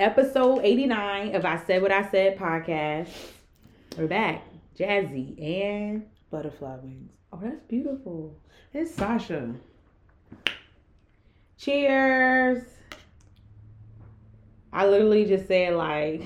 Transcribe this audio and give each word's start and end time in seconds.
episode 0.00 0.60
89 0.64 1.34
of 1.34 1.44
I 1.44 1.62
Said 1.62 1.82
What 1.82 1.92
I 1.92 2.10
Said 2.10 2.38
podcast. 2.38 3.10
We're 3.98 4.06
back. 4.06 4.46
Jazzy 4.74 5.38
and 5.38 6.06
Butterfly 6.30 6.76
wings. 6.76 7.10
oh 7.34 7.38
that's 7.42 7.62
beautiful. 7.68 8.34
It's 8.72 8.94
Sasha. 8.94 9.54
Cheers. 11.58 12.64
I 14.72 14.86
literally 14.86 15.26
just 15.26 15.46
said 15.46 15.74
like 15.74 16.22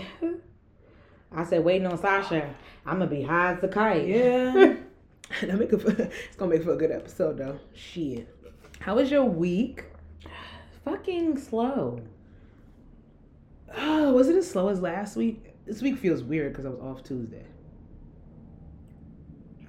I 1.33 1.43
said 1.43 1.65
waiting 1.65 1.89
on 1.89 1.99
Sasha. 1.99 2.55
I'm 2.87 3.01
gonna 3.01 3.11
be 3.11 3.23
high 3.23 3.55
as 3.55 3.65
a 3.65 3.67
kite. 3.67 4.07
Yeah. 4.07 4.77
that 5.41 5.59
make 5.59 5.73
it 5.73 5.83
it's 5.85 6.37
gonna 6.37 6.55
make 6.55 6.63
for 6.63 6.75
a 6.75 6.77
good 6.77 6.93
episode 6.93 7.39
though. 7.39 7.59
Shit. 7.73 8.33
How 8.79 8.95
was 8.95 9.11
your 9.11 9.25
week? 9.25 9.83
Fucking 10.85 11.39
slow. 11.39 12.01
Oh, 13.77 14.13
was 14.15 14.29
it 14.29 14.37
as 14.37 14.49
slow 14.51 14.69
as 14.69 14.81
last 14.81 15.17
week? 15.17 15.55
This 15.67 15.81
week 15.83 15.99
feels 15.99 16.23
weird 16.23 16.53
because 16.53 16.67
I 16.67 16.71
was 16.71 16.81
off 16.81 17.03
Tuesday. 17.03 17.45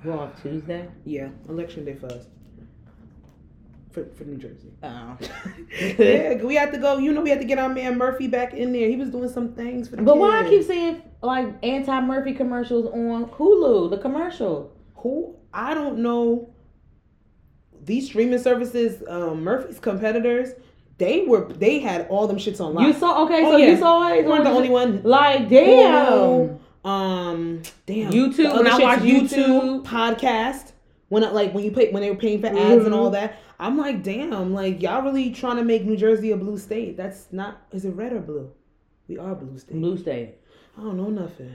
We're 0.03 0.13
off 0.17 0.41
Tuesday. 0.41 0.87
Yeah, 1.03 1.29
election 1.49 1.85
day 1.85 1.95
for 1.95 2.07
us. 2.07 2.27
For, 3.91 4.05
for 4.13 4.25
New 4.25 4.37
Jersey. 4.37 4.71
Oh. 4.83 5.17
yeah, 5.97 6.35
we 6.43 6.55
had 6.55 6.73
to 6.73 6.77
go. 6.77 6.97
You 6.97 7.13
know, 7.13 7.21
we 7.21 7.29
had 7.29 7.39
to 7.39 7.45
get 7.45 7.57
our 7.57 7.69
man 7.69 7.97
Murphy 7.97 8.27
back 8.27 8.53
in 8.53 8.73
there. 8.73 8.89
He 8.89 8.97
was 8.97 9.09
doing 9.09 9.29
some 9.29 9.53
things 9.53 9.87
for 9.87 9.95
the 9.95 10.01
But 10.03 10.17
why 10.17 10.39
I 10.39 10.43
keep 10.43 10.51
kids. 10.51 10.67
seeing 10.67 11.01
like 11.21 11.47
anti 11.63 12.01
Murphy 12.01 12.33
commercials 12.33 12.87
on 12.87 13.25
Hulu, 13.27 13.89
the 13.89 13.97
commercial. 13.97 14.75
who 14.95 15.35
I 15.53 15.73
don't 15.73 15.99
know. 15.99 16.53
These 17.83 18.07
streaming 18.07 18.39
services, 18.39 19.01
um, 19.07 19.43
Murphy's 19.43 19.79
competitors, 19.79 20.53
they 20.97 21.25
were 21.25 21.45
they 21.51 21.79
had 21.79 22.07
all 22.09 22.27
them 22.27 22.37
shits 22.37 22.59
online. 22.59 22.87
You 22.87 22.93
saw 22.93 23.23
okay, 23.25 23.43
Oh, 23.45 23.51
so 23.51 23.57
yeah. 23.57 23.71
you 23.71 23.77
saw 23.77 24.07
it. 24.13 24.23
You 24.23 24.29
weren't 24.29 24.43
the 24.45 24.49
only 24.51 24.69
one. 24.69 25.01
Like 25.03 25.49
damn. 25.49 26.05
Hulu, 26.07 26.59
um, 26.87 27.61
damn. 27.85 28.11
YouTube, 28.11 28.55
when 28.55 28.67
I 28.67 28.77
watch 28.77 28.99
YouTube. 28.99 29.83
podcast, 29.83 30.71
when 31.09 31.23
I, 31.23 31.31
like 31.31 31.53
when 31.53 31.63
you 31.63 31.71
pay 31.71 31.91
when 31.91 32.01
they 32.01 32.09
were 32.09 32.15
paying 32.17 32.39
for 32.41 32.47
ads 32.47 32.57
Mhm. 32.57 32.85
and 32.85 32.93
all 32.93 33.09
that, 33.11 33.37
I'm 33.59 33.77
like, 33.77 34.03
damn, 34.03 34.53
like 34.53 34.81
y'all 34.81 35.01
really 35.01 35.31
trying 35.31 35.57
to 35.57 35.63
make 35.63 35.85
New 35.85 35.97
Jersey 35.97 36.31
a 36.31 36.37
blue 36.37 36.57
state? 36.57 36.95
That's 36.97 37.27
not. 37.31 37.61
Is 37.71 37.85
it 37.85 37.91
red 37.95 38.13
or 38.13 38.19
blue? 38.21 38.51
We 39.07 39.17
are 39.17 39.35
blue 39.35 39.57
state. 39.57 39.79
Blue 39.79 39.97
State. 39.97 40.35
I 40.77 40.81
don't 40.81 40.97
know 40.97 41.09
nothing. 41.09 41.51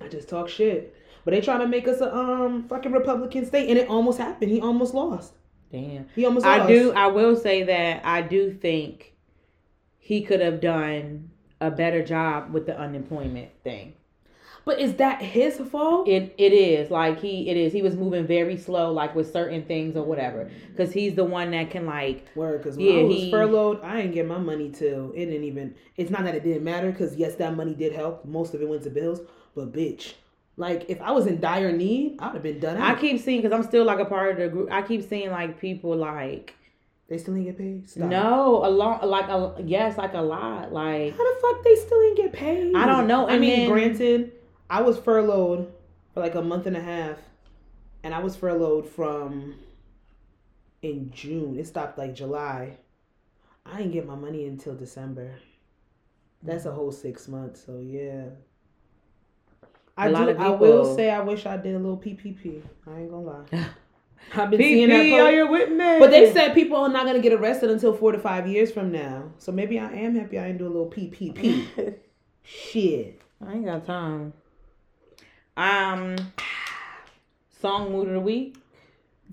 I 0.00 0.08
just 0.08 0.28
talk 0.28 0.48
shit. 0.48 0.94
But 1.24 1.32
they 1.32 1.40
trying 1.40 1.60
to 1.60 1.66
make 1.66 1.88
us 1.88 2.00
a 2.00 2.14
um 2.14 2.66
fucking 2.68 2.92
Republican 2.92 3.44
state, 3.46 3.68
and 3.70 3.78
it 3.78 3.88
almost 3.88 4.18
happened. 4.18 4.50
He 4.52 4.60
almost 4.60 4.92
lost. 4.94 5.32
Damn. 5.76 6.06
He 6.14 6.24
almost 6.24 6.46
lost. 6.46 6.62
I 6.62 6.66
do. 6.66 6.92
I 6.92 7.06
will 7.08 7.36
say 7.36 7.62
that 7.64 8.00
I 8.04 8.22
do 8.22 8.52
think 8.52 9.14
he 9.98 10.22
could 10.22 10.40
have 10.40 10.60
done 10.60 11.30
a 11.60 11.70
better 11.70 12.02
job 12.04 12.52
with 12.52 12.66
the 12.66 12.78
unemployment 12.78 13.50
thing. 13.64 13.94
But 14.64 14.80
is 14.80 14.94
that 14.94 15.22
his 15.22 15.58
fault? 15.58 16.08
It 16.08 16.34
it 16.38 16.52
is 16.52 16.90
like 16.90 17.20
he 17.20 17.48
it 17.48 17.56
is. 17.56 17.72
He 17.72 17.82
was 17.82 17.94
moving 17.94 18.26
very 18.26 18.56
slow, 18.56 18.92
like 18.92 19.14
with 19.14 19.30
certain 19.32 19.64
things 19.64 19.96
or 19.96 20.02
whatever, 20.04 20.50
because 20.70 20.92
he's 20.92 21.14
the 21.14 21.24
one 21.24 21.52
that 21.52 21.70
can 21.70 21.86
like. 21.86 22.26
Word, 22.34 22.62
because 22.62 22.76
when 22.76 22.86
Yeah, 22.86 23.00
I 23.00 23.04
was 23.04 23.16
he- 23.16 23.30
furloughed, 23.30 23.80
I 23.82 23.96
didn't 24.02 24.14
get 24.14 24.26
my 24.26 24.38
money 24.38 24.70
till 24.70 25.12
it 25.12 25.26
didn't 25.26 25.44
even. 25.44 25.74
It's 25.96 26.10
not 26.10 26.24
that 26.24 26.34
it 26.34 26.42
didn't 26.42 26.64
matter, 26.64 26.90
because 26.90 27.14
yes, 27.14 27.36
that 27.36 27.54
money 27.54 27.74
did 27.74 27.92
help. 27.92 28.24
Most 28.24 28.54
of 28.54 28.60
it 28.62 28.68
went 28.68 28.82
to 28.84 28.90
bills, 28.90 29.20
but 29.54 29.72
bitch, 29.72 30.14
like 30.56 30.86
if 30.88 31.00
I 31.02 31.10
was 31.12 31.26
in 31.26 31.40
dire 31.40 31.72
need, 31.72 32.16
I'd 32.18 32.34
have 32.34 32.42
been 32.42 32.60
done. 32.60 32.76
I 32.78 32.94
keep 32.94 33.20
seeing 33.20 33.42
because 33.42 33.54
I'm 33.56 33.62
still 33.64 33.84
like 33.84 33.98
a 33.98 34.04
part 34.06 34.32
of 34.32 34.38
the 34.38 34.48
group. 34.48 34.70
I 34.72 34.82
keep 34.82 35.02
seeing 35.08 35.30
like 35.30 35.60
people 35.60 35.94
like 35.96 36.54
they 37.08 37.18
still 37.18 37.34
didn't 37.34 37.46
get 37.46 37.58
paid. 37.58 37.88
Stop. 37.90 38.08
no 38.08 38.64
a 38.64 38.70
lot 38.70 39.06
like 39.06 39.28
a 39.28 39.54
yes 39.64 39.96
like 39.98 40.14
a 40.14 40.20
lot 40.20 40.72
like 40.72 41.16
How 41.16 41.34
the 41.34 41.40
fuck 41.40 41.62
they 41.64 41.76
still 41.76 42.00
didn't 42.00 42.16
get 42.16 42.32
paid? 42.32 42.74
I 42.74 42.86
don't 42.86 43.06
know, 43.06 43.26
I 43.28 43.32
and 43.32 43.40
mean, 43.40 43.58
then- 43.60 43.68
granted, 43.70 44.32
I 44.70 44.82
was 44.82 44.98
furloughed 44.98 45.72
for 46.14 46.20
like 46.20 46.34
a 46.34 46.42
month 46.42 46.66
and 46.66 46.76
a 46.76 46.80
half, 46.82 47.18
and 48.02 48.14
I 48.14 48.18
was 48.20 48.34
furloughed 48.34 48.88
from 48.88 49.54
in 50.82 51.10
June. 51.10 51.58
It 51.58 51.66
stopped 51.66 51.98
like 51.98 52.14
July. 52.14 52.78
I 53.64 53.78
didn't 53.78 53.92
get 53.92 54.06
my 54.06 54.14
money 54.14 54.46
until 54.46 54.74
December. 54.74 55.34
That's 56.42 56.64
a 56.66 56.72
whole 56.72 56.92
six 56.92 57.28
months. 57.28 57.64
So 57.64 57.78
yeah. 57.80 58.26
I 59.96 60.08
A 60.08 60.10
do. 60.14 60.28
of 60.30 60.40
I 60.40 60.50
will 60.50 60.94
say 60.94 61.10
I 61.10 61.20
wish 61.20 61.46
I 61.46 61.56
did 61.56 61.74
a 61.74 61.78
little 61.78 61.96
PPP. 61.96 62.62
I 62.86 63.00
ain't 63.00 63.10
gonna 63.10 63.22
lie. 63.22 63.44
I've 64.34 64.50
been 64.50 64.60
seeing 64.60 64.88
PP, 64.88 65.10
that. 65.16 65.20
are 65.20 65.32
you 65.32 65.46
with 65.48 65.70
me? 65.70 65.98
but 65.98 66.10
they 66.10 66.32
said 66.32 66.52
people 66.52 66.76
are 66.78 66.88
not 66.88 67.06
gonna 67.06 67.20
get 67.20 67.32
arrested 67.32 67.70
until 67.70 67.94
four 67.94 68.12
to 68.12 68.18
five 68.18 68.46
years 68.48 68.72
from 68.72 68.90
now. 68.92 69.30
So 69.38 69.52
maybe 69.52 69.78
I 69.78 69.90
am 69.92 70.16
happy 70.16 70.38
I 70.38 70.48
didn't 70.48 70.58
do 70.58 70.66
a 70.66 70.68
little 70.68 70.90
PPP. 70.90 71.94
Shit. 72.42 73.20
I 73.46 73.52
ain't 73.52 73.64
got 73.64 73.84
time. 73.84 74.32
Um, 75.56 76.16
song 77.60 77.92
mood 77.92 78.08
of 78.08 78.14
the 78.14 78.20
week. 78.20 78.56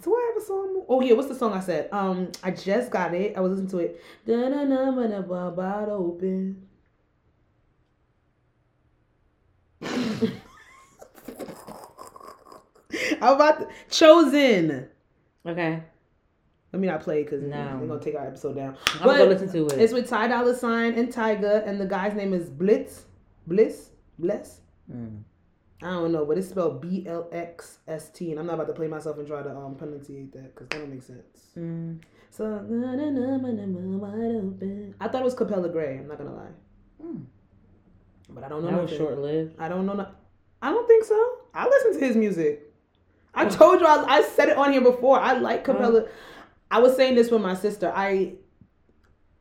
Do 0.01 0.15
I 0.15 0.31
have 0.33 0.41
a 0.41 0.45
song? 0.45 0.83
Oh 0.89 1.01
yeah, 1.01 1.13
what's 1.13 1.27
the 1.27 1.35
song 1.35 1.53
I 1.53 1.59
said? 1.59 1.89
Um, 1.91 2.31
I 2.43 2.51
just 2.51 2.89
got 2.89 3.13
it. 3.13 3.35
I 3.37 3.41
was 3.41 3.51
listening 3.51 3.69
to 3.71 3.77
it. 3.79 4.01
Da-na-na, 4.25 4.91
ba-na-ba, 4.91 5.51
ba, 5.55 5.85
open. 5.91 6.67
How 13.23 13.35
about 13.35 13.59
the, 13.59 13.67
chosen? 13.89 14.89
Okay, 15.47 15.81
Let 16.73 16.79
me 16.81 16.87
not 16.87 16.99
play 17.01 17.23
because 17.23 17.41
No. 17.41 17.77
we're 17.79 17.87
gonna 17.87 18.01
take 18.01 18.15
our 18.15 18.27
episode 18.27 18.55
down. 18.57 18.75
I'm 18.99 19.05
gonna 19.07 19.25
listen 19.25 19.49
to 19.53 19.67
it. 19.67 19.79
It's 19.81 19.93
with 19.93 20.09
Ty 20.09 20.27
Dolla 20.27 20.53
Sign 20.55 20.95
and 20.95 21.07
Tyga, 21.07 21.65
and 21.65 21.79
the 21.79 21.85
guy's 21.85 22.15
name 22.15 22.33
is 22.33 22.49
Blitz, 22.49 23.05
Bliss, 23.47 23.91
Bless. 24.19 24.59
Mm. 24.91 25.21
I 25.81 25.91
don't 25.91 26.11
know, 26.11 26.25
but 26.25 26.37
it's 26.37 26.49
spelled 26.49 26.81
B 26.81 27.05
L 27.07 27.29
X 27.31 27.79
S 27.87 28.09
T, 28.09 28.31
and 28.31 28.39
I'm 28.41 28.45
not 28.47 28.55
about 28.55 28.67
to 28.67 28.73
play 28.73 28.87
myself 28.87 29.17
and 29.19 29.25
try 29.27 29.41
to 29.41 29.49
um 29.55 29.75
pronunciate 29.75 30.33
that 30.33 30.53
because 30.55 30.67
that 30.69 30.79
don't 30.79 30.89
make 30.89 31.01
sense. 31.03 31.51
Mm. 31.57 31.99
So. 32.29 32.45
I 34.99 35.07
thought 35.07 35.21
it 35.21 35.23
was 35.23 35.33
Capella 35.35 35.69
Grey. 35.69 35.97
I'm 35.99 36.07
not 36.09 36.17
gonna 36.17 36.35
lie, 36.35 36.51
Mm. 37.05 37.23
but 38.31 38.43
I 38.43 38.49
don't 38.49 38.63
know. 38.63 38.71
That 38.71 38.81
was 38.81 38.91
short 38.91 39.17
lived. 39.19 39.55
I 39.59 39.69
don't 39.69 39.85
know. 39.85 39.93
No- 39.93 40.11
I 40.61 40.71
don't 40.71 40.87
think 40.87 41.05
so. 41.05 41.37
I 41.53 41.67
listen 41.67 41.93
to 41.99 42.05
his 42.05 42.15
music. 42.17 42.72
I 43.35 43.45
told 43.45 43.79
you 43.79 43.87
I, 43.87 44.17
I 44.17 44.21
said 44.23 44.49
it 44.49 44.57
on 44.57 44.71
here 44.71 44.81
before. 44.81 45.19
I 45.19 45.33
like 45.33 45.63
Capella. 45.63 46.05
I 46.69 46.79
was 46.79 46.95
saying 46.95 47.15
this 47.15 47.31
with 47.31 47.41
my 47.41 47.55
sister. 47.55 47.91
I 47.95 48.33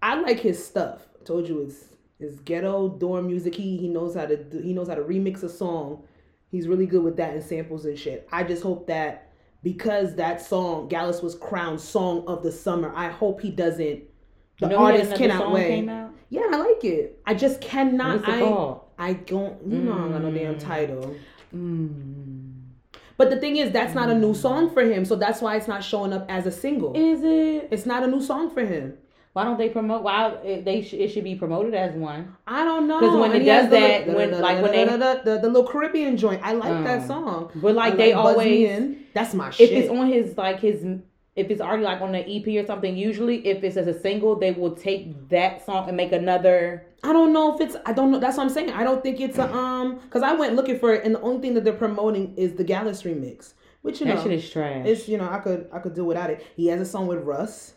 I 0.03 0.21
like 0.21 0.41
his 0.41 0.65
stuff. 0.65 1.07
I 1.21 1.25
told 1.25 1.49
you 1.49 1.61
it's 1.63 1.85
it's 2.19 2.39
ghetto 2.41 2.89
dorm 2.89 3.27
music. 3.27 3.55
He 3.55 3.77
he 3.77 3.89
knows 3.89 4.15
how 4.15 4.27
to 4.27 4.37
do, 4.43 4.59
he 4.61 4.73
knows 4.73 4.89
how 4.89 4.95
to 4.95 5.03
remix 5.03 5.43
a 5.43 5.49
song. 5.49 6.05
He's 6.51 6.69
really 6.69 6.87
good 6.87 7.03
with 7.03 7.17
that 7.17 7.35
and 7.35 7.43
samples 7.43 7.85
and 7.87 7.99
shit. 7.99 8.29
I 8.31 8.45
just 8.45 8.63
hope 8.63 8.87
that 8.89 9.33
because 9.63 10.17
that 10.17 10.41
song 10.43 10.89
Gyalis 10.89 11.23
was 11.23 11.35
crowned 11.35 11.81
song 11.81 12.25
of 12.27 12.43
the 12.43 12.53
summer. 12.53 12.93
I 12.95 13.09
hope 13.09 13.41
he 13.41 13.51
doesn't. 13.51 14.05
The 14.61 14.67
You 14.67 14.69
know 14.69 14.77
artist 14.79 15.15
cannot 15.17 15.53
wait. 15.53 15.85
Yeah, 16.29 16.43
I 16.51 16.57
like 16.57 16.85
it. 16.85 17.21
I 17.27 17.35
just 17.35 17.61
cannot. 17.61 18.29
I 18.29 18.41
called? 18.41 18.81
I 18.99 19.13
don't. 19.15 19.67
You 19.67 19.79
know, 19.79 19.93
I 19.93 19.99
don't 19.99 20.13
got 20.13 20.23
no 20.23 20.31
damn 20.31 20.55
Mm. 20.55 20.61
title. 20.61 21.17
Mm. 21.55 22.42
But 23.23 23.31
the 23.31 23.37
thing 23.37 23.57
is, 23.57 23.71
that's 23.71 23.95
not 23.95 24.11
a 24.11 24.15
new 24.17 24.35
song 24.35 24.69
for 24.75 24.83
him, 24.83 25.05
so 25.05 25.15
that's 25.15 25.41
why 25.41 25.55
it's 25.55 25.69
not 25.69 25.85
showing 25.85 26.13
up 26.13 26.27
as 26.29 26.45
a 26.45 26.51
single. 26.51 26.93
Is 26.97 27.23
it? 27.23 27.69
It's 27.71 27.87
not 27.87 28.03
a 28.03 28.09
new 28.09 28.21
song 28.21 28.51
for 28.51 28.63
him. 28.67 28.95
Why 29.33 29.45
don't 29.45 29.59
they 29.59 29.69
promote? 29.69 30.03
Why 30.03 30.31
it, 30.45 30.65
they 30.65 30.83
sh- 30.83 30.95
it 30.95 31.09
should 31.13 31.23
be 31.23 31.37
promoted 31.37 31.73
as 31.73 31.95
one? 31.95 32.35
I 32.49 32.65
don't 32.65 32.89
know. 32.89 32.99
'Cause 32.99 33.17
when 33.17 33.31
it 33.31 33.37
And 33.37 33.47
has 33.47 33.63
does 33.63 33.71
that, 33.71 33.99
little- 34.09 34.15
when- 34.17 34.31
the- 34.33 34.41
like, 34.41 34.57
the- 34.57 34.63
when 34.65 34.73
they- 34.73 34.85
the, 34.85 35.21
the, 35.25 35.39
the 35.39 35.47
little 35.47 35.69
Caribbean 35.69 36.17
joint, 36.17 36.41
I 36.43 36.53
like 36.55 36.83
that 36.85 37.03
Um, 37.03 37.07
song. 37.07 37.51
But 37.55 37.77
like 37.77 37.93
I 37.93 37.97
they 37.97 38.07
Me 38.09 38.13
always, 38.13 38.69
In. 38.71 38.97
that's 39.15 39.35
my 39.35 39.51
shit. 39.51 39.71
if 39.71 39.79
it's 39.85 39.89
on 39.89 40.09
his 40.09 40.37
like 40.37 40.59
his, 40.59 40.85
if 41.35 41.51
it's 41.51 41.61
already 41.61 41.83
like 41.83 42.01
on 42.01 42.15
an 42.15 42.25
EP 42.29 42.47
or 42.63 42.67
something. 42.67 42.97
Usually, 42.97 43.47
if 43.47 43.65
it's 43.65 43.77
as 43.77 43.87
a 43.87 43.99
single, 43.99 44.37
they 44.39 44.53
will 44.53 44.75
take 44.75 45.29
that 45.31 45.65
song 45.65 45.89
and 45.89 45.97
make 45.97 46.13
another. 46.13 46.87
I 47.03 47.13
don't 47.13 47.33
know 47.33 47.55
if 47.55 47.61
it's. 47.61 47.77
I 47.87 47.93
don't 47.93 48.11
know. 48.11 48.19
That's 48.21 48.37
what 48.37 48.45
I'm 48.45 48.51
saying. 48.51 48.71
I 48.71 48.85
don't 48.85 49.03
think 49.03 49.21
it's 49.21 49.39
a 49.39 49.53
um. 49.55 49.99
Because 50.01 50.23
I 50.23 50.35
went 50.35 50.55
looking 50.57 50.79
for 50.79 50.93
it, 50.95 51.05
and 51.05 51.15
the 51.15 51.21
only 51.21 51.41
thing 51.41 51.55
that 51.55 51.65
they're 51.65 51.73
promoting 51.73 52.35
is 52.37 52.55
the 52.55 52.65
Gyalis 52.65 53.03
remix, 53.05 53.55
which 53.83 54.01
you 54.01 54.07
that 54.07 54.17
know, 54.17 54.23
shit 54.23 54.33
is 54.33 54.51
trash. 54.51 54.87
it's 54.87 55.09
you 55.09 55.17
know 55.19 55.29
I 55.29 55.39
could 55.39 55.69
I 55.73 55.79
could 55.79 55.95
do 55.95 56.05
without 56.05 56.31
it. 56.31 56.45
He 56.57 56.67
has 56.69 56.81
a 56.81 56.85
song 56.87 57.07
with 57.07 57.21
Russ. 57.25 57.75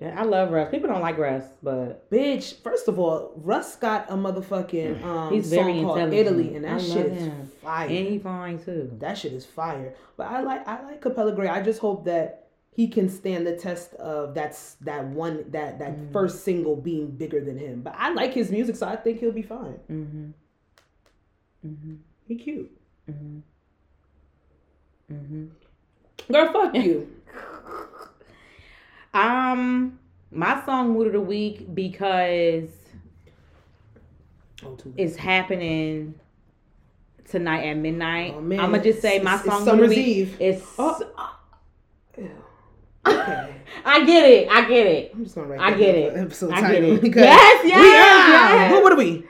Yeah, 0.00 0.14
I 0.16 0.22
love 0.22 0.52
Russ. 0.52 0.70
People 0.70 0.88
don't 0.88 1.00
like 1.00 1.18
Russ, 1.18 1.42
but 1.60 2.08
Bitch, 2.08 2.62
first 2.62 2.86
of 2.86 3.00
all, 3.00 3.32
Russ 3.36 3.74
got 3.74 4.08
a 4.08 4.14
motherfucking 4.14 5.02
um 5.04 5.32
He's 5.34 5.50
very 5.50 5.82
song 5.82 5.84
called. 5.84 6.12
Italy, 6.14 6.54
and 6.54 6.64
that 6.64 6.76
I 6.80 6.82
shit 6.82 7.06
is 7.06 7.32
fire. 7.62 7.88
and 7.88 8.06
he 8.08 8.18
fine 8.18 8.58
too. 8.60 8.90
that 9.00 9.18
shit 9.18 9.32
is 9.32 9.44
fire. 9.44 9.94
But 10.16 10.28
I 10.28 10.40
like 10.42 10.66
I 10.66 10.82
like 10.84 11.00
Capella 11.00 11.32
Grey. 11.32 11.48
I 11.48 11.62
just 11.62 11.80
hope 11.80 12.04
that 12.06 12.47
he 12.78 12.86
can 12.86 13.08
stand 13.08 13.44
the 13.44 13.56
test 13.56 13.92
of 13.94 14.34
that's 14.34 14.74
that 14.82 15.04
one 15.04 15.44
that 15.50 15.80
that 15.80 15.96
Mm. 15.98 16.12
first 16.12 16.44
single 16.44 16.76
being 16.76 17.08
bigger 17.10 17.40
than 17.44 17.58
him. 17.58 17.80
But 17.82 17.94
I 17.98 18.12
like 18.12 18.32
his 18.32 18.52
music, 18.52 18.76
so 18.76 18.86
I 18.86 18.94
think 18.94 19.18
he'll 19.18 19.32
be 19.32 19.42
fine. 19.42 19.80
Mm-hmm. 19.90 20.26
Mm-hmm. 21.66 21.94
He 22.28 22.36
cute. 22.36 22.70
Mm-hmm. 23.10 23.38
Mm-hmm. 25.12 26.32
Girl, 26.32 26.52
fuck 26.52 26.74
you. 26.76 27.10
Um, 29.14 29.98
my 30.30 30.62
song 30.66 30.92
mood 30.92 31.06
of 31.08 31.14
the 31.14 31.20
week 31.20 31.74
because 31.74 32.68
Oh, 34.64 34.76
is 34.96 35.16
happening 35.16 36.14
tonight 37.24 37.62
at 37.64 37.74
midnight. 37.78 38.34
Oh. 38.34 38.38
I'm 38.38 38.48
gonna 38.50 38.82
just 38.82 39.00
say 39.00 39.18
my 39.20 39.36
it's 39.36 39.44
song 39.44 39.64
Summer's 39.64 39.84
of 39.84 39.90
the 39.90 39.96
week 39.96 40.06
Eve. 40.06 40.36
is. 40.40 40.62
Oh. 40.78 41.00
Ew. 42.18 42.30
Okay. 43.08 43.54
I 43.84 44.04
get 44.04 44.28
it. 44.28 44.48
I 44.50 44.68
get 44.68 44.86
it. 44.86 45.12
I'm 45.14 45.22
just 45.24 45.34
gonna 45.34 45.46
write. 45.48 45.60
I 45.60 45.76
get 45.76 45.94
it. 45.94 46.16
Episode 46.16 46.52
I 46.52 46.72
get 46.72 46.82
it. 46.82 47.00
because 47.00 47.22
Yes, 47.22 47.64
we 47.64 47.70
yes, 47.70 47.78
are. 47.78 48.56
yes. 48.56 48.72
What, 48.72 48.82
what 48.82 48.92
are 48.92 48.96
we? 48.96 49.24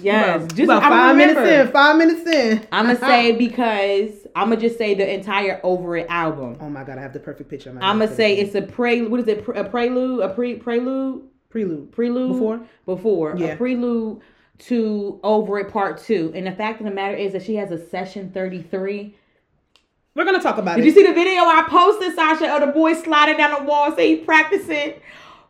Yes, 0.00 0.36
about, 0.44 0.48
just 0.56 0.62
about 0.64 0.82
five 0.82 1.16
minutes 1.16 1.40
in. 1.40 1.68
Five 1.72 1.96
minutes 1.96 2.26
in. 2.26 2.66
I'm 2.72 2.86
gonna 2.86 2.98
say 3.00 3.32
because 3.32 4.26
I'm 4.34 4.48
gonna 4.48 4.60
just 4.60 4.78
say 4.78 4.94
the 4.94 5.12
entire 5.12 5.60
Over 5.62 5.96
It 5.98 6.06
album. 6.08 6.56
Oh 6.60 6.70
my 6.70 6.82
god, 6.84 6.98
I 6.98 7.02
have 7.02 7.12
the 7.12 7.20
perfect 7.20 7.50
picture. 7.50 7.70
I'm 7.70 7.98
gonna 7.98 8.14
say 8.14 8.36
it's 8.36 8.54
a 8.54 8.62
pre. 8.62 9.02
What 9.02 9.20
is 9.20 9.28
it? 9.28 9.46
A 9.54 9.64
prelude? 9.64 10.20
A 10.20 10.28
pre 10.32 10.54
prelude? 10.56 11.24
prelude. 11.50 11.92
Prelude 11.92 12.32
Before? 12.32 12.60
Before 12.86 13.34
Yeah. 13.36 13.48
a 13.48 13.56
prelude 13.56 14.22
to 14.60 15.20
Over 15.22 15.58
It 15.58 15.68
Part 15.68 15.98
Two. 15.98 16.32
And 16.34 16.46
the 16.46 16.52
fact 16.52 16.80
of 16.80 16.86
the 16.86 16.92
matter 16.92 17.16
is 17.16 17.32
that 17.34 17.42
she 17.42 17.56
has 17.56 17.70
a 17.70 17.78
session 17.88 18.30
33. 18.32 19.14
We're 20.14 20.24
gonna 20.24 20.42
talk 20.42 20.58
about 20.58 20.76
Did 20.76 20.82
it. 20.82 20.84
Did 20.84 20.96
you 20.96 21.02
see 21.02 21.08
the 21.08 21.14
video 21.14 21.42
I 21.42 21.64
posted, 21.68 22.14
Sasha, 22.14 22.54
of 22.54 22.60
the 22.60 22.66
boy 22.66 22.94
sliding 22.94 23.38
down 23.38 23.58
the 23.58 23.64
wall, 23.64 23.94
say 23.96 24.16
he 24.16 24.24
practicing 24.24 24.94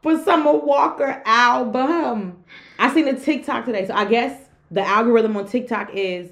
for 0.03 0.23
Summer 0.23 0.53
Walker 0.53 1.21
album? 1.25 2.45
I 2.79 2.93
seen 2.95 3.09
a 3.09 3.19
TikTok 3.19 3.65
today, 3.65 3.87
so 3.87 3.95
I 3.95 4.05
guess 4.05 4.49
the 4.71 4.83
algorithm 4.83 5.37
on 5.37 5.47
TikTok 5.47 5.91
is 5.95 6.31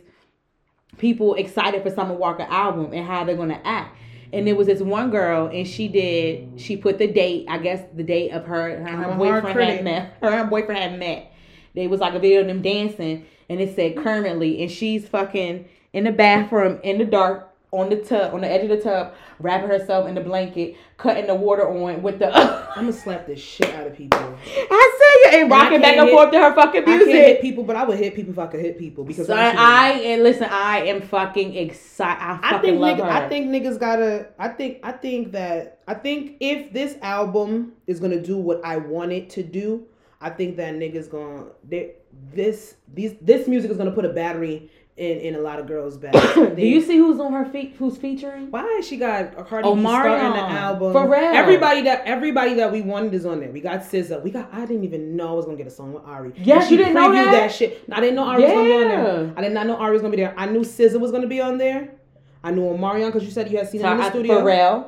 people 0.98 1.34
excited 1.34 1.82
for 1.82 1.90
Summer 1.90 2.14
Walker 2.14 2.46
album 2.48 2.92
and 2.92 3.04
how 3.04 3.24
they're 3.24 3.36
gonna 3.36 3.60
act. 3.64 3.96
And 4.32 4.46
there 4.46 4.54
was 4.54 4.68
this 4.68 4.80
one 4.80 5.10
girl, 5.10 5.48
and 5.48 5.66
she 5.66 5.88
did. 5.88 6.60
She 6.60 6.76
put 6.76 6.98
the 6.98 7.08
date. 7.08 7.46
I 7.48 7.58
guess 7.58 7.82
the 7.96 8.04
date 8.04 8.30
of 8.30 8.44
her 8.44 8.78
her, 8.78 8.96
her 8.96 9.16
boyfriend 9.16 9.58
had 9.58 9.84
met. 9.84 10.14
Her 10.22 10.28
and 10.28 10.40
her 10.42 10.46
boyfriend 10.46 10.80
had 10.80 10.98
met. 11.00 11.32
They 11.74 11.88
was 11.88 11.98
like 11.98 12.14
a 12.14 12.20
video 12.20 12.42
of 12.42 12.46
them 12.46 12.62
dancing, 12.62 13.26
and 13.48 13.60
it 13.60 13.74
said 13.74 13.96
currently, 13.96 14.62
and 14.62 14.70
she's 14.70 15.08
fucking 15.08 15.68
in 15.92 16.04
the 16.04 16.12
bathroom 16.12 16.78
in 16.84 16.98
the 16.98 17.04
dark 17.04 17.49
on 17.72 17.88
the 17.88 17.96
tub, 17.96 18.34
on 18.34 18.40
the 18.40 18.48
edge 18.48 18.64
of 18.64 18.68
the 18.70 18.82
tub, 18.82 19.14
wrapping 19.38 19.68
herself 19.68 20.08
in 20.08 20.14
the 20.14 20.20
blanket, 20.20 20.76
cutting 20.96 21.26
the 21.26 21.34
water 21.34 21.68
on 21.68 22.02
with 22.02 22.18
the. 22.18 22.34
I'm 22.76 22.86
gonna 22.86 22.92
slap 22.92 23.26
the 23.26 23.36
shit 23.36 23.72
out 23.74 23.86
of 23.86 23.96
people. 23.96 24.18
I 24.20 24.98
see 24.98 25.36
you 25.36 25.42
and 25.42 25.50
rocking 25.50 25.80
back 25.80 25.94
can't 25.94 26.00
and 26.00 26.08
hit- 26.08 26.14
forth 26.14 26.32
to 26.32 26.38
her 26.38 26.54
fucking 26.54 26.84
music. 26.84 27.08
I 27.08 27.12
can't 27.12 27.26
hit 27.26 27.40
people, 27.40 27.64
but 27.64 27.76
I 27.76 27.84
would 27.84 27.98
hit 27.98 28.14
people 28.14 28.32
if 28.32 28.38
I 28.38 28.46
could 28.46 28.60
hit 28.60 28.78
people 28.78 29.04
because 29.04 29.26
So 29.26 29.34
I'm 29.34 29.56
I 29.56 29.92
and 29.92 30.22
listen, 30.22 30.48
I 30.50 30.80
am 30.86 31.00
fucking 31.02 31.54
excited. 31.56 32.20
I 32.20 32.36
fucking 32.38 32.58
I 32.58 32.60
think 32.60 32.80
love 32.80 32.98
nigga, 32.98 33.04
her. 33.04 33.10
I 33.10 33.28
think 33.28 33.50
niggas 33.50 33.78
gotta. 33.78 34.28
I 34.38 34.48
think 34.48 34.78
I 34.82 34.92
think 34.92 35.32
that 35.32 35.80
I 35.86 35.94
think 35.94 36.36
if 36.40 36.72
this 36.72 36.96
album 37.02 37.72
is 37.86 38.00
gonna 38.00 38.20
do 38.20 38.36
what 38.36 38.64
I 38.64 38.78
want 38.78 39.12
it 39.12 39.30
to 39.30 39.42
do, 39.42 39.86
I 40.20 40.30
think 40.30 40.56
that 40.56 40.74
niggas 40.74 41.10
gonna 41.10 41.46
they, 41.68 41.92
this 42.32 42.76
these 42.92 43.14
this 43.20 43.46
music 43.48 43.70
is 43.70 43.76
gonna 43.76 43.92
put 43.92 44.04
a 44.04 44.10
battery 44.10 44.70
in 44.96 45.18
in 45.18 45.34
a 45.34 45.38
lot 45.40 45.58
of 45.58 45.66
girls' 45.66 45.96
back. 46.04 46.12
Do 46.34 46.54
you 46.62 46.80
see 46.82 46.96
who's 46.96 47.18
on 47.20 47.32
her 47.32 47.44
feet? 47.46 47.76
Who's 47.78 47.96
featuring? 47.96 48.50
Why 48.50 48.80
she 48.84 48.96
got 48.96 49.38
a 49.38 49.44
Cardi 49.44 49.68
B 49.68 49.74
Omarion. 49.74 49.82
starting 50.02 50.32
the 50.32 50.58
album? 50.58 50.92
For 50.92 51.08
real. 51.08 51.20
Everybody 51.20 51.82
that 51.82 52.02
everybody 52.06 52.54
that 52.54 52.70
we 52.72 52.82
wanted 52.82 53.14
is 53.14 53.24
on 53.24 53.40
there. 53.40 53.50
We 53.50 53.60
got 53.60 53.80
SZA. 53.80 54.22
We 54.22 54.30
got. 54.30 54.48
I 54.52 54.60
didn't 54.66 54.84
even 54.84 55.16
know 55.16 55.28
I 55.28 55.32
was 55.32 55.44
gonna 55.46 55.56
get 55.56 55.66
a 55.66 55.70
song 55.70 55.92
with 55.92 56.04
Ari. 56.04 56.32
Yes, 56.36 56.62
And 56.62 56.68
she 56.68 56.74
you 56.76 56.78
didn't 56.78 56.94
know 56.94 57.08
previewed 57.10 57.30
that? 57.32 57.52
shit. 57.52 57.82
I 57.90 58.00
didn't 58.00 58.16
know 58.16 58.24
Ari 58.24 58.42
was 58.42 58.52
gonna 58.52 58.64
be 58.64 58.72
on 58.74 58.88
there. 58.88 59.32
I 59.36 59.40
did 59.42 59.52
not 59.52 59.66
know 59.66 59.76
Ari 59.76 59.92
was 59.92 60.02
gonna 60.02 60.16
be 60.16 60.22
there. 60.22 60.34
I 60.36 60.46
knew 60.46 60.60
SZA 60.60 60.98
was 61.00 61.10
gonna 61.12 61.26
be 61.26 61.40
on 61.40 61.58
there. 61.58 61.94
I 62.42 62.50
knew 62.50 62.62
Omarion 62.62 63.06
because 63.06 63.24
you 63.24 63.30
said 63.30 63.50
you 63.50 63.58
had 63.58 63.68
seen 63.68 63.80
him 63.82 63.92
in 63.92 63.98
the 63.98 64.04
Uh, 64.04 64.10
studio. 64.10 64.34
Pharrell, 64.42 64.84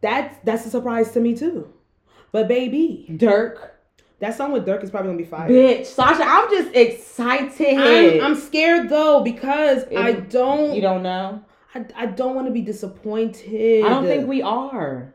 That's 0.00 0.36
that's 0.44 0.66
a 0.66 0.70
surprise 0.70 1.10
to 1.12 1.20
me 1.20 1.34
too. 1.34 1.72
But 2.32 2.48
baby, 2.48 3.06
Durk, 3.10 3.56
that 4.18 4.36
song 4.36 4.52
with 4.52 4.66
Durk 4.66 4.82
is 4.82 4.90
probably 4.90 5.08
gonna 5.08 5.18
be 5.18 5.24
fire. 5.24 5.48
bitch, 5.48 5.86
Sasha. 5.86 6.22
I'm 6.24 6.48
just 6.50 6.74
excited. 6.74 8.20
I'm, 8.20 8.32
I'm 8.32 8.34
scared 8.36 8.88
though 8.88 9.22
because 9.22 9.84
I 9.96 10.12
don't. 10.12 10.74
you 10.74 10.80
don't 10.80 11.02
know. 11.02 11.42
I, 11.74 11.84
I 11.94 12.06
don't 12.06 12.34
want 12.34 12.46
to 12.46 12.52
be 12.52 12.62
disappointed. 12.62 13.84
I 13.84 13.88
don't 13.88 14.06
think 14.06 14.26
we 14.26 14.42
are. 14.42 15.14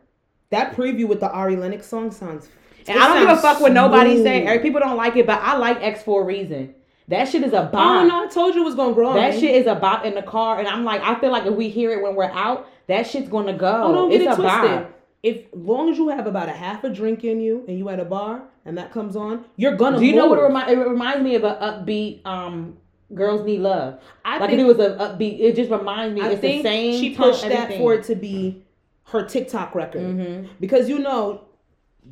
That 0.52 0.76
preview 0.76 1.08
with 1.08 1.20
the 1.20 1.32
Ari 1.32 1.56
Lennox 1.56 1.88
song 1.88 2.12
sounds. 2.12 2.50
And 2.88 3.00
I 3.00 3.08
don't 3.08 3.28
give 3.28 3.38
a 3.38 3.42
fuck 3.42 3.60
what 3.62 3.72
nobody 3.72 4.16
smooth. 4.16 4.26
say. 4.26 4.60
People 4.62 4.80
don't 4.80 4.98
like 4.98 5.16
it, 5.16 5.26
but 5.26 5.40
I 5.42 5.58
like 5.58 5.82
X 5.82 6.04
for 6.04 6.22
a 6.22 6.26
reason. 6.26 6.76
That 7.08 7.28
shit 7.28 7.44
is 7.44 7.54
a 7.54 7.64
bop. 7.64 7.74
Oh 7.76 8.08
no, 8.08 8.24
I 8.26 8.28
told 8.28 8.56
you 8.56 8.62
it 8.62 8.66
was 8.66 8.76
gonna 8.76 8.94
grow. 8.94 9.14
That 9.14 9.34
me. 9.34 9.40
shit 9.40 9.56
is 9.56 9.68
a 9.68 9.76
bop 9.76 10.06
in 10.06 10.16
the 10.16 10.22
car, 10.22 10.60
and 10.60 10.68
I'm 10.68 10.84
like, 10.84 11.02
I 11.02 11.20
feel 11.20 11.32
like 11.32 11.46
if 11.46 11.54
we 11.54 11.70
hear 11.70 11.92
it 11.92 12.02
when 12.02 12.16
we're 12.16 12.32
out, 12.32 12.68
that 12.88 13.08
shit's 13.08 13.28
gonna 13.30 13.58
go. 13.58 13.84
Oh, 13.84 13.94
don't 13.94 14.10
get 14.10 14.22
it's 14.22 14.28
it 14.30 14.34
a 14.34 14.36
twisted. 14.36 14.62
bop. 14.84 15.01
If 15.24 15.46
long 15.54 15.90
as 15.90 15.98
you 15.98 16.08
have 16.10 16.26
about 16.26 16.50
a 16.50 16.54
half 16.54 16.84
a 16.84 16.90
drink 16.90 17.24
in 17.24 17.40
you 17.40 17.64
and 17.68 17.78
you 17.78 17.90
at 17.90 18.00
a 18.00 18.06
bar 18.06 18.42
and 18.66 18.78
that 18.78 18.92
comes 18.92 19.16
on, 19.16 19.46
you're 19.56 19.76
gonna. 19.76 20.00
Do 20.00 20.06
you 20.06 20.16
know 20.16 20.28
what 20.28 20.40
it 20.40 20.42
move. 20.42 20.48
reminds? 20.50 20.72
It 20.72 20.78
reminds 20.78 21.24
me 21.24 21.36
of 21.36 21.44
an 21.44 21.56
upbeat. 21.58 22.26
Um, 22.26 22.78
girls 23.14 23.46
need 23.46 23.60
love. 23.60 24.00
I 24.26 24.40
Like 24.40 24.50
think, 24.50 24.62
it 24.62 24.66
was 24.66 24.80
an 24.80 24.98
upbeat, 24.98 25.40
it 25.40 25.56
just 25.56 25.70
reminds 25.70 26.16
me. 26.16 26.22
I 26.22 26.30
it's 26.32 26.42
think 26.42 26.64
the 26.64 26.70
same. 26.70 27.00
she 27.00 27.14
tone, 27.16 27.32
pushed 27.32 27.48
that 27.50 27.74
for 27.78 27.94
it 27.94 28.04
to 28.06 28.16
be 28.16 28.64
her 29.06 29.24
TikTok 29.26 29.76
record 29.76 30.02
Mhm. 30.02 30.48
because 30.62 30.88
you 30.88 30.98
know 30.98 31.42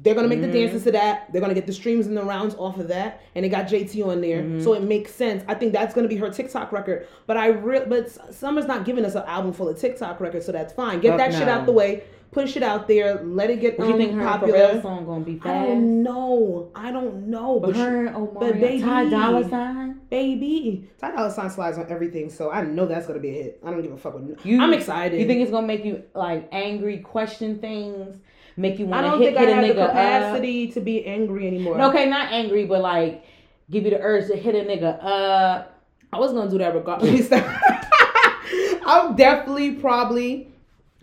they're 0.03 0.13
gonna 0.13 0.27
make 0.27 0.39
Mhm. 0.39 0.51
the 0.51 0.59
dances 0.59 0.83
to 0.83 0.91
that. 0.91 1.31
They're 1.31 1.41
gonna 1.41 1.53
get 1.55 1.65
the 1.65 1.73
streams 1.73 2.05
and 2.05 2.15
the 2.15 2.21
rounds 2.23 2.53
off 2.59 2.77
of 2.79 2.89
that, 2.89 3.21
and 3.33 3.43
they 3.43 3.49
got 3.49 3.67
JT 3.67 4.03
on 4.03 4.21
there, 4.21 4.43
Mhm. 4.43 4.61
so 4.63 4.73
it 4.73 4.83
makes 4.83 5.15
sense. 5.15 5.43
I 5.47 5.55
think 5.55 5.71
that's 5.73 5.95
gonna 5.95 6.07
be 6.09 6.17
her 6.17 6.29
TikTok 6.29 6.71
record. 6.71 7.07
But 7.25 7.37
I 7.37 7.47
re- 7.47 7.85
but 7.87 8.09
Summer's 8.33 8.67
not 8.67 8.83
giving 8.85 9.03
us 9.05 9.15
an 9.15 9.23
album 9.25 9.51
full 9.53 9.67
of 9.69 9.79
TikTok 9.79 10.19
records, 10.19 10.45
so 10.45 10.51
that's 10.51 10.73
fine. 10.73 10.99
Get 10.99 11.11
Fuck 11.11 11.17
that 11.19 11.33
shit 11.33 11.47
out 11.47 11.65
the 11.65 11.71
way. 11.71 12.03
Push 12.31 12.57
it 12.57 12.63
out 12.63 12.87
there. 12.87 13.23
Let 13.23 13.49
it 13.49 13.59
get 13.59 13.79
you 13.79 13.85
um, 13.85 13.97
think 13.97 14.13
her 14.13 14.23
popular. 14.23 14.81
Song 14.81 15.05
gonna 15.05 15.25
be 15.25 15.35
fast? 15.37 15.47
I 15.47 15.65
don't 15.65 16.03
know. 16.03 16.69
I 16.75 16.91
don't 16.91 17.27
know. 17.27 17.59
But 17.59 17.67
But, 17.73 17.75
her 17.77 18.05
and 18.05 18.15
Omar, 18.15 18.27
but 18.39 18.59
baby- 18.59 18.81
Ty 18.83 19.09
Dolla 19.09 19.49
Sign. 19.49 19.99
baby, 20.11 20.87
Ty 20.99 21.11
Dolla 21.15 21.31
Sign 21.31 21.49
slides 21.49 21.77
on 21.79 21.87
everything, 21.89 22.29
so 22.29 22.51
I 22.51 22.61
know 22.63 22.85
that's 22.85 23.07
gonna 23.07 23.19
be 23.19 23.29
a 23.29 23.33
hit. 23.33 23.59
I 23.65 23.71
don't 23.71 23.81
give 23.81 23.91
a 23.91 23.97
fuck. 23.97 24.13
What, 24.13 24.45
You- 24.45 24.61
I'm 24.61 24.73
excited. 24.73 25.19
You 25.19 25.25
think 25.25 25.41
it's 25.41 25.49
gonna 25.51 25.65
make 25.65 25.83
you 25.83 26.03
like 26.13 26.47
angry, 26.51 26.99
question 26.99 27.57
things, 27.59 28.17
make 28.57 28.77
you 28.77 28.85
want 28.85 29.05
to 29.07 29.11
hit, 29.17 29.35
think 29.35 29.37
I 29.37 29.39
hit 29.41 29.49
a 29.49 29.53
have 29.55 29.67
the 29.67 29.73
nigga 29.73 29.83
up? 29.85 29.89
capacity 29.89 30.67
to 30.73 30.81
be 30.81 31.05
angry 31.05 31.47
anymore. 31.47 31.81
Okay, 31.81 32.07
not 32.07 32.31
angry, 32.31 32.65
but 32.65 32.81
like 32.81 33.23
give 33.71 33.85
you 33.85 33.89
the 33.89 34.01
urge 34.01 34.27
to 34.27 34.35
hit 34.35 34.53
a 34.53 34.59
nigga 34.69 35.03
up. 35.03 35.81
I 36.13 36.19
was 36.19 36.31
gonna 36.33 36.49
do 36.49 36.59
that 36.59 36.75
regardless. 36.75 37.29
I'm 38.85 39.15
definitely 39.15 39.73
probably 39.73 40.51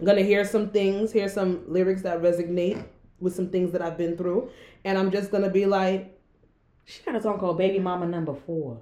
gonna 0.04 0.22
hear 0.22 0.44
some 0.44 0.70
things, 0.70 1.12
hear 1.12 1.28
some 1.28 1.62
lyrics 1.66 2.02
that 2.02 2.20
resonate 2.20 2.84
with 3.20 3.34
some 3.34 3.48
things 3.48 3.72
that 3.72 3.80
I've 3.82 3.96
been 3.96 4.16
through, 4.16 4.50
and 4.84 4.98
I'm 4.98 5.10
just 5.10 5.30
gonna 5.30 5.50
be 5.50 5.66
like, 5.66 6.18
She 6.84 7.02
got 7.02 7.16
a 7.16 7.20
song 7.22 7.38
called 7.38 7.58
"Baby 7.58 7.78
Mama 7.78 8.06
Number 8.06 8.34
4. 8.34 8.80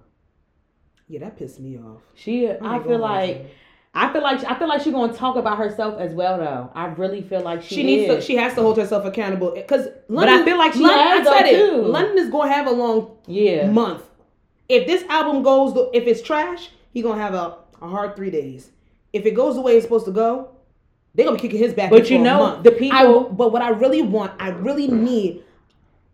yeah, 1.09 1.21
that 1.21 1.37
pissed 1.37 1.61
me 1.61 1.79
off. 1.79 2.03
She, 2.15 2.49
Oh 2.49 2.59
I 2.63 2.79
feel 2.81 2.99
God. 2.99 3.01
like, 3.01 3.55
I 3.97 4.13
feel 4.13 4.23
like, 4.23 4.43
I 4.45 4.59
feel 4.59 4.69
like 4.69 4.83
she's 4.83 4.93
gonna 4.93 5.13
talk 5.13 5.37
about 5.37 5.57
herself 5.59 6.01
as 6.01 6.13
well, 6.15 6.39
though. 6.39 6.71
I 6.75 6.87
really 6.87 7.23
feel 7.23 7.43
like 7.43 7.63
she, 7.63 7.77
she, 7.77 7.83
needs 7.85 8.13
to. 8.13 8.21
She 8.21 8.35
has 8.37 8.55
to 8.55 8.63
hold 8.63 8.77
herself 8.77 9.05
accountable 9.05 9.53
because. 9.53 9.87
But 10.09 10.29
I 10.29 10.45
feel 10.45 10.59
like 10.59 10.73
she 10.73 10.81
London, 10.81 10.99
has, 10.99 11.29
I 11.29 11.39
said 11.39 11.47
it. 11.47 11.57
too. 11.71 11.83
London 11.83 12.19
is 12.19 12.29
gonna 12.29 12.53
have 12.53 12.67
a 12.67 12.73
long 12.73 13.17
yeah. 13.27 13.71
month. 13.71 14.03
If 14.69 14.89
this 14.89 15.05
album 15.05 15.43
goes, 15.45 15.77
if 15.93 16.09
it's 16.09 16.23
trash, 16.23 16.71
he 16.93 17.03
gonna 17.03 17.21
have 17.23 17.35
a, 17.35 17.59
a 17.81 17.89
hard 17.89 18.17
three 18.17 18.31
days. 18.31 18.71
If 19.13 19.27
it 19.27 19.33
goes 19.33 19.55
the 19.55 19.61
way 19.61 19.77
it's 19.77 19.85
supposed 19.85 20.07
to 20.07 20.11
go, 20.11 20.54
they're 21.15 21.25
gonna 21.27 21.37
be 21.37 21.43
kicking 21.43 21.59
his 21.59 21.75
back. 21.75 21.91
But 21.91 22.11
you 22.11 22.19
know, 22.19 22.61
the 22.63 22.73
people- 22.73 23.27
I, 23.31 23.33
but 23.33 23.53
what 23.53 23.63
I 23.63 23.71
really 23.71 24.03
want, 24.03 24.33
I 24.41 24.49
really 24.51 24.89
need. 24.89 25.43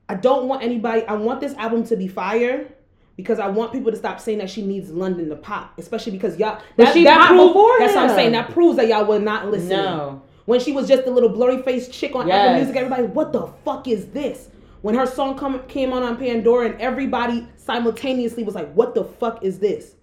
I 0.08 0.14
don't 0.14 0.48
want 0.48 0.62
anybody. 0.62 1.02
I 1.04 1.14
want 1.14 1.40
this 1.40 1.54
album 1.54 1.84
to 1.84 1.96
be 1.96 2.08
fire. 2.08 2.68
Because 3.16 3.38
I 3.38 3.48
want 3.48 3.70
people 3.72 3.90
to 3.90 3.98
stop 3.98 4.18
saying 4.18 4.38
that 4.38 4.48
she 4.48 4.62
needs 4.62 4.90
London 4.90 5.28
to 5.28 5.36
pop, 5.36 5.74
especially 5.78 6.12
because 6.12 6.38
y'all. 6.38 6.58
That- 6.76 6.94
she 6.94 7.04
that 7.04 7.18
popped 7.18 7.28
prove- 7.28 7.48
before 7.48 7.78
That's 7.78 7.94
what 7.94 8.04
I'm 8.04 8.16
saying. 8.16 8.32
That 8.32 8.50
proves 8.50 8.76
that 8.78 8.88
y'all 8.88 9.04
were 9.04 9.18
not 9.18 9.50
listening. 9.50 9.76
No. 9.76 10.22
When 10.46 10.58
she 10.58 10.72
was 10.72 10.88
just 10.88 11.06
a 11.06 11.10
little 11.10 11.28
blurry 11.28 11.60
faced 11.60 11.92
chick 11.92 12.14
on 12.16 12.30
Apple 12.30 12.54
Music, 12.56 12.76
everybody, 12.76 13.02
what 13.02 13.32
the 13.34 13.46
fuck 13.62 13.86
is 13.88 14.06
this? 14.06 14.48
When 14.80 14.94
her 14.94 15.04
song 15.04 15.36
come, 15.36 15.60
came 15.68 15.92
on 15.92 16.02
on 16.02 16.16
Pandora, 16.16 16.70
and 16.70 16.80
everybody 16.80 17.46
simultaneously 17.56 18.42
was 18.42 18.54
like, 18.54 18.72
what 18.72 18.94
the 18.94 19.04
fuck 19.04 19.44
is 19.44 19.58
this? 19.58 19.96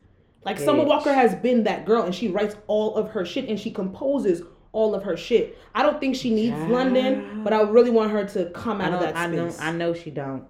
Like 0.46 0.60
Summer 0.60 0.84
Walker 0.84 1.12
has 1.12 1.34
been 1.34 1.64
that 1.64 1.86
girl, 1.88 2.04
and 2.04 2.14
she 2.14 2.28
writes 2.28 2.56
all 2.68 2.94
of 2.96 3.10
her 3.12 3.26
shit, 3.26 3.50
and 3.50 3.60
she 3.60 3.72
composes 3.72 4.44
all 4.78 4.94
of 4.94 5.04
her 5.04 5.18
shit. 5.18 5.58
I 5.74 5.82
don't 5.82 6.00
think 6.00 6.16
she 6.16 6.30
needs 6.30 6.56
Child. 6.56 6.72
London, 6.72 7.42
but 7.44 7.52
I 7.52 7.62
really 7.62 7.90
want 7.90 8.12
her 8.12 8.26
to 8.26 8.46
come 8.52 8.80
out 8.80 8.94
of 8.94 9.00
that 9.00 9.18
I 9.18 9.26
know. 9.26 9.52
I 9.60 9.72
know 9.72 9.96
she 9.96 10.12
don't. 10.12 10.44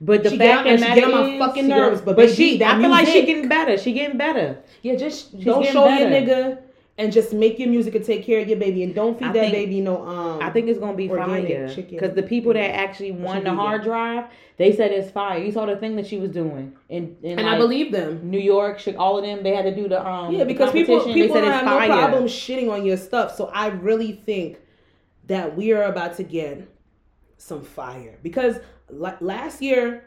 But 0.00 0.22
the 0.22 0.30
She 0.30 0.38
fact 0.38 0.68
and 0.68 0.78
she 0.78 0.86
that 0.86 0.94
get 0.94 1.04
on 1.04 1.38
my 1.38 1.46
fucking 1.46 1.66
nerves, 1.66 2.00
but 2.00 2.16
but 2.16 2.26
baby, 2.26 2.32
she. 2.34 2.64
I 2.64 2.78
feel 2.80 2.90
like 2.90 3.08
she 3.08 3.26
getting 3.26 3.48
better. 3.48 3.76
She 3.76 3.92
getting 3.92 4.18
better. 4.18 4.58
Yeah, 4.82 4.94
just 4.94 5.38
don't 5.40 5.66
show 5.66 5.86
better. 5.86 6.08
your 6.08 6.20
nigga 6.20 6.58
and 6.98 7.12
just 7.12 7.32
make 7.34 7.58
your 7.58 7.68
music 7.68 7.94
and 7.94 8.04
take 8.04 8.24
care 8.24 8.40
of 8.40 8.48
your 8.48 8.56
baby 8.58 8.82
and 8.82 8.94
don't 8.94 9.18
feed 9.18 9.28
I 9.28 9.32
that 9.32 9.40
think- 9.40 9.52
baby 9.52 9.80
no 9.80 10.06
um 10.06 10.40
I 10.42 10.50
think 10.50 10.68
it's 10.68 10.78
gonna 10.78 10.96
be 10.96 11.08
fire 11.08 11.68
chicken. 11.68 11.98
because 11.98 12.14
the 12.14 12.22
people 12.22 12.52
that 12.54 12.74
actually 12.74 13.12
won 13.12 13.44
the 13.44 13.52
hard 13.52 13.82
drive, 13.82 14.24
they 14.56 14.74
said 14.74 14.90
it's 14.92 15.10
fire. 15.10 15.38
You 15.38 15.52
saw 15.52 15.66
the 15.66 15.76
thing 15.76 15.96
that 15.96 16.06
she 16.06 16.18
was 16.18 16.30
doing 16.30 16.74
in, 16.88 17.16
in 17.22 17.38
and 17.38 17.48
I 17.48 17.58
believe 17.58 17.92
them. 17.92 18.30
New 18.30 18.38
York, 18.40 18.82
all 18.96 19.18
of 19.18 19.24
them. 19.24 19.42
They 19.42 19.54
had 19.54 19.64
to 19.66 19.74
do 19.74 19.88
the 19.88 20.06
um 20.06 20.34
Yeah, 20.34 20.44
because 20.44 20.72
people 20.72 21.00
people 21.04 21.36
said 21.36 21.44
have 21.44 21.64
no 21.64 21.86
problem 21.86 22.24
shitting 22.24 22.70
on 22.70 22.84
your 22.86 22.96
stuff. 22.96 23.36
So 23.36 23.50
I 23.52 23.68
really 23.68 24.12
think 24.12 24.58
that 25.26 25.56
we 25.56 25.72
are 25.72 25.82
about 25.84 26.16
to 26.16 26.22
get 26.22 26.66
some 27.36 27.62
fire 27.62 28.18
because 28.22 28.58
la- 28.90 29.16
last 29.20 29.60
year 29.60 30.04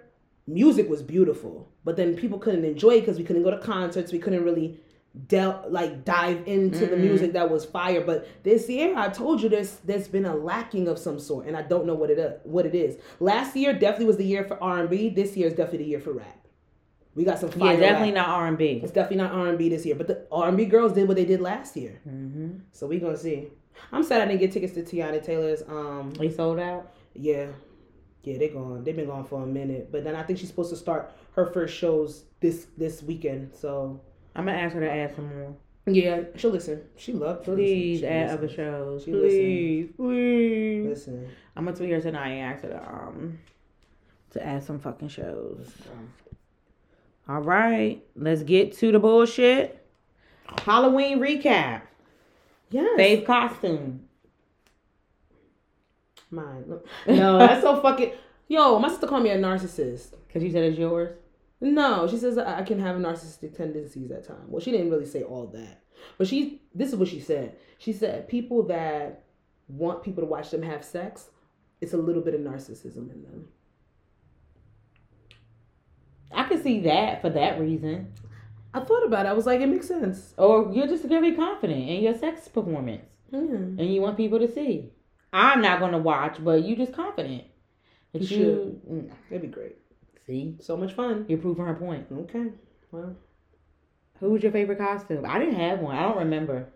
music 0.47 0.89
was 0.89 1.03
beautiful, 1.03 1.69
but 1.83 1.95
then 1.95 2.15
people 2.15 2.39
couldn't 2.39 2.65
enjoy 2.65 2.91
it 2.95 3.01
because 3.01 3.17
we 3.19 3.23
couldn't 3.23 3.43
go 3.43 3.51
to 3.51 3.59
concerts. 3.59 4.11
We 4.11 4.17
couldn't 4.19 4.43
really 4.43 4.79
del 5.27 5.65
like 5.69 6.05
dive 6.05 6.47
into 6.47 6.85
the 6.85 6.95
Mhm. 6.95 6.99
music 7.01 7.33
that 7.33 7.49
was 7.51 7.65
fire. 7.65 8.01
But 8.01 8.27
this 8.43 8.69
year, 8.69 8.93
I 8.95 9.09
told 9.09 9.41
you 9.41 9.49
there's 9.49 9.77
there's 9.85 10.07
been 10.07 10.25
a 10.25 10.35
lacking 10.35 10.87
of 10.87 10.97
some 10.97 11.19
sort, 11.19 11.45
and 11.47 11.57
I 11.57 11.61
don't 11.63 11.85
know 11.85 11.95
what 11.95 12.09
it 12.09 12.19
uh, 12.19 12.33
what 12.43 12.65
it 12.65 12.75
is. 12.75 12.97
Last 13.19 13.55
year 13.55 13.73
definitely 13.73 14.05
was 14.05 14.17
the 14.17 14.25
year 14.25 14.43
for 14.43 14.61
R 14.63 14.79
and 14.79 14.89
B. 14.89 15.09
This 15.09 15.35
year 15.35 15.47
is 15.47 15.53
definitely 15.53 15.79
the 15.85 15.89
year 15.91 15.99
for 15.99 16.13
rap. 16.13 16.47
We 17.15 17.23
got 17.25 17.39
some 17.39 17.49
fire. 17.49 17.73
Yeah, 17.73 17.79
definitely 17.79 18.13
rap. 18.13 18.27
not 18.27 18.29
R 18.29 18.47
and 18.47 18.57
B. 18.57 18.79
It's 18.83 18.91
definitely 18.93 19.17
not 19.17 19.31
R 19.33 19.47
and 19.47 19.57
B 19.57 19.67
this 19.69 19.85
year, 19.85 19.95
but 19.95 20.07
the 20.07 20.25
R 20.31 20.47
and 20.47 20.55
B 20.57 20.65
girls 20.65 20.93
did 20.93 21.07
what 21.07 21.17
they 21.17 21.25
did 21.25 21.41
last 21.41 21.75
year. 21.75 21.99
Mm-hmm. 22.07 22.49
So 22.71 22.87
we 22.87 22.99
gonna 22.99 23.17
see. 23.17 23.47
I'm 23.91 24.03
sad 24.03 24.21
I 24.21 24.25
didn't 24.27 24.41
get 24.41 24.51
tickets 24.51 24.73
to 24.73 24.83
Teyana 24.83 25.23
Taylor's. 25.23 25.63
Um, 25.67 26.11
They 26.17 26.29
sold 26.29 26.59
out. 26.59 26.91
yeah, 27.13 27.47
yeah, 28.23 28.37
they 28.37 28.49
gone. 28.49 28.83
They've 28.83 28.95
been 28.95 29.07
gone 29.07 29.23
for 29.25 29.41
a 29.41 29.45
minute, 29.47 29.89
but 29.91 30.03
then 30.03 30.15
I 30.15 30.23
think 30.23 30.37
she's 30.39 30.49
supposed 30.49 30.69
to 30.71 30.75
start 30.75 31.11
her 31.33 31.45
first 31.45 31.73
shows 31.75 32.25
this 32.41 32.67
this 32.77 33.01
weekend. 33.01 33.51
So 33.53 34.01
I'm 34.35 34.45
gonna 34.45 34.57
ask 34.57 34.73
her 34.75 34.81
to 34.81 34.91
add 34.91 35.15
some 35.15 35.29
more. 35.37 35.55
yeah, 35.85 36.21
she'll 36.35 36.51
listen. 36.51 36.81
She 36.95 37.13
loves. 37.13 37.43
Please 37.45 38.01
listen. 38.01 38.15
Add 38.15 38.21
listen. 38.23 38.37
other 38.37 38.49
shows. 38.49 39.03
She 39.03 39.11
Please, 39.11 39.89
please. 39.95 40.85
Listen, 40.87 41.29
I'm 41.55 41.65
gonna 41.65 41.75
tweet 41.75 41.91
her 41.91 42.01
tonight 42.01 42.29
and 42.29 42.53
ask 42.53 42.63
her 42.63 42.69
to 42.69 42.89
um 42.91 43.39
to 44.31 44.45
add 44.45 44.63
some 44.63 44.79
fucking 44.79 45.09
shows. 45.09 45.71
All 47.27 47.41
right, 47.41 48.03
let's 48.15 48.43
get 48.43 48.73
to 48.77 48.91
the 48.91 48.99
bullshit. 48.99 49.85
Halloween 50.63 51.19
recap. 51.19 51.81
yes, 52.71 52.99
Fave 52.99 53.25
costume. 53.25 54.01
mine. 56.31 56.65
No, 57.07 57.37
that's 57.37 57.61
so 57.61 57.81
fucking. 57.81 58.11
Yo, 58.47 58.79
my 58.79 58.87
sister 58.89 59.05
called 59.07 59.23
me 59.23 59.29
a 59.29 59.37
narcissist. 59.37 60.13
Cause 60.33 60.41
you 60.43 60.51
said 60.51 60.63
it's 60.63 60.77
yours. 60.79 61.15
No, 61.61 62.07
she 62.07 62.17
says 62.17 62.37
I 62.37 62.63
can 62.63 62.79
have 62.79 62.95
narcissistic 62.97 63.55
tendencies 63.55 64.11
at 64.11 64.25
times. 64.27 64.45
Well, 64.47 64.61
she 64.61 64.71
didn't 64.71 64.89
really 64.91 65.05
say 65.05 65.23
all 65.23 65.47
that, 65.47 65.81
but 66.17 66.27
she. 66.27 66.61
This 66.73 66.89
is 66.89 66.95
what 66.95 67.09
she 67.09 67.19
said. 67.19 67.55
She 67.77 67.91
said 67.93 68.27
people 68.29 68.63
that 68.67 69.23
want 69.67 70.03
people 70.03 70.23
to 70.23 70.27
watch 70.27 70.51
them 70.51 70.61
have 70.63 70.83
sex, 70.85 71.29
it's 71.81 71.93
a 71.93 71.97
little 71.97 72.21
bit 72.21 72.33
of 72.33 72.41
narcissism 72.41 73.11
in 73.13 73.23
them. 73.23 73.47
I 76.31 76.43
can 76.43 76.61
see 76.61 76.81
that 76.81 77.21
for 77.21 77.29
that 77.31 77.59
reason. 77.59 78.13
I 78.73 78.81
thought 78.81 79.05
about 79.05 79.25
it. 79.25 79.29
I 79.29 79.33
was 79.33 79.45
like, 79.47 79.61
it 79.61 79.67
makes 79.67 79.87
sense. 79.87 80.33
Or 80.37 80.71
you're 80.71 80.87
just 80.87 81.03
very 81.05 81.35
confident 81.35 81.89
in 81.89 82.03
your 82.03 82.15
sex 82.17 82.47
performance 82.47 83.03
Mm. 83.33 83.77
and 83.79 83.93
you 83.93 84.01
want 84.01 84.17
people 84.17 84.39
to 84.39 84.51
see. 84.51 84.91
I'm 85.31 85.61
not 85.61 85.79
gonna 85.79 85.99
watch, 85.99 86.43
but 86.43 86.63
you 86.63 86.75
just 86.75 86.93
confident. 86.93 87.43
That 88.13 88.23
You 88.31 88.37
you, 88.37 88.81
Mm, 88.89 89.11
That'd 89.29 89.41
be 89.43 89.47
great. 89.47 89.75
See, 90.29 90.55
So 90.61 90.77
much 90.77 90.93
fun. 90.93 91.25
you're 91.27 91.39
proving 91.39 91.65
her 91.65 91.73
point. 91.75 92.05
Okay. 92.11 92.47
Well, 92.91 93.15
Who 94.19 94.31
was 94.31 94.43
your 94.43 94.51
favorite 94.51 94.77
costume? 94.77 95.25
I 95.27 95.39
didn't 95.39 95.55
have 95.55 95.79
one. 95.79 95.95
I 95.95 96.03
don't 96.03 96.17
remember. 96.19 96.67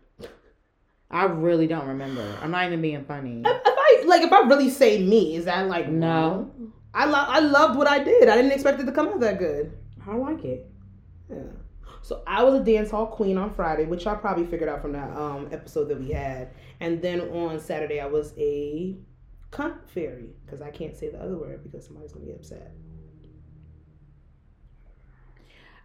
I 1.12 1.26
really 1.26 1.68
don't 1.68 1.88
remember. 1.88 2.26
I'm 2.42 2.50
not 2.52 2.66
even 2.66 2.82
being 2.82 3.06
funny. 3.06 3.42
if, 3.46 3.62
if 3.66 3.76
I 3.78 4.04
like, 4.08 4.24
if 4.24 4.32
I 4.34 4.42
really 4.48 4.70
say 4.72 5.04
me, 5.04 5.36
is 5.36 5.46
that 5.46 5.68
like 5.68 5.88
No. 5.90 6.52
I 6.96 7.06
lo- 7.06 7.26
I 7.28 7.40
loved 7.40 7.78
what 7.78 7.88
I 7.88 8.04
did. 8.04 8.30
I 8.30 8.36
didn't 8.36 8.52
expect 8.52 8.80
it 8.80 8.86
to 8.86 8.92
come 8.92 9.08
out 9.10 9.20
that 9.20 9.38
good. 9.40 9.78
I 10.08 10.16
like 10.16 10.44
it. 10.44 10.70
Yeah. 11.30 11.38
So 12.02 12.22
I 12.28 12.44
was 12.44 12.56
a 12.56 12.64
dance 12.64 12.90
hall 12.92 13.08
queen 13.08 13.38
on 13.38 13.54
Friday, 13.54 13.86
which 13.86 14.06
y'all 14.06 14.16
probably 14.18 14.46
figured 14.46 14.70
out 14.70 14.82
from 14.82 14.92
that 14.94 15.16
um 15.16 15.48
episode 15.52 15.86
that 15.90 16.00
we 16.00 16.12
had. 16.12 16.50
And 16.80 17.02
then 17.02 17.22
on 17.22 17.60
Saturday 17.60 18.00
I 18.00 18.08
was 18.08 18.34
a 18.38 18.98
cunt 19.52 19.88
fairy 19.88 20.30
because 20.46 20.62
I 20.62 20.70
can't 20.72 20.96
say 20.98 21.10
the 21.10 21.22
other 21.22 21.38
word 21.38 21.64
because 21.64 21.86
somebody's 21.86 22.12
gonna 22.12 22.26
get 22.26 22.36
upset. 22.38 22.72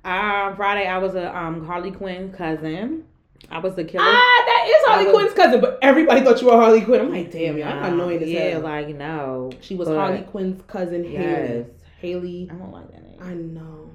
Uh, 0.08 0.54
Friday 0.56 0.86
I 0.86 0.96
was 0.98 1.14
a 1.14 1.36
um 1.36 1.66
Harley 1.66 1.90
Quinn 1.90 2.32
cousin. 2.32 3.04
I 3.50 3.58
was 3.58 3.74
the 3.74 3.84
killer. 3.84 4.04
Ah, 4.06 4.44
that 4.46 4.66
is 4.68 4.86
Harley 4.86 5.04
was- 5.06 5.14
Quinn's 5.14 5.32
cousin, 5.34 5.60
but 5.60 5.78
everybody 5.82 6.22
thought 6.22 6.40
you 6.40 6.46
were 6.48 6.54
Harley 6.56 6.80
Quinn. 6.80 7.00
I'm 7.02 7.10
like, 7.12 7.30
damn, 7.30 7.56
y'all 7.58 7.68
Nah, 7.80 7.86
annoying 7.88 8.22
as 8.22 8.28
Yeah, 8.28 8.40
hell. 8.50 8.60
like 8.62 8.88
no. 8.88 9.50
she 9.60 9.74
was 9.74 9.86
Harley 9.88 10.22
Quinn's 10.22 10.62
cousin, 10.66 11.04
Yes. 11.04 11.66
Haley. 12.00 12.46
Haley. 12.46 12.48
I 12.50 12.54
don't 12.54 12.72
like 12.72 12.90
that 12.92 13.02
name. 13.04 13.18
I 13.20 13.34
know. 13.34 13.90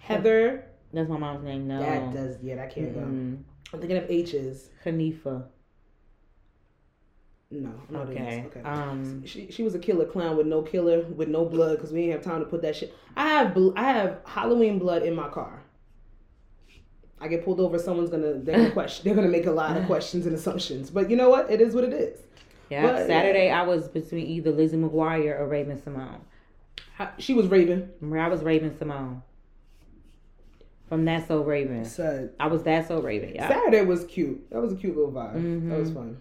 Heather. 0.00 0.64
That's 0.92 1.08
my 1.08 1.18
mom's 1.18 1.44
name. 1.44 1.68
No. 1.68 1.80
That 1.80 2.14
does, 2.14 2.36
yeah, 2.42 2.56
that 2.56 2.74
can't 2.74 2.94
go. 2.94 3.00
Mm-mm. 3.00 3.38
I'm 3.72 3.78
thinking 3.80 3.98
of 3.98 4.10
H's. 4.10 4.70
Hanifa. 4.84 5.44
No, 7.50 7.72
no, 7.88 8.00
Okay. 8.00 8.44
Okay. 8.48 8.60
Um. 8.60 9.24
She, 9.24 9.50
she 9.50 9.62
was 9.62 9.74
a 9.74 9.78
killer 9.78 10.04
clown 10.04 10.36
with 10.36 10.46
no 10.46 10.60
killer 10.60 11.00
with 11.06 11.28
no 11.28 11.46
blood 11.46 11.76
because 11.76 11.92
we 11.92 12.00
didn't 12.02 12.12
have 12.12 12.22
time 12.22 12.40
to 12.40 12.46
put 12.46 12.60
that 12.62 12.76
shit. 12.76 12.94
I 13.16 13.26
have 13.28 13.54
bl- 13.54 13.70
I 13.74 13.84
have 13.90 14.18
Halloween 14.26 14.78
blood 14.78 15.02
in 15.02 15.14
my 15.14 15.28
car. 15.28 15.62
I 17.20 17.26
get 17.28 17.44
pulled 17.46 17.58
over. 17.58 17.78
Someone's 17.78 18.10
gonna 18.10 18.34
they're 18.34 18.56
gonna 18.56 18.70
question. 18.82 19.04
They're 19.06 19.14
gonna 19.14 19.28
make 19.28 19.46
a 19.46 19.50
lot 19.50 19.78
of 19.78 19.86
questions 19.86 20.26
and 20.26 20.34
assumptions. 20.34 20.90
But 20.90 21.08
you 21.08 21.16
know 21.16 21.30
what? 21.30 21.50
It 21.50 21.62
is 21.62 21.74
what 21.74 21.84
it 21.84 21.94
is. 21.94 22.18
Yeah. 22.68 22.82
But, 22.82 23.06
Saturday 23.06 23.48
I 23.50 23.62
was 23.62 23.88
between 23.88 24.26
either 24.26 24.50
Lizzie 24.50 24.76
McGuire 24.76 25.40
or 25.40 25.46
Raven-Symoné. 25.48 26.20
She 27.16 27.32
was 27.32 27.46
Raven. 27.46 27.88
I 28.14 28.28
was 28.28 28.42
Raven-Symoné. 28.42 29.22
From 30.90 31.04
That 31.06 31.26
So 31.28 31.42
Raven. 31.42 31.86
I 32.38 32.46
was 32.46 32.62
That 32.64 32.88
So 32.88 33.00
Raven. 33.00 33.34
Yeah. 33.34 33.48
Saturday 33.48 33.86
was 33.86 34.04
cute. 34.04 34.50
That 34.50 34.60
was 34.60 34.72
a 34.74 34.76
cute 34.76 34.94
little 34.96 35.12
vibe. 35.12 35.68
That 35.70 35.78
was 35.78 35.90
Mhm. 35.90 35.94
fun. 35.94 36.20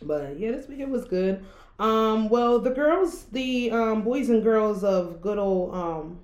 But 0.00 0.38
yeah, 0.38 0.52
this 0.52 0.68
weekend 0.68 0.92
was 0.92 1.04
good. 1.04 1.44
Um, 1.78 2.28
well, 2.28 2.58
the 2.58 2.70
girls, 2.70 3.24
the 3.32 3.70
um, 3.70 4.02
boys 4.02 4.28
and 4.28 4.42
girls 4.42 4.84
of 4.84 5.20
good 5.20 5.38
old 5.38 5.74
um, 5.74 6.20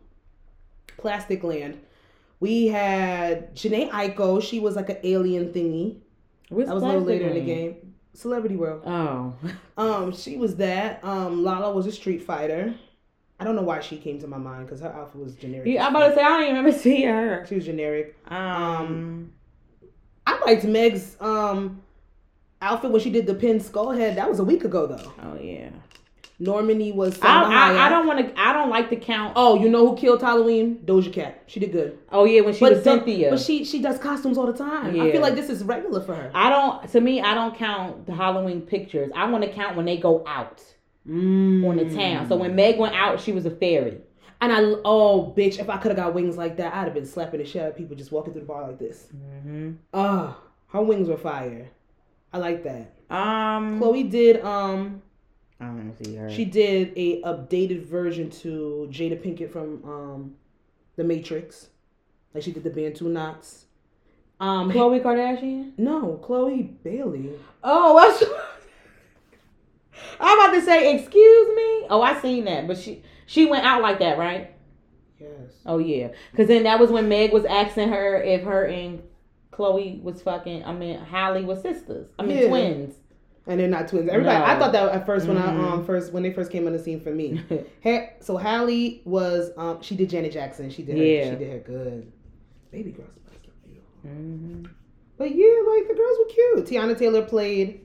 Plastic 0.97 1.43
Land. 1.43 1.81
We 2.41 2.69
had 2.69 3.55
Jhené 3.57 3.91
Aiko. 3.91 4.43
She 4.43 4.61
was 4.61 4.77
like 4.77 4.89
an 4.89 4.99
alien 5.03 5.53
thingy. 5.53 5.99
What's 6.49 6.69
That 6.69 6.75
was 6.75 6.85
a 6.85 6.87
little 6.87 7.03
later 7.03 7.27
in 7.29 7.35
the 7.35 7.41
game. 7.41 7.95
Celebrity 8.15 8.57
World. 8.57 8.83
Oh. 8.87 9.35
Um, 9.77 10.13
she 10.13 10.37
was 10.37 10.57
that. 10.57 10.99
Um, 11.05 11.45
Lala 11.45 11.73
was 11.73 11.87
a 11.87 11.93
Street 11.93 12.21
Fighter. 12.21 12.75
I 13.39 13.45
don't 13.45 13.55
know 13.55 13.63
why 13.63 13.79
she 13.79 13.97
came 13.97 14.19
to 14.19 14.27
my 14.27 14.39
mind 14.39 14.67
because 14.67 14.81
her 14.81 14.93
outfit 14.93 15.21
was 15.21 15.37
generic. 15.37 15.69
Yeah, 15.69 15.87
I'm 15.87 15.95
about 15.95 16.09
to 16.09 16.15
say 16.17 16.23
I 16.23 16.29
don't 16.31 16.43
even 16.43 16.57
remember 16.57 16.77
seeing 16.83 17.09
her. 17.09 17.47
She 17.49 17.55
was 17.55 17.65
generic. 17.65 18.17
Um. 18.29 19.33
I 20.27 20.39
liked 20.45 20.65
Meg's 20.65 21.17
um 21.21 21.81
outfit 22.61 22.91
when 22.91 23.01
she 23.01 23.11
did 23.11 23.27
the 23.27 23.35
pin 23.35 23.61
skull 23.61 23.91
head. 23.93 24.17
That 24.17 24.29
was 24.29 24.39
a 24.39 24.45
week 24.45 24.65
ago 24.65 24.87
though. 24.87 25.13
Oh 25.23 25.39
yeah. 25.41 25.71
Normani 26.41 26.95
was. 26.95 27.19
I, 27.21 27.43
I, 27.43 27.87
I 27.87 27.89
don't 27.89 28.07
want 28.07 28.21
to. 28.21 28.41
I 28.41 28.53
don't 28.53 28.71
like 28.71 28.91
to 28.91 28.97
count. 28.97 29.33
Oh, 29.35 29.61
you 29.61 29.69
know 29.69 29.89
who 29.89 29.97
killed 29.97 30.23
Halloween? 30.23 30.77
Doja 30.85 31.13
Cat. 31.13 31.43
She 31.49 31.59
did 31.59 31.73
good. 31.73 31.99
Oh 32.13 32.25
yeah, 32.27 32.43
when 32.43 32.55
she 32.55 32.61
but 32.61 32.75
was 32.75 32.85
Cynthia. 32.85 33.31
But 33.31 33.41
she 33.41 33.65
she 33.65 33.83
does 33.83 33.99
costumes 33.99 34.39
all 34.39 34.47
the 34.47 34.53
time. 34.57 35.01
I 35.01 35.11
feel 35.11 35.21
like 35.21 35.35
this 35.35 35.51
is 35.51 35.65
regular 35.65 36.01
for 36.01 36.15
her. 36.15 36.31
I 36.35 36.49
don't. 36.49 36.89
To 36.93 37.01
me, 37.01 37.21
I 37.21 37.35
don't 37.35 37.57
count 37.57 38.07
the 38.07 38.15
Halloween 38.15 38.61
pictures. 38.63 39.11
I 39.17 39.29
want 39.29 39.43
to 39.45 39.51
count 39.53 39.77
when 39.77 39.85
they 39.87 39.97
go 39.97 40.25
out 40.27 40.63
Mm. 41.09 41.67
on 41.67 41.77
the 41.77 41.97
town. 41.97 42.29
So 42.29 42.37
when 42.37 42.55
Meg 42.55 42.79
went 42.79 42.95
out, 42.95 43.19
she 43.19 43.33
was 43.33 43.47
a 43.47 43.51
fairy. 43.51 43.99
And 44.41 44.53
I 44.53 44.61
oh 44.85 45.35
bitch, 45.37 45.59
if 45.59 45.69
I 45.69 45.79
could 45.79 45.89
have 45.91 45.97
got 45.97 46.15
wings 46.15 46.37
like 46.37 46.59
that, 46.59 46.75
I'd 46.75 46.85
have 46.85 46.95
been 46.95 47.07
slapping 47.07 47.41
the 47.41 47.47
shit 47.47 47.63
out 47.63 47.71
of 47.71 47.77
people 47.77 47.97
just 47.97 48.13
walking 48.13 48.33
through 48.33 48.43
the 48.43 48.47
bar 48.47 48.67
like 48.69 48.79
this. 48.79 49.07
Mm-hmm. 49.17 49.73
Ah, 49.95 50.39
her 50.69 50.83
wings 50.83 51.09
were 51.09 51.17
fire. 51.17 51.69
I 52.33 52.39
like 52.39 52.65
that. 52.65 52.93
Um. 53.15 53.79
Chloe 53.79 54.03
did 54.05 54.45
um 54.45 55.03
I 55.61 55.65
don't 55.67 55.95
see 56.05 56.15
her. 56.17 56.31
she 56.31 56.45
did 56.45 56.93
a 56.97 57.21
updated 57.23 57.85
version 57.87 58.31
to 58.31 58.89
Jada 58.93 59.21
Pinkett 59.21 59.51
from 59.51 59.83
um 59.85 60.35
The 60.97 61.05
Matrix. 61.05 61.69
Like 62.35 62.43
she 62.43 62.53
did 62.53 62.65
the 62.65 62.71
Bantu 62.71 63.09
knots. 63.09 63.65
Um 64.41 64.71
Khloé 64.71 65.03
Kardashian. 65.03 65.73
no, 65.79 66.21
Chloe 66.23 66.63
Bailey. 66.85 67.31
Oh, 67.65 67.95
what's? 67.95 68.23
I'm 70.21 70.39
about 70.39 70.55
to 70.55 70.63
say, 70.63 70.95
excuse 70.95 71.49
me. 71.57 71.87
Oh, 71.91 72.03
I 72.03 72.21
seen 72.21 72.45
that, 72.45 72.69
but 72.69 72.79
she 72.79 73.03
she 73.27 73.47
went 73.47 73.65
out 73.65 73.83
like 73.83 73.99
that, 74.01 74.19
right? 74.19 74.53
Yes. 75.19 75.31
Oh 75.67 75.79
yeah, 75.79 76.09
because 76.31 76.47
then 76.47 76.63
that 76.65 76.79
was 76.79 76.91
when 76.91 77.09
Meg 77.09 77.33
was 77.33 77.45
asking 77.45 77.89
her 77.89 78.23
if 78.23 78.43
her 78.45 78.65
and 78.65 79.03
Chloe 79.59 79.99
was 80.03 80.23
fucking. 80.23 80.65
I 80.65 80.73
mean, 80.73 80.99
Halle 81.01 81.45
was 81.45 81.61
sisters. 81.63 82.09
I 82.19 82.23
mean, 82.25 82.39
Yeah. 82.39 82.49
twins. 82.49 82.95
And 83.49 83.59
they're 83.59 83.67
not 83.69 83.89
twins. 83.89 84.09
Everybody, 84.09 84.39
No. 84.39 84.45
I 84.45 84.57
thought 84.59 84.71
that 84.73 84.89
at 84.93 85.05
first 85.05 85.27
when 85.27 85.37
I 85.37 85.47
Mhm. 85.53 85.73
um 85.73 85.85
first 85.85 86.13
when 86.13 86.23
they 86.23 86.33
first 86.33 86.53
came 86.53 86.67
on 86.69 86.73
the 86.75 86.79
scene 86.79 87.01
for 87.01 87.11
me. 87.11 87.41
Ha- 87.85 88.11
so 88.21 88.37
Halle 88.37 89.01
was 89.05 89.51
um 89.57 89.83
she 89.83 89.97
did 89.97 90.09
Janet 90.11 90.33
Jackson. 90.33 90.71
She 90.71 90.83
did 90.85 90.97
her, 90.97 91.03
Yeah. 91.05 91.31
she 91.31 91.37
did 91.37 91.53
her 91.53 91.59
good. 91.59 92.13
Baby 92.71 92.93
girls 92.93 93.11
supposed 93.15 93.43
to 93.45 93.51
be 93.67 93.73
beautiful. 93.73 94.11
hmm 94.11 94.65
But 95.17 95.35
yeah, 95.35 95.63
like 95.75 95.89
the 95.89 95.95
girls 95.95 96.19
were 96.19 96.27
cute. 96.27 96.67
Teyana 96.67 96.97
Taylor 96.97 97.23
played 97.23 97.81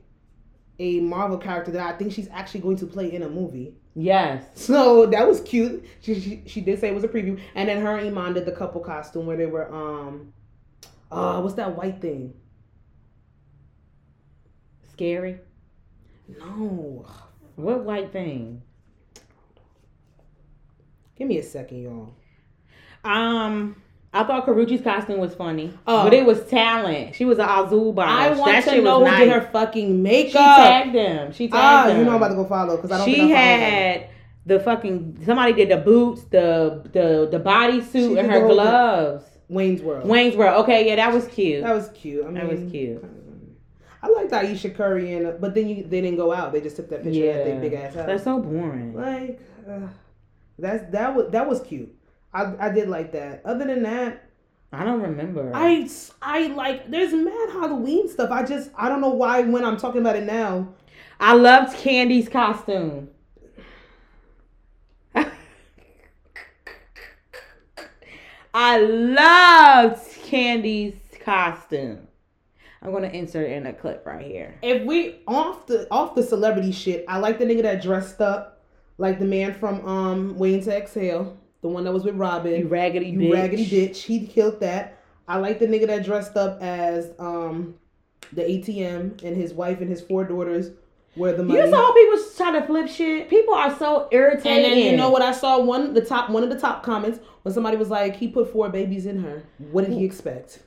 a 0.80 1.00
Marvel 1.00 1.38
character 1.38 1.72
that 1.72 1.96
I 1.96 1.98
think 1.98 2.12
she's 2.12 2.28
actually 2.32 2.60
going 2.62 2.78
to 2.78 2.86
play 2.86 3.12
in 3.12 3.24
a 3.24 3.30
movie. 3.30 3.74
Yes. 3.96 4.44
So 4.56 5.06
that 5.08 5.28
was 5.28 5.40
cute. 5.42 5.86
She, 6.02 6.20
she 6.20 6.44
she 6.46 6.62
did 6.62 6.80
say 6.80 6.90
it 6.90 6.94
was 6.96 7.04
a 7.04 7.08
preview. 7.08 7.40
And 7.56 7.70
then 7.70 7.82
her 7.82 7.96
and 7.96 8.06
Iman 8.08 8.34
did 8.34 8.46
the 8.46 8.52
couple 8.52 8.82
costume 8.82 9.26
where 9.26 9.38
they 9.38 9.46
were 9.46 9.74
um 9.74 10.34
uh 11.14 11.42
what's 11.42 11.56
that 11.56 11.76
white 11.78 12.02
thing? 12.02 12.34
Scary. 14.92 15.40
No. 16.40 17.06
What 17.56 17.84
white 17.84 18.12
thing? 18.12 18.62
Give 21.16 21.28
me 21.28 21.38
a 21.38 21.44
second, 21.44 21.84
y'all. 21.84 22.14
Um, 23.04 23.76
I 24.14 24.24
thought 24.24 24.46
Karrueche's 24.46 24.82
costume 24.82 25.20
was 25.20 25.36
funny, 25.36 25.74
Oh. 25.86 26.04
but 26.04 26.14
it 26.14 26.26
was 26.26 26.46
talent. 26.48 27.16
She 27.16 27.26
was 27.26 27.38
an 27.40 27.48
Azul. 27.50 28.00
I 28.00 28.30
want 28.32 28.52
that 28.52 28.66
to 28.66 28.82
know 28.82 29.00
who 29.00 29.06
nice. 29.06 29.20
did 29.20 29.32
her 29.34 29.42
fucking 29.52 30.02
makeup. 30.02 30.32
She 30.32 30.38
tagged 30.64 30.96
them. 30.96 31.32
She 31.34 31.48
tagged 31.48 31.56
ah, 31.56 31.88
them. 31.88 31.98
you 32.00 32.04
know 32.06 32.12
I'm 32.12 32.18
about 32.18 32.30
to 32.30 32.36
go 32.36 32.46
follow 32.46 32.76
because 32.78 32.92
I 32.92 32.98
don't 33.00 33.06
she 33.08 33.16
think 33.16 33.32
I 33.32 33.36
followed 33.36 33.60
her. 33.60 33.70
had 33.70 34.10
the 34.46 34.60
fucking 34.60 35.24
somebody 35.26 35.54
did 35.54 35.70
the 35.70 35.78
boots, 35.78 36.24
the 36.24 36.82
the 36.92 37.28
the 37.32 37.44
bodysuit, 37.44 38.20
and 38.20 38.32
her 38.32 38.48
gloves. 38.48 39.24
thing. 39.26 39.33
Wayne's 39.54 39.82
World. 39.82 40.08
Wayne's 40.08 40.36
World. 40.36 40.64
Okay, 40.64 40.88
yeah, 40.88 40.96
that 40.98 41.14
was 41.14 41.28
cute. 41.28 41.64
That 41.64 41.74
was 41.74 41.90
cute. 41.90 42.24
I 42.24 42.28
mean, 42.28 42.36
That 42.36 42.50
was 42.50 42.72
cute. 42.72 43.04
I 44.02 44.10
liked 44.10 44.34
Ayesha 44.34 44.70
Curry 44.70 45.14
and 45.14 45.40
but 45.40 45.56
then 45.56 45.70
you 45.70 45.84
they 45.84 46.02
didn't 46.02 46.18
go 46.18 46.34
out. 46.34 46.52
They 46.52 46.60
just 46.60 46.76
took 46.76 46.90
that 46.90 47.04
picture 47.04 47.32
at 47.32 47.46
their 47.46 47.60
big 47.62 47.74
ass 47.74 47.96
house. 47.96 48.06
That's 48.06 48.24
so 48.26 48.40
boring. 48.40 48.94
like 48.94 49.40
uh, 49.68 49.88
that's 50.60 50.92
that 50.92 51.16
was 51.16 51.32
that 51.32 51.48
was 51.48 51.62
cute. 51.62 51.96
I 52.34 52.54
I 52.60 52.70
did 52.70 52.90
like 52.90 53.14
that. 53.14 53.42
Other 53.46 53.66
than 53.66 53.84
that, 53.84 54.30
I 54.74 54.84
don't 54.84 55.02
remember. 55.02 55.52
I 55.54 55.90
I 56.22 56.48
like 56.48 56.92
there's 56.92 57.14
mad 57.14 57.50
Halloween 57.52 58.10
stuff. 58.10 58.30
I 58.30 58.44
just 58.44 58.72
I 58.76 58.90
don't 58.90 59.00
know 59.00 59.12
why 59.12 59.42
when 59.44 59.64
I'm 59.64 59.78
talking 59.78 60.02
about 60.02 60.18
it 60.18 60.24
now. 60.26 60.74
I 61.20 61.36
loved 61.36 61.78
Candy's 61.78 62.28
costume. 62.28 63.10
I 68.54 68.80
loved 68.80 70.02
Candy's 70.24 70.96
costume. 71.20 72.08
I'm 72.82 72.92
gonna 72.92 73.08
insert 73.08 73.50
in 73.50 73.66
a 73.66 73.74
clip 73.74 74.06
right 74.06 74.26
here. 74.26 74.56
If 74.62 74.84
we 74.86 75.22
off 75.28 75.68
the 75.68 75.88
off 75.90 76.16
the 76.16 76.24
celebrity 76.24 76.72
shit, 76.72 77.06
I 77.08 77.18
like 77.20 77.40
the 77.40 77.46
nigga 77.46 77.64
that 77.64 77.82
dressed 77.82 78.20
up 78.22 78.62
like 78.98 79.20
the 79.20 79.26
man 79.26 79.54
from 79.54 79.86
um 79.88 80.38
Waiting 80.38 80.64
to 80.66 80.76
Exhale, 80.78 81.38
the 81.62 81.70
one 81.70 81.86
that 81.86 81.94
was 81.94 82.04
with 82.04 82.16
Robin. 82.16 82.60
You 82.60 82.68
raggedy 82.68 83.08
You 83.08 83.20
bitch. 83.20 83.34
raggedy 83.34 83.66
bitch. 83.66 83.98
He 83.98 84.28
killed 84.28 84.60
that. 84.60 85.00
I 85.28 85.38
like 85.38 85.60
the 85.60 85.66
nigga 85.68 85.88
that 85.88 86.04
dressed 86.04 86.36
up 86.36 86.62
as 86.62 87.12
um 87.20 87.76
the 88.34 88.42
ATM 88.44 89.24
and 89.24 89.36
his 89.38 89.54
wife 89.54 89.80
and 89.80 89.90
his 89.90 90.02
four 90.02 90.26
daughters 90.26 90.72
were 91.16 91.32
the 91.32 91.44
money. 91.44 91.60
You 91.62 91.70
saw 91.70 91.94
people 91.94 92.20
try 92.36 92.60
to 92.60 92.66
flip 92.66 92.90
shit. 92.90 93.30
People 93.30 93.54
are 93.54 93.78
so 93.78 94.10
irritated. 94.12 94.48
and 94.52 94.66
then 94.66 94.78
you 94.92 94.98
know 94.98 95.10
what 95.10 95.22
I 95.22 95.32
saw 95.32 95.60
one 95.60 95.94
the 95.94 96.02
top 96.04 96.30
one 96.30 96.44
of 96.44 96.50
the 96.50 96.60
top 96.60 96.84
comments 96.84 97.20
when 97.44 97.54
somebody 97.54 97.78
was 97.78 97.90
like 97.90 98.16
he 98.16 98.28
put 98.28 98.52
four 98.52 98.70
babies 98.70 99.06
in 99.06 99.20
her. 99.24 99.44
What 99.72 99.86
did 99.86 99.94
he 99.94 100.04
expect? 100.06 100.60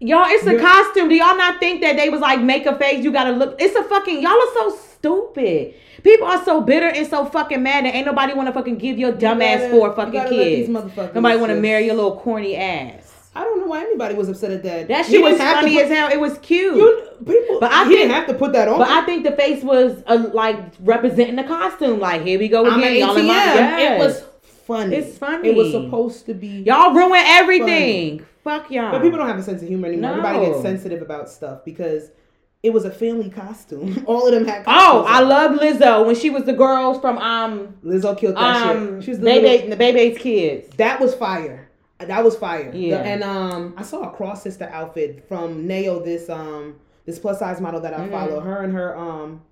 Y'all, 0.00 0.24
it's 0.26 0.44
a 0.46 0.52
You're- 0.52 0.62
costume. 0.64 1.08
Do 1.08 1.14
y'all 1.14 1.36
not 1.36 1.60
think 1.60 1.80
that 1.82 1.96
they 1.96 2.08
was 2.08 2.20
like 2.20 2.40
make 2.40 2.66
a 2.66 2.76
face? 2.76 3.04
You 3.04 3.12
gotta 3.12 3.30
look. 3.32 3.54
It's 3.60 3.76
a 3.76 3.84
fucking. 3.84 4.20
Y'all 4.22 4.32
are 4.32 4.54
so 4.54 4.76
stupid. 4.76 5.74
People 6.02 6.26
are 6.26 6.44
so 6.44 6.60
bitter 6.60 6.88
and 6.88 7.06
so 7.06 7.24
fucking 7.26 7.62
mad 7.62 7.84
that 7.84 7.94
ain't 7.94 8.06
nobody 8.06 8.34
want 8.34 8.48
to 8.48 8.52
fucking 8.52 8.78
give 8.78 8.98
your 8.98 9.12
dumb 9.12 9.40
ass 9.40 9.60
gotta- 9.60 9.70
four 9.70 9.88
you 9.88 9.94
fucking 9.94 10.12
gotta 10.12 10.34
let 10.34 10.44
these 10.44 10.66
kids. 10.66 10.68
motherfuckers 10.70 11.14
Nobody 11.14 11.36
want 11.38 11.50
to 11.50 11.54
just- 11.54 11.62
marry 11.62 11.86
your 11.86 11.94
little 11.94 12.16
corny 12.16 12.56
ass. 12.56 13.10
I 13.34 13.44
don't 13.44 13.60
know 13.60 13.66
why 13.66 13.80
anybody 13.80 14.14
was 14.14 14.28
upset 14.28 14.50
at 14.50 14.62
that. 14.64 14.88
That 14.88 15.06
He 15.06 15.12
shit 15.12 15.22
was 15.22 15.32
didn't 15.34 15.46
have 15.46 15.54
to 15.56 15.60
funny 15.62 15.74
put- 15.76 15.84
as 15.84 15.90
hell. 15.90 16.10
It 16.10 16.20
was 16.20 16.36
cute. 16.38 16.76
You 16.76 17.02
people, 17.24 17.60
But 17.60 17.70
I 17.72 17.84
he 17.84 17.90
think- 17.90 18.00
didn't 18.00 18.14
have 18.14 18.26
to 18.26 18.34
put 18.34 18.52
that 18.54 18.68
on. 18.68 18.78
but 18.78 18.88
I 18.90 19.02
think 19.06 19.22
the 19.24 19.32
face 19.32 19.62
was 19.62 20.02
uh, 20.08 20.28
like 20.34 20.58
representing 20.82 21.36
the 21.36 21.44
costume. 21.44 22.00
Like 22.00 22.22
here 22.26 22.38
we 22.40 22.48
go 22.48 22.66
I'm 22.66 22.80
again. 22.80 22.92
an 22.94 22.98
Y'all 22.98 23.16
in 23.16 23.26
my 23.26 23.34
ATM. 23.34 23.78
It 23.94 23.98
was 24.00 24.24
funny. 24.76 24.96
It's 24.96 25.18
funny. 25.18 25.48
It 25.50 25.56
was 25.56 25.70
supposed 25.72 26.26
to 26.26 26.34
be. 26.34 26.62
Y'all 26.62 26.92
ruin 26.94 27.20
everything. 27.24 28.24
Fuck 28.44 28.70
y'all. 28.70 28.90
But 28.92 29.02
people 29.02 29.18
don't 29.18 29.28
have 29.28 29.38
a 29.38 29.42
sense 29.42 29.62
of 29.62 29.68
humor 29.68 29.88
anymore. 29.88 30.10
No. 30.16 30.18
Everybody 30.18 30.46
gets 30.46 30.62
sensitive 30.62 31.02
about 31.02 31.28
stuff 31.30 31.64
because 31.64 32.10
it 32.62 32.72
was 32.72 32.84
a 32.84 32.90
family 32.90 33.30
costume. 33.30 34.04
All 34.06 34.26
of 34.26 34.32
them 34.34 34.44
had. 34.46 34.64
Oh, 34.66 35.04
I 35.06 35.22
on. 35.22 35.28
love 35.28 35.50
Lizzo 35.60 36.06
when 36.06 36.14
she 36.16 36.30
was 36.30 36.44
the 36.44 36.52
girls 36.52 37.00
from 37.00 37.18
um 37.18 37.76
Lizzo 37.84 38.16
killed 38.18 38.36
that 38.36 38.66
um 38.76 38.96
shit. 39.00 39.04
She 39.04 39.10
was 39.10 39.18
the 39.20 39.24
baby 39.26 39.48
little- 39.48 39.70
the 39.70 39.76
baby's 39.76 40.18
kids. 40.18 40.74
That 40.76 41.00
was 41.00 41.14
fire. 41.14 41.68
That 41.98 42.24
was 42.24 42.36
fire. 42.36 42.70
Yeah. 42.74 42.98
The- 43.02 43.08
and 43.08 43.22
um, 43.22 43.74
I 43.76 43.82
saw 43.82 44.02
a 44.02 44.10
cross 44.12 44.42
sister 44.42 44.68
outfit 44.72 45.26
from 45.28 45.66
Nao. 45.68 46.00
This 46.00 46.28
um, 46.28 46.76
this 47.06 47.18
plus 47.18 47.38
size 47.38 47.60
model 47.60 47.80
that 47.80 47.94
I 47.94 48.06
Mhm. 48.06 48.10
follow. 48.10 48.40
Her 48.40 48.62
and 48.62 48.72
her 48.72 48.96
um, 48.96 49.42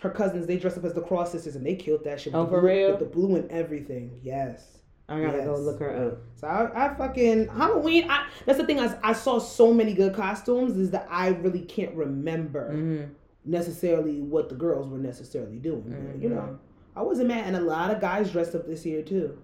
her 0.00 0.10
cousins. 0.10 0.46
They 0.46 0.56
dressed 0.58 0.78
up 0.78 0.84
as 0.84 0.92
the 0.94 1.00
cross 1.02 1.32
sisters 1.32 1.56
and 1.56 1.64
they 1.64 1.74
killed 1.76 2.04
that 2.04 2.20
shit. 2.20 2.32
with 2.32 2.40
Oh, 2.40 2.44
the 2.44 2.50
for 2.50 2.60
blue- 2.60 2.68
real? 2.68 2.90
With 2.90 2.98
the 3.00 3.06
blue 3.06 3.36
and 3.36 3.50
everything. 3.50 4.18
Yes. 4.22 4.78
I 5.08 5.20
gotta 5.20 5.38
go 5.44 5.54
look 5.56 5.78
her 5.78 6.08
up. 6.08 6.18
So 6.34 6.48
I, 6.48 6.86
I 6.86 6.94
fucking 6.94 7.46
Halloween. 7.48 8.10
I, 8.10 8.26
that's 8.44 8.58
the 8.58 8.66
thing. 8.66 8.80
I, 8.80 8.98
I 9.04 9.12
saw 9.12 9.38
so 9.38 9.72
many 9.72 9.94
good 9.94 10.14
costumes. 10.14 10.76
Is 10.76 10.90
that 10.90 11.06
I 11.08 11.28
really 11.28 11.60
can't 11.60 11.94
remember 11.94 12.72
Mhm. 12.74 13.10
necessarily 13.44 14.20
what 14.20 14.48
the 14.48 14.56
girls 14.56 14.88
were 14.88 14.98
necessarily 14.98 15.58
doing. 15.58 15.84
But, 16.12 16.20
You 16.20 16.30
know, 16.30 16.58
I 16.96 17.02
wasn't 17.02 17.28
mad, 17.28 17.46
and 17.46 17.54
a 17.56 17.60
lot 17.60 17.92
of 17.94 18.00
guys 18.00 18.32
dressed 18.32 18.56
up 18.56 18.66
this 18.66 18.84
year 18.84 19.02
too. 19.02 19.38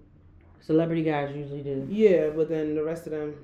Celebrity 0.63 1.05
guys 1.05 1.35
usually 1.37 1.63
do. 1.63 1.87
Yeah, 1.89 2.31
but 2.31 2.49
then 2.49 2.75
the 2.75 2.83
rest 2.83 3.07
of 3.07 3.13
them. 3.13 3.37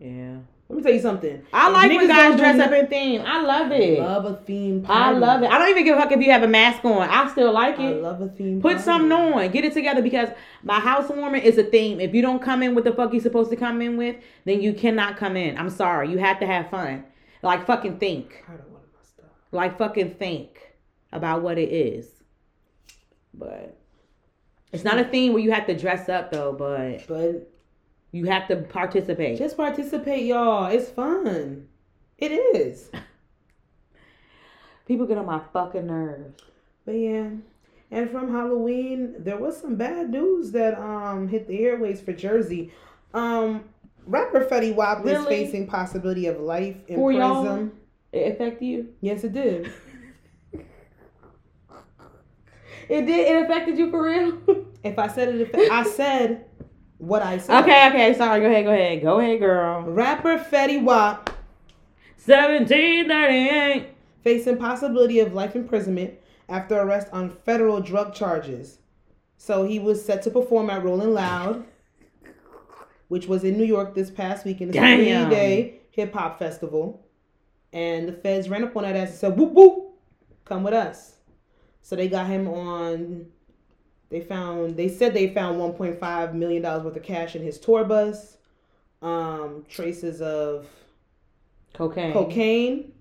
Yeah. 0.00 0.38
Let 0.68 0.76
me 0.76 0.82
tell 0.82 0.92
you 0.92 1.00
something. 1.00 1.42
I 1.52 1.70
like 1.70 1.90
when 1.92 2.08
guys 2.08 2.36
dress 2.36 2.58
up 2.58 2.72
in 2.72 2.88
theme. 2.88 3.22
I 3.24 3.40
love 3.40 3.70
it. 3.70 4.00
Love 4.00 4.24
a 4.24 4.34
theme. 4.34 4.84
I 4.88 5.12
love 5.12 5.44
it. 5.44 5.50
I 5.50 5.58
don't 5.58 5.68
even 5.68 5.84
give 5.84 5.96
a 5.96 6.00
fuck 6.00 6.10
if 6.10 6.20
you 6.20 6.32
have 6.32 6.42
a 6.42 6.48
mask 6.48 6.84
on. 6.84 7.08
I 7.08 7.30
still 7.30 7.52
like 7.52 7.78
it. 7.78 7.96
I 7.96 8.00
love 8.00 8.20
a 8.20 8.28
theme. 8.28 8.60
Put 8.60 8.72
party. 8.72 8.84
something 8.84 9.12
on. 9.12 9.48
Get 9.52 9.64
it 9.64 9.74
together 9.74 10.02
because 10.02 10.28
my 10.64 10.80
housewarming 10.80 11.42
is 11.42 11.56
a 11.56 11.62
theme. 11.62 12.00
If 12.00 12.14
you 12.14 12.22
don't 12.22 12.42
come 12.42 12.64
in 12.64 12.74
with 12.74 12.84
the 12.84 12.92
fuck 12.92 13.12
you're 13.12 13.22
supposed 13.22 13.50
to 13.50 13.56
come 13.56 13.80
in 13.80 13.96
with, 13.96 14.16
then 14.44 14.60
you 14.60 14.72
cannot 14.72 15.16
come 15.16 15.36
in. 15.36 15.56
I'm 15.56 15.70
sorry. 15.70 16.10
You 16.10 16.18
have 16.18 16.40
to 16.40 16.46
have 16.46 16.68
fun. 16.68 17.04
Like 17.42 17.64
fucking 17.64 17.98
think. 17.98 18.44
I 18.48 18.56
don't 18.56 18.68
want 18.70 18.84
my 18.92 19.04
stuff. 19.04 19.30
Like 19.52 19.78
fucking 19.78 20.16
think 20.16 20.58
about 21.12 21.42
what 21.42 21.58
it 21.58 21.70
is. 21.70 22.08
But 23.32 23.78
it's 24.72 24.82
not 24.82 24.98
a 24.98 25.04
theme 25.04 25.32
where 25.32 25.42
you 25.42 25.52
have 25.52 25.66
to 25.68 25.78
dress 25.78 26.08
up 26.08 26.32
though, 26.32 26.52
but 26.52 27.06
But 27.06 27.52
you 28.12 28.26
have 28.26 28.48
to 28.48 28.56
participate. 28.56 29.38
just 29.38 29.56
participate, 29.56 30.24
y'all. 30.26 30.66
It's 30.66 30.88
fun. 30.90 31.68
It 32.18 32.32
is. 32.32 32.90
People 34.86 35.06
get 35.06 35.18
on 35.18 35.26
my 35.26 35.40
fucking 35.52 35.86
nerves. 35.86 36.40
But 36.84 36.92
yeah. 36.92 37.30
And 37.90 38.10
from 38.10 38.32
Halloween, 38.32 39.14
there 39.18 39.36
was 39.36 39.56
some 39.60 39.76
bad 39.76 40.10
news 40.10 40.52
that 40.52 40.78
um 40.78 41.28
hit 41.28 41.46
the 41.48 41.58
airways 41.60 42.00
for 42.00 42.12
Jersey. 42.12 42.72
Um 43.14 43.64
rapper 44.06 44.44
Fetty 44.44 44.74
Wap 44.74 45.04
is 45.06 45.24
facing 45.26 45.66
possibility 45.66 46.26
of 46.26 46.40
life 46.40 46.76
in 46.88 46.96
For 46.96 47.12
y'all? 47.12 47.42
prison. 47.42 47.72
It 48.12 48.32
affect 48.32 48.62
you? 48.62 48.94
Yes, 49.00 49.24
it 49.24 49.32
did. 49.32 49.72
It 52.88 53.04
did. 53.06 53.26
It 53.26 53.42
affected 53.44 53.78
you 53.78 53.90
for 53.90 54.04
real. 54.04 54.38
If 54.84 54.96
I 54.98 55.08
said 55.08 55.34
it, 55.34 55.70
I 55.72 55.82
said 55.82 56.44
what 56.98 57.22
I 57.22 57.38
said. 57.38 57.62
okay, 57.62 57.88
okay. 57.88 58.14
Sorry. 58.14 58.40
Go 58.40 58.46
ahead. 58.46 58.64
Go 58.64 58.72
ahead. 58.72 59.02
Go 59.02 59.20
ahead, 59.20 59.38
girl. 59.40 59.82
Rapper 59.82 60.38
Fetty 60.38 60.82
Wap 60.82 61.30
Seventeen 62.16 63.08
thirty-eight. 63.08 63.88
facing 64.22 64.56
possibility 64.58 65.20
of 65.20 65.32
life 65.34 65.54
imprisonment 65.54 66.14
after 66.48 66.74
arrest 66.80 67.08
on 67.12 67.30
federal 67.30 67.80
drug 67.80 68.14
charges. 68.14 68.78
So 69.36 69.64
he 69.64 69.78
was 69.78 70.04
set 70.04 70.22
to 70.22 70.30
perform 70.30 70.70
at 70.70 70.82
Rolling 70.82 71.12
Loud, 71.12 71.64
which 73.08 73.26
was 73.26 73.44
in 73.44 73.56
New 73.58 73.64
York 73.64 73.94
this 73.94 74.10
past 74.10 74.44
weekend. 74.44 74.70
It's 74.74 74.78
a 74.78 74.96
three-day 74.96 75.80
hip 75.90 76.14
hop 76.14 76.38
festival, 76.38 77.06
and 77.72 78.08
the 78.08 78.12
feds 78.12 78.48
ran 78.48 78.64
up 78.64 78.76
on 78.76 78.82
that 78.84 78.96
ass 78.96 79.10
and 79.10 79.18
said, 79.18 79.38
"Whoop 79.38 79.52
whoop, 79.52 79.92
come 80.44 80.62
with 80.64 80.74
us." 80.74 81.16
So 81.82 81.94
they 81.94 82.08
got 82.08 82.26
him 82.26 82.48
on. 82.48 83.26
They 84.08 84.20
found. 84.20 84.76
They 84.76 84.88
said 84.88 85.14
they 85.14 85.28
found 85.34 85.60
1.5 85.60 86.34
million 86.34 86.62
dollars 86.62 86.84
worth 86.84 86.96
of 86.96 87.02
cash 87.02 87.34
in 87.36 87.42
his 87.42 87.58
tour 87.58 87.84
bus. 87.84 88.36
Um, 89.02 89.64
traces 89.68 90.22
of 90.22 90.66
Cocaine. 91.74 92.12
cocaine 92.14 92.92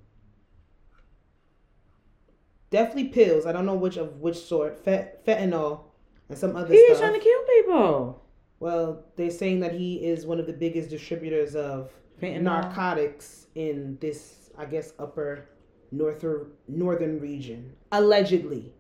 definitely 2.70 3.06
pills 3.06 3.46
i 3.46 3.52
don't 3.54 3.66
know 3.66 3.74
which 3.76 3.96
of 3.96 4.20
which 4.20 4.36
sort 4.38 4.78
Fet, 4.84 5.26
fentanyl 5.26 5.80
and 6.28 6.38
some 6.38 6.56
other 6.58 6.74
He 6.74 6.80
is 6.80 6.98
stuff 6.98 7.10
trying 7.10 7.20
to 7.20 7.24
kill 7.26 7.42
people. 7.62 8.22
well 8.60 9.06
they're 9.16 9.32
saying 9.32 9.62
that 9.62 9.74
he 9.74 10.06
is 10.06 10.26
one 10.26 10.40
of 10.40 10.46
the 10.48 10.54
biggest 10.54 10.90
distributors 10.90 11.56
of 11.56 11.90
Fentanyl. 12.22 12.42
narcotics 12.42 13.48
in 13.56 13.98
this 14.02 14.50
i 14.58 14.66
guess 14.66 14.92
upper 15.00 15.48
northern 15.92 16.48
northern 16.68 17.20
region 17.22 17.72
allegedly 17.94 18.74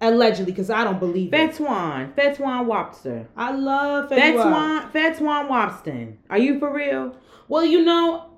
allegedly 0.00 0.52
because 0.52 0.70
i 0.70 0.84
don't 0.84 1.00
believe 1.00 1.32
it 1.32 1.50
Fetwan. 1.52 2.14
Fetwan 2.14 2.66
Wobster. 2.66 3.26
i 3.36 3.52
love. 3.52 4.10
Fetwan. 4.10 4.92
Fetwan 4.92 5.48
Wobston. 5.48 6.16
Are 6.30 6.38
you 6.38 6.58
for 6.58 6.72
real? 6.72 7.16
well 7.48 7.64
you 7.64 7.84
know 7.84 8.30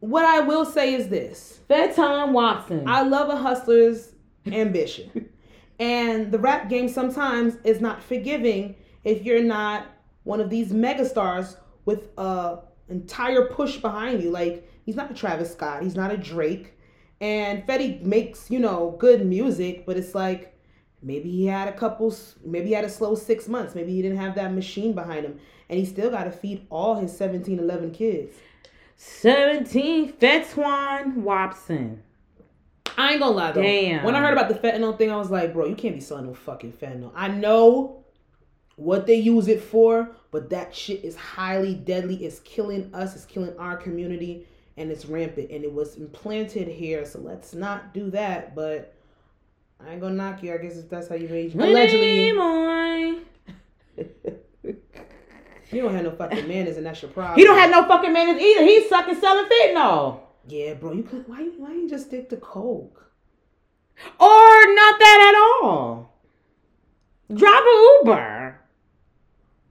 what 0.00 0.24
i 0.24 0.40
will 0.40 0.64
say 0.64 0.94
is 0.94 1.08
this 1.08 1.56
Fetwan 1.68 2.32
Wobson. 2.32 2.88
I 2.88 3.02
love 3.02 3.28
a 3.28 3.36
hustler's 3.36 4.12
ambition. 4.46 5.28
and 5.78 6.30
the 6.30 6.38
rap 6.38 6.68
game 6.68 6.88
sometimes 6.88 7.56
is 7.64 7.80
not 7.80 8.02
forgiving 8.02 8.76
if 9.04 9.24
you're 9.24 9.42
not 9.42 9.86
one 10.24 10.40
of 10.40 10.50
these 10.50 10.72
megastars 10.72 11.56
with 11.84 12.08
a 12.18 12.58
entire 12.88 13.46
push 13.46 13.76
behind 13.76 14.22
you. 14.22 14.30
Like 14.30 14.68
he's 14.84 14.96
not 14.96 15.10
a 15.10 15.14
Travis 15.14 15.52
Scott, 15.52 15.82
he's 15.82 15.96
not 15.96 16.12
a 16.12 16.16
Drake. 16.16 16.72
And 17.20 17.66
Fetty 17.66 18.02
makes, 18.02 18.50
you 18.50 18.58
know, 18.58 18.94
good 18.98 19.24
music, 19.24 19.86
but 19.86 19.96
it's 19.96 20.14
like 20.14 20.54
Maybe 21.02 21.30
he 21.30 21.46
had 21.46 21.68
a 21.68 21.72
couple. 21.72 22.14
Maybe 22.44 22.68
he 22.68 22.72
had 22.72 22.84
a 22.84 22.90
slow 22.90 23.14
six 23.14 23.48
months. 23.48 23.74
Maybe 23.74 23.92
he 23.92 24.02
didn't 24.02 24.18
have 24.18 24.34
that 24.36 24.54
machine 24.54 24.92
behind 24.94 25.24
him, 25.24 25.38
and 25.68 25.78
he 25.78 25.84
still 25.84 26.10
got 26.10 26.24
to 26.24 26.30
feed 26.30 26.66
all 26.70 26.96
his 26.96 27.16
17, 27.16 27.58
11 27.58 27.92
kids. 27.92 28.34
17 28.96 30.14
Fetwan 30.14 31.16
Watson. 31.16 32.02
I 32.96 33.12
ain't 33.12 33.20
gonna 33.20 33.36
lie 33.36 33.52
though. 33.52 33.62
Damn. 33.62 34.04
When 34.04 34.14
I 34.14 34.20
heard 34.20 34.32
about 34.32 34.48
the 34.48 34.54
fentanyl 34.54 34.96
thing, 34.96 35.10
I 35.10 35.16
was 35.16 35.30
like, 35.30 35.52
bro, 35.52 35.66
you 35.66 35.74
can't 35.74 35.94
be 35.94 36.00
selling 36.00 36.26
no 36.26 36.34
fucking 36.34 36.72
fentanyl. 36.72 37.12
I 37.14 37.28
know 37.28 38.04
what 38.76 39.06
they 39.06 39.16
use 39.16 39.48
it 39.48 39.60
for, 39.60 40.10
but 40.30 40.50
that 40.50 40.74
shit 40.74 41.04
is 41.04 41.16
highly 41.16 41.74
deadly. 41.74 42.24
It's 42.24 42.40
killing 42.40 42.94
us. 42.94 43.14
It's 43.14 43.26
killing 43.26 43.56
our 43.58 43.76
community, 43.76 44.46
and 44.78 44.90
it's 44.90 45.04
rampant. 45.04 45.50
And 45.50 45.62
it 45.62 45.72
was 45.72 45.96
implanted 45.96 46.68
here, 46.68 47.04
so 47.04 47.18
let's 47.18 47.54
not 47.54 47.92
do 47.92 48.10
that. 48.10 48.54
But 48.54 48.94
I 49.84 49.92
ain't 49.92 50.00
gonna 50.00 50.14
knock 50.14 50.42
you. 50.42 50.54
I 50.54 50.58
guess 50.58 50.76
if 50.76 50.88
that's 50.88 51.08
how 51.08 51.14
you 51.14 51.28
raise. 51.28 51.54
Allegedly, 51.54 52.32
Boy. 52.32 53.20
you 55.70 55.82
don't 55.82 55.94
have 55.94 56.04
no 56.04 56.10
fucking 56.12 56.48
manners, 56.48 56.76
and 56.76 56.86
that's 56.86 57.02
your 57.02 57.10
problem. 57.10 57.38
He 57.38 57.44
don't 57.44 57.58
have 57.58 57.70
no 57.70 57.86
fucking 57.86 58.12
manners 58.12 58.40
either. 58.40 58.64
He's 58.64 58.88
sucking 58.88 59.20
selling 59.20 59.46
fentanyl. 59.46 60.20
Yeah, 60.48 60.74
bro. 60.74 60.92
You 60.92 61.02
could. 61.02 61.28
Why? 61.28 61.44
Why 61.56 61.72
you 61.72 61.88
just 61.88 62.06
stick 62.06 62.28
to 62.30 62.36
coke? 62.36 63.10
Or 64.18 64.74
not 64.74 64.98
that 64.98 65.32
at 65.34 65.64
all. 65.64 66.12
Drive 67.32 67.62
an 67.62 67.98
Uber. 68.00 68.60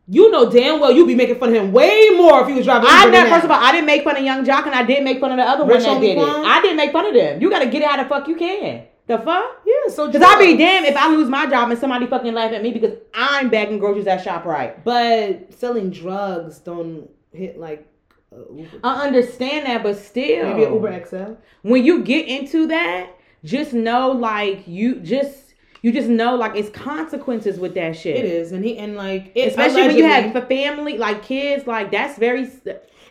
You 0.07 0.29
know 0.29 0.51
damn 0.51 0.79
well 0.79 0.91
you'd 0.91 1.07
be 1.07 1.15
making 1.15 1.39
fun 1.39 1.49
of 1.49 1.55
him 1.55 1.71
way 1.71 2.09
more 2.15 2.41
if 2.41 2.47
he 2.47 2.53
was 2.53 2.65
driving. 2.65 2.87
I 2.91 3.05
never, 3.07 3.29
first 3.29 3.45
of 3.45 3.49
all, 3.49 3.59
I 3.59 3.71
didn't 3.71 3.87
make 3.87 4.03
fun 4.03 4.15
of 4.15 4.23
Young 4.23 4.45
Joc 4.45 4.67
and 4.67 4.75
I 4.75 4.83
didn't 4.83 5.03
make 5.03 5.19
fun 5.19 5.31
of 5.31 5.37
the 5.37 5.43
other 5.43 5.65
Rich 5.65 5.83
one 5.83 5.95
that 5.95 6.01
did 6.01 6.17
it. 6.17 6.23
I 6.23 6.61
didn't 6.61 6.77
make 6.77 6.91
fun 6.91 7.07
of 7.07 7.13
them. 7.15 7.41
You 7.41 7.49
gotta 7.49 7.65
get 7.65 7.81
it 7.81 7.87
how 7.87 8.01
the 8.01 8.07
fuck 8.07 8.27
you 8.27 8.35
can. 8.35 8.85
The 9.07 9.19
fuck? 9.19 9.61
yeah. 9.65 9.93
So 9.93 10.11
Cause 10.11 10.21
I'll 10.21 10.39
be 10.39 10.57
damned 10.57 10.87
if 10.87 10.95
I 10.95 11.09
lose 11.09 11.29
my 11.29 11.45
job 11.45 11.69
and 11.69 11.79
somebody 11.79 12.07
fucking 12.07 12.33
laugh 12.33 12.51
at 12.51 12.63
me 12.63 12.71
because 12.71 12.97
I'm 13.13 13.49
bagging 13.49 13.79
groceries 13.79 14.07
at 14.07 14.25
ShopRite. 14.25 14.83
But 14.83 15.53
selling 15.53 15.91
drugs 15.91 16.59
don't 16.59 17.09
hit 17.31 17.59
like 17.59 17.87
uh, 18.35 18.63
I 18.83 19.05
understand 19.05 19.67
that, 19.67 19.83
but 19.83 19.97
still. 19.97 20.49
maybe 20.49 20.63
an 20.63 20.73
Uber 20.73 21.05
XL. 21.05 21.33
when 21.61 21.85
you 21.85 22.03
get 22.03 22.27
into 22.27 22.67
that, 22.67 23.15
just 23.43 23.73
know 23.73 24.11
like 24.11 24.67
you 24.67 24.95
just 25.01 25.53
you 25.83 25.91
just 25.91 26.09
know 26.09 26.35
like 26.35 26.55
it's 26.55 26.69
consequences 26.69 27.59
with 27.59 27.75
that 27.75 27.95
shit. 27.95 28.17
It 28.17 28.25
is, 28.25 28.51
and 28.51 28.65
he 28.65 28.77
and 28.79 28.95
like 28.95 29.31
it, 29.35 29.49
Especially 29.49 29.83
when 29.83 29.97
you 29.97 30.05
have 30.05 30.35
a 30.35 30.41
family, 30.41 30.97
like 30.97 31.23
kids, 31.23 31.67
like 31.67 31.91
that's 31.91 32.17
very. 32.17 32.49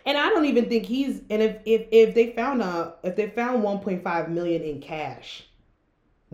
And 0.07 0.19
I 0.19 0.29
don't 0.29 0.45
even 0.45 0.69
think 0.69 0.85
he's. 0.85 1.23
And 1.31 1.41
if 1.41 1.59
if 1.65 1.87
if 1.93 2.15
they 2.17 2.33
found 2.33 2.63
a 2.63 2.95
if 3.05 3.15
they 3.15 3.31
found 3.31 3.63
1.5 3.63 4.29
million 4.29 4.63
in 4.63 4.81
cash, 4.81 5.45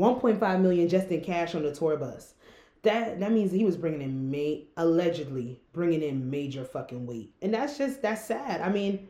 1.5 0.00 0.60
million 0.60 0.88
just 0.88 1.08
in 1.08 1.20
cash 1.20 1.54
on 1.54 1.62
the 1.62 1.74
tour 1.74 1.96
bus, 1.96 2.34
that 2.82 3.20
that 3.20 3.32
means 3.32 3.52
he 3.52 3.64
was 3.64 3.76
bringing 3.76 4.00
in 4.00 4.30
ma- 4.30 4.64
allegedly 4.76 5.60
bringing 5.72 6.02
in 6.02 6.30
major 6.30 6.64
fucking 6.64 7.06
weight, 7.06 7.32
and 7.42 7.52
that's 7.52 7.76
just 7.76 8.00
that's 8.02 8.24
sad. 8.24 8.62
I 8.62 8.70
mean, 8.70 9.08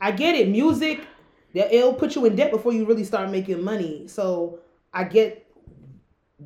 I 0.00 0.10
get 0.10 0.34
it, 0.34 0.48
music, 0.48 1.02
it'll 1.54 1.94
put 1.94 2.14
you 2.14 2.24
in 2.24 2.36
debt 2.36 2.50
before 2.50 2.72
you 2.72 2.86
really 2.86 3.04
start 3.04 3.30
making 3.30 3.62
money. 3.62 4.08
So 4.08 4.60
I 4.92 5.04
get 5.04 5.46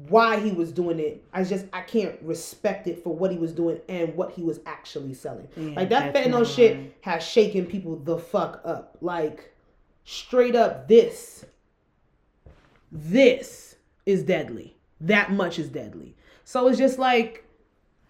why 0.08 0.38
he 0.40 0.50
was 0.50 0.72
doing 0.72 0.98
it. 0.98 1.24
I 1.32 1.44
just 1.44 1.66
I 1.72 1.82
can't 1.82 2.16
respect 2.22 2.86
it 2.86 3.02
for 3.02 3.14
what 3.14 3.30
he 3.30 3.38
was 3.38 3.52
doing 3.52 3.80
and 3.88 4.14
what 4.14 4.32
he 4.32 4.42
was 4.42 4.60
actually 4.66 5.14
selling. 5.14 5.48
Yeah, 5.56 5.74
like 5.76 5.88
that 5.90 6.14
fentanyl 6.14 6.44
shit 6.44 6.96
has 7.00 7.22
shaken 7.22 7.66
people 7.66 7.96
the 7.96 8.18
fuck 8.18 8.60
up. 8.64 8.98
Like 9.00 9.54
straight 10.04 10.54
up 10.54 10.88
this 10.88 11.44
this 12.92 13.75
is 14.06 14.22
deadly. 14.22 14.76
That 15.00 15.32
much 15.32 15.58
is 15.58 15.68
deadly. 15.68 16.14
So 16.44 16.68
it's 16.68 16.78
just 16.78 16.98
like 16.98 17.44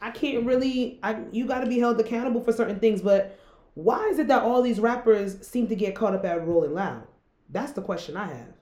I 0.00 0.10
can't 0.10 0.46
really 0.46 1.00
I 1.02 1.18
you 1.32 1.46
got 1.46 1.60
to 1.60 1.66
be 1.66 1.78
held 1.80 1.98
accountable 1.98 2.42
for 2.42 2.52
certain 2.52 2.78
things, 2.78 3.00
but 3.02 3.38
why 3.74 4.06
is 4.08 4.18
it 4.18 4.28
that 4.28 4.42
all 4.42 4.62
these 4.62 4.78
rappers 4.78 5.44
seem 5.46 5.66
to 5.68 5.74
get 5.74 5.94
caught 5.94 6.14
up 6.14 6.24
at 6.24 6.46
rolling 6.46 6.74
loud? 6.74 7.06
That's 7.50 7.72
the 7.72 7.82
question 7.82 8.16
I 8.16 8.26
have. 8.28 8.52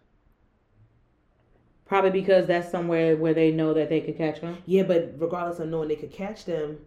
Probably 1.87 2.11
because 2.11 2.47
that's 2.47 2.71
somewhere 2.71 3.17
where 3.17 3.35
they 3.35 3.51
know 3.53 3.75
that 3.75 3.89
they 3.91 4.01
could 4.01 4.17
catch 4.17 4.41
them. 4.41 4.57
Yeah, 4.67 4.85
but 4.85 5.15
regardless 5.19 5.59
of 5.61 5.69
knowing 5.69 5.89
they 5.89 5.97
could 5.97 6.13
catch 6.13 6.45
them, 6.45 6.79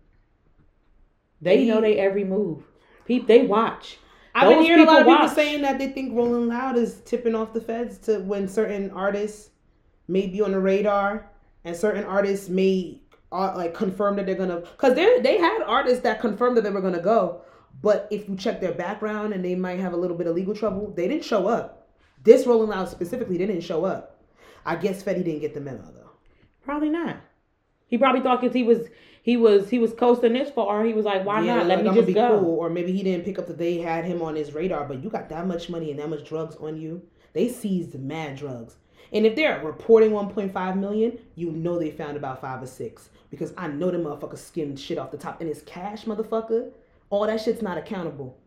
They 1.39 1.57
They- 1.57 1.65
know 1.67 1.79
they 1.81 1.99
every 1.99 2.23
move. 2.23 2.63
People, 3.05 3.27
they 3.27 3.45
watch. 3.45 3.99
I've 4.33 4.49
been 4.49 4.63
hearing 4.63 4.83
a 4.83 4.85
lot 4.87 5.01
of 5.01 5.05
people 5.05 5.13
people 5.13 5.27
watch. 5.27 5.35
saying 5.35 5.61
that 5.61 5.77
they 5.77 5.89
think 5.89 6.15
Rolling 6.15 6.47
Loud 6.47 6.75
is 6.77 6.99
tipping 7.01 7.35
off 7.35 7.53
the 7.53 7.61
feds 7.61 7.99
to 7.99 8.19
when 8.21 8.47
certain 8.47 8.89
artists 8.89 9.51
may 10.07 10.27
be 10.27 10.41
on 10.41 10.51
the 10.51 10.59
radar 10.59 11.29
and 11.63 11.75
certain 11.75 12.03
artists 12.03 12.49
may 12.49 13.01
uh, 13.31 13.53
like 13.55 13.73
confirm 13.73 14.15
that 14.15 14.25
they're 14.25 14.35
gonna 14.35 14.61
because 14.61 14.95
they 14.95 15.19
they 15.21 15.37
had 15.37 15.61
artists 15.63 16.01
that 16.03 16.21
confirmed 16.21 16.55
that 16.57 16.63
they 16.63 16.69
were 16.69 16.81
gonna 16.81 17.01
go, 17.01 17.41
but 17.81 18.07
if 18.09 18.27
you 18.29 18.35
check 18.35 18.61
their 18.61 18.71
background 18.73 19.33
and 19.33 19.43
they 19.43 19.55
might 19.55 19.79
have 19.79 19.93
a 19.93 19.97
little 19.97 20.17
bit 20.17 20.27
of 20.27 20.35
legal 20.35 20.55
trouble, 20.55 20.91
they 20.95 21.07
didn't 21.07 21.25
show 21.25 21.47
up. 21.47 21.89
This 22.23 22.47
Rolling 22.47 22.69
Loud 22.69 22.89
specifically, 22.89 23.37
they 23.37 23.45
didn't 23.45 23.63
show 23.63 23.85
up. 23.85 24.21
I 24.65 24.75
guess 24.75 25.03
Fetty 25.03 25.23
didn't 25.23 25.39
get 25.41 25.53
the 25.53 25.61
memo 25.61 25.83
though. 25.93 26.11
Probably 26.63 26.89
not. 26.89 27.17
He 27.87 27.97
probably 27.97 28.21
thought 28.21 28.41
because 28.41 28.53
he 28.53 28.63
was 28.63 28.87
he 29.21 29.35
was 29.37 29.69
he 29.69 29.79
was 29.79 29.93
coasting 29.93 30.33
this 30.33 30.49
far. 30.49 30.85
He 30.85 30.93
was 30.93 31.05
like, 31.05 31.25
why 31.25 31.41
Yeah, 31.41 31.57
not? 31.57 31.65
Let 31.67 31.75
like, 31.79 31.83
me 31.83 31.89
I'ma 31.89 31.95
just 31.97 32.07
be 32.07 32.13
go. 32.13 32.39
cool. 32.39 32.55
Or 32.55 32.69
maybe 32.69 32.93
he 32.93 33.03
didn't 33.03 33.25
pick 33.25 33.37
up 33.39 33.47
that 33.47 33.57
they 33.57 33.77
had 33.77 34.05
him 34.05 34.21
on 34.21 34.35
his 34.35 34.53
radar, 34.53 34.85
but 34.85 35.03
you 35.03 35.09
got 35.09 35.27
that 35.29 35.47
much 35.47 35.69
money 35.69 35.91
and 35.91 35.99
that 35.99 36.09
much 36.09 36.25
drugs 36.27 36.55
on 36.57 36.77
you. 36.79 37.01
They 37.33 37.49
seized 37.49 37.97
mad 37.99 38.37
drugs. 38.37 38.77
And 39.13 39.25
if 39.25 39.35
they're 39.35 39.63
reporting 39.63 40.11
1.5 40.11 40.77
million, 40.77 41.19
you 41.35 41.51
know 41.51 41.79
they 41.79 41.91
found 41.91 42.17
about 42.17 42.41
five 42.41 42.61
or 42.61 42.67
six. 42.67 43.09
Because 43.29 43.53
I 43.57 43.67
know 43.67 43.91
them 43.91 44.03
motherfuckers 44.03 44.39
skimmed 44.39 44.79
shit 44.79 44.97
off 44.97 45.11
the 45.11 45.17
top. 45.17 45.41
And 45.41 45.49
it's 45.49 45.61
cash, 45.61 46.05
motherfucker. 46.05 46.71
All 47.09 47.25
that 47.25 47.41
shit's 47.41 47.61
not 47.61 47.77
accountable. 47.77 48.37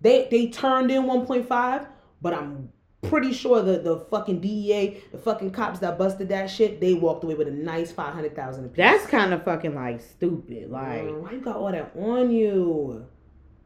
They 0.00 0.28
they 0.30 0.48
turned 0.48 0.90
in 0.90 1.02
1.5, 1.02 1.86
but 2.22 2.32
I'm 2.34 2.70
pretty 3.02 3.32
sure 3.32 3.62
the, 3.62 3.78
the 3.78 3.98
fucking 4.10 4.40
DEA, 4.40 5.02
the 5.12 5.18
fucking 5.18 5.50
cops 5.50 5.78
that 5.80 5.98
busted 5.98 6.28
that 6.28 6.50
shit, 6.50 6.80
they 6.80 6.94
walked 6.94 7.24
away 7.24 7.34
with 7.34 7.48
a 7.48 7.52
nice 7.52 7.92
500,000 7.92 8.64
apiece. 8.64 8.76
That's 8.76 9.06
kind 9.06 9.32
of 9.32 9.44
fucking 9.44 9.74
like 9.74 10.00
stupid. 10.00 10.70
Like 10.70 11.02
Mm, 11.02 11.20
why 11.20 11.32
you 11.32 11.40
got 11.40 11.56
all 11.56 11.70
that 11.72 11.92
on 11.96 12.30
you? 12.30 13.06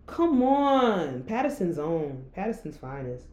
Come 0.06 0.42
on, 0.42 1.22
Paterson's 1.22 1.78
own, 1.78 2.26
Paterson's 2.34 2.76
finest. 2.76 3.26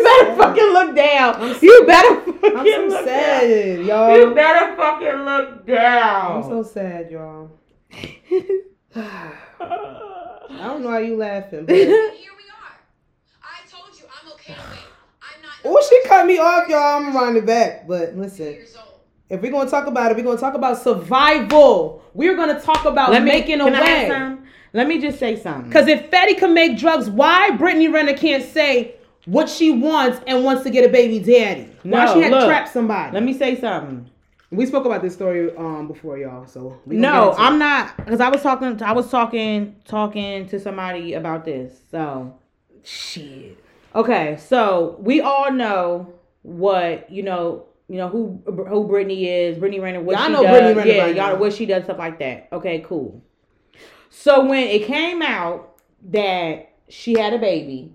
You 0.00 0.04
better 0.04 0.36
fucking 0.36 0.72
look 0.72 0.96
down. 0.96 1.56
you 1.62 1.84
better 1.86 2.20
fucking 2.32 2.56
I'm 2.56 2.66
so 2.66 2.86
look 2.88 3.04
sad, 3.04 3.76
down. 3.76 3.86
y'all. 3.86 4.16
You 4.16 4.34
better 4.34 4.76
fucking 4.76 5.24
look 5.24 5.66
down. 5.66 6.36
I'm 6.36 6.42
so 6.42 6.62
sad, 6.62 7.10
y'all. 7.10 7.50
I 8.96 10.66
don't 10.66 10.82
know 10.82 10.88
why 10.88 11.00
you 11.00 11.16
laughing, 11.16 11.64
but 11.66 11.74
Here 11.74 11.86
we 11.88 11.92
are. 11.94 12.74
I 13.42 13.66
told 13.70 13.96
you 13.98 14.04
I'm 14.22 14.32
okay 14.32 14.54
to 14.54 14.60
wait. 14.70 14.78
I'm 15.22 15.42
not. 15.42 15.52
oh, 15.64 15.86
she 15.88 16.08
cut 16.08 16.26
me 16.26 16.38
off, 16.38 16.68
y'all. 16.68 17.04
I'm 17.04 17.14
running 17.14 17.44
back. 17.46 17.86
But 17.86 18.16
listen, 18.16 18.58
if 19.28 19.40
we're 19.40 19.52
gonna 19.52 19.70
talk 19.70 19.86
about 19.86 20.10
it, 20.10 20.16
we're 20.16 20.24
gonna 20.24 20.38
talk 20.38 20.54
about 20.54 20.78
survival. 20.78 22.02
We're 22.14 22.34
gonna 22.36 22.60
talk 22.60 22.84
about 22.84 23.10
Let 23.10 23.22
me 23.22 23.30
making 23.30 23.60
a 23.60 23.64
can 23.64 23.74
I 23.74 23.78
add 23.78 23.84
way. 24.02 24.08
some? 24.08 24.44
Let 24.72 24.86
me 24.88 25.00
just 25.00 25.18
say 25.18 25.36
something. 25.40 25.64
Because 25.68 25.88
if 25.88 26.10
Fetty 26.10 26.38
can 26.38 26.54
make 26.54 26.78
drugs, 26.78 27.08
why 27.10 27.50
Brittany 27.52 27.88
Renner 27.88 28.14
can't 28.16 28.44
say 28.44 28.96
what 29.26 29.48
she 29.48 29.70
wants 29.70 30.20
and 30.26 30.44
wants 30.44 30.62
to 30.64 30.70
get 30.70 30.84
a 30.84 30.88
baby 30.92 31.18
daddy? 31.18 31.68
why 31.82 32.04
No, 32.06 32.14
she 32.14 32.20
had 32.22 32.30
look. 32.32 32.40
to 32.42 32.46
trap 32.46 32.68
somebody? 32.68 33.12
let 33.14 33.22
me 33.22 33.32
say 33.32 33.58
something. 33.60 34.08
We 34.52 34.66
spoke 34.66 34.84
about 34.84 35.00
this 35.02 35.14
story 35.14 35.54
um 35.56 35.86
before 35.86 36.18
y'all, 36.18 36.46
so 36.46 36.76
No, 36.86 37.32
I'm 37.38 37.54
it. 37.54 37.58
not 37.58 37.96
because 37.98 38.20
I 38.20 38.28
was 38.28 38.42
talking. 38.42 38.82
I 38.82 38.92
was 38.92 39.08
talking 39.10 39.76
talking 39.84 40.48
to 40.48 40.58
somebody 40.58 41.14
about 41.14 41.44
this. 41.44 41.80
So 41.90 42.34
shit. 42.82 43.56
okay, 43.94 44.36
so 44.40 44.96
we 45.00 45.20
all 45.20 45.52
know 45.52 46.12
what 46.42 47.10
you 47.10 47.22
know. 47.22 47.66
You 47.88 47.96
know 47.96 48.08
who 48.08 48.40
who 48.46 48.86
Brittany 48.86 49.28
is. 49.28 49.58
Brittany 49.58 49.80
Renner. 49.80 50.00
What 50.00 50.12
Yeah, 50.12 50.22
I 50.22 50.26
she 50.26 50.32
know 50.32 50.42
does. 50.42 50.50
Brittany 50.50 50.74
Renner 50.74 50.90
Yeah, 50.92 51.06
y'all 51.06 51.14
now. 51.14 51.32
know 51.34 51.38
what 51.40 51.52
she 51.52 51.66
does, 51.66 51.84
stuff 51.84 51.98
like 51.98 52.18
that. 52.20 52.48
Okay, 52.52 52.84
cool. 52.86 53.20
So 54.10 54.44
when 54.44 54.62
it 54.68 54.84
came 54.84 55.22
out 55.22 55.76
that 56.10 56.70
she 56.88 57.18
had 57.18 57.32
a 57.34 57.38
baby, 57.38 57.92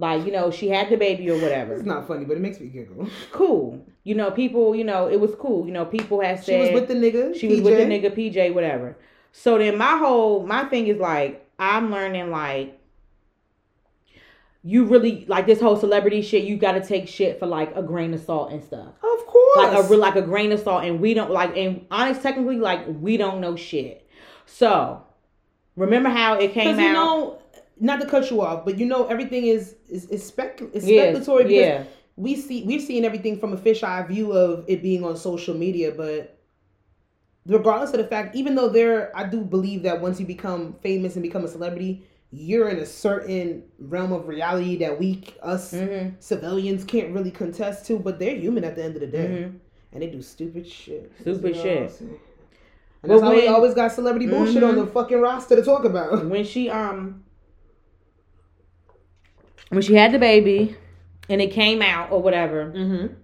like 0.00 0.24
you 0.26 0.32
know 0.32 0.50
she 0.50 0.68
had 0.68 0.88
the 0.90 0.96
baby 0.96 1.30
or 1.30 1.38
whatever, 1.40 1.74
It's 1.74 1.84
not 1.84 2.08
funny, 2.08 2.24
but 2.24 2.36
it 2.36 2.40
makes 2.40 2.58
me 2.58 2.66
giggle. 2.68 3.08
cool. 3.32 3.84
You 4.02 4.14
know, 4.14 4.30
people. 4.30 4.74
You 4.74 4.84
know, 4.84 5.06
it 5.08 5.20
was 5.20 5.34
cool. 5.38 5.66
You 5.66 5.72
know, 5.72 5.84
people 5.84 6.20
had 6.20 6.38
said. 6.42 6.46
She 6.46 6.58
was 6.60 6.70
with 6.80 6.88
the 6.88 6.94
nigga. 6.94 7.38
she 7.38 7.48
was 7.48 7.60
with 7.60 7.76
the 7.76 7.84
PJ. 7.84 8.02
nigga 8.02 8.34
PJ, 8.34 8.54
whatever. 8.54 8.96
So 9.32 9.58
then 9.58 9.76
my 9.78 9.96
whole 9.98 10.44
my 10.46 10.64
thing 10.64 10.86
is 10.88 10.96
like 10.98 11.46
I'm 11.58 11.90
learning 11.92 12.30
like 12.30 12.78
you 14.62 14.84
really 14.84 15.24
like 15.26 15.46
this 15.46 15.60
whole 15.60 15.76
celebrity 15.76 16.20
shit. 16.22 16.44
You 16.44 16.56
got 16.56 16.72
to 16.72 16.84
take 16.84 17.08
shit 17.08 17.38
for 17.38 17.46
like 17.46 17.74
a 17.76 17.82
grain 17.82 18.12
of 18.12 18.20
salt 18.20 18.52
and 18.52 18.62
stuff, 18.62 18.88
Of 19.02 19.26
course. 19.26 19.56
like 19.56 19.72
a 19.84 19.88
real 19.88 19.98
like 20.00 20.16
a 20.16 20.22
grain 20.22 20.52
of 20.52 20.60
salt. 20.60 20.84
And 20.84 21.00
we 21.00 21.14
don't 21.14 21.30
like 21.30 21.56
and 21.56 21.86
honest 21.90 22.22
technically 22.22 22.56
like 22.58 22.84
we 22.88 23.16
don't 23.16 23.40
know 23.40 23.56
shit. 23.56 24.06
So 24.46 25.02
remember 25.76 26.08
how 26.10 26.34
it 26.34 26.52
came 26.52 26.78
out? 26.78 26.82
you 26.82 26.92
know, 26.92 27.39
not 27.80 28.00
to 28.00 28.06
cut 28.06 28.30
you 28.30 28.42
off, 28.42 28.64
but 28.64 28.78
you 28.78 28.86
know 28.86 29.06
everything 29.06 29.46
is 29.46 29.74
is, 29.88 30.04
is, 30.06 30.24
spec, 30.24 30.60
is 30.72 30.86
Yes, 30.88 31.16
speculatory 31.16 31.38
because 31.44 31.52
yeah. 31.52 31.84
we 32.16 32.36
see 32.36 32.62
we've 32.64 32.82
seen 32.82 33.04
everything 33.04 33.38
from 33.38 33.52
a 33.52 33.56
fisheye 33.56 34.06
view 34.06 34.32
of 34.32 34.64
it 34.68 34.82
being 34.82 35.04
on 35.04 35.16
social 35.16 35.54
media, 35.54 35.90
but 35.90 36.36
regardless 37.46 37.90
of 37.92 37.98
the 37.98 38.06
fact, 38.06 38.36
even 38.36 38.54
though 38.54 38.68
there, 38.68 39.16
I 39.16 39.24
do 39.24 39.40
believe 39.42 39.82
that 39.84 40.00
once 40.00 40.20
you 40.20 40.26
become 40.26 40.74
famous 40.82 41.16
and 41.16 41.22
become 41.22 41.44
a 41.44 41.48
celebrity, 41.48 42.02
you're 42.32 42.68
in 42.68 42.78
a 42.78 42.86
certain 42.86 43.64
realm 43.78 44.12
of 44.12 44.28
reality 44.28 44.76
that 44.76 44.98
we 44.98 45.24
us 45.42 45.72
Mhm. 45.72 46.14
civilians 46.20 46.84
can't 46.84 47.12
really 47.12 47.30
contest 47.30 47.86
to, 47.86 47.98
but 47.98 48.18
they're 48.18 48.36
human 48.36 48.62
at 48.64 48.76
the 48.76 48.84
end 48.84 48.94
of 48.94 49.00
the 49.00 49.06
day, 49.08 49.26
Mhm. 49.48 49.54
and 49.92 50.02
they 50.02 50.06
do 50.08 50.22
stupid 50.22 50.66
shit. 50.66 51.10
Stupid 51.22 51.56
shit. 51.56 51.90
And 53.02 53.10
that's 53.10 53.22
But 53.22 53.28
how 53.28 53.34
we 53.34 53.46
always 53.48 53.72
got 53.74 53.90
celebrity 53.92 54.26
bullshit 54.26 54.62
on 54.62 54.74
Mhm. 54.76 54.84
the 54.84 54.86
fucking 54.92 55.18
roster 55.20 55.56
to 55.56 55.62
talk 55.62 55.84
about. 55.84 56.26
when 56.26 56.44
she 56.44 56.68
um 56.68 57.24
when 59.70 59.82
she 59.82 59.94
had 59.94 60.12
the 60.12 60.18
baby 60.18 60.76
and 61.28 61.40
it 61.40 61.50
came 61.52 61.80
out 61.82 62.12
or 62.12 62.20
whatever 62.22 62.66
Mm-hmm. 62.66 63.14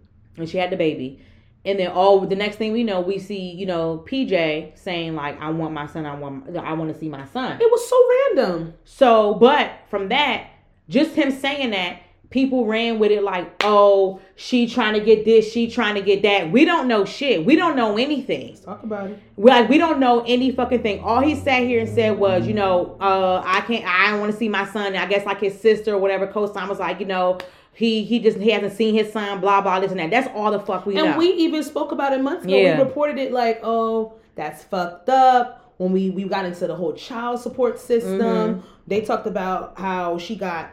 and 0.41 0.49
she 0.49 0.59
had 0.59 0.71
the 0.71 0.77
baby 0.77 1.21
and 1.65 1.79
then 1.81 1.89
all 1.91 2.21
the 2.21 2.37
next 2.37 2.57
thing 2.57 2.73
we 2.73 2.85
know 2.85 3.01
we 3.01 3.19
see 3.19 3.51
you 3.51 3.67
know 3.67 4.05
pj 4.09 4.77
saying 4.79 5.15
like 5.15 5.41
i 5.41 5.51
want 5.51 5.73
my 5.75 5.87
son 5.87 6.07
i 6.07 6.15
want 6.15 6.57
i 6.57 6.73
want 6.73 6.93
to 6.93 6.99
see 6.99 7.09
my 7.09 7.25
son 7.27 7.61
It 7.61 7.71
was 7.71 7.89
so 7.89 7.99
random. 8.37 8.75
so 8.85 9.35
but 9.35 9.71
from 9.91 10.09
that 10.09 10.49
just 10.89 11.15
him 11.17 11.31
saying 11.33 11.71
that 11.71 12.01
people 12.31 12.67
ran 12.67 12.99
with 12.99 13.11
it 13.13 13.23
like 13.23 13.51
oh 13.65 14.21
she 14.35 14.67
trying 14.69 14.95
to 14.95 15.01
get 15.01 15.25
this 15.25 15.51
she 15.53 15.71
trying 15.71 15.95
to 15.95 16.01
get 16.03 16.23
that 16.23 16.51
we 16.51 16.65
don't 16.65 16.89
know 16.89 17.05
shit 17.05 17.45
we 17.47 17.55
don't 17.55 17.77
know 17.77 17.97
anything 17.97 18.57
Talk 18.65 18.83
about 18.83 19.11
it. 19.11 19.19
we, 19.37 19.51
like 19.51 19.69
we 19.69 19.79
don't 19.79 20.01
know 20.01 20.25
any 20.27 20.51
fucking 20.51 20.83
thing. 20.83 21.01
All 21.01 21.21
he 21.21 21.35
sat 21.37 21.63
here 21.63 21.81
and 21.81 21.89
said 21.89 22.19
was, 22.19 22.47
you 22.47 22.55
know, 22.55 22.97
uh, 23.01 23.43
I 23.47 23.61
can't, 23.61 23.85
I 23.87 24.11
don't 24.11 24.19
want 24.21 24.33
to 24.33 24.39
see 24.39 24.49
my 24.49 24.67
son. 24.67 24.97
I 24.97 25.07
guess 25.07 25.25
like 25.25 25.39
his 25.41 25.59
sister 25.61 25.95
or 25.95 25.99
whatever 25.99 26.27
co-sign 26.27 26.69
was 26.69 26.79
like, 26.81 26.99
you 26.99 27.07
know, 27.07 27.39
he 27.73 28.03
he 28.05 28.19
just 28.19 28.39
he 28.39 28.51
hasn't 28.51 28.73
seen 28.73 28.95
his 28.95 29.13
son. 29.13 29.41
Blah 29.41 29.61
blah 29.61 29.79
this 29.81 29.91
and 29.93 30.01
that. 30.01 30.11
That's 30.11 30.29
all 30.35 30.51
the 30.51 30.59
fuck 30.61 30.85
we 30.87 30.97
And 30.97 31.11
know. 31.13 31.19
we 31.19 31.29
even 31.35 31.63
spoke 31.63 31.93
about 31.93 32.13
it 32.13 32.21
months 32.23 32.45
ago. 32.45 32.57
Yeah. 32.57 32.79
We 32.79 32.83
reported 32.85 33.19
it 33.19 33.31
like, 33.33 33.61
oh, 33.63 34.15
that's 34.35 34.65
fucked 34.65 35.09
up. 35.11 35.75
When 35.77 35.93
we 35.93 36.11
we 36.11 36.25
got 36.25 36.45
into 36.45 36.67
the 36.67 36.75
whole 36.75 36.95
child 36.95 37.39
support 37.41 37.79
system, 37.79 38.19
Mhm. 38.21 38.63
they 38.87 39.03
talked 39.03 39.27
about 39.27 39.79
how 39.79 40.17
she 40.19 40.35
got 40.35 40.71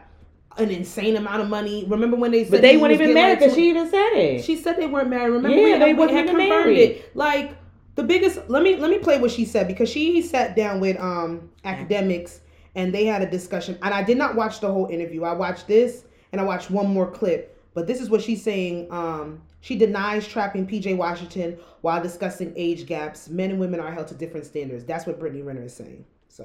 an 0.57 0.69
insane 0.69 1.15
amount 1.15 1.41
of 1.41 1.49
money. 1.49 1.85
Remember 1.87 2.15
when 2.17 2.31
they 2.31 2.43
said 2.43 2.51
but 2.51 2.61
they 2.61 2.77
weren't 2.77 2.93
even 2.93 3.13
married 3.13 3.31
like 3.31 3.39
because 3.39 3.53
tw- 3.53 3.55
she 3.57 3.69
even 3.69 3.89
said 3.89 4.09
it. 4.13 4.43
She 4.45 4.55
said 4.55 4.77
they 4.77 4.87
weren't 4.87 5.09
married. 5.09 5.31
Remember, 5.31 5.57
Yeah, 5.57 5.63
we, 5.73 5.79
they 5.79 5.93
we 5.93 5.99
wasn't 5.99 6.19
even 6.19 6.35
confirmed 6.35 6.49
married. 6.49 6.79
it. 6.79 7.15
Like 7.15 7.57
the 7.95 8.03
biggest. 8.03 8.39
Let 8.49 8.63
me 8.63 8.75
let 8.75 8.89
me 8.89 8.99
play 8.99 9.19
what 9.19 9.31
she 9.31 9.45
said 9.45 9.67
because 9.67 9.89
she 9.89 10.21
sat 10.21 10.55
down 10.55 10.79
with 10.79 10.99
um 10.99 11.49
academics 11.63 12.41
and 12.75 12.93
they 12.93 13.05
had 13.05 13.21
a 13.21 13.29
discussion. 13.29 13.77
And 13.81 13.93
I 13.93 14.03
did 14.03 14.17
not 14.17 14.35
watch 14.35 14.59
the 14.59 14.71
whole 14.71 14.87
interview. 14.87 15.23
I 15.23 15.33
watched 15.33 15.67
this 15.67 16.05
and 16.31 16.39
I 16.41 16.43
watched 16.43 16.71
one 16.71 16.87
more 16.87 17.09
clip. 17.09 17.49
But 17.75 17.87
this 17.87 17.99
is 18.01 18.09
what 18.09 18.21
she's 18.21 18.43
saying. 18.43 18.91
Um, 18.91 19.41
she 19.61 19.75
denies 19.75 20.27
trapping 20.27 20.67
PJ 20.67 20.95
Washington 20.95 21.57
while 21.81 22.01
discussing 22.03 22.53
age 22.55 22.85
gaps. 22.85 23.29
Men 23.29 23.49
and 23.51 23.59
women 23.59 23.79
are 23.79 23.91
held 23.91 24.07
to 24.09 24.13
different 24.15 24.45
standards. 24.45 24.85
That's 24.85 25.05
what 25.07 25.19
Brittany 25.19 25.41
Renner 25.41 25.63
is 25.63 25.73
saying. 25.73 26.05
So 26.29 26.43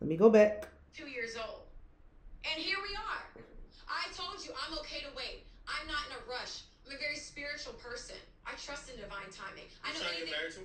let 0.00 0.08
me 0.08 0.16
go 0.16 0.30
back. 0.30 0.68
two 0.94 1.06
years 1.08 1.36
old. 1.36 1.62
And 2.50 2.62
here 2.62 2.78
we 2.82 2.94
are. 2.96 3.42
I 3.88 4.10
told 4.14 4.42
you 4.44 4.52
I'm 4.66 4.78
okay 4.78 5.00
to 5.00 5.08
wait. 5.16 5.44
I'm 5.66 5.86
not 5.86 5.98
in 6.08 6.16
a 6.16 6.30
rush. 6.30 6.62
I'm 6.86 6.94
a 6.96 6.98
very 6.98 7.16
spiritual 7.16 7.74
person. 7.74 8.16
I 8.46 8.47
trust 8.60 8.90
in 8.90 8.96
divine 9.00 9.30
timing. 9.30 9.66
I 9.82 9.92
know 9.94 10.02
trying 10.02 10.22
to 10.22 10.26
anything. 10.26 10.34
get 10.34 10.38
married 10.38 10.54
to? 10.58 10.64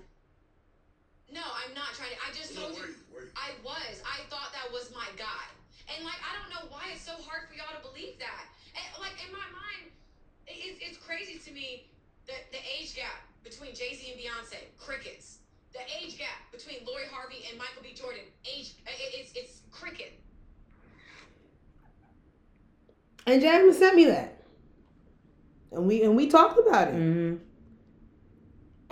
No, 1.34 1.45
I'm 1.45 1.73
not 1.73 1.93
trying 1.97 2.13
to. 2.13 2.19
I 2.21 2.29
just 2.36 2.53
No, 2.53 2.69
told 2.69 2.77
were 2.77 2.89
you. 2.89 2.97
you? 3.13 3.29
You? 3.29 3.38
I 3.39 3.53
was. 3.65 4.01
I 4.06 4.21
thought 4.29 4.53
that 4.53 4.69
was 4.73 4.93
my 4.93 5.08
guy. 5.17 5.45
And 5.89 6.06
like, 6.06 6.19
I 6.21 6.32
don't 6.38 6.49
know 6.53 6.65
why 6.69 6.93
it's 6.93 7.01
so 7.03 7.17
hard 7.25 7.49
for 7.49 7.56
y'all 7.58 7.73
to 7.73 7.82
believe 7.84 8.15
that. 8.21 8.43
And, 8.77 8.86
like 9.01 9.17
in 9.25 9.29
my 9.34 9.45
mind, 9.51 9.91
it's, 10.47 10.77
it's 10.82 10.97
crazy 11.01 11.38
to 11.43 11.51
me 11.51 11.88
that 12.29 12.49
the 12.53 12.62
age 12.63 12.95
gap 12.95 13.19
between 13.43 13.73
Jay 13.75 13.93
Z 13.97 14.01
and 14.13 14.17
Beyonce, 14.19 14.62
crickets. 14.79 15.39
The 15.73 15.82
age 15.89 16.17
gap 16.21 16.38
between 16.53 16.86
Lori 16.86 17.10
Harvey 17.10 17.45
and 17.49 17.58
Michael 17.58 17.82
B. 17.82 17.93
Jordan, 17.97 18.21
age, 18.45 18.73
it's 18.86 19.34
it's 19.34 19.62
cricket. 19.71 20.13
And 23.25 23.41
Jasmine 23.41 23.73
sent 23.73 23.95
me 23.95 24.06
that. 24.06 24.38
And 25.71 25.88
we 25.88 26.03
and 26.03 26.15
we 26.15 26.27
talked 26.27 26.60
about 26.60 26.89
it. 26.89 26.93
Mhm. 26.95 27.39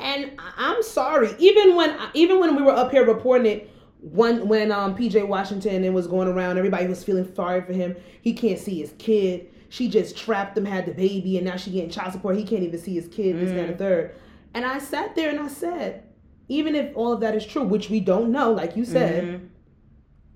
And 0.01 0.31
I'm 0.57 0.81
sorry, 0.83 1.35
even 1.39 1.75
when 1.75 1.95
even 2.13 2.39
when 2.39 2.55
we 2.55 2.61
were 2.63 2.71
up 2.71 2.91
here 2.91 3.05
reporting 3.05 3.45
it, 3.51 3.69
one 3.99 4.47
when 4.47 4.71
um 4.71 4.95
PJ 4.95 5.27
Washington 5.27 5.83
and 5.83 5.93
was 5.93 6.07
going 6.07 6.27
around, 6.27 6.57
everybody 6.57 6.87
was 6.87 7.03
feeling 7.03 7.31
sorry 7.35 7.61
for 7.61 7.73
him. 7.73 7.95
He 8.21 8.33
can't 8.33 8.59
see 8.59 8.79
his 8.79 8.93
kid. 8.97 9.47
She 9.69 9.87
just 9.89 10.17
trapped 10.17 10.57
him, 10.57 10.65
had 10.65 10.85
the 10.85 10.93
baby, 10.93 11.37
and 11.37 11.45
now 11.45 11.55
she 11.55 11.71
getting 11.71 11.89
child 11.89 12.11
support. 12.13 12.35
He 12.35 12.43
can't 12.43 12.63
even 12.63 12.79
see 12.79 12.93
his 12.95 13.07
kid. 13.07 13.39
This, 13.39 13.51
that, 13.51 13.59
and 13.59 13.73
the 13.73 13.77
third. 13.77 14.15
And 14.53 14.65
I 14.65 14.79
sat 14.79 15.15
there 15.15 15.29
and 15.29 15.39
I 15.39 15.47
said, 15.47 16.03
even 16.49 16.75
if 16.75 16.91
all 16.97 17.13
of 17.13 17.21
that 17.21 17.35
is 17.35 17.45
true, 17.45 17.63
which 17.63 17.89
we 17.89 18.01
don't 18.01 18.31
know, 18.33 18.51
like 18.51 18.75
you 18.75 18.83
said, 18.83 19.23
Mhm. 19.23 19.47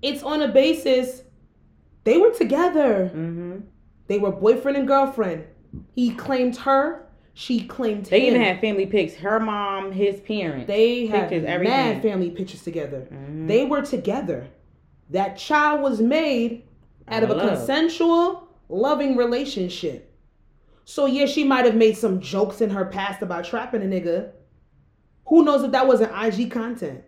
it's 0.00 0.22
on 0.22 0.40
a 0.42 0.48
basis 0.48 1.22
they 2.04 2.16
were 2.16 2.30
together. 2.30 3.10
Mhm. 3.14 3.62
They 4.06 4.18
were 4.18 4.30
boyfriend 4.30 4.78
and 4.78 4.86
girlfriend. 4.86 5.44
He 5.94 6.10
claimed 6.14 6.56
her. 6.58 7.05
She 7.38 7.66
claimed 7.66 8.06
They 8.06 8.20
him. 8.22 8.28
even 8.36 8.40
had 8.40 8.60
family 8.62 8.86
pics. 8.86 9.14
Her 9.16 9.38
mom, 9.38 9.92
his 9.92 10.20
parents. 10.20 10.66
They 10.66 11.04
had 11.06 11.28
pictures, 11.28 11.44
mad 11.64 12.00
family 12.00 12.30
pictures 12.30 12.62
together. 12.62 13.06
Mhm. 13.12 13.46
They 13.46 13.66
were 13.66 13.82
together. 13.82 14.46
That 15.10 15.36
child 15.36 15.82
was 15.82 16.00
made 16.00 16.62
out 17.06 17.22
of 17.22 17.30
a 17.30 17.34
consensual, 17.38 18.48
loving 18.70 19.16
relationship. 19.16 20.14
So 20.86 21.04
yeah, 21.04 21.26
she 21.26 21.44
might 21.44 21.66
have 21.66 21.74
made 21.76 21.98
some 21.98 22.20
jokes 22.20 22.62
in 22.62 22.70
her 22.70 22.86
past 22.86 23.20
about 23.20 23.44
trapping 23.44 23.82
a 23.82 23.84
nigga. 23.84 24.30
Who 25.26 25.44
knows 25.44 25.62
if 25.62 25.72
that 25.72 25.86
wasn't 25.86 26.12
IG 26.12 26.50
content? 26.50 27.02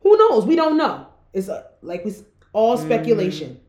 Who 0.00 0.16
knows? 0.16 0.46
We 0.46 0.56
don't 0.56 0.78
know. 0.78 1.06
It's 1.34 1.50
uh, 1.50 1.64
like 1.82 2.02
we 2.04 2.12
s- 2.12 2.22
all 2.54 2.78
Mm-hmm. 2.78 2.86
speculation. 2.86 3.60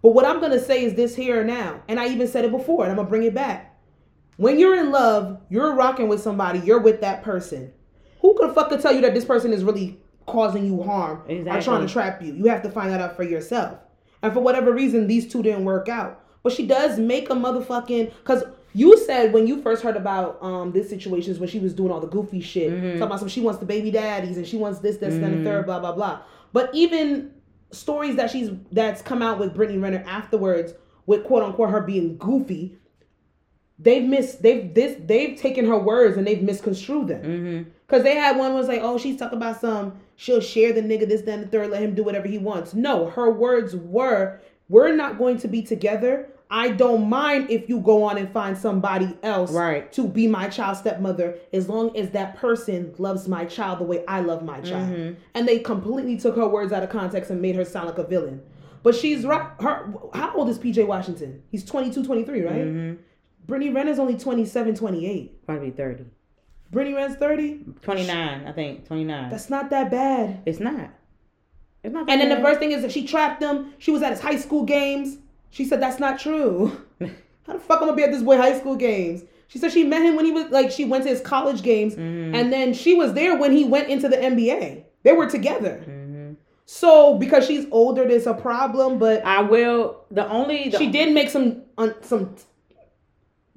But 0.00 0.10
what 0.10 0.24
I'm 0.24 0.40
gonna 0.40 0.60
say 0.60 0.84
is 0.84 0.94
this 0.94 1.16
here 1.16 1.40
and 1.40 1.48
now, 1.48 1.82
and 1.88 1.98
I 1.98 2.06
even 2.06 2.28
said 2.28 2.44
it 2.44 2.52
before, 2.52 2.84
and 2.84 2.92
I'm 2.92 2.96
gonna 2.96 3.08
bring 3.08 3.24
it 3.24 3.34
back. 3.34 3.74
When 4.38 4.58
you're 4.58 4.76
in 4.76 4.90
love, 4.92 5.40
you're 5.50 5.74
rocking 5.74 6.08
with 6.08 6.20
somebody, 6.22 6.60
you're 6.60 6.78
with 6.80 7.00
that 7.02 7.22
person. 7.22 7.72
Who 8.20 8.34
could 8.38 8.54
fucking 8.54 8.80
tell 8.80 8.94
you 8.94 9.00
that 9.02 9.12
this 9.12 9.24
person 9.24 9.52
is 9.52 9.64
really 9.64 10.00
causing 10.26 10.64
you 10.64 10.82
harm 10.82 11.22
or 11.26 11.30
Exactly. 11.30 11.62
trying 11.64 11.86
to 11.86 11.92
trap 11.92 12.22
you? 12.22 12.32
You 12.34 12.44
have 12.46 12.62
to 12.62 12.70
find 12.70 12.90
that 12.90 13.00
out 13.00 13.16
for 13.16 13.24
yourself. 13.24 13.78
And 14.22 14.32
for 14.32 14.40
whatever 14.40 14.72
reason, 14.72 15.06
these 15.08 15.26
two 15.30 15.42
didn't 15.42 15.64
work 15.64 15.88
out. 15.88 16.24
But 16.44 16.52
she 16.52 16.66
does 16.66 16.98
make 17.00 17.30
a 17.30 17.34
motherfucking 17.34 18.12
because 18.18 18.44
you 18.74 18.96
said 18.98 19.32
when 19.32 19.46
you 19.48 19.60
first 19.60 19.82
heard 19.82 19.96
about 19.96 20.40
um 20.40 20.70
this 20.72 20.88
situation 20.88 21.32
is 21.32 21.40
when 21.40 21.48
she 21.48 21.58
was 21.58 21.74
doing 21.74 21.90
all 21.90 22.00
the 22.00 22.06
goofy 22.06 22.40
shit, 22.40 22.70
talking 22.70 23.02
about 23.02 23.18
some 23.18 23.28
she 23.28 23.40
wants 23.40 23.58
the 23.58 23.66
baby 23.66 23.90
daddies 23.90 24.36
and 24.36 24.46
she 24.46 24.56
wants 24.56 24.78
this, 24.78 24.98
this, 24.98 25.14
and 25.14 25.24
then 25.24 25.42
the 25.42 25.50
third, 25.50 25.66
blah 25.66 25.80
blah 25.80 25.92
blah. 25.92 26.20
But 26.52 26.70
even 26.72 27.32
stories 27.72 28.14
that 28.16 28.30
she's 28.30 28.50
that's 28.70 29.02
come 29.02 29.20
out 29.20 29.38
with 29.40 29.52
Brittany 29.54 29.78
Renner 29.78 30.04
afterwards, 30.06 30.74
with 31.06 31.24
quote 31.24 31.42
unquote 31.42 31.70
her 31.70 31.80
being 31.80 32.16
goofy, 32.18 32.76
they've 33.78 34.04
missed 34.04 34.42
they've 34.42 34.72
this 34.74 34.96
they've 35.06 35.38
taken 35.38 35.66
her 35.66 35.78
words 35.78 36.16
and 36.16 36.26
they've 36.26 36.42
misconstrued 36.42 37.08
them. 37.08 37.22
Mhm. 37.22 37.66
Cause 37.88 38.02
they 38.02 38.16
had 38.16 38.36
one 38.36 38.52
was 38.54 38.68
like, 38.68 38.80
oh, 38.82 38.98
she's 38.98 39.16
talking 39.18 39.38
about 39.38 39.60
some 39.60 39.94
she'll 40.16 40.40
share 40.40 40.72
the 40.72 40.82
nigga 40.82 41.08
this, 41.08 41.22
then 41.22 41.42
the 41.42 41.46
third, 41.46 41.70
let 41.70 41.80
him 41.82 41.94
do 41.94 42.02
whatever 42.02 42.26
he 42.26 42.38
wants. 42.38 42.74
No, 42.74 43.06
her 43.10 43.30
words 43.30 43.76
were, 43.76 44.40
we're 44.68 44.94
not 44.94 45.16
going 45.16 45.38
to 45.38 45.46
be 45.48 45.62
together. 45.62 46.28
I 46.50 46.70
don't 46.70 47.08
mind 47.08 47.50
if 47.50 47.68
you 47.68 47.78
go 47.78 48.02
on 48.02 48.18
and 48.18 48.28
find 48.32 48.58
somebody 48.58 49.16
else 49.22 49.52
Right. 49.52 49.92
to 49.92 50.08
be 50.08 50.26
my 50.26 50.48
child 50.48 50.76
stepmother, 50.78 51.36
as 51.52 51.68
long 51.68 51.96
as 51.96 52.10
that 52.10 52.36
person 52.36 52.94
loves 52.98 53.28
my 53.28 53.44
child 53.44 53.78
the 53.78 53.84
way 53.84 54.02
I 54.08 54.20
love 54.20 54.42
my 54.42 54.60
child. 54.60 54.88
Mhm. 54.90 55.16
And 55.34 55.46
they 55.46 55.60
completely 55.60 56.16
took 56.16 56.34
her 56.36 56.48
words 56.48 56.72
out 56.72 56.82
of 56.82 56.88
context 56.88 57.30
and 57.30 57.40
made 57.40 57.54
her 57.54 57.64
sound 57.64 57.86
like 57.86 57.98
a 57.98 58.04
villain. 58.04 58.40
But 58.82 58.94
she's 58.96 59.24
right. 59.24 59.46
Her 59.60 59.92
how 60.14 60.32
old 60.34 60.48
is 60.48 60.58
PJ 60.58 60.82
Washington? 60.84 61.42
He's 61.50 61.64
22, 61.64 62.02
23, 62.02 62.42
right? 62.42 62.64
Mhm. 62.66 62.96
Brittany 63.48 63.72
Renner's 63.72 63.98
only 63.98 64.16
27, 64.16 64.74
28. 64.76 65.46
Probably 65.46 65.70
30. 65.70 66.04
Brittany 66.70 66.94
Renner's 66.94 67.16
30? 67.16 67.64
29, 67.82 68.46
I 68.46 68.52
think. 68.52 68.86
29. 68.86 69.30
That's 69.30 69.50
not 69.50 69.70
that 69.70 69.90
bad. 69.90 70.42
it's 70.46 70.60
not. 70.60 70.90
It's 71.82 71.92
not. 71.94 72.08
And 72.10 72.20
then 72.20 72.28
the 72.28 72.36
first 72.44 72.60
thing 72.60 72.72
is 72.72 72.82
that 72.82 72.92
she 72.92 73.06
trapped 73.06 73.42
him. 73.42 73.72
She 73.78 73.90
was 73.90 74.02
at 74.02 74.10
his 74.12 74.20
high 74.20 74.36
school 74.36 74.64
games. 74.64 75.16
She 75.50 75.64
said 75.64 75.80
that's 75.80 75.98
not 75.98 76.18
true. 76.20 76.78
How 77.46 77.54
the 77.54 77.58
fuck 77.60 77.80
I'm 77.80 77.86
gonna 77.88 77.94
be 77.96 78.02
at 78.02 78.10
this 78.12 78.22
boy 78.22 78.36
high 78.36 78.58
school 78.58 78.76
games? 78.76 79.22
She 79.46 79.58
said 79.58 79.72
she 79.72 79.82
met 79.84 80.02
him 80.02 80.14
when 80.14 80.26
he 80.26 80.32
was 80.32 80.50
like 80.50 80.70
she 80.70 80.84
went 80.84 81.04
to 81.04 81.08
his 81.10 81.22
college 81.22 81.62
games, 81.62 81.94
Mm-hmm. 81.94 82.34
and 82.34 82.52
then 82.52 82.74
she 82.74 82.92
was 82.94 83.14
there 83.14 83.38
when 83.38 83.52
he 83.52 83.64
went 83.64 83.88
into 83.88 84.06
the 84.08 84.16
NBA. 84.18 84.82
They 85.04 85.12
were 85.12 85.30
together. 85.30 85.82
Mhm. 85.88 86.36
So 86.66 87.16
because 87.16 87.46
she's 87.46 87.64
older, 87.70 88.06
there's 88.06 88.26
a 88.26 88.34
problem. 88.34 88.98
But 88.98 89.24
I 89.24 89.40
will. 89.40 90.04
The 90.10 90.28
only. 90.28 90.68
The, 90.68 90.76
she 90.76 90.90
did 90.90 91.14
make 91.14 91.30
some 91.30 91.62
un, 91.78 91.94
some 92.02 92.34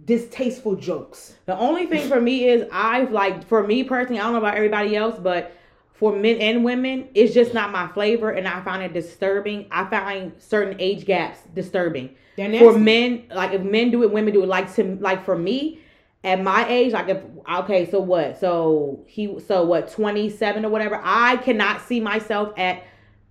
distasteful 0.06 0.76
jokes. 0.76 1.36
The 1.46 1.58
only 1.58 1.86
thing 1.86 2.08
for 2.10 2.20
me 2.20 2.48
is 2.48 2.68
I've 2.72 3.12
like 3.12 3.48
for 3.48 3.66
me 3.66 3.84
personally, 3.84 4.20
I 4.20 4.24
don't 4.24 4.34
know 4.34 4.40
about 4.40 4.56
everybody 4.56 4.96
else, 4.96 5.20
but 5.20 5.54
for 5.94 6.16
men 6.16 6.38
and 6.38 6.64
women, 6.64 7.10
it's 7.14 7.34
just 7.34 7.54
not 7.54 7.72
my 7.72 7.88
flavor, 7.90 8.32
and 8.32 8.48
I 8.48 8.62
find 8.62 8.82
it 8.82 8.92
disturbing. 8.92 9.68
I 9.70 9.86
find 9.86 10.34
certain 10.40 10.78
age 10.80 11.06
gaps 11.06 11.40
disturbing. 11.54 12.16
For 12.60 12.78
men, 12.80 13.26
like 13.30 13.52
if 13.52 13.62
men 13.62 13.92
do 13.92 14.02
it, 14.04 14.12
women 14.12 14.34
do 14.34 14.42
it. 14.42 14.48
Like 14.48 14.74
to 14.76 14.96
like 14.96 15.24
for 15.24 15.38
me, 15.38 15.80
at 16.24 16.42
my 16.42 16.68
age, 16.68 16.94
like 16.94 17.10
if 17.10 17.22
okay, 17.60 17.90
so 17.90 18.00
what? 18.00 18.40
So 18.40 19.04
he, 19.08 19.40
so 19.40 19.64
what? 19.66 19.92
Twenty 19.92 20.30
seven 20.30 20.66
or 20.66 20.70
whatever. 20.70 21.00
I 21.04 21.38
cannot 21.38 21.82
see 21.82 22.00
myself 22.00 22.54
at 22.58 22.84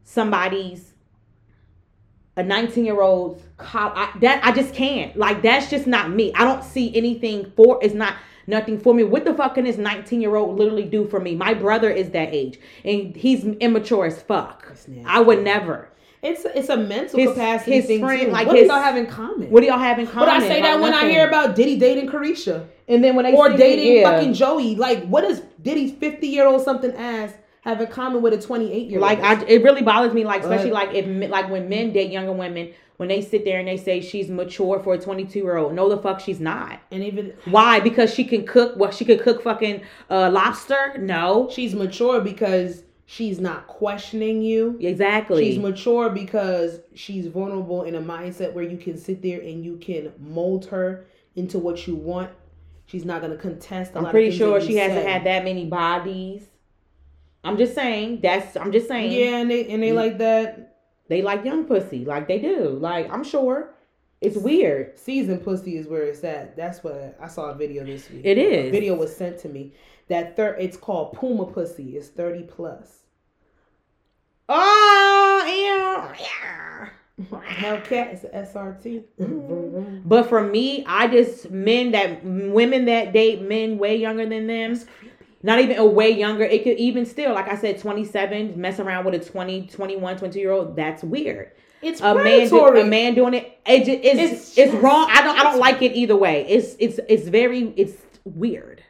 somebody's 0.05 0.90
a 2.41 2.43
19 2.43 2.85
year 2.85 3.01
old's 3.01 3.43
col- 3.59 3.93
I, 3.95 4.11
that 4.21 4.45
I 4.45 4.53
just 4.53 4.75
can't. 4.75 5.17
Like 5.17 5.43
that's 5.43 5.69
just 5.71 5.87
not 5.87 6.11
me. 6.11 6.33
I 6.35 6.45
don't 6.45 6.65
see 6.65 6.95
anything 6.97 7.53
for 7.57 7.79
it's 7.83 7.95
not 7.95 8.15
nothing 8.47 8.81
for 8.81 8.95
me. 8.95 9.05
What 9.05 9.25
the 9.25 9.35
fuck 9.35 9.55
can 9.55 9.65
this 9.65 9.77
19 9.77 10.21
year 10.21 10.35
old 10.37 10.59
literally 10.59 10.85
do 10.85 11.07
for 11.07 11.21
me? 11.21 11.35
My 11.37 11.55
brother 11.55 11.91
is 11.91 12.11
that 12.11 12.33
age 12.35 12.59
and 12.85 13.15
he's 13.15 13.45
immature 13.45 14.07
as 14.07 14.21
fuck. 14.23 14.67
I 15.05 15.21
would 15.21 15.45
never. 15.45 15.89
It's 16.23 16.45
it's 16.45 16.69
a 16.69 16.77
mental 16.77 17.19
His- 17.19 17.31
capacity 17.33 17.73
his 17.77 17.87
thing 17.87 18.01
friend, 18.01 18.27
too. 18.27 18.31
like 18.31 18.47
what 18.47 18.57
his- 18.57 18.69
do 18.69 18.73
y'all 18.75 18.83
have 18.83 18.97
in 18.97 19.07
common? 19.07 19.51
What 19.51 19.61
do 19.61 19.67
y'all 19.67 19.79
have 19.79 19.99
in 19.99 20.07
common? 20.07 20.29
but 20.29 20.37
I 20.37 20.41
say 20.49 20.61
that 20.63 20.75
Like, 20.75 20.83
when 20.83 20.95
I 20.95 21.09
hear 21.11 21.27
about 21.29 21.55
Diddy 21.57 21.79
dating 21.79 22.09
Caresha 22.11 22.67
and 22.89 23.03
then 23.05 23.15
when 23.17 23.25
they 23.25 23.33
or 23.35 23.51
see- 23.51 23.57
dating 23.57 23.97
yeah. 23.99 24.11
fucking 24.11 24.35
Joey, 24.35 24.75
like 24.77 25.05
what 25.07 25.25
is 25.25 25.41
Diddy's 25.63 25.93
fifty 25.93 26.27
year 26.29 26.47
old 26.47 26.63
something 26.63 26.93
ass 26.95 27.33
have 27.63 27.81
in 27.81 27.87
common 27.89 28.23
with 28.23 28.33
a 28.33 28.41
twenty 28.41 28.73
eight 28.73 28.89
year 28.89 28.99
old? 29.01 29.09
Like 29.09 29.21
I, 29.21 29.43
it 29.45 29.63
really 29.63 29.83
bothers 29.83 30.13
me. 30.13 30.25
Like 30.25 30.43
especially 30.43 30.71
But- 30.71 30.87
like 30.89 30.95
if 30.95 31.31
like 31.31 31.51
when 31.51 31.69
men 31.69 31.93
date 31.93 32.11
younger 32.11 32.33
women, 32.33 32.73
when 32.97 33.09
they 33.09 33.23
sit 33.23 33.45
there 33.45 33.59
and 33.59 33.67
they 33.67 33.79
say 33.79 34.01
she's 34.03 34.29
mature 34.29 34.79
for 34.81 34.93
a 34.93 34.99
22 34.99 35.39
year 35.39 35.57
old. 35.57 35.73
No, 35.73 35.89
the 35.89 35.97
fuck 35.97 36.21
she's 36.21 36.39
not. 36.39 36.81
and 36.91 37.03
even 37.03 37.33
Why? 37.47 37.81
Because 37.81 38.13
she 38.13 38.25
can 38.25 38.47
cook. 38.47 38.77
What 38.77 38.93
she 38.93 39.07
could 39.07 39.23
cook 39.23 39.43
fucking 39.43 39.83
uh, 40.11 40.31
lobster? 40.31 40.99
No, 40.99 41.49
she's 41.51 41.75
mature 41.75 42.21
because 42.21 42.85
she's 43.07 43.41
not 43.41 43.67
questioning 43.69 44.43
you. 44.43 44.77
exactly. 44.81 45.45
She's 45.45 45.59
mature 45.59 46.11
because 46.11 46.81
she's 46.95 47.27
vulnerable 47.27 47.85
in 47.85 47.95
a 47.95 48.03
mindset 48.03 48.53
where 48.53 48.65
you 48.65 48.77
can 48.77 48.99
sit 48.99 49.23
there 49.23 49.41
and 49.41 49.65
you 49.65 49.79
can 49.79 50.13
mold 50.19 50.67
her 50.67 51.07
into 51.37 51.59
what 51.59 51.87
you 51.87 51.95
want. 51.97 52.31
She's 52.85 53.05
not 53.07 53.23
gonna 53.23 53.37
contest. 53.37 53.95
A 53.95 53.99
I'm 53.99 54.05
lot 54.05 54.11
pretty 54.13 54.31
sure 54.37 54.61
she 54.61 54.77
hasn't 54.77 55.07
had 55.07 55.25
that 55.25 55.43
many 55.45 55.65
bodies. 55.65 56.47
I'm 57.45 57.57
just 57.57 57.75
saying. 57.75 58.21
That's. 58.23 58.57
I'm 58.57 58.73
just 58.73 58.89
saying. 58.89 59.13
Yeah, 59.13 59.39
and 59.39 59.51
they 59.51 59.67
and 59.69 59.83
they 59.83 59.93
like 59.93 60.19
that 60.19 60.77
They 61.11 61.23
like 61.23 61.45
young 61.45 61.65
pussy, 61.65 62.05
like 62.05 62.29
they 62.29 62.39
do. 62.39 62.69
Like 62.69 63.13
I'm 63.13 63.25
sure. 63.25 63.75
It's 64.21 64.37
weird. 64.37 64.99
season 64.99 65.39
pussy 65.39 65.77
is 65.77 65.87
where 65.87 66.03
it's 66.03 66.23
at. 66.23 66.55
That's 66.57 66.85
what 66.85 67.17
I 67.21 67.27
saw 67.27 67.51
a 67.51 67.55
video 67.55 67.85
this 67.85 68.09
week. 68.11 68.21
It 68.23 68.39
is. 68.39 68.69
A 68.69 68.71
video 68.71 68.95
was 68.95 69.17
sent 69.17 69.39
to 69.39 69.49
me. 69.49 69.73
That 70.09 70.37
third, 70.37 70.57
it's 70.61 70.77
called 70.77 71.15
Puma 71.15 71.47
pussy. 71.47 71.97
It's 71.97 72.09
thirty 72.09 72.43
plus. 72.43 72.99
Oh 74.49 75.45
yeah. 75.47 76.91
Hellcat 77.29 78.15
is 78.15 78.25
a 78.25 78.29
SRT. 78.29 79.05
Mm-hmm. 79.21 80.09
But 80.09 80.29
for 80.29 80.43
me, 80.43 80.85
I 80.87 81.07
just 81.09 81.51
men 81.51 81.91
that 81.93 82.25
women 82.25 82.85
that 82.87 83.13
date 83.13 83.43
men 83.43 83.79
way 83.79 83.97
younger 83.97 84.29
than 84.29 84.47
them. 84.47 84.79
Not 85.43 85.59
even 85.61 85.79
a 85.79 85.87
way 85.87 86.11
younger. 86.11 86.45
It 86.45 86.65
could 86.65 86.77
even 86.79 87.07
still, 87.07 87.35
like 87.35 87.49
I 87.49 87.57
said, 87.57 87.79
27, 87.79 88.61
mess 88.61 88.79
around 88.79 89.05
with 89.07 89.15
a 89.15 89.19
20, 89.19 89.69
21, 89.69 90.19
22 90.19 90.39
year 90.39 90.53
old. 90.53 90.77
That's 90.77 91.03
weird. 91.03 91.53
It's 91.83 92.01
A 92.03 92.15
man, 92.15 92.25
do, 92.25 92.49
predatory. 92.51 92.81
a 92.83 92.85
man 92.85 93.15
doing 93.15 93.33
it, 93.33 93.59
it 93.65 93.89
it's, 93.89 94.21
It's 94.21 94.59
it's, 94.59 94.75
wrong. 94.75 95.09
I 95.11 95.23
don't, 95.23 95.39
I 95.39 95.43
don't 95.45 95.59
like 95.59 95.81
it 95.81 95.93
either 95.93 96.15
way. 96.17 96.45
It's, 96.47 96.77
it's, 96.79 97.01
it's 97.09 97.27
very, 97.27 97.73
it's 97.77 97.95
weird. 98.25 98.83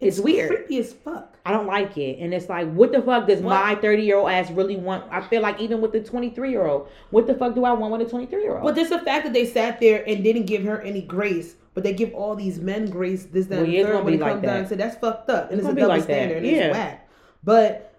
It's, 0.00 0.18
weird. 0.18 0.48
creepy 0.50 0.78
as 0.78 0.92
fuck. 0.92 1.34
I 1.46 1.52
don't 1.52 1.66
like 1.66 1.96
it. 1.96 2.18
And 2.18 2.34
it's 2.34 2.48
like, 2.48 2.70
what 2.72 2.92
the 2.92 3.00
fuck 3.00 3.26
does 3.26 3.40
What? 3.40 3.50
my 3.54 3.74
30 3.76 4.02
year 4.02 4.16
old 4.18 4.30
ass 4.30 4.50
really 4.50 4.76
want? 4.76 5.04
I 5.10 5.20
feel 5.22 5.40
like 5.40 5.60
even 5.60 5.80
with 5.80 5.92
the 5.92 6.00
23 6.00 6.50
year 6.50 6.66
old, 6.66 6.88
what 7.10 7.26
the 7.26 7.34
fuck 7.34 7.54
do 7.54 7.64
I 7.64 7.72
want 7.72 7.92
with 7.92 8.06
a 8.06 8.10
23 8.10 8.42
year 8.42 8.54
old? 8.56 8.64
But 8.64 8.74
just 8.76 8.90
the 8.90 8.98
fact 8.98 9.24
that 9.24 9.32
they 9.32 9.46
sat 9.46 9.80
there 9.80 10.02
and 10.06 10.22
didn't 10.24 10.46
give 10.46 10.62
her 10.64 10.80
any 10.82 11.00
grace, 11.02 11.54
but 11.74 11.84
they 11.84 11.92
give 11.94 12.12
all 12.14 12.34
these 12.34 12.58
men 12.60 12.86
grace, 12.90 13.24
this, 13.26 13.46
that, 13.46 13.56
Well, 13.56 13.64
and 13.64 13.74
it's 13.74 13.86
third, 13.88 13.94
when 14.04 14.06
be 14.06 14.14
it 14.14 14.20
like 14.20 14.32
comes 14.32 14.42
down 14.44 14.62
that. 14.62 14.68
to 14.70 14.76
that's 14.76 14.96
fucked 14.96 15.30
up. 15.30 15.50
And 15.50 15.58
It's 15.60 15.68
it's, 15.68 15.72
a 15.76 15.80
double 15.80 15.88
like 15.88 16.00
that. 16.00 16.04
standard 16.04 16.38
and 16.38 16.46
Yeah. 16.46 16.52
it's 16.68 16.76
whack. 16.76 17.08
But 17.42 17.94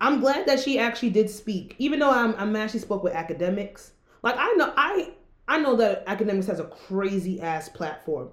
I'm 0.00 0.20
glad 0.20 0.46
that 0.46 0.60
she 0.60 0.78
actually 0.78 1.10
did 1.10 1.30
speak. 1.30 1.76
Even 1.78 1.98
though 2.00 2.10
I'm 2.10 2.34
I'm 2.36 2.52
mad 2.52 2.70
she 2.70 2.78
spoke 2.78 3.02
with 3.04 3.12
Akademiks. 3.12 3.90
Like 4.22 4.34
I 4.38 4.52
know 4.56 4.72
I 4.76 5.10
I 5.48 5.58
know 5.58 5.76
that 5.76 6.06
Akademiks 6.06 6.46
has 6.46 6.60
a 6.60 6.64
crazy 6.64 7.40
ass 7.40 7.68
platform. 7.68 8.30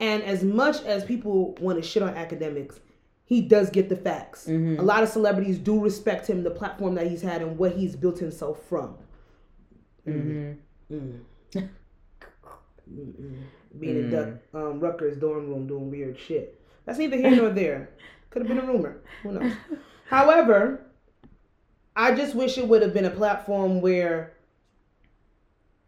And 0.00 0.22
as 0.22 0.42
much 0.42 0.82
as 0.84 1.04
people 1.04 1.54
want 1.60 1.80
to 1.80 1.86
shit 1.86 2.02
on 2.02 2.14
Akademiks, 2.14 2.80
he 3.24 3.40
does 3.42 3.70
get 3.70 3.88
the 3.88 3.96
facts. 3.96 4.46
Mhm. 4.48 4.78
A 4.78 4.82
lot 4.82 5.02
of 5.02 5.08
celebrities 5.08 5.58
do 5.58 5.78
respect 5.80 6.26
him, 6.28 6.42
the 6.42 6.50
platform 6.50 6.94
that 6.96 7.06
he's 7.06 7.22
had 7.22 7.42
and 7.42 7.56
what 7.58 7.72
he's 7.72 7.94
built 7.96 8.18
himself 8.18 8.62
from. 8.66 8.96
hmm 10.04 10.52
Mm. 10.90 11.20
Mm-mm. 12.92 13.42
Being 13.78 13.96
in 13.96 14.10
Duck, 14.10 14.28
um, 14.52 14.80
Rutgers 14.80 15.16
dorm 15.16 15.48
room 15.48 15.68
doing 15.68 15.90
weird 15.90 16.18
shit. 16.18 16.60
That's 16.84 16.98
neither 16.98 17.16
here 17.16 17.30
nor 17.36 17.50
there. 17.50 17.90
Could 18.30 18.42
have 18.42 18.48
been 18.48 18.58
a 18.58 18.66
rumor. 18.66 18.96
Who 19.22 19.32
knows? 19.32 19.52
However, 20.06 20.80
I 21.94 22.14
just 22.14 22.34
wish 22.34 22.58
it 22.58 22.66
would 22.66 22.82
have 22.82 22.92
been 22.92 23.04
a 23.04 23.10
platform 23.10 23.80
where 23.80 24.32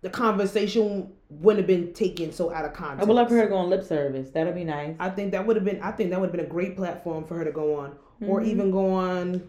the 0.03 0.11
conversation 0.11 1.12
wouldn't 1.40 1.59
have 1.59 1.66
been 1.66 1.92
taken 1.95 2.33
so 2.33 2.53
out 2.53 2.64
of 2.64 2.73
context. 2.73 3.03
I 3.03 3.05
would 3.07 3.14
love 3.14 3.29
for 3.29 3.37
her 3.37 3.42
to 3.45 3.49
go 3.49 3.57
on 3.57 3.71
lip 3.71 3.85
service. 3.85 4.31
That'd 4.31 4.55
be 4.55 4.64
nice. 4.64 4.95
I 4.99 5.11
think 5.11 5.33
that 5.33 5.47
would 5.47 5.57
have 5.57 5.64
been. 5.64 5.81
I 5.83 5.92
think 5.92 6.11
that 6.11 6.21
would 6.21 6.27
have 6.29 6.37
been 6.37 6.47
a 6.47 6.49
great 6.49 6.77
platform 6.77 7.25
for 7.25 7.37
her 7.37 7.45
to 7.45 7.53
go 7.53 7.77
on, 7.77 7.92
or 8.27 8.40
Mhm. 8.40 8.47
even 8.47 8.71
go 8.71 8.90
on. 8.92 9.42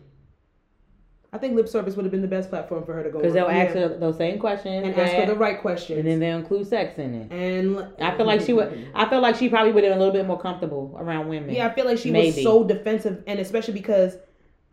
I 1.31 1.39
think 1.39 1.55
lip 1.55 1.67
service 1.67 1.95
would 1.95 2.05
have 2.05 2.11
been 2.11 2.21
the 2.21 2.27
best 2.27 2.49
platform 2.51 2.83
for 2.85 2.93
her 2.93 3.03
to 3.03 3.09
go 3.09 3.17
on. 3.17 3.21
Because 3.23 3.33
they'll 3.33 3.47
Yeah. 3.47 3.63
ask 3.63 3.73
her 3.73 3.87
those 3.87 4.17
same 4.17 4.37
questions. 4.37 4.85
and 4.85 4.95
ask 4.95 5.13
her 5.13 5.25
the 5.25 5.35
right 5.35 5.59
questions. 5.59 5.97
and 5.99 6.07
then 6.07 6.19
they'll 6.19 6.37
include 6.37 6.67
sex 6.67 6.99
in 6.99 7.15
it. 7.15 7.31
And 7.31 7.83
I 7.99 8.15
feel 8.15 8.27
like 8.27 8.41
she 8.41 8.53
would. 8.53 8.71
I 8.93 9.09
feel 9.09 9.19
like 9.19 9.35
she 9.35 9.49
probably 9.49 9.71
would 9.71 9.83
have 9.83 9.91
been 9.93 9.97
a 9.97 9.99
little 9.99 10.13
bit 10.13 10.27
more 10.27 10.39
comfortable 10.39 10.95
around 10.99 11.29
women. 11.29 11.49
Yeah, 11.55 11.67
I 11.67 11.73
feel 11.73 11.85
like 11.85 11.97
she 11.97 12.11
was 12.11 12.41
so 12.43 12.63
defensive, 12.63 13.23
and 13.25 13.39
especially 13.39 13.73
because 13.73 14.17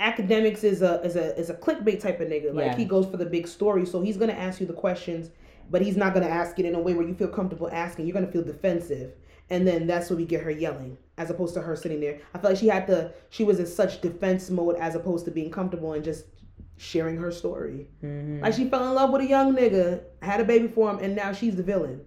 Akademiks 0.00 0.64
is 0.64 0.80
a 0.82 1.00
is 1.02 1.14
a 1.16 1.36
is 1.38 1.50
a 1.50 1.54
clickbait 1.54 2.00
type 2.00 2.20
of 2.20 2.28
nigga. 2.28 2.54
Like 2.54 2.66
Yeah. 2.66 2.76
he 2.76 2.84
goes 2.86 3.04
for 3.06 3.16
the 3.18 3.26
big 3.26 3.46
story, 3.46 3.84
so 3.84 4.00
he's 4.00 4.16
gonna 4.16 4.32
ask 4.32 4.58
you 4.60 4.66
the 4.66 4.72
questions, 4.72 5.30
but 5.70 5.80
he's 5.82 5.96
not 5.96 6.12
gonna 6.14 6.26
ask 6.26 6.58
it 6.58 6.64
in 6.66 6.74
a 6.74 6.80
way 6.80 6.94
where 6.94 7.06
you 7.06 7.14
feel 7.14 7.28
comfortable 7.28 7.68
asking. 7.72 8.06
You're 8.06 8.14
gonna 8.14 8.30
feel 8.30 8.42
defensive, 8.44 9.12
and 9.48 9.66
then 9.66 9.86
that's 9.86 10.10
when 10.10 10.18
we 10.18 10.26
get 10.26 10.42
her 10.42 10.50
yelling, 10.50 10.98
as 11.16 11.30
opposed 11.30 11.54
to 11.54 11.62
her 11.62 11.76
sitting 11.76 12.00
there. 12.00 12.20
I 12.34 12.38
feel 12.38 12.50
like 12.50 12.58
she 12.58 12.68
had 12.68 12.86
to. 12.88 13.12
She 13.30 13.44
was 13.44 13.60
in 13.60 13.66
such 13.66 14.00
defense 14.00 14.50
mode 14.50 14.76
as 14.76 14.94
opposed 14.94 15.24
to 15.26 15.30
being 15.30 15.50
comfortable 15.50 15.92
and 15.92 16.04
just 16.04 16.26
sharing 16.76 17.16
her 17.18 17.30
story. 17.30 17.88
Mhm. 18.02 18.42
Like 18.42 18.54
she 18.54 18.68
fell 18.68 18.86
in 18.88 18.94
love 18.94 19.10
with 19.10 19.22
a 19.22 19.26
young 19.26 19.54
nigga, 19.54 20.00
had 20.22 20.40
a 20.40 20.44
baby 20.44 20.66
for 20.68 20.90
him, 20.90 20.98
and 20.98 21.14
now 21.14 21.32
she's 21.32 21.56
the 21.56 21.62
villain. 21.62 22.00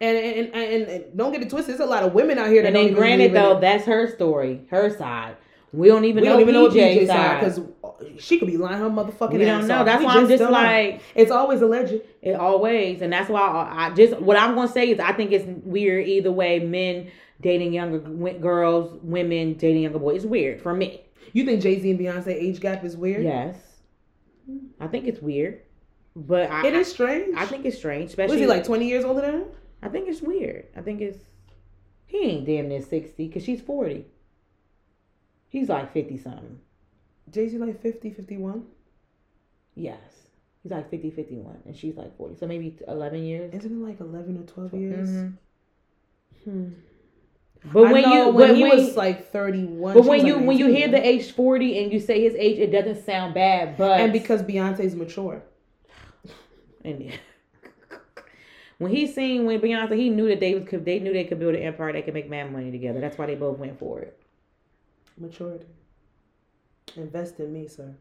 And 0.00 0.16
and, 0.18 0.54
and, 0.54 0.82
and 0.88 1.04
don't 1.16 1.32
get 1.32 1.42
it 1.42 1.50
twisted. 1.50 1.70
There's 1.78 1.80
a 1.80 1.90
lot 1.90 2.02
of 2.02 2.12
women 2.12 2.38
out 2.38 2.48
here 2.48 2.62
that 2.62 2.68
And 2.68 2.76
then, 2.76 2.92
granted, 2.92 3.32
though, 3.34 3.60
that's 3.60 3.84
her 3.84 4.08
story, 4.14 4.66
her 4.70 4.90
side. 4.96 5.36
We 5.72 5.88
don't 5.88 6.04
even 6.04 6.22
we 6.22 6.28
know 6.28 6.32
don't 6.34 6.42
even 6.42 6.54
know 6.54 6.62
what 6.64 6.72
PJ's 6.72 7.04
PJ 7.04 7.06
side 7.06 7.40
because 7.40 7.58
uh, 7.58 7.88
she 8.18 8.38
could 8.38 8.48
be 8.48 8.58
lying 8.58 8.78
her 8.78 8.90
motherfucking 8.90 9.38
We 9.38 9.44
ass 9.46 9.60
don't 9.60 9.68
know. 9.68 9.78
off. 9.78 9.86
That's 9.86 9.98
We 10.00 10.04
why 10.04 10.14
I'm 10.16 10.28
just 10.28 10.38
don't 10.40 10.52
know. 10.52 10.58
like, 10.58 11.00
it's 11.14 11.30
always 11.30 11.62
alleged. 11.62 11.94
it 12.20 12.34
always, 12.34 13.00
and 13.00 13.10
that's 13.12 13.30
why 13.30 13.40
I, 13.40 13.86
I 13.86 13.90
just 13.94 14.20
what 14.20 14.36
I'm 14.36 14.54
gonna 14.54 14.68
say 14.68 14.90
is 14.90 15.00
I 15.00 15.12
think 15.12 15.32
it's 15.32 15.46
weird 15.64 16.06
either 16.06 16.30
way. 16.30 16.58
Men 16.58 17.10
dating 17.40 17.72
younger 17.72 18.00
w- 18.00 18.38
girls, 18.38 18.98
women 19.02 19.54
dating 19.54 19.82
younger 19.82 19.98
boys. 19.98 20.16
It's 20.16 20.24
weird 20.26 20.60
for 20.60 20.74
me. 20.74 21.00
You 21.32 21.44
think 21.46 21.62
Jay 21.62 21.80
Z 21.80 21.90
and 21.90 21.98
Beyonce 21.98 22.28
age 22.28 22.60
gap 22.60 22.84
is 22.84 22.94
weird? 22.96 23.24
Yes, 23.24 23.56
I 24.78 24.88
think 24.88 25.06
it's 25.06 25.20
weird, 25.20 25.62
but 26.14 26.50
I, 26.50 26.66
it 26.66 26.74
is 26.74 26.90
strange. 26.90 27.34
I, 27.34 27.44
I 27.44 27.46
think 27.46 27.64
it's 27.64 27.78
strange, 27.78 28.04
was 28.04 28.10
especially 28.12 28.40
he 28.40 28.46
like 28.46 28.64
twenty 28.64 28.88
years 28.88 29.04
older 29.04 29.22
than 29.22 29.32
her? 29.34 29.44
I 29.82 29.88
think 29.88 30.06
it's 30.08 30.20
weird. 30.20 30.66
I 30.76 30.82
think 30.82 31.00
it's 31.00 31.18
he 32.04 32.18
ain't 32.24 32.44
damn 32.44 32.68
near 32.68 32.82
sixty 32.82 33.26
because 33.28 33.42
she's 33.42 33.62
forty. 33.62 34.04
He's 35.52 35.68
like 35.68 35.92
fifty 35.92 36.16
something. 36.16 36.58
Jay 37.30 37.46
Z 37.46 37.58
like 37.58 37.80
50, 37.80 38.10
51? 38.10 38.64
Yes, 39.74 40.00
he's 40.62 40.72
like 40.72 40.90
50, 40.90 41.10
51, 41.10 41.58
and 41.66 41.76
she's 41.76 41.94
like 41.94 42.16
forty. 42.16 42.36
So 42.36 42.46
maybe 42.46 42.78
eleven 42.88 43.22
years. 43.22 43.52
Isn't 43.52 43.82
it 43.82 43.86
like 43.86 44.00
eleven 44.00 44.38
or 44.38 44.44
twelve 44.44 44.72
years? 44.72 45.08
Mhm. 45.08 45.32
Hmm. 46.44 46.68
But 47.72 47.84
I 47.84 47.92
when 47.92 48.02
know 48.02 48.14
you 48.14 48.32
when 48.32 48.48
but 48.48 48.56
he 48.56 48.62
when, 48.62 48.76
was 48.78 48.96
like 48.96 49.30
thirty 49.30 49.64
one, 49.64 49.94
but 49.94 50.04
when 50.04 50.26
you 50.26 50.38
when 50.38 50.56
you 50.56 50.68
hear 50.68 50.88
the 50.88 51.06
age 51.06 51.32
forty 51.32 51.82
and 51.82 51.92
you 51.92 52.00
say 52.00 52.22
his 52.22 52.34
age, 52.34 52.58
it 52.58 52.72
doesn't 52.72 53.04
sound 53.04 53.34
bad. 53.34 53.76
But 53.76 54.00
and 54.00 54.12
because 54.12 54.42
Beyonce's 54.42 54.94
mature, 54.94 55.42
and 56.84 57.02
yeah. 57.02 57.16
when 58.78 58.90
he 58.90 59.06
seen 59.06 59.44
when 59.44 59.60
Beyonce, 59.60 59.96
he 59.96 60.08
knew 60.10 60.28
that 60.28 60.40
they 60.40 60.60
could 60.60 60.84
they 60.86 60.98
knew 60.98 61.12
they 61.12 61.24
could 61.24 61.38
build 61.38 61.54
an 61.54 61.62
empire. 61.62 61.92
They 61.92 62.02
could 62.02 62.14
make 62.14 62.28
mad 62.28 62.50
money 62.50 62.70
together. 62.70 63.00
That's 63.00 63.16
why 63.18 63.26
they 63.26 63.36
both 63.36 63.58
went 63.58 63.78
for 63.78 64.00
it. 64.00 64.21
Maturity. 65.22 65.66
Invest 66.96 67.40
in 67.40 67.52
me, 67.52 67.68
sir. 67.68 67.94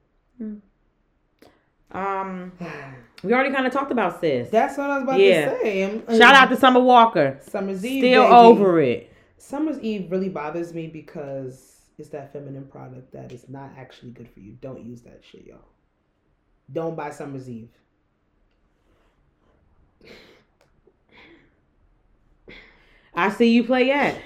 Um, 1.91 2.51
we 3.23 3.33
already 3.33 3.53
kind 3.53 3.67
of 3.67 3.73
talked 3.73 3.91
about 3.91 4.19
sis. 4.21 4.49
That's 4.49 4.77
what 4.77 4.89
I 4.89 4.95
was 4.95 5.03
about 5.03 5.19
Yeah. 5.19 5.51
to 5.51 5.59
say. 5.61 5.83
I'm- 5.83 6.03
Shout 6.17 6.35
out 6.35 6.49
to 6.49 6.55
Summer 6.57 6.79
Walker. 6.79 7.39
Summer's 7.43 7.85
Eve. 7.85 8.01
Still 8.01 8.23
baby. 8.23 8.33
over 8.35 8.81
it. 8.81 9.11
Summer's 9.37 9.79
Eve 9.79 10.11
really 10.11 10.29
bothers 10.29 10.73
me 10.73 10.87
because 10.87 11.67
It's 11.97 12.09
that 12.09 12.33
feminine 12.33 12.65
product 12.65 13.11
that 13.11 13.31
is 13.31 13.47
not 13.47 13.69
actually 13.77 14.09
good 14.11 14.27
for 14.27 14.39
you. 14.39 14.53
Don't 14.53 14.83
use 14.83 15.01
that 15.01 15.21
shit, 15.23 15.45
y'all. 15.45 15.59
Don't 16.71 16.95
buy 16.95 17.11
Summer's 17.11 17.47
Eve. 17.47 17.69
I 23.13 23.29
see 23.29 23.51
you 23.51 23.63
play 23.63 23.87
yet. 23.87 24.19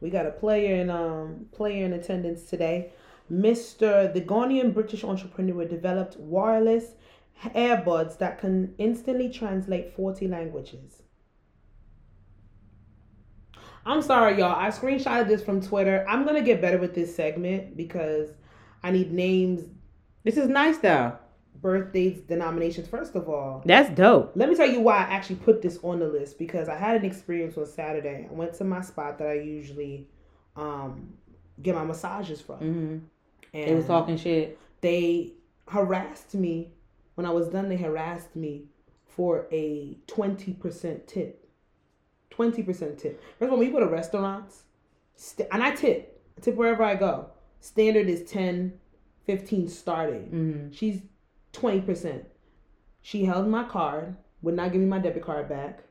We 0.00 0.10
got 0.10 0.26
a 0.26 0.30
player 0.30 0.76
in 0.76 0.90
um 0.90 1.46
player 1.52 1.84
in 1.84 1.92
attendance 1.92 2.44
today. 2.44 2.92
Mr. 3.32 4.12
The 4.12 4.20
Ghanaian 4.20 4.72
British 4.72 5.02
entrepreneur 5.02 5.64
developed 5.64 6.16
wireless 6.16 6.92
earbuds 7.44 8.18
that 8.18 8.38
can 8.38 8.74
instantly 8.78 9.28
translate 9.28 9.94
40 9.94 10.28
languages. 10.28 11.02
I'm 13.84 14.02
sorry, 14.02 14.38
y'all. 14.38 14.54
I 14.56 14.68
screenshotted 14.70 15.28
this 15.28 15.42
from 15.42 15.60
Twitter. 15.60 16.04
I'm 16.08 16.24
gonna 16.24 16.42
get 16.42 16.60
better 16.60 16.78
with 16.78 16.94
this 16.94 17.14
segment 17.14 17.76
because 17.76 18.30
I 18.82 18.90
need 18.90 19.12
names, 19.12 19.68
This 20.24 20.36
is 20.36 20.48
nice 20.48 20.78
though. 20.78 21.16
Birth 21.66 21.92
dates, 21.92 22.20
denominations. 22.20 22.86
First 22.86 23.16
of 23.16 23.28
all, 23.28 23.60
That's 23.64 23.90
dope. 23.90 24.32
let 24.36 24.48
me 24.48 24.54
tell 24.54 24.68
you 24.70 24.80
why 24.80 24.98
I 24.98 25.06
actually 25.16 25.36
put 25.48 25.62
this 25.62 25.78
on 25.82 25.98
the 25.98 26.06
list 26.06 26.38
because 26.38 26.68
I 26.68 26.76
had 26.76 26.94
an 27.00 27.04
experience 27.04 27.56
on 27.58 27.66
Saturday. 27.66 28.28
I 28.30 28.32
went 28.32 28.54
to 28.54 28.64
my 28.64 28.82
spot 28.82 29.18
that 29.18 29.26
I 29.28 29.34
usually 29.40 30.06
um, 30.54 31.12
get 31.60 31.74
my 31.74 31.84
massages 31.84 32.40
from. 32.40 32.56
hmm 32.58 32.96
And 33.52 33.68
They 33.68 33.74
was 33.74 33.86
talking 33.86 34.16
shit. 34.16 34.58
they 34.80 35.32
harassed 35.66 36.34
me 36.34 36.70
when 37.16 37.26
I 37.26 37.30
was 37.30 37.48
done. 37.48 37.68
They 37.68 37.76
harassed 37.88 38.36
me 38.36 38.66
for 39.04 39.46
a 39.50 39.96
twenty 40.06 40.52
percent 40.52 41.08
tip. 41.08 41.48
Twenty 42.30 42.62
percent 42.62 42.98
tip. 42.98 43.20
First 43.38 43.48
of 43.48 43.52
all, 43.52 43.58
when 43.58 43.66
you 43.66 43.72
go 43.72 43.80
to 43.80 43.86
restaurants, 43.88 44.62
st- 45.16 45.48
and 45.50 45.62
I 45.64 45.70
tip, 45.74 46.22
I 46.38 46.40
tip 46.42 46.54
wherever 46.54 46.84
I 46.84 46.94
go. 46.94 47.30
Standard 47.60 48.06
is 48.08 48.22
10, 48.30 48.78
15 49.24 49.68
starting. 49.68 50.26
hmm 50.36 50.72
She's 50.72 51.00
twenty 51.56 51.80
percent. 51.80 52.24
She 53.02 53.24
held 53.24 53.48
my 53.48 53.64
card, 53.64 54.16
would 54.42 54.54
not 54.54 54.72
give 54.72 54.80
me 54.80 54.86
my 54.86 54.98
debit 54.98 55.22
card 55.22 55.48
back. 55.48 55.84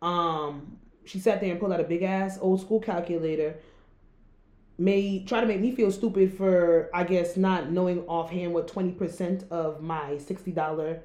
Um, 0.00 0.78
she 1.04 1.18
sat 1.18 1.40
there 1.40 1.50
and 1.50 1.58
pulled 1.58 1.72
out 1.72 1.80
a 1.80 1.84
big 1.84 2.02
ass 2.02 2.38
old 2.40 2.60
school 2.60 2.80
calculator. 2.80 3.56
Made 4.80 5.26
try 5.26 5.40
to 5.40 5.46
make 5.46 5.60
me 5.60 5.72
feel 5.74 5.90
stupid 5.90 6.36
for 6.36 6.88
I 6.94 7.02
guess 7.02 7.36
not 7.36 7.70
knowing 7.72 8.00
offhand 8.06 8.54
what 8.54 8.68
twenty 8.68 8.92
percent 8.92 9.44
of 9.50 9.82
my 9.82 10.18
sixty 10.18 10.52
dollar 10.52 11.02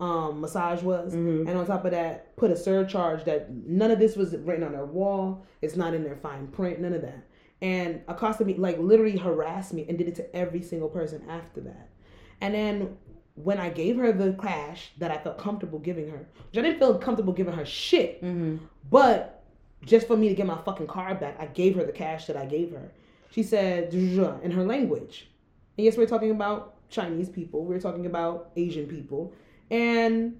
um 0.00 0.40
massage 0.40 0.82
was. 0.82 1.12
Mhm. 1.12 1.46
And 1.46 1.58
on 1.58 1.66
top 1.66 1.84
of 1.84 1.90
that, 1.90 2.34
put 2.36 2.50
a 2.50 2.56
surcharge 2.56 3.24
that 3.24 3.50
none 3.50 3.90
of 3.90 3.98
this 3.98 4.16
was 4.16 4.34
written 4.34 4.64
on 4.64 4.72
their 4.72 4.86
wall. 4.86 5.44
It's 5.60 5.76
not 5.76 5.92
in 5.92 6.02
their 6.02 6.16
fine 6.16 6.46
print, 6.46 6.80
none 6.80 6.94
of 6.94 7.02
that. 7.02 7.26
And 7.60 8.00
accosted 8.08 8.46
me, 8.46 8.54
like 8.54 8.78
literally 8.78 9.18
harassed 9.18 9.74
me 9.74 9.84
and 9.88 9.98
did 9.98 10.08
it 10.08 10.14
to 10.16 10.34
every 10.34 10.62
single 10.62 10.88
person 10.88 11.22
after 11.28 11.60
that. 11.60 11.90
And 12.42 12.54
then 12.54 12.96
when 13.34 13.58
I 13.58 13.70
gave 13.70 13.96
her 13.96 14.12
the 14.12 14.34
cash 14.34 14.90
that 14.98 15.10
I 15.10 15.16
felt 15.18 15.38
comfortable 15.38 15.78
giving 15.78 16.08
her, 16.10 16.18
which 16.18 16.58
I 16.58 16.62
didn't 16.62 16.78
feel 16.78 16.98
comfortable 16.98 17.32
giving 17.32 17.54
her 17.54 17.64
shit, 17.64 18.18
hmm 18.20 18.56
but 18.90 19.42
just 19.84 20.06
for 20.06 20.16
me 20.16 20.28
to 20.28 20.34
get 20.34 20.46
my 20.46 20.58
fucking 20.64 20.86
car 20.86 21.14
back, 21.14 21.36
I 21.40 21.46
gave 21.46 21.74
her 21.76 21.84
the 21.84 21.92
cash 21.92 22.26
that 22.26 22.36
I 22.36 22.44
gave 22.46 22.70
her. 22.72 22.90
She 23.30 23.42
said 23.42 23.92
in 23.94 24.50
her 24.50 24.64
language. 24.64 25.28
And 25.78 25.84
yes, 25.86 25.96
we're 25.96 26.06
talking 26.06 26.30
about 26.30 26.74
Chinese 26.90 27.28
people. 27.30 27.64
We're 27.64 27.80
talking 27.80 28.06
about 28.06 28.50
Asian 28.56 28.86
people. 28.86 29.32
And 29.70 30.38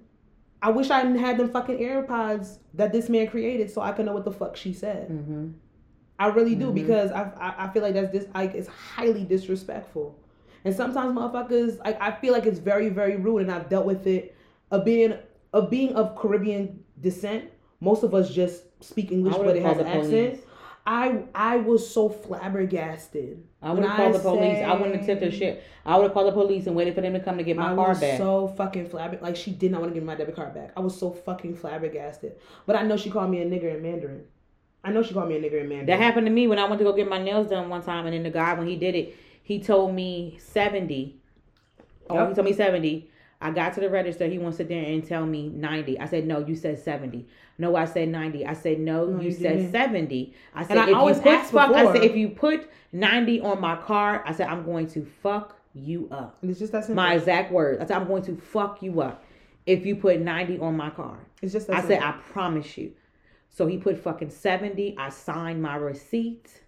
I 0.61 0.69
wish 0.69 0.89
I 0.91 0.99
had 1.17 1.37
them 1.37 1.49
fucking 1.49 1.77
AirPods 1.79 2.59
that 2.75 2.93
this 2.93 3.09
man 3.09 3.27
created 3.27 3.69
so 3.71 3.81
I 3.81 3.91
could 3.91 4.05
know 4.05 4.13
what 4.13 4.23
the 4.23 4.31
fuck 4.31 4.55
she 4.55 4.71
said. 4.73 5.07
hmm 5.09 5.47
I 6.19 6.27
really 6.27 6.55
do 6.55 6.67
Mhm. 6.71 6.75
because 6.75 7.11
I, 7.11 7.23
I 7.37 7.65
I 7.65 7.73
feel 7.73 7.81
like 7.81 7.95
that's 7.95 8.11
this 8.11 8.27
like 8.35 8.53
it's 8.53 8.67
highly 8.67 9.23
disrespectful, 9.25 10.15
and 10.65 10.75
sometimes 10.75 11.17
motherfuckers 11.17 11.79
I, 11.83 11.93
I 12.07 12.11
feel 12.11 12.33
like 12.33 12.45
it's 12.45 12.59
very 12.59 12.89
very 12.89 13.15
rude, 13.17 13.41
and 13.43 13.51
I've 13.51 13.69
dealt 13.69 13.85
with 13.85 14.07
it. 14.07 14.35
Of 14.71 14.85
being 14.85 15.13
of 15.53 15.69
being 15.69 15.93
of 15.95 16.15
Caribbean 16.15 16.83
descent, 16.99 17.51
most 17.79 18.03
of 18.03 18.13
us 18.13 18.29
just 18.31 18.63
speak 18.83 19.11
English, 19.11 19.35
but 19.35 19.55
it 19.55 19.61
has 19.63 19.77
an 19.77 19.87
accent. 19.87 20.39
I 20.85 21.23
I 21.33 21.57
was 21.57 21.89
so 21.89 22.09
flabbergasted. 22.09 23.43
I 23.61 23.71
would 23.71 23.83
have 23.85 23.95
called 23.95 24.15
the 24.15 24.19
police. 24.19 24.57
say- 24.57 24.63
I 24.63 24.73
wouldn't 24.73 24.95
have 24.97 25.05
tipped 25.05 25.23
her 25.23 25.31
shit. 25.31 25.63
I 25.85 25.95
would 25.95 26.03
have 26.03 26.13
called 26.13 26.27
the 26.27 26.31
police 26.33 26.67
and 26.67 26.75
waited 26.75 26.95
for 26.95 27.01
them 27.01 27.13
to 27.13 27.19
come 27.19 27.37
to 27.37 27.43
get 27.43 27.55
my 27.55 27.71
I 27.71 27.75
car 27.75 27.89
was 27.89 27.99
back. 28.01 28.17
so 28.17 28.49
fucking 28.49 28.89
flabber 28.89 29.21
like 29.21 29.35
she 29.35 29.51
did 29.51 29.71
not 29.71 29.79
want 29.81 29.91
to 29.91 29.93
give 29.93 30.03
me 30.03 30.07
my 30.07 30.15
debit 30.15 30.35
card 30.35 30.53
back. 30.53 30.71
I 30.75 30.81
was 30.81 30.97
so 30.97 31.11
fucking 31.11 31.55
flabbergasted. 31.55 32.33
But 32.65 32.75
I 32.75 32.83
know 32.83 32.97
she 32.97 33.09
called 33.09 33.29
me 33.31 33.41
a 33.41 33.45
nigger 33.45 33.73
in 33.75 33.81
Mandarin. 33.81 34.23
I 34.83 34.91
know 34.91 35.01
she 35.01 35.13
called 35.13 35.29
me 35.29 35.37
a 35.37 35.39
nigger 35.41 35.61
in 35.61 35.69
Mandarin. 35.69 35.85
That 35.85 35.99
happened 35.99 36.25
to 36.27 36.31
me 36.31 36.47
when 36.47 36.59
I 36.59 36.65
went 36.65 36.79
to 36.79 36.83
go 36.83 36.91
get 36.91 37.07
my 37.07 37.21
nails 37.23 37.47
done 37.49 37.69
one 37.69 37.81
time, 37.81 38.05
and 38.05 38.13
then 38.13 38.23
the 38.23 38.29
guy 38.31 38.53
when 38.53 38.67
he 38.67 38.75
did 38.75 38.95
it, 38.95 39.15
he 39.43 39.59
told 39.59 39.93
me 39.93 40.37
seventy. 40.39 41.19
Oh, 42.09 42.15
Yep. 42.15 42.29
he 42.29 42.35
told 42.35 42.45
me 42.45 42.53
seventy. 42.53 43.09
I 43.41 43.51
got 43.51 43.73
to 43.73 43.81
the 43.81 43.89
register. 43.89 44.25
He 44.27 44.37
wants 44.39 44.55
to 44.57 44.63
sit 44.63 44.69
there 44.69 44.83
and 44.83 45.05
tell 45.05 45.25
me 45.25 45.49
ninety. 45.49 45.99
I 45.99 46.05
said 46.07 46.25
no. 46.25 46.39
You 46.39 46.55
said 46.55 46.79
seventy. 46.79 47.27
No, 47.57 47.75
I 47.75 47.85
said 47.85 48.07
ninety. 48.09 48.45
I 48.45 48.53
said 48.53 48.79
no. 48.79 49.05
No, 49.05 49.19
you, 49.19 49.25
you 49.29 49.31
said 49.33 49.57
didn't. 49.57 49.71
seventy. 49.71 50.33
I 50.55 50.63
said 50.65 50.77
I 50.77 50.89
if 50.89 50.95
always 50.95 51.17
you 51.17 51.23
put 51.23 51.41
fuck. 51.47 51.71
I 51.71 51.93
said 51.93 52.03
if 52.03 52.15
you 52.15 52.29
put 52.29 52.69
ninety 52.93 53.41
on 53.41 53.59
my 53.61 53.75
card, 53.75 54.21
I 54.25 54.33
said 54.33 54.47
I'm 54.47 54.63
going 54.65 54.87
to 54.87 55.05
fuck 55.21 55.57
you 55.75 56.07
up. 56.11 56.37
It's 56.41 56.59
just 56.59 56.71
that 56.71 56.85
simple. 56.85 56.95
My 57.03 57.15
exact 57.15 57.51
words. 57.51 57.81
I 57.81 57.85
said 57.85 57.97
I'm 57.97 58.07
going 58.07 58.23
to 58.23 58.35
fuck 58.37 58.81
you 58.81 59.01
up 59.01 59.23
if 59.65 59.85
you 59.85 59.95
put 59.97 60.19
ninety 60.21 60.57
on 60.59 60.77
my 60.77 60.89
card. 60.89 61.19
it's 61.41 61.51
just 61.51 61.67
that 61.67 61.75
I 61.75 61.79
simple. 61.81 61.97
said, 61.97 62.03
I 62.03 62.11
promise 62.31 62.77
you. 62.77 62.93
So 63.49 63.67
he 63.67 63.77
put 63.77 63.99
fucking 63.99 64.31
70. 64.31 64.95
I 64.97 65.09
signed 65.09 65.61
my 65.61 65.75
receipt. 65.75 66.62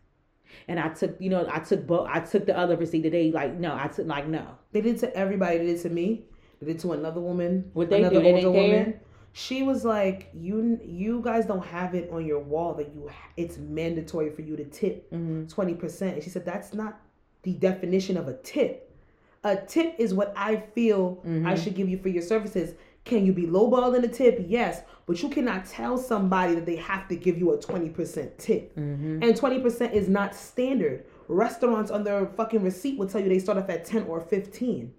And 0.67 0.79
I 0.79 0.89
took, 0.89 1.15
you 1.19 1.29
know, 1.29 1.47
I 1.51 1.59
took 1.59 1.85
both. 1.87 2.07
I 2.11 2.19
took 2.19 2.45
the 2.45 2.57
other 2.57 2.75
receipt 2.77 3.01
today. 3.03 3.31
Like, 3.31 3.55
no, 3.55 3.75
I 3.75 3.87
took 3.87 4.07
like 4.07 4.27
no. 4.27 4.45
They 4.71 4.81
did 4.81 4.99
to 4.99 5.15
everybody. 5.15 5.57
They 5.59 5.65
did 5.67 5.81
to 5.81 5.89
me. 5.89 6.25
They 6.61 6.67
did 6.67 6.79
to 6.81 6.93
another 6.93 7.21
woman. 7.21 7.69
What 7.73 7.89
they 7.89 7.99
another 7.99 8.15
do? 8.19 8.21
They 8.23 8.41
didn't? 8.41 8.97
She 9.33 9.63
was 9.63 9.83
like, 9.83 10.29
"You, 10.33 10.79
you 10.81 11.21
guys 11.21 11.45
don't 11.45 11.65
have 11.65 11.93
it 11.93 12.09
on 12.09 12.25
your 12.25 12.39
wall 12.39 12.73
that 12.75 12.93
you. 12.95 13.09
It's 13.35 13.57
mandatory 13.57 14.29
for 14.29 14.41
you 14.41 14.55
to 14.55 14.63
tip 14.63 15.11
Mm-hmm. 15.11 15.47
twenty 15.47 15.73
percent." 15.73 16.13
And 16.15 16.23
she 16.23 16.29
said, 16.29 16.45
"That's 16.45 16.73
not 16.73 17.01
the 17.43 17.51
definition 17.53 18.15
of 18.15 18.27
a 18.29 18.33
tip. 18.37 18.95
A 19.43 19.57
tip 19.57 19.95
is 19.99 20.13
what 20.13 20.33
I 20.37 20.55
feel 20.55 21.19
I 21.23 21.27
Mhm. 21.27 21.63
should 21.63 21.75
give 21.75 21.89
you 21.89 21.97
for 21.97 22.09
your 22.09 22.23
services. 22.23 22.73
Can 23.05 23.25
you 23.25 23.33
be 23.33 23.43
lowballed 23.43 23.95
in 23.95 24.03
a 24.03 24.07
tip? 24.07 24.43
Yes, 24.47 24.81
but 25.05 25.21
you 25.21 25.29
cannot 25.29 25.65
tell 25.65 25.97
somebody 25.97 26.55
that 26.55 26.65
they 26.65 26.75
have 26.77 27.07
to 27.07 27.15
give 27.15 27.37
you 27.37 27.53
a 27.53 27.59
twenty 27.59 27.89
percent 27.89 28.37
tip." 28.37 28.75
Mm-hmm. 28.75 29.23
And 29.23 29.35
20% 29.35 29.93
is 29.93 30.09
not 30.09 30.35
standard. 30.35 31.05
Restaurants 31.27 31.91
on 31.91 32.03
their 32.03 32.25
fucking 32.25 32.63
receipt 32.63 32.97
will 32.97 33.07
tell 33.07 33.21
you 33.21 33.29
they 33.29 33.39
start 33.39 33.57
off 33.57 33.69
at 33.69 33.85
10 33.85 34.03
or 34.03 34.21
15. 34.21 34.93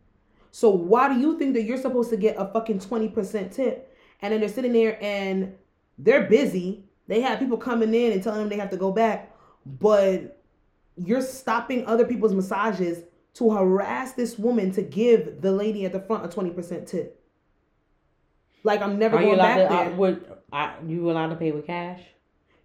So 0.51 0.71
why 0.71 1.13
do 1.13 1.21
you 1.21 1.39
think 1.39 1.55
that 1.55 1.65
you're 1.65 1.77
supposed 1.77 2.11
to 2.11 2.17
get 2.17 2.37
a 2.39 2.47
fucking 2.47 2.79
20% 2.79 3.53
tip? 3.53 3.95
And 4.23 4.33
then 4.33 4.41
they're 4.41 4.49
sitting 4.49 4.73
there 4.73 4.99
and 5.03 5.55
they're 5.99 6.27
busy. 6.29 6.85
They 7.09 7.21
have 7.21 7.39
people 7.39 7.59
coming 7.59 7.93
in 7.95 8.13
and 8.13 8.23
telling 8.23 8.41
them 8.41 8.49
they 8.49 8.57
have 8.57 8.71
to 8.71 8.77
go 8.77 8.91
back, 8.91 9.37
but 9.65 10.43
you're 10.97 11.23
stopping 11.23 11.87
other 11.87 12.07
people's 12.07 12.35
massages 12.35 13.05
to 13.35 13.51
harass 13.51 14.13
this 14.13 14.39
woman 14.39 14.73
to 14.73 14.83
give 14.83 15.43
the 15.43 15.53
lady 15.53 15.85
at 15.85 15.93
the 15.93 16.01
front 16.01 16.25
a 16.25 16.29
20% 16.29 16.87
tip. 16.87 17.23
Like 18.67 18.83
I'm 18.83 18.99
never 18.99 19.17
Are 19.17 19.23
going 19.23 19.39
back 19.39 19.69
to? 19.69 19.75
there. 19.75 19.93
Uh, 19.93 19.97
would 19.97 20.33
I, 20.53 20.75
you 20.87 21.11
allowed 21.11 21.29
to 21.29 21.37
pay 21.37 21.53
with 21.53 21.67
cash? 21.67 22.01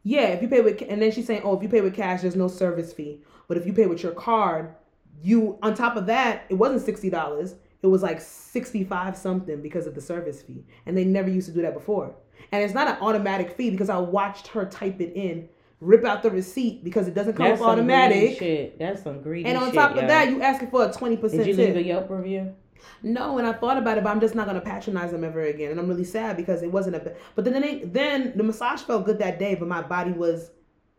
Yeah, 0.03 0.29
if 0.29 0.41
you 0.41 0.47
pay 0.47 0.61
with, 0.61 0.81
and 0.89 0.99
then 0.99 1.11
she's 1.11 1.27
saying, 1.27 1.43
oh, 1.45 1.55
if 1.55 1.61
you 1.61 1.69
pay 1.69 1.81
with 1.81 1.95
cash, 1.95 2.21
there's 2.21 2.35
no 2.35 2.47
service 2.47 2.91
fee. 2.91 3.21
But 3.47 3.57
if 3.57 3.67
you 3.67 3.73
pay 3.73 3.85
with 3.85 4.01
your 4.01 4.13
card, 4.13 4.73
you 5.21 5.59
on 5.61 5.75
top 5.75 5.95
of 5.95 6.07
that, 6.07 6.45
it 6.49 6.55
wasn't 6.55 6.81
sixty 6.81 7.09
dollars. 7.09 7.55
It 7.83 7.87
was 7.87 8.01
like 8.01 8.19
sixty 8.19 8.83
five 8.83 9.15
something 9.15 9.61
because 9.61 9.85
of 9.85 9.93
the 9.93 10.01
service 10.01 10.41
fee, 10.41 10.65
and 10.85 10.97
they 10.97 11.05
never 11.05 11.29
used 11.29 11.47
to 11.49 11.53
do 11.53 11.61
that 11.61 11.73
before. 11.75 12.15
And 12.51 12.63
it's 12.63 12.73
not 12.73 12.87
an 12.87 12.97
automatic 13.01 13.55
fee 13.55 13.69
because 13.69 13.89
I 13.89 13.97
watched 13.99 14.47
her 14.47 14.65
type 14.65 14.99
it 15.01 15.13
in, 15.15 15.47
rip 15.79 16.03
out 16.03 16.23
the 16.23 16.31
receipt 16.31 16.83
because 16.83 17.07
it 17.07 17.13
doesn't 17.13 17.33
come 17.33 17.45
That's 17.47 17.61
up 17.61 17.67
some 17.67 17.85
greedy 17.85 17.93
automatic. 17.93 18.39
shit. 18.39 18.79
That's 18.79 19.03
some 19.03 19.21
greedy. 19.21 19.47
And 19.47 19.57
on 19.57 19.65
shit, 19.65 19.75
top 19.75 19.95
yo. 19.95 20.01
of 20.01 20.07
that, 20.07 20.29
you 20.29 20.41
asking 20.41 20.71
for 20.71 20.89
a 20.89 20.91
twenty 20.91 21.17
percent 21.17 21.43
did 21.43 21.49
you 21.49 21.55
tip. 21.55 21.75
leave 21.75 21.85
a 21.85 21.87
Yelp 21.87 22.09
review? 22.09 22.55
No, 23.03 23.37
and 23.37 23.47
I 23.47 23.53
thought 23.53 23.77
about 23.77 23.97
it, 23.97 24.03
but 24.03 24.09
I'm 24.09 24.19
just 24.19 24.35
not 24.35 24.47
gonna 24.47 24.61
patronize 24.61 25.11
them 25.11 25.23
ever 25.23 25.41
again, 25.41 25.71
and 25.71 25.79
I'm 25.79 25.87
really 25.87 26.03
sad 26.03 26.37
because 26.37 26.61
it 26.63 26.71
wasn't 26.71 26.95
a. 26.97 27.15
But 27.35 27.45
then, 27.45 27.61
they, 27.61 27.83
then 27.83 28.33
the 28.35 28.43
massage 28.43 28.81
felt 28.81 29.05
good 29.05 29.19
that 29.19 29.39
day, 29.39 29.55
but 29.55 29.67
my 29.67 29.81
body 29.81 30.11
was 30.11 30.51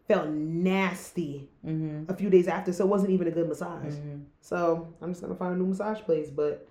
felt 0.08 0.28
nasty 0.28 1.48
Mm-hmm. 1.66 2.10
a 2.10 2.14
few 2.16 2.28
days 2.28 2.48
after, 2.48 2.72
so 2.72 2.84
it 2.84 2.88
wasn't 2.88 3.10
even 3.12 3.28
a 3.28 3.30
good 3.30 3.48
massage. 3.48 3.94
Mhm. 3.94 4.24
So 4.40 4.92
I'm 5.00 5.10
just 5.12 5.22
gonna 5.22 5.36
find 5.36 5.54
a 5.54 5.58
new 5.58 5.66
massage 5.66 6.00
place, 6.00 6.28
but 6.28 6.66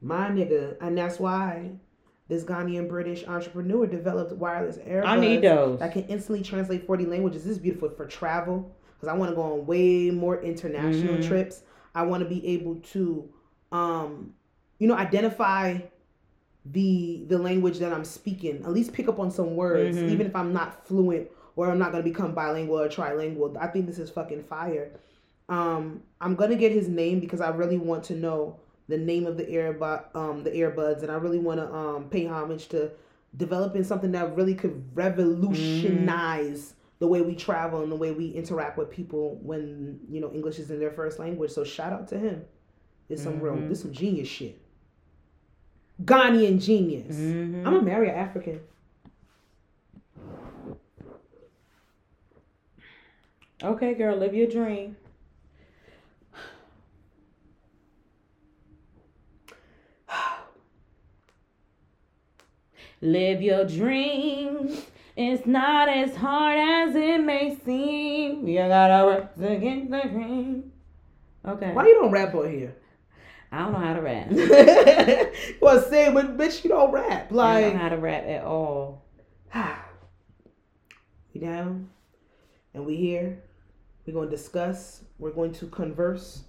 my 0.00 0.28
nigga, 0.28 0.76
and 0.80 0.96
that's 0.96 1.18
why 1.18 1.72
this 2.28 2.44
Ghanaian 2.44 2.88
British 2.88 3.26
entrepreneur 3.26 3.84
developed 3.86 4.32
wireless 4.32 4.78
earbuds 4.78 5.06
I 5.06 5.18
need 5.18 5.42
those. 5.42 5.80
that 5.80 5.92
can 5.92 6.04
instantly 6.04 6.42
translate 6.42 6.86
40 6.86 7.04
languages. 7.06 7.42
This 7.44 7.52
is 7.52 7.58
beautiful 7.58 7.90
for 7.90 8.06
travel 8.06 8.70
because 8.94 9.08
I 9.12 9.16
want 9.16 9.30
to 9.32 9.34
go 9.34 9.42
on 9.42 9.66
way 9.66 10.10
more 10.10 10.40
international 10.40 11.16
Mhm. 11.16 11.26
trips. 11.26 11.64
I 11.96 12.04
want 12.04 12.22
to 12.22 12.28
be 12.28 12.46
able 12.46 12.76
to, 12.76 13.28
um, 13.72 14.34
you 14.78 14.86
know, 14.86 14.94
identify 14.96 15.78
the 16.66 17.24
the 17.28 17.38
language 17.38 17.78
that 17.78 17.92
I'm 17.92 18.04
speaking. 18.04 18.62
At 18.64 18.72
least 18.72 18.92
pick 18.92 19.08
up 19.08 19.18
on 19.18 19.30
some 19.30 19.56
words, 19.56 19.96
Mhm. 19.96 20.10
even 20.10 20.26
if 20.26 20.36
I'm 20.36 20.52
not 20.52 20.86
fluent 20.86 21.28
or 21.56 21.68
I'm 21.68 21.78
not 21.78 21.90
gonna 21.92 22.04
become 22.04 22.34
bilingual 22.34 22.78
or 22.80 22.88
trilingual. 22.88 23.56
I 23.56 23.66
think 23.66 23.86
this 23.86 23.98
is 23.98 24.10
fucking 24.10 24.44
fire. 24.44 24.92
Um, 25.48 26.02
I'm 26.20 26.36
gonna 26.36 26.54
get 26.56 26.70
his 26.72 26.88
name 26.88 27.18
because 27.20 27.40
I 27.40 27.50
really 27.50 27.78
want 27.78 28.04
to 28.04 28.14
know 28.14 28.56
the 28.88 28.96
name 28.98 29.26
of 29.26 29.36
the 29.36 29.44
earbud, 29.44 30.04
um, 30.14 30.44
the 30.44 30.50
earbuds, 30.50 31.02
and 31.02 31.10
I 31.10 31.16
really 31.16 31.38
want 31.38 31.58
to 31.60 31.72
um 31.74 32.08
pay 32.10 32.26
homage 32.26 32.68
to 32.68 32.90
developing 33.36 33.82
something 33.82 34.12
that 34.12 34.36
really 34.36 34.54
could 34.54 34.84
revolutionize 34.94 36.74
the 36.98 37.06
way 37.08 37.20
we 37.22 37.34
travel 37.34 37.82
and 37.82 37.90
the 37.90 37.96
way 37.96 38.12
we 38.12 38.28
interact 38.28 38.78
with 38.78 38.90
people 38.90 39.38
when 39.42 39.98
you 40.08 40.20
know 40.20 40.30
English 40.32 40.58
is 40.58 40.70
in 40.70 40.78
their 40.78 40.90
first 40.92 41.18
language. 41.18 41.50
So 41.50 41.64
shout 41.64 41.92
out 41.92 42.06
to 42.08 42.18
him. 42.18 42.44
It's 43.12 43.22
some 43.22 43.40
real, 43.40 43.54
Mhm. 43.56 43.68
this 43.68 43.82
some 43.82 43.92
genius 43.92 44.26
shit. 44.26 44.58
Ghanaian 46.02 46.58
genius. 46.58 47.14
Mhm. 47.14 47.58
I'm 47.58 47.64
gonna 47.64 47.82
marry 47.82 48.08
an 48.08 48.14
African. 48.14 48.60
Okay, 53.62 53.94
girl, 53.94 54.16
live 54.16 54.34
your 54.34 54.46
dream. 54.48 54.96
Live 63.00 63.42
your 63.42 63.64
dreams. 63.64 64.86
It's 65.16 65.46
not 65.46 65.88
as 65.88 66.16
hard 66.16 66.58
as 66.58 66.94
it 66.96 67.18
may 67.22 67.56
seem. 67.64 68.48
You 68.48 68.58
gotta 68.58 69.04
work 69.04 69.34
to 69.36 69.56
get 69.56 69.90
the 69.90 70.08
dream. 70.08 70.72
Okay. 71.46 71.72
Why 71.72 71.86
you 71.86 71.94
don't 71.94 72.10
rap 72.10 72.34
on 72.34 72.50
here? 72.50 72.74
I 73.52 73.58
don't 73.58 73.72
know 73.72 73.78
how 73.78 73.92
to 73.92 74.00
rap. 74.00 74.30
well, 75.60 75.82
say, 75.82 76.10
but 76.10 76.38
bitch, 76.38 76.64
you 76.64 76.70
don't 76.70 76.90
rap. 76.90 77.30
Like 77.30 77.56
I 77.56 77.60
don't 77.60 77.74
know 77.74 77.82
how 77.82 77.88
to 77.90 77.98
rap 77.98 78.24
at 78.24 78.44
all. 78.44 79.04
we 81.34 81.40
down, 81.40 81.90
and 82.72 82.86
we 82.86 82.96
here. 82.96 83.42
We're 84.06 84.14
gonna 84.14 84.30
discuss. 84.30 85.02
We're 85.18 85.32
going 85.32 85.52
to 85.52 85.66
converse. 85.66 86.44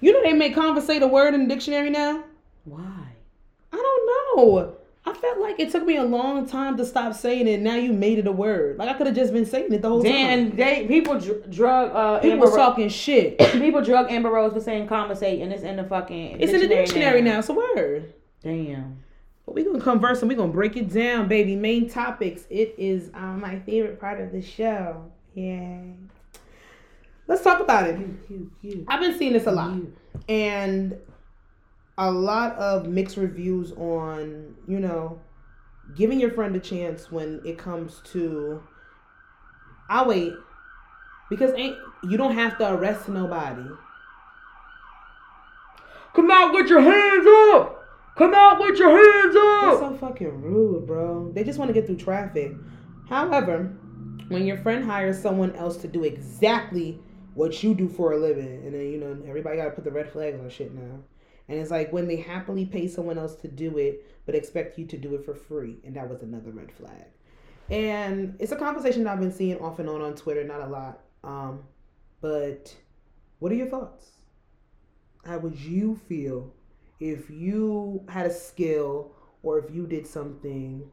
You 0.00 0.12
know 0.12 0.22
they 0.22 0.32
make 0.32 0.54
conversate 0.54 1.02
a 1.02 1.06
word 1.06 1.34
in 1.34 1.46
the 1.46 1.54
dictionary 1.54 1.90
now. 1.90 2.24
Why? 2.64 3.06
I 3.72 3.76
don't 3.76 4.36
know. 4.36 4.76
I 5.04 5.12
felt 5.14 5.40
like 5.40 5.58
it 5.58 5.72
took 5.72 5.84
me 5.84 5.96
a 5.96 6.04
long 6.04 6.46
time 6.46 6.76
to 6.76 6.84
stop 6.84 7.14
saying 7.14 7.48
it. 7.48 7.60
Now 7.60 7.74
you 7.74 7.92
made 7.92 8.18
it 8.20 8.26
a 8.28 8.32
word. 8.32 8.78
Like 8.78 8.88
I 8.88 8.92
could 8.94 9.08
have 9.08 9.16
just 9.16 9.32
been 9.32 9.44
saying 9.44 9.72
it 9.72 9.82
the 9.82 9.88
whole 9.88 10.00
Then 10.02 10.50
time. 10.50 10.56
they 10.56 10.86
people 10.86 11.18
dr- 11.18 11.50
drug 11.50 11.90
uh 11.94 12.18
People 12.20 12.32
Amber 12.34 12.44
was 12.46 12.50
Ro- 12.54 12.56
talking 12.58 12.88
shit. 12.88 13.36
people 13.52 13.82
drug 13.82 14.10
Amber 14.12 14.30
Rose 14.30 14.52
for 14.52 14.60
saying 14.60 14.86
conversate 14.86 15.40
and 15.42 15.52
it's 15.52 15.64
in 15.64 15.74
the 15.76 15.84
fucking 15.84 16.40
It's 16.40 16.52
in 16.52 16.60
the 16.60 16.68
dictionary 16.68 17.20
now. 17.20 17.40
It's 17.40 17.48
a 17.48 17.52
word. 17.54 18.14
Damn. 18.44 19.02
But 19.44 19.56
we're 19.56 19.64
gonna 19.64 19.80
converse 19.82 20.20
and 20.22 20.28
we're 20.30 20.36
gonna 20.38 20.52
break 20.52 20.76
it 20.76 20.88
down, 20.92 21.26
baby. 21.26 21.56
Main 21.56 21.90
topics. 21.90 22.44
It 22.48 22.76
is 22.78 23.10
um, 23.12 23.40
my 23.40 23.58
favorite 23.60 23.98
part 24.00 24.20
of 24.20 24.30
the 24.30 24.40
show. 24.40 25.10
Yeah. 25.34 25.78
Let's 27.26 27.42
talk 27.42 27.60
about 27.60 27.88
it. 27.88 27.98
You, 28.28 28.50
you, 28.62 28.84
I've 28.88 29.00
been 29.00 29.16
seeing 29.18 29.32
this 29.32 29.46
a 29.46 29.52
lot. 29.52 29.74
you. 29.74 29.92
And 30.28 30.96
a 31.98 32.10
lot 32.10 32.56
of 32.56 32.88
mixed 32.88 33.16
reviews 33.16 33.72
on, 33.72 34.54
you 34.66 34.80
know, 34.80 35.20
giving 35.94 36.18
your 36.18 36.30
friend 36.30 36.56
a 36.56 36.60
chance 36.60 37.10
when 37.10 37.40
it 37.44 37.58
comes 37.58 38.00
to 38.12 38.62
I'll 39.88 40.06
wait. 40.08 40.32
Because 41.28 41.52
ain't 41.54 41.76
you 42.04 42.16
don't 42.16 42.34
have 42.34 42.58
to 42.58 42.72
arrest 42.72 43.08
nobody. 43.08 43.68
Come 46.14 46.30
out 46.30 46.52
with 46.52 46.68
your 46.68 46.80
hands 46.80 47.26
up. 47.54 47.78
Come 48.16 48.34
out 48.34 48.60
with 48.60 48.78
your 48.78 48.90
hands 48.90 49.34
That's 49.34 49.82
up. 49.82 49.92
so 49.92 49.96
fucking 50.08 50.42
rude, 50.42 50.86
bro. 50.86 51.32
They 51.32 51.44
just 51.44 51.58
want 51.58 51.68
to 51.70 51.72
get 51.72 51.86
through 51.86 51.96
traffic. 51.96 52.52
However, 53.08 53.74
when 54.28 54.46
your 54.46 54.58
friend 54.58 54.84
hires 54.84 55.20
someone 55.20 55.54
else 55.56 55.78
to 55.78 55.88
do 55.88 56.04
exactly 56.04 56.98
what 57.34 57.62
you 57.62 57.74
do 57.74 57.88
for 57.88 58.12
a 58.12 58.18
living, 58.18 58.62
and 58.64 58.74
then 58.74 58.82
you 58.82 58.98
know 58.98 59.18
everybody 59.26 59.56
got 59.56 59.64
to 59.64 59.70
put 59.70 59.84
the 59.84 59.90
red 59.90 60.10
flags 60.10 60.38
on 60.38 60.50
shit 60.50 60.74
now. 60.74 60.98
And 61.48 61.58
it's 61.58 61.70
like 61.70 61.92
when 61.92 62.08
they 62.08 62.16
happily 62.16 62.64
pay 62.64 62.88
someone 62.88 63.18
else 63.18 63.34
to 63.36 63.48
do 63.48 63.78
it, 63.78 64.06
but 64.26 64.34
expect 64.34 64.78
you 64.78 64.86
to 64.86 64.96
do 64.96 65.14
it 65.14 65.24
for 65.24 65.34
free, 65.34 65.76
and 65.84 65.96
that 65.96 66.08
was 66.08 66.22
another 66.22 66.50
red 66.50 66.70
flag. 66.72 67.06
And 67.70 68.36
it's 68.38 68.52
a 68.52 68.56
conversation 68.56 69.04
that 69.04 69.12
I've 69.12 69.20
been 69.20 69.32
seeing 69.32 69.58
off 69.60 69.78
and 69.78 69.88
on 69.88 70.00
on 70.00 70.14
Twitter, 70.14 70.44
not 70.44 70.60
a 70.60 70.66
lot. 70.66 71.00
Um, 71.24 71.64
but 72.20 72.74
what 73.38 73.50
are 73.50 73.56
your 73.56 73.68
thoughts? 73.68 74.10
How 75.24 75.38
would 75.38 75.58
you 75.58 75.96
feel 76.08 76.52
if 77.00 77.28
you 77.30 78.04
had 78.08 78.26
a 78.26 78.32
skill 78.32 79.12
or 79.42 79.58
if 79.58 79.74
you 79.74 79.86
did 79.86 80.06
something 80.06 80.88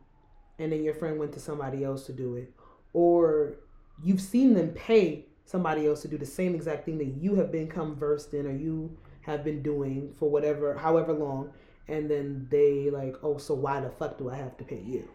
and 0.57 0.71
then 0.71 0.83
your 0.83 0.93
friend 0.93 1.19
went 1.19 1.31
to 1.33 1.39
somebody 1.39 1.83
else 1.83 2.05
to 2.07 2.13
do 2.13 2.35
it 2.35 2.51
or 2.93 3.57
you've 4.03 4.21
seen 4.21 4.53
them 4.53 4.69
pay 4.69 5.25
somebody 5.45 5.85
else 5.85 6.01
to 6.01 6.07
do 6.07 6.17
the 6.17 6.25
same 6.25 6.55
exact 6.55 6.85
thing 6.85 6.97
that 6.97 7.21
you 7.21 7.35
have 7.35 7.51
become 7.51 7.95
versed 7.95 8.33
in 8.33 8.45
or 8.45 8.55
you 8.55 8.95
have 9.21 9.43
been 9.43 9.61
doing 9.61 10.13
for 10.17 10.29
whatever 10.29 10.75
however 10.77 11.13
long 11.13 11.51
and 11.87 12.09
then 12.09 12.47
they 12.49 12.89
like 12.89 13.15
oh 13.23 13.37
so 13.37 13.53
why 13.53 13.79
the 13.79 13.89
fuck 13.89 14.17
do 14.17 14.29
i 14.29 14.35
have 14.35 14.55
to 14.57 14.63
pay 14.63 14.79
you 14.81 15.07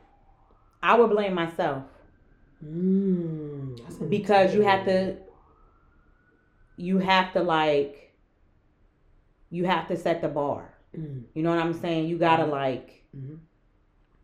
I 0.83 0.95
would 0.97 1.11
blame 1.11 1.35
myself 1.35 1.85
mm, 2.65 4.09
because 4.09 4.55
you 4.55 4.63
have 4.63 4.85
to. 4.87 5.17
You 6.77 6.99
have 6.99 7.33
to 7.33 7.43
like. 7.43 8.15
You 9.51 9.65
have 9.65 9.89
to 9.89 9.97
set 9.97 10.21
the 10.21 10.29
bar. 10.29 10.75
mm, 10.97 11.25
You 11.35 11.43
know 11.43 11.51
what 11.51 11.59
I'm 11.59 11.73
saying? 11.75 12.09
You 12.09 12.19
gotta 12.19 12.47
like. 12.47 13.05
mm, 13.17 13.39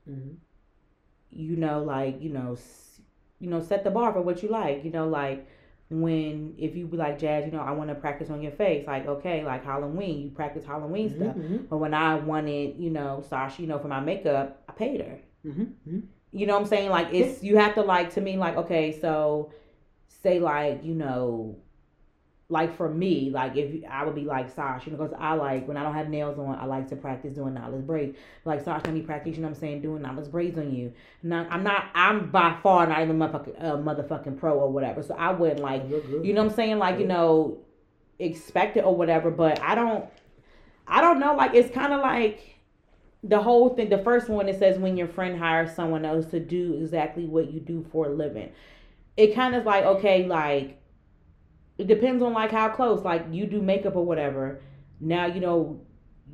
mm, 0.08 0.36
you 1.30 1.56
know, 1.56 1.82
like, 1.82 2.20
you 2.20 2.30
know, 2.30 2.56
you 3.40 3.48
know, 3.50 3.60
set 3.60 3.84
the 3.84 3.90
bar 3.90 4.12
for 4.12 4.22
what 4.22 4.42
you 4.42 4.48
like. 4.48 4.84
You 4.84 4.90
know, 4.90 5.08
like 5.08 5.46
when 5.90 6.54
if 6.56 6.76
you 6.76 6.86
be 6.86 6.96
like 6.96 7.18
jazz, 7.18 7.44
you 7.46 7.52
know, 7.52 7.60
I 7.60 7.72
want 7.72 7.88
to 7.90 7.94
practice 7.96 8.30
on 8.30 8.40
your 8.40 8.52
face. 8.52 8.86
Like, 8.86 9.06
okay, 9.06 9.44
like 9.44 9.64
Halloween, 9.64 10.22
you 10.22 10.30
practice 10.30 10.64
Halloween 10.64 11.08
stuff. 11.10 11.34
mhm, 11.36 11.68
But 11.68 11.78
when 11.78 11.94
I 11.94 12.14
wanted, 12.14 12.76
you 12.78 12.90
know, 12.90 13.22
Sasha, 13.28 13.60
you 13.62 13.68
know, 13.68 13.78
for 13.78 13.88
my 13.88 14.00
makeup, 14.00 14.62
I 14.68 14.72
paid 14.72 15.00
her. 15.00 15.18
mhm, 15.44 15.72
mhm. 15.88 16.02
You 16.32 16.46
know 16.46 16.54
what 16.54 16.60
I'm 16.62 16.66
saying? 16.68 16.90
Like 16.90 17.08
it's 17.12 17.42
you 17.42 17.56
have 17.56 17.74
to 17.74 17.82
like 17.82 18.14
to 18.14 18.20
me 18.20 18.36
like 18.36 18.56
okay, 18.56 18.92
so 19.00 19.52
say 20.22 20.38
like 20.38 20.84
you 20.84 20.94
know, 20.94 21.56
like 22.50 22.76
for 22.76 22.88
me, 22.88 23.30
like 23.30 23.56
if 23.56 23.84
I 23.88 24.04
would 24.04 24.14
be 24.14 24.24
like 24.24 24.50
Sasha, 24.50 24.90
you 24.90 24.96
know, 24.96 25.02
because 25.02 25.16
I 25.18 25.34
like 25.34 25.68
when 25.68 25.76
I 25.76 25.84
don't 25.84 25.94
have 25.94 26.08
nails 26.08 26.38
on, 26.38 26.56
I 26.56 26.64
like 26.64 26.88
to 26.88 26.96
practice 26.96 27.32
doing 27.34 27.54
knotless 27.54 27.86
braids. 27.86 28.18
Like 28.44 28.64
Sasha, 28.64 28.86
let 28.86 28.94
me 28.94 29.02
practice, 29.02 29.36
you 29.36 29.42
know 29.42 29.48
what 29.48 29.54
I'm 29.54 29.60
saying, 29.60 29.82
doing 29.82 30.02
knotless 30.02 30.30
braids 30.30 30.58
on 30.58 30.74
you. 30.74 30.92
Not, 31.22 31.46
I'm 31.50 31.62
not, 31.62 31.86
I'm 31.94 32.30
by 32.30 32.56
far 32.62 32.86
not 32.88 33.00
even 33.00 33.18
motherfucking, 33.18 33.62
uh, 33.62 33.76
motherfucking 33.76 34.38
pro 34.38 34.58
or 34.58 34.70
whatever. 34.70 35.02
So 35.02 35.14
I 35.14 35.30
wouldn't 35.30 35.60
like, 35.60 35.84
you 35.88 36.32
know 36.32 36.42
what 36.42 36.50
I'm 36.50 36.56
saying, 36.56 36.78
like 36.78 36.98
you 36.98 37.06
know, 37.06 37.58
expect 38.18 38.76
it 38.76 38.84
or 38.84 38.94
whatever. 38.94 39.30
But 39.30 39.60
I 39.60 39.76
don't, 39.76 40.04
I 40.88 41.00
don't 41.00 41.20
know. 41.20 41.36
Like 41.36 41.54
it's 41.54 41.72
kind 41.72 41.92
of 41.92 42.00
like 42.00 42.56
the 43.22 43.40
whole 43.40 43.74
thing 43.74 43.90
the 43.90 43.98
first 43.98 44.28
one 44.28 44.48
it 44.48 44.58
says 44.58 44.78
when 44.78 44.96
your 44.96 45.06
friend 45.06 45.38
hires 45.38 45.74
someone 45.74 46.04
else 46.04 46.26
to 46.26 46.40
do 46.40 46.78
exactly 46.80 47.26
what 47.26 47.52
you 47.52 47.60
do 47.60 47.86
for 47.92 48.06
a 48.06 48.08
living 48.08 48.50
it 49.18 49.34
kind 49.34 49.54
of 49.54 49.66
like 49.66 49.84
okay 49.84 50.26
like 50.26 50.79
it 51.80 51.86
depends 51.86 52.22
on 52.22 52.32
like 52.32 52.50
how 52.50 52.68
close 52.68 53.02
like 53.04 53.24
you 53.30 53.46
do 53.46 53.60
makeup 53.62 53.96
or 53.96 54.04
whatever. 54.04 54.60
Now 55.00 55.26
you 55.26 55.40
know 55.40 55.80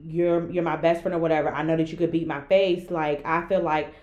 you're 0.04 0.50
you're 0.50 0.62
my 0.62 0.76
best 0.76 1.00
friend 1.02 1.14
or 1.14 1.18
whatever 1.18 1.48
i 1.50 1.62
know 1.62 1.74
that 1.74 1.90
you 1.90 1.96
could 1.96 2.12
beat 2.12 2.26
my 2.26 2.40
face 2.42 2.90
like 2.90 3.24
i 3.24 3.38
feel 3.48 3.62
like 3.62 3.94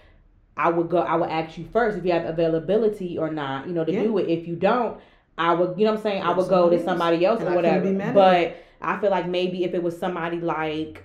i 0.58 0.68
would 0.68 0.90
go 0.90 0.98
i 0.98 1.16
would 1.16 1.30
ask 1.30 1.56
you 1.58 1.66
first 1.72 1.96
if 1.98 2.04
you 2.04 2.12
have 2.12 2.26
availability 2.26 3.16
or 3.18 3.30
not 3.30 3.68
you 3.68 3.74
know 3.74 3.86
to 3.86 3.92
Yeah. 3.92 4.02
do 4.04 4.18
it. 4.18 4.28
If 4.28 4.48
you 4.48 4.56
don't 4.56 5.00
i 5.38 5.54
would 5.54 5.78
you 5.78 5.86
know 5.86 5.92
what 5.92 5.98
i'm 6.00 6.04
saying? 6.04 6.24
I 6.24 6.32
would 6.32 6.50
go 6.50 6.70
to 6.72 6.84
somebody 6.84 7.24
else 7.24 7.42
And 7.42 7.50
or 7.50 7.56
whatever. 7.56 8.12
but 8.12 8.58
i 8.82 9.00
feel 9.00 9.12
like 9.12 9.28
maybe 9.28 9.64
if 9.64 9.76
it 9.76 9.84
was 9.84 9.96
somebody 9.98 10.40
like 10.40 11.04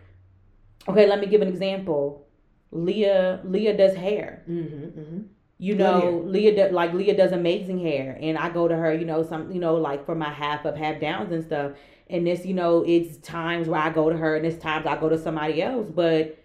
okay 0.89 1.07
let 1.07 1.21
me 1.21 1.27
give 1.27 1.43
an 1.43 1.49
example. 1.49 2.27
Leah 2.71 3.41
leah 3.45 3.77
does 3.77 3.95
hair. 3.95 4.43
Mhm, 4.49 4.93
mhm. 5.01 5.25
You 5.59 5.75
know 5.75 6.23
leah 6.25 6.55
does 6.55 6.73
like 6.73 6.93
leah 6.93 7.17
does 7.17 7.33
amazing 7.33 7.79
hair 7.81 8.17
and 8.21 8.39
i 8.39 8.49
go 8.49 8.69
to 8.69 8.77
her 8.77 8.95
you 8.95 9.05
know 9.05 9.23
some 9.25 9.51
you 9.51 9.61
know 9.61 9.75
like 9.75 10.07
for 10.07 10.15
my 10.15 10.33
half 10.33 10.65
up 10.65 10.77
half 10.77 11.01
downs 11.01 11.33
and 11.33 11.45
stuff 11.45 11.73
and 12.09 12.27
this 12.27 12.47
you 12.47 12.55
know 12.55 12.85
it's 12.87 13.17
times 13.19 13.69
where 13.69 13.81
i 13.81 13.91
go 13.91 14.09
to 14.09 14.17
her 14.17 14.37
and 14.37 14.47
it's 14.47 14.61
times 14.63 14.87
i 14.87 14.97
go 14.97 15.09
to 15.09 15.19
somebody 15.19 15.61
else 15.61 15.91
but 15.91 16.39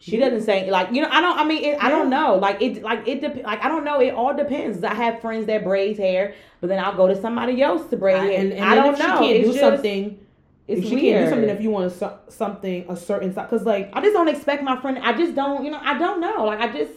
she 0.00 0.16
doesn't 0.16 0.42
say 0.42 0.70
like 0.70 0.90
you 0.92 1.02
know 1.02 1.08
i 1.10 1.20
don't 1.20 1.38
i 1.38 1.44
mean 1.44 1.62
it, 1.62 1.82
i 1.82 1.88
don't 1.90 2.08
know 2.08 2.36
like 2.36 2.62
it 2.62 2.82
like 2.82 3.06
it 3.06 3.20
dep- 3.20 3.44
like 3.44 3.62
i 3.64 3.68
don't 3.68 3.84
know 3.84 4.00
it 4.00 4.14
all 4.14 4.34
depends 4.34 4.82
i 4.84 4.94
have 4.94 5.20
friends 5.20 5.46
that 5.46 5.62
braids 5.64 5.98
hair 5.98 6.34
but 6.60 6.68
then 6.68 6.82
i'll 6.82 6.96
go 6.96 7.08
to 7.08 7.20
somebody 7.20 7.60
else 7.62 7.88
to 7.90 7.96
braid 7.96 8.16
I- 8.16 8.24
hair. 8.26 8.40
and, 8.40 8.52
and 8.52 8.64
i 8.64 8.74
don't 8.74 8.94
if 8.94 8.98
know 9.00 9.04
she 9.06 9.10
can't 9.18 9.36
it's 9.36 9.46
do 9.48 9.52
just, 9.52 9.60
something 9.60 10.26
it's 10.66 10.80
if 10.82 10.88
she 10.88 10.94
weird. 10.94 11.14
can't 11.14 11.24
do 11.26 11.30
something 11.30 11.50
if 11.50 11.60
you 11.62 11.70
want 11.70 11.92
so, 11.92 12.18
something 12.28 12.86
a 12.88 12.96
certain 12.96 13.34
size 13.34 13.48
because 13.50 13.66
like 13.66 13.90
i 13.92 14.00
just 14.00 14.14
don't 14.14 14.28
expect 14.28 14.62
my 14.62 14.80
friend 14.80 14.98
i 15.00 15.12
just 15.12 15.34
don't 15.34 15.64
you 15.64 15.70
know 15.70 15.80
i 15.82 15.98
don't 15.98 16.20
know 16.20 16.44
like 16.44 16.60
i 16.60 16.72
just 16.72 16.92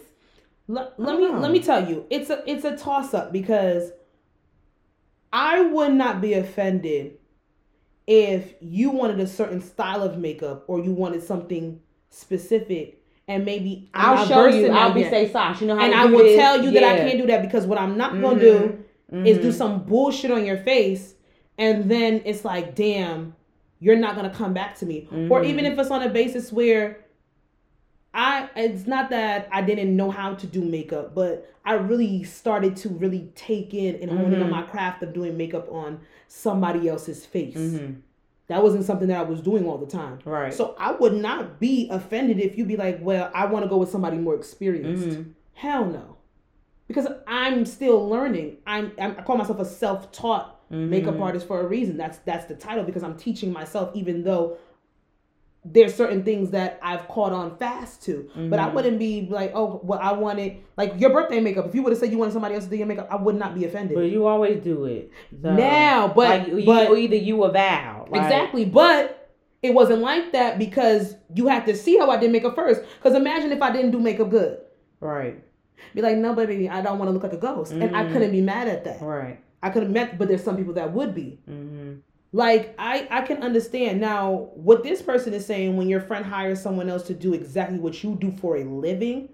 let, 0.71 0.99
let 0.99 1.17
me 1.19 1.25
know. 1.29 1.39
let 1.39 1.51
me 1.51 1.61
tell 1.61 1.87
you 1.89 2.05
it's 2.09 2.29
a 2.29 2.43
it's 2.49 2.63
a 2.65 2.75
toss 2.77 3.13
up 3.13 3.31
because 3.31 3.91
i 5.33 5.61
would 5.61 5.93
not 5.93 6.21
be 6.21 6.33
offended 6.33 7.17
if 8.07 8.53
you 8.59 8.89
wanted 8.89 9.19
a 9.19 9.27
certain 9.27 9.61
style 9.61 10.01
of 10.03 10.17
makeup 10.17 10.63
or 10.67 10.79
you 10.79 10.91
wanted 10.91 11.23
something 11.23 11.79
specific 12.09 12.97
and 13.27 13.45
maybe 13.45 13.89
I'm 13.93 14.17
I'll 14.17 14.27
show 14.27 14.45
you. 14.47 14.67
I'll 14.71 14.93
be 14.93 15.03
say 15.03 15.31
Sash. 15.31 15.61
You 15.61 15.67
know 15.67 15.77
how 15.77 15.85
and 15.85 15.93
I 15.93 16.05
will 16.05 16.23
this? 16.23 16.35
tell 16.35 16.61
you 16.61 16.71
that 16.71 16.83
I 16.83 16.97
can't 16.97 17.17
do 17.19 17.27
that 17.27 17.41
because 17.43 17.65
what 17.65 17.77
I'm 17.77 17.95
not 17.95 18.19
gonna 18.19 18.39
Mhm. 18.39 18.39
do 18.39 18.83
is 19.25 19.37
do 19.37 19.51
some 19.53 19.83
bullshit 19.83 20.31
on 20.31 20.43
your 20.45 20.57
face, 20.57 21.15
and 21.57 21.89
then 21.89 22.21
it's 22.25 22.43
like, 22.43 22.75
damn, 22.75 23.35
you're 23.79 23.95
not 23.95 24.15
gonna 24.17 24.31
come 24.33 24.53
back 24.53 24.75
to 24.79 24.85
me. 24.85 25.07
Or 25.29 25.39
Mhm. 25.41 25.45
even 25.45 25.65
if 25.65 25.79
it's 25.79 25.91
on 25.91 26.01
a 26.01 26.09
basis 26.09 26.51
where 26.51 27.05
I, 28.13 28.49
it's 28.55 28.87
not 28.87 29.09
that 29.11 29.47
I 29.51 29.61
didn't 29.61 29.95
know 29.95 30.11
how 30.11 30.33
to 30.35 30.45
do 30.47 30.61
makeup, 30.63 31.15
but 31.15 31.49
I 31.63 31.73
really 31.75 32.23
started 32.23 32.75
to 32.77 32.89
really 32.89 33.31
take 33.35 33.73
in 33.73 33.95
and 34.01 34.11
hone 34.11 34.33
in 34.33 34.41
on 34.41 34.47
Mhm. 34.49 34.51
my 34.51 34.61
craft 34.63 35.01
of 35.03 35.13
doing 35.13 35.37
makeup 35.37 35.71
on 35.71 35.99
somebody 36.27 36.89
else's 36.89 37.25
face. 37.25 37.55
Mhm. 37.57 37.97
That 38.47 38.61
wasn't 38.63 38.83
something 38.83 39.07
that 39.07 39.17
I 39.17 39.23
was 39.23 39.39
doing 39.41 39.65
all 39.65 39.77
the 39.77 39.85
time. 39.85 40.19
Right. 40.25 40.53
So 40.53 40.75
I 40.77 40.91
would 40.91 41.13
not 41.13 41.59
be 41.61 41.87
offended 41.89 42.39
if 42.39 42.57
you 42.57 42.65
be 42.65 42.75
like, 42.75 42.99
well, 43.01 43.31
I 43.33 43.45
want 43.45 43.63
to 43.63 43.69
go 43.69 43.77
with 43.77 43.89
somebody 43.89 44.17
more 44.17 44.35
experienced. 44.35 45.07
Mhm. 45.07 45.25
Hell 45.53 45.85
no. 45.85 46.17
Because 46.89 47.07
I'm 47.27 47.65
still 47.65 48.09
learning. 48.09 48.57
I'm, 48.67 48.91
I'm 48.99 49.11
I 49.17 49.21
call 49.21 49.37
myself 49.37 49.59
a 49.59 49.65
self-taught 49.65 50.57
makeup 50.69 51.15
Mhm. 51.15 51.21
artist 51.21 51.47
for 51.47 51.61
a 51.61 51.67
reason. 51.67 51.95
That's 51.95 52.17
that's 52.19 52.45
the 52.45 52.55
title 52.55 52.83
because 52.83 53.03
I'm 53.03 53.15
teaching 53.15 53.53
myself 53.53 53.91
even 53.93 54.23
though 54.23 54.57
there's 55.63 55.93
certain 55.93 56.23
things 56.23 56.49
that 56.51 56.79
I've 56.81 57.07
caught 57.07 57.33
on 57.33 57.55
fast 57.57 58.01
to. 58.05 58.27
But 58.49 58.57
I 58.59 58.69
Mhm. 58.69 58.73
wouldn't 58.73 58.99
be 58.99 59.27
like, 59.29 59.51
oh, 59.53 59.79
well, 59.83 59.99
I 60.01 60.11
wanted 60.13 60.57
like 60.75 60.99
your 60.99 61.11
birthday 61.11 61.39
makeup. 61.39 61.67
If 61.67 61.75
you 61.75 61.83
would 61.83 61.91
have 61.91 61.99
said 61.99 62.11
you 62.11 62.17
wanted 62.17 62.33
somebody 62.33 62.55
else 62.55 62.63
to 62.63 62.69
do 62.71 62.77
your 62.77 62.87
makeup, 62.87 63.07
I 63.11 63.15
would 63.17 63.35
not 63.35 63.53
be 63.53 63.65
offended. 63.65 63.95
But 63.95 64.05
you 64.09 64.25
always 64.25 64.63
do 64.63 64.85
it. 64.85 65.11
So, 65.41 65.53
Now, 65.53 66.07
but- 66.07 66.49
like, 66.49 66.65
but- 66.65 66.89
or 66.89 66.97
either 66.97 67.15
you 67.15 67.43
or 67.43 67.51
Val. 67.51 68.07
like- 68.09 68.23
Exactly. 68.23 68.65
But 68.65 69.29
it 69.61 69.75
wasn't 69.75 70.01
like 70.01 70.31
that 70.31 70.57
because 70.57 71.15
you 71.35 71.47
had 71.47 71.67
to 71.67 71.75
see 71.75 71.95
how 71.97 72.09
I 72.09 72.17
did 72.17 72.31
makeup 72.31 72.55
first. 72.55 72.81
Because 72.97 73.15
imagine 73.15 73.51
if 73.51 73.61
I 73.61 73.71
didn't 73.71 73.91
do 73.91 73.99
makeup 73.99 74.31
good. 74.31 74.57
Right. 74.99 75.43
Be 75.93 76.01
like, 76.01 76.17
no, 76.17 76.33
baby, 76.33 76.69
I 76.69 76.81
don't 76.81 76.97
want 76.97 77.09
to 77.09 77.13
look 77.13 77.23
like 77.23 77.33
a 77.33 77.37
ghost. 77.37 77.71
And 77.71 77.95
I 77.95 78.05
Mhm. 78.05 78.11
couldn't 78.13 78.31
be 78.31 78.41
mad 78.41 78.67
at 78.67 78.83
that. 78.85 78.99
Right. 79.01 79.39
I 79.61 79.69
could 79.69 79.83
have 79.83 79.91
met, 79.91 80.17
but 80.17 80.27
there's 80.27 80.43
some 80.43 80.57
people 80.57 80.73
that 80.73 80.91
would 80.91 81.13
be. 81.13 81.39
Mm-hmm. 81.47 81.91
Like, 82.33 82.73
I, 82.79 83.07
I 83.11 83.21
can 83.21 83.43
understand. 83.43 83.99
Now, 83.99 84.49
what 84.55 84.83
this 84.83 85.01
person 85.01 85.33
is 85.33 85.45
saying 85.45 85.75
when 85.75 85.89
your 85.89 85.99
friend 85.99 86.25
hires 86.25 86.61
someone 86.61 86.89
else 86.89 87.03
to 87.07 87.13
do 87.13 87.33
exactly 87.33 87.77
what 87.77 88.01
you 88.03 88.15
do 88.15 88.31
for 88.31 88.57
a 88.57 88.63
living, 88.63 89.29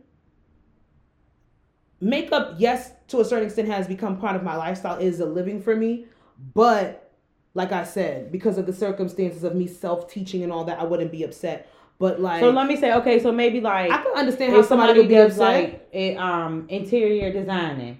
makeup, 1.99 2.55
yes, 2.57 2.91
to 3.09 3.19
a 3.19 3.25
certain 3.25 3.45
extent, 3.45 3.67
has 3.67 3.87
become 3.87 4.17
part 4.17 4.35
of 4.35 4.43
my 4.43 4.55
lifestyle, 4.55 4.97
is 4.99 5.19
a 5.19 5.25
living 5.25 5.61
for 5.61 5.75
me. 5.75 6.05
But, 6.53 7.11
like 7.53 7.71
I 7.71 7.83
said, 7.83 8.31
because 8.31 8.57
of 8.57 8.65
the 8.65 8.73
circumstances 8.73 9.43
of 9.43 9.55
me 9.55 9.67
self 9.67 10.11
teaching 10.11 10.43
and 10.43 10.51
all 10.51 10.63
that, 10.65 10.79
I 10.79 10.83
wouldn't 10.83 11.11
be 11.11 11.23
upset. 11.23 11.69
But, 11.99 12.19
like, 12.21 12.39
So 12.41 12.51
let 12.51 12.67
me 12.67 12.77
say, 12.77 12.93
okay, 12.93 13.19
so 13.19 13.31
maybe 13.31 13.59
like 13.61 13.91
I 13.91 14.01
can 14.03 14.13
understand 14.15 14.53
how 14.53 14.61
somebody, 14.61 14.93
somebody 14.93 14.99
would 15.01 15.07
be 15.09 15.15
upset. 15.17 15.39
like 15.39 15.87
it, 15.91 16.17
um 16.17 16.65
interior 16.69 17.31
designing, 17.33 17.99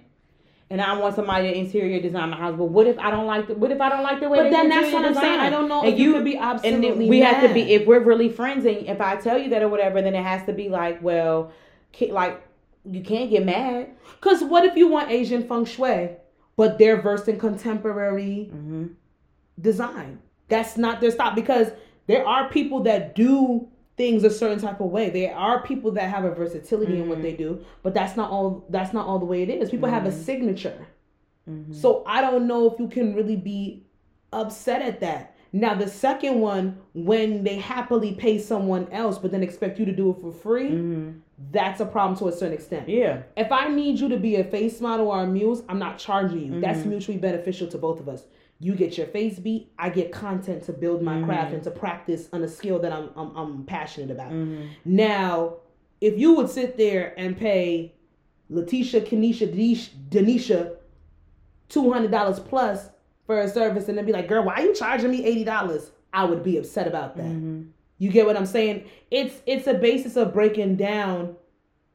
and 0.70 0.80
I 0.82 0.96
want 0.98 1.14
somebody 1.16 1.50
to 1.50 1.56
interior 1.58 2.00
design 2.00 2.30
my 2.30 2.36
house, 2.36 2.54
but 2.56 2.66
what 2.66 2.86
if 2.86 2.98
I 2.98 3.10
don't 3.10 3.26
like 3.26 3.48
the 3.48 3.54
what 3.54 3.70
if 3.70 3.80
I 3.80 3.88
don't 3.88 4.02
like 4.02 4.20
the 4.20 4.28
way 4.28 4.38
but 4.42 4.50
then 4.50 4.68
that's 4.68 4.92
what 4.92 5.04
I'm 5.04 5.14
saying. 5.14 5.40
I 5.40 5.48
don't 5.50 5.68
know 5.68 5.82
And 5.82 5.92
if 5.94 5.98
you, 5.98 6.08
you- 6.08 6.12
could 6.14 6.24
be 6.24 6.36
absolutely 6.36 7.08
we 7.08 7.20
have 7.20 7.42
to 7.46 7.52
be 7.54 7.62
if 7.74 7.86
we're 7.86 8.00
really 8.00 8.28
friends 8.28 8.64
and 8.66 8.76
if 8.86 9.00
I 9.00 9.16
tell 9.16 9.38
you 9.38 9.48
that 9.50 9.62
or 9.62 9.68
whatever, 9.68 10.02
then 10.02 10.14
it 10.14 10.22
has 10.22 10.44
to 10.46 10.52
be 10.52 10.68
like, 10.68 11.02
well, 11.02 11.52
like 12.10 12.42
you 12.84 13.02
can't 13.02 13.30
get 13.30 13.44
mad. 13.44 13.90
Because 14.20 14.42
what 14.44 14.64
if 14.64 14.76
you 14.76 14.88
want 14.88 15.10
Asian 15.10 15.46
feng 15.46 15.64
shui, 15.64 16.10
but 16.56 16.78
they're 16.78 17.00
versed 17.00 17.28
in 17.28 17.38
contemporary 17.38 18.50
Mm-hmm. 18.54 18.86
design? 19.60 20.20
That's 20.48 20.76
not 20.76 21.00
their 21.00 21.10
style 21.10 21.34
because 21.34 21.68
there 22.06 22.26
are 22.26 22.48
people 22.48 22.80
that 22.84 23.14
do 23.14 23.68
things 23.98 24.24
a 24.24 24.30
certain 24.30 24.58
type 24.58 24.80
of 24.80 24.90
way. 24.90 25.10
There 25.10 25.34
are 25.34 25.60
people 25.62 25.90
that 25.92 26.08
have 26.08 26.24
a 26.24 26.30
versatility 26.30 26.98
in 26.98 27.08
what 27.08 27.18
Mhm. 27.18 27.22
they 27.22 27.32
do, 27.34 27.60
but 27.82 27.92
that's 27.92 28.16
not 28.16 28.30
all. 28.30 28.64
That's 28.70 28.94
not 28.94 29.06
all 29.06 29.18
the 29.18 29.26
way 29.26 29.42
it 29.42 29.50
is. 29.50 29.68
People 29.70 29.90
have 29.90 30.06
a 30.06 30.10
Mhm. 30.10 30.12
signature. 30.14 30.86
Mm-hmm. 31.50 31.72
So 31.72 32.02
I 32.06 32.22
don't 32.22 32.46
know 32.46 32.70
if 32.72 32.78
you 32.78 32.88
can 32.88 33.14
really 33.14 33.36
be 33.36 33.84
upset 34.32 34.80
at 34.82 35.00
that. 35.00 35.34
Now 35.52 35.74
the 35.74 35.88
second 35.88 36.40
one, 36.40 36.76
when 36.94 37.42
they 37.42 37.56
happily 37.56 38.12
pay 38.12 38.38
someone 38.38 38.86
else, 38.92 39.18
but 39.18 39.30
then 39.30 39.42
expect 39.42 39.78
you 39.78 39.86
to 39.86 39.92
do 39.92 40.10
it 40.10 40.16
for 40.20 40.30
free, 40.30 40.70
hmm 40.70 41.08
that's 41.52 41.80
a 41.80 41.86
problem 41.86 42.18
to 42.18 42.26
a 42.26 42.32
certain 42.32 42.52
extent. 42.52 42.88
Yeah. 42.88 43.22
If 43.36 43.52
I 43.52 43.68
need 43.68 44.00
you 44.00 44.08
to 44.08 44.16
be 44.16 44.34
a 44.36 44.44
face 44.44 44.80
model 44.80 45.06
or 45.08 45.20
a 45.22 45.26
muse, 45.26 45.62
I'm 45.68 45.78
not 45.78 45.96
charging 45.96 46.40
you. 46.54 46.60
That's 46.60 46.84
mutually 46.84 47.16
beneficial 47.16 47.68
to 47.68 47.78
both 47.78 48.00
of 48.00 48.08
us. 48.08 48.26
You 48.60 48.74
get 48.74 48.98
your 48.98 49.06
face 49.06 49.38
beat, 49.38 49.70
I 49.78 49.88
get 49.90 50.10
content 50.10 50.64
to 50.64 50.72
build 50.72 51.00
my 51.02 51.22
craft 51.22 51.50
Mhm. 51.52 51.54
and 51.54 51.62
to 51.64 51.70
practice 51.70 52.28
on 52.32 52.42
a 52.42 52.48
skill 52.48 52.78
that 52.80 52.92
I'm 52.92 53.10
I'm, 53.16 53.36
I'm 53.36 53.64
passionate 53.64 54.10
about. 54.10 54.30
hmm 54.32 54.62
Now, 54.84 55.54
if 56.00 56.18
you 56.18 56.34
would 56.34 56.50
sit 56.50 56.76
there 56.76 57.14
and 57.16 57.36
pay 57.36 57.94
Letitia, 58.50 59.02
Kenesha, 59.02 59.46
Denisha 60.10 60.76
two 61.68 61.92
hundred 61.92 62.10
dollars 62.10 62.40
plus 62.40 62.90
for 63.26 63.40
a 63.40 63.48
service, 63.48 63.88
and 63.88 63.96
then 63.98 64.06
be 64.06 64.12
like, 64.12 64.26
"Girl, 64.28 64.42
why 64.44 64.54
are 64.54 64.62
you 64.62 64.74
charging 64.74 65.10
me 65.10 65.24
eighty 65.24 65.44
dollars?" 65.44 65.92
I 66.12 66.24
would 66.24 66.42
be 66.42 66.56
upset 66.56 66.86
about 66.88 67.16
that. 67.16 67.26
hmm 67.26 67.62
You 67.98 68.10
get 68.10 68.26
what 68.26 68.36
I'm 68.36 68.46
saying? 68.46 68.84
It's 69.10 69.40
it's 69.46 69.66
a 69.66 69.74
basis 69.74 70.16
of 70.16 70.32
breaking 70.32 70.76
down 70.76 71.36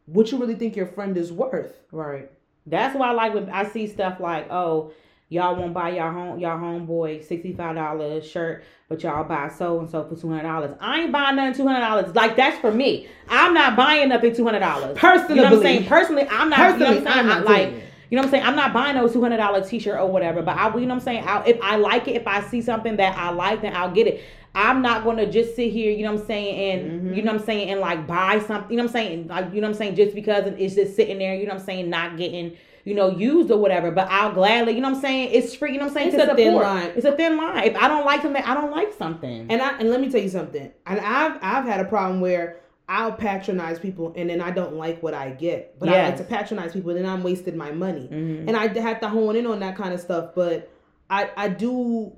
what 0.06 0.32
you 0.32 0.38
really 0.38 0.56
think 0.56 0.76
your 0.76 0.86
friend 0.88 1.18
is 1.18 1.32
worth. 1.32 1.74
Right. 1.92 2.30
That's 2.66 2.96
why 2.96 3.08
I 3.10 3.12
like 3.12 3.34
when 3.34 3.50
I 3.50 3.64
see 3.66 3.88
stuff 3.88 4.20
like, 4.20 4.50
oh, 4.52 4.92
y'all 5.34 5.56
won't 5.56 5.74
buy 5.74 5.90
y'all 5.90 6.12
home 6.12 6.40
y'all 6.40 6.58
homeboy 6.60 7.24
sixty 7.24 7.54
five 7.54 7.76
dollar 7.76 8.22
shirt, 8.22 8.64
but 8.88 9.02
y'all 9.04 9.24
buy 9.24 9.50
so 9.50 9.80
and 9.80 9.90
so 9.90 10.04
for 10.08 10.16
two 10.16 10.30
hundred 10.30 10.44
dollars. 10.44 10.76
I 10.80 11.02
ain't 11.02 11.12
buying 11.12 11.36
nothing 11.36 11.56
two 11.56 11.68
hundred 11.68 11.82
dollars. 11.82 12.14
Like 12.16 12.36
that's 12.36 12.60
for 12.60 12.72
me. 12.72 13.08
I'm 13.28 13.54
not 13.54 13.76
buying 13.76 14.10
nothing 14.10 14.36
two 14.36 14.46
hundred 14.46 14.60
dollars. 14.60 14.98
Personally, 14.98 15.36
You 15.36 15.42
know 15.42 15.50
what 15.50 15.58
I'm 15.58 15.62
saying? 15.64 15.86
Personally, 15.86 16.28
I'm 16.30 16.50
not. 16.50 16.58
Personally, 16.60 16.96
you 17.00 17.02
know 17.02 17.10
what 17.10 17.18
I'm 17.18 17.20
I'm 17.20 17.26
not 17.28 17.48
I, 17.48 17.52
like. 17.52 17.68
it. 17.70 17.84
You 18.10 18.18
know 18.18 18.22
what 18.22 18.26
I'm 18.28 18.32
saying? 18.32 18.44
I'm 18.44 18.56
not 18.56 18.74
buying 18.74 18.96
those 18.96 19.12
two 19.14 19.22
hundred 19.22 19.38
dollar 19.38 19.68
t 19.68 19.80
shirt 19.80 20.00
or 20.00 20.08
whatever. 20.12 20.44
But 20.44 20.56
I, 20.56 20.68
you 20.76 20.82
know 20.82 20.88
what 20.88 20.94
I'm 20.94 21.00
saying? 21.00 21.24
I, 21.26 21.44
if 21.46 21.60
I 21.64 21.78
like 21.78 22.08
it, 22.08 22.16
if 22.16 22.28
I 22.28 22.42
see 22.44 22.62
something 22.62 22.96
that 22.98 23.18
I 23.18 23.32
like, 23.32 23.62
then 23.64 23.76
I'll 23.76 23.92
get 23.92 24.06
it. 24.06 24.22
I'm 24.56 24.84
not 24.84 25.04
gonna 25.04 25.26
just 25.26 25.56
sit 25.56 25.72
here, 25.74 25.92
you 25.92 26.04
know 26.04 26.12
what 26.14 26.22
I'm 26.22 26.28
saying, 26.28 26.80
and 26.80 27.02
Mhm. 27.02 27.16
you 27.16 27.24
know 27.24 27.32
what 27.34 27.42
I'm 27.42 27.46
saying, 27.48 27.70
and 27.72 27.80
like 27.82 28.06
buy 28.06 28.38
something, 28.38 28.70
you 28.70 28.78
know 28.78 28.84
what 28.84 28.90
I'm 28.90 28.94
saying, 28.94 29.28
like 29.28 29.46
you 29.52 29.62
know 29.62 29.68
what 29.68 29.74
I'm 29.74 29.78
saying, 29.80 29.96
just 29.96 30.14
because 30.14 30.46
it's 30.60 30.76
just 30.76 30.96
sitting 30.96 31.18
there, 31.18 31.34
you 31.34 31.48
know 31.48 31.54
what 31.54 31.62
I'm 31.62 31.66
saying, 31.66 31.90
not 31.90 32.18
getting, 32.18 32.56
you 32.86 32.94
know, 32.96 33.10
used 33.10 33.50
or 33.52 33.58
whatever. 33.58 33.92
But 33.92 34.10
I'll 34.10 34.34
gladly, 34.34 34.74
you 34.74 34.82
know 34.82 34.90
what 34.90 34.96
I'm 34.98 35.02
saying, 35.02 35.30
it's 35.34 35.56
free, 35.56 35.72
you 35.74 35.78
know 35.78 35.86
what 35.86 35.92
I'm 35.92 35.96
saying, 35.96 36.08
It's 36.10 36.18
to 36.18 36.24
a 36.24 36.26
support. 36.26 36.38
thin 36.38 36.56
line. 36.56 36.92
It's 36.96 37.06
a 37.06 37.12
thin 37.16 37.38
line. 37.38 37.64
If 37.64 37.76
I 37.76 37.88
don't 37.88 38.06
like 38.06 38.22
something, 38.22 38.44
I 38.44 38.54
don't 38.54 38.72
like 38.72 38.94
something. 38.94 39.48
And 39.50 39.62
I 39.62 39.78
and 39.80 39.90
let 39.90 40.02
me 40.02 40.10
tell 40.12 40.22
you 40.22 40.30
something. 40.30 40.72
And 40.86 41.00
I've 41.00 41.38
I've 41.42 41.66
had 41.66 41.80
a 41.80 41.86
problem 41.86 42.20
where 42.22 42.60
I'll 42.90 43.14
patronize 43.14 43.80
people 43.80 44.14
and 44.18 44.30
then 44.30 44.42
I 44.42 44.52
don't 44.52 44.76
like 44.76 45.02
what 45.02 45.14
I 45.14 45.30
get. 45.32 45.80
But 45.80 45.90
I 45.90 46.04
like 46.10 46.18
to 46.18 46.24
patronize 46.26 46.74
people 46.74 46.90
and 46.92 47.00
then 47.00 47.10
I'm 47.10 47.24
wasting 47.24 47.56
my 47.58 47.72
money. 47.72 48.10
Mhm. 48.12 48.48
And 48.48 48.58
I 48.58 48.68
have 48.80 49.00
to 49.00 49.08
hone 49.10 49.36
in 49.38 49.48
on 49.48 49.60
that 49.62 49.78
kind 49.78 49.94
of 49.94 50.00
stuff. 50.02 50.32
But 50.36 50.70
I 51.10 51.30
I 51.38 51.48
do 51.48 52.14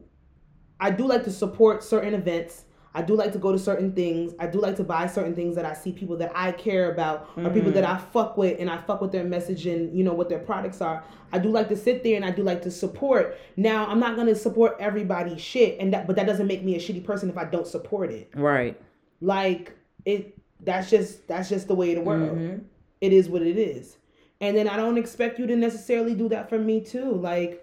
I 0.80 0.90
do 0.92 1.06
like 1.08 1.24
to 1.26 1.32
support 1.32 1.84
certain 1.84 2.14
events. 2.14 2.65
I 2.98 3.02
do 3.02 3.14
like 3.14 3.34
to 3.34 3.38
go 3.38 3.52
to 3.52 3.60
certain 3.60 3.92
things. 3.92 4.34
I 4.40 4.48
do 4.48 4.60
like 4.60 4.78
to 4.78 4.84
buy 4.84 5.06
certain 5.08 5.36
things 5.36 5.56
that 5.56 5.66
I 5.66 5.74
see 5.74 5.92
people 5.92 6.16
that 6.18 6.32
I 6.34 6.54
care 6.54 6.92
about 6.92 7.28
or 7.36 7.50
people 7.50 7.70
Mhm. 7.72 7.76
that 7.76 7.84
I 7.84 7.98
fuck 7.98 8.38
with 8.38 8.58
and 8.60 8.70
I 8.70 8.78
fuck 8.78 9.02
with 9.02 9.12
their 9.12 9.26
message 9.26 9.68
and 9.68 9.94
you 9.96 10.02
know 10.04 10.14
what 10.14 10.30
their 10.30 10.40
products 10.40 10.80
are. 10.82 11.04
I 11.34 11.40
do 11.40 11.50
like 11.50 11.68
to 11.70 11.76
sit 11.76 12.04
there 12.04 12.16
and 12.16 12.24
I 12.24 12.32
do 12.32 12.42
like 12.42 12.62
to 12.62 12.72
support. 12.72 13.36
Now 13.58 13.86
I'm 13.88 14.00
not 14.00 14.16
gonna 14.16 14.34
support 14.34 14.78
everybody's 14.80 15.42
shit 15.42 15.78
and 15.80 15.92
that 15.94 16.08
but 16.08 16.16
that 16.16 16.26
doesn't 16.26 16.48
make 16.48 16.64
me 16.64 16.76
a 16.76 16.80
shitty 16.80 17.04
person 17.04 17.30
if 17.30 17.38
I 17.38 17.44
don't 17.44 17.68
support 17.68 18.12
it. 18.12 18.30
right. 18.34 18.80
Like 19.22 19.74
it 20.06 20.38
that's 20.64 20.90
just 20.90 21.28
that's 21.28 21.50
just 21.50 21.68
the 21.68 21.76
way 21.76 21.90
of 21.92 21.96
the 21.98 22.02
world 22.10 22.38
Mhm. 22.38 22.62
it 23.02 23.12
is 23.12 23.30
what 23.30 23.42
it 23.42 23.58
is. 23.58 23.98
And 24.40 24.56
then 24.56 24.70
I 24.70 24.78
don't 24.78 24.98
expect 24.98 25.38
you 25.38 25.48
to 25.48 25.56
necessarily 25.58 26.16
do 26.16 26.30
that 26.30 26.48
for 26.50 26.58
me 26.58 26.80
too. 26.80 27.12
Like 27.12 27.62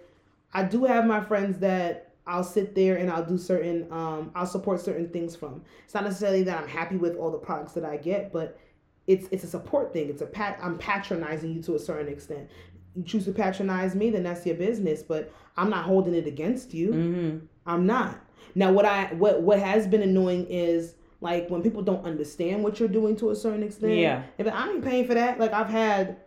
I 0.53 0.61
do 0.63 0.85
have 0.85 1.07
my 1.07 1.21
friends 1.21 1.57
that 1.59 2.09
I'll 2.25 2.43
sit 2.43 2.73
there 2.73 2.95
and 2.95 3.09
I'll 3.11 3.25
do 3.25 3.37
certain 3.37 3.87
um 3.91 4.31
I'll 4.35 4.45
support 4.45 4.79
certain 4.81 5.09
things 5.09 5.35
from. 5.35 5.61
It's 5.85 5.93
not 5.93 6.03
necessarily 6.03 6.43
that 6.43 6.61
I'm 6.61 6.67
happy 6.67 6.97
with 6.97 7.15
all 7.17 7.31
the 7.31 7.37
products 7.37 7.73
that 7.73 7.85
I 7.85 7.97
get, 7.97 8.31
but 8.31 8.57
it's 9.07 9.27
it's 9.31 9.43
a 9.43 9.47
support 9.47 9.91
thing. 9.93 10.09
It's 10.09 10.21
a 10.21 10.25
pat 10.25 10.59
I'm 10.61 10.77
patronizing 10.77 11.53
you 11.53 11.61
to 11.63 11.75
a 11.75 11.79
certain 11.79 12.07
extent. 12.11 12.49
You 12.95 13.03
choose 13.03 13.25
to 13.25 13.31
patronize 13.31 13.95
me, 13.95 14.09
then 14.11 14.23
that's 14.23 14.45
your 14.45 14.55
business, 14.55 15.03
but 15.03 15.31
I'm 15.57 15.69
not 15.69 15.85
holding 15.85 16.13
it 16.13 16.27
against 16.27 16.73
you. 16.73 16.91
Mhm. 16.91 17.41
I'm 17.65 17.85
not. 17.85 18.19
Now 18.55 18.71
what 18.71 18.85
I 18.85 19.13
what 19.15 19.41
what 19.41 19.59
has 19.59 19.87
been 19.87 20.01
annoying 20.03 20.45
is 20.47 20.95
like 21.21 21.49
when 21.49 21.61
people 21.61 21.81
don't 21.81 22.05
understand 22.05 22.63
what 22.63 22.79
you're 22.79 22.89
doing 22.89 23.15
to 23.17 23.31
a 23.31 23.35
certain 23.35 23.63
extent. 23.63 23.93
Yeah. 23.93 24.23
If 24.37 24.47
I 24.47 24.69
ain't 24.69 24.83
paying 24.83 25.07
for 25.07 25.13
that, 25.13 25.39
like 25.39 25.53
I've 25.53 25.69
had 25.69 26.17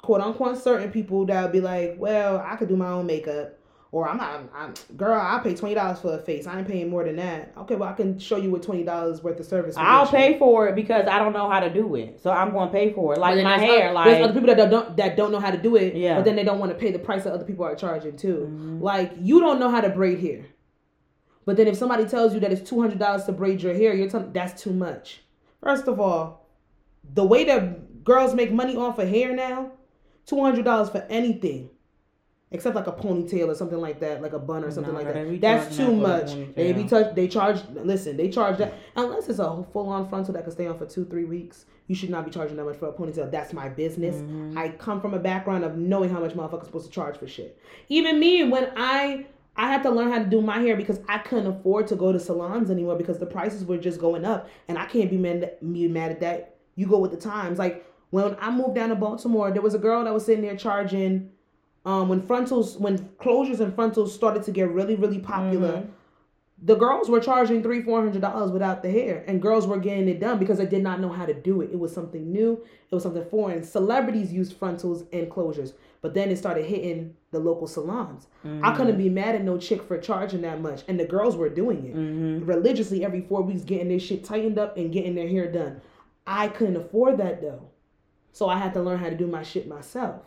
quote 0.00 0.20
unquote 0.20 0.58
certain 0.58 0.90
people 0.90 1.26
that'll 1.26 1.50
be 1.50 1.60
like, 1.60 1.96
Well, 1.98 2.38
I 2.38 2.56
could 2.56 2.68
do 2.68 2.76
my 2.76 2.88
own 2.88 3.06
makeup. 3.06 3.57
Or 3.90 4.06
I'm 4.06 4.18
not 4.18 4.42
I'm 4.54 4.74
girl, 4.98 5.18
I 5.18 5.38
pay 5.42 5.54
twenty 5.54 5.74
dollars 5.74 5.98
for 6.00 6.12
a 6.14 6.18
face. 6.18 6.46
I 6.46 6.58
ain't 6.58 6.68
paying 6.68 6.90
more 6.90 7.04
than 7.04 7.16
that. 7.16 7.54
Okay, 7.56 7.74
well 7.74 7.88
I 7.88 7.94
can 7.94 8.18
show 8.18 8.36
you 8.36 8.50
what 8.50 8.62
twenty 8.62 8.84
dollars 8.84 9.22
worth 9.22 9.40
of 9.40 9.46
service. 9.46 9.76
I'll 9.78 10.04
get 10.04 10.12
you. 10.12 10.18
pay 10.34 10.38
for 10.38 10.68
it 10.68 10.74
because 10.74 11.06
I 11.06 11.18
don't 11.18 11.32
know 11.32 11.48
how 11.48 11.60
to 11.60 11.70
do 11.72 11.94
it, 11.94 12.20
so 12.22 12.30
I'm 12.30 12.50
going 12.52 12.68
to 12.68 12.72
pay 12.72 12.92
for 12.92 13.14
it. 13.14 13.18
Like 13.18 13.42
my 13.42 13.56
there's 13.56 13.60
hair, 13.62 13.88
oth- 13.88 13.94
like 13.94 14.04
there's 14.04 14.24
other 14.24 14.32
people 14.38 14.54
that 14.54 14.70
don't 14.70 14.94
that 14.98 15.16
don't 15.16 15.32
know 15.32 15.40
how 15.40 15.50
to 15.50 15.56
do 15.56 15.76
it, 15.76 15.94
Yeah. 15.96 16.16
but 16.16 16.26
then 16.26 16.36
they 16.36 16.44
don't 16.44 16.58
want 16.58 16.70
to 16.70 16.76
pay 16.78 16.92
the 16.92 16.98
price 16.98 17.24
that 17.24 17.32
other 17.32 17.46
people 17.46 17.64
are 17.64 17.74
charging 17.74 18.14
too. 18.16 18.46
Mhm. 18.50 18.82
Like 18.82 19.12
you 19.18 19.40
don't 19.40 19.58
know 19.58 19.70
how 19.70 19.80
to 19.80 19.88
braid 19.88 20.18
hair, 20.20 20.44
but 21.46 21.56
then 21.56 21.66
if 21.66 21.76
somebody 21.78 22.04
tells 22.04 22.34
you 22.34 22.40
that 22.40 22.52
it's 22.52 22.68
two 22.68 22.78
hundred 22.82 22.98
dollars 22.98 23.24
to 23.24 23.32
braid 23.32 23.62
your 23.62 23.72
hair, 23.72 23.94
you're 23.94 24.10
telling 24.10 24.32
that's 24.34 24.62
too 24.62 24.74
much. 24.74 25.22
First 25.62 25.88
of 25.88 25.98
all, 25.98 26.46
the 27.14 27.24
way 27.24 27.44
that 27.44 28.04
girls 28.04 28.34
make 28.34 28.52
money 28.52 28.76
off 28.76 28.98
of 28.98 29.08
hair 29.08 29.32
now, 29.34 29.72
two 30.26 30.42
hundred 30.42 30.66
dollars 30.66 30.90
for 30.90 31.06
anything. 31.08 31.70
Except 32.50 32.74
like 32.74 32.86
a 32.86 32.92
ponytail 32.92 33.48
or 33.48 33.54
something 33.54 33.78
like 33.78 34.00
that, 34.00 34.22
like 34.22 34.32
a 34.32 34.38
bun 34.38 34.64
or 34.64 34.70
something 34.70 34.94
Nah, 34.94 35.00
like 35.00 35.12
that. 35.12 35.40
That's 35.40 35.76
too 35.76 35.82
that 35.82 35.86
for 35.86 35.92
a 35.92 35.96
much. 35.96 36.54
They 36.54 36.72
be 36.72 36.84
touch. 36.84 37.14
They 37.14 37.28
charge. 37.28 37.60
Listen, 37.74 38.16
they 38.16 38.30
charge 38.30 38.56
that 38.58 38.72
unless 38.96 39.28
it's 39.28 39.38
a 39.38 39.64
full 39.72 39.88
on 39.90 40.08
frontal 40.08 40.32
that 40.32 40.44
can 40.44 40.52
stay 40.52 40.66
on 40.66 40.78
for 40.78 40.86
two, 40.86 41.04
three 41.04 41.24
weeks. 41.24 41.66
You 41.88 41.94
should 41.94 42.10
not 42.10 42.24
be 42.24 42.30
charging 42.30 42.56
that 42.56 42.64
much 42.64 42.76
for 42.76 42.88
a 42.88 42.92
ponytail. 42.92 43.30
That's 43.30 43.52
my 43.52 43.68
business. 43.68 44.16
Mm-hmm. 44.16 44.56
I 44.56 44.70
come 44.70 45.00
from 45.00 45.12
a 45.12 45.18
background 45.18 45.64
of 45.64 45.76
knowing 45.76 46.08
how 46.10 46.20
much 46.20 46.32
motherfuckers 46.32 46.66
supposed 46.66 46.86
to 46.86 46.92
charge 46.92 47.18
for 47.18 47.26
shit. 47.26 47.58
Even 47.90 48.18
me, 48.18 48.44
when 48.44 48.70
I 48.76 49.26
I 49.56 49.70
had 49.70 49.82
to 49.82 49.90
learn 49.90 50.10
how 50.10 50.18
to 50.20 50.24
do 50.24 50.40
my 50.40 50.60
hair 50.60 50.76
because 50.76 51.00
I 51.08 51.18
couldn't 51.18 51.48
afford 51.48 51.88
to 51.88 51.96
go 51.96 52.12
to 52.12 52.20
salons 52.20 52.70
anymore 52.70 52.96
because 52.96 53.18
the 53.18 53.26
prices 53.26 53.64
were 53.64 53.76
just 53.76 54.00
going 54.00 54.24
up, 54.24 54.48
and 54.68 54.78
I 54.78 54.86
can't 54.86 55.10
be 55.10 55.16
mad, 55.16 55.52
be 55.60 55.88
mad 55.88 56.12
at 56.12 56.20
that. 56.20 56.56
You 56.76 56.86
go 56.86 56.98
with 56.98 57.10
the 57.10 57.16
times. 57.16 57.58
Like 57.58 57.84
when 58.10 58.36
I 58.40 58.50
moved 58.50 58.76
down 58.76 58.90
to 58.90 58.94
Baltimore, 58.94 59.50
there 59.50 59.60
was 59.60 59.74
a 59.74 59.78
girl 59.78 60.04
that 60.04 60.14
was 60.14 60.24
sitting 60.24 60.42
there 60.42 60.56
charging. 60.56 61.30
Um, 61.84 62.08
when 62.08 62.20
frontals, 62.22 62.76
when 62.78 62.98
closures 63.20 63.60
and 63.60 63.74
frontals 63.74 64.14
started 64.14 64.42
to 64.44 64.50
get 64.50 64.70
really, 64.70 64.94
really 64.96 65.18
popular, 65.20 65.72
Mhm. 65.72 65.86
the 66.60 66.74
girls 66.74 67.08
were 67.08 67.20
charging 67.20 67.62
three, 67.62 67.80
four 67.82 68.00
hundred 68.02 68.20
dollars 68.20 68.50
without 68.50 68.82
the 68.82 68.90
hair, 68.90 69.22
and 69.28 69.40
girls 69.40 69.66
were 69.66 69.78
getting 69.78 70.08
it 70.08 70.18
done 70.20 70.38
because 70.38 70.58
they 70.58 70.66
did 70.66 70.82
not 70.82 71.00
know 71.00 71.08
how 71.08 71.24
to 71.24 71.32
do 71.32 71.60
it. 71.62 71.70
It 71.72 71.78
was 71.78 71.92
something 71.92 72.30
new. 72.32 72.60
It 72.90 72.94
was 72.94 73.04
something 73.04 73.24
foreign. 73.26 73.62
Celebrities 73.62 74.32
used 74.32 74.54
frontals 74.56 75.04
and 75.12 75.30
closures, 75.30 75.74
but 76.02 76.14
then 76.14 76.30
it 76.30 76.36
started 76.36 76.64
hitting 76.64 77.14
the 77.30 77.38
local 77.38 77.66
salons. 77.68 78.26
I 78.62 78.74
couldn't 78.74 78.98
be 78.98 79.08
mad 79.08 79.36
at 79.36 79.44
no 79.44 79.56
chick 79.56 79.82
for 79.82 79.98
charging 79.98 80.40
that 80.42 80.60
much, 80.60 80.82
and 80.88 80.98
the 80.98 81.04
girls 81.04 81.36
were 81.36 81.48
doing 81.48 81.84
it 81.86 81.94
Mm-hmm. 81.94 82.44
religiously 82.44 83.04
every 83.04 83.20
four 83.20 83.42
weeks, 83.42 83.62
getting 83.62 83.88
their 83.88 84.00
shit 84.00 84.24
tightened 84.24 84.58
up 84.58 84.76
and 84.76 84.92
getting 84.92 85.14
their 85.14 85.28
hair 85.28 85.50
done. 85.50 85.80
I 86.26 86.48
couldn't 86.48 86.76
afford 86.76 87.18
that 87.18 87.40
though, 87.40 87.68
so 88.32 88.48
I 88.48 88.58
had 88.58 88.74
to 88.74 88.82
learn 88.82 88.98
how 88.98 89.08
to 89.10 89.16
do 89.16 89.26
my 89.28 89.42
shit 89.44 89.68
myself. 89.68 90.22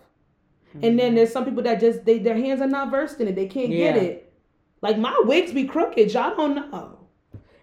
And 0.82 0.98
then 0.98 1.16
there's 1.16 1.32
some 1.32 1.46
people 1.46 1.64
that 1.64 1.80
just 1.80 2.06
they 2.06 2.20
their 2.20 2.36
hands 2.36 2.62
are 2.62 2.68
not 2.68 2.92
versed 2.92 3.20
in 3.20 3.28
it. 3.28 3.36
They 3.36 3.48
can't 3.48 3.70
get 3.72 3.98
it. 3.98 4.34
Like 4.82 4.98
my 4.98 5.16
wigs 5.26 5.52
be 5.52 5.66
crooked. 5.66 6.14
Y'all 6.14 6.36
don't 6.36 6.56
know. 6.56 6.98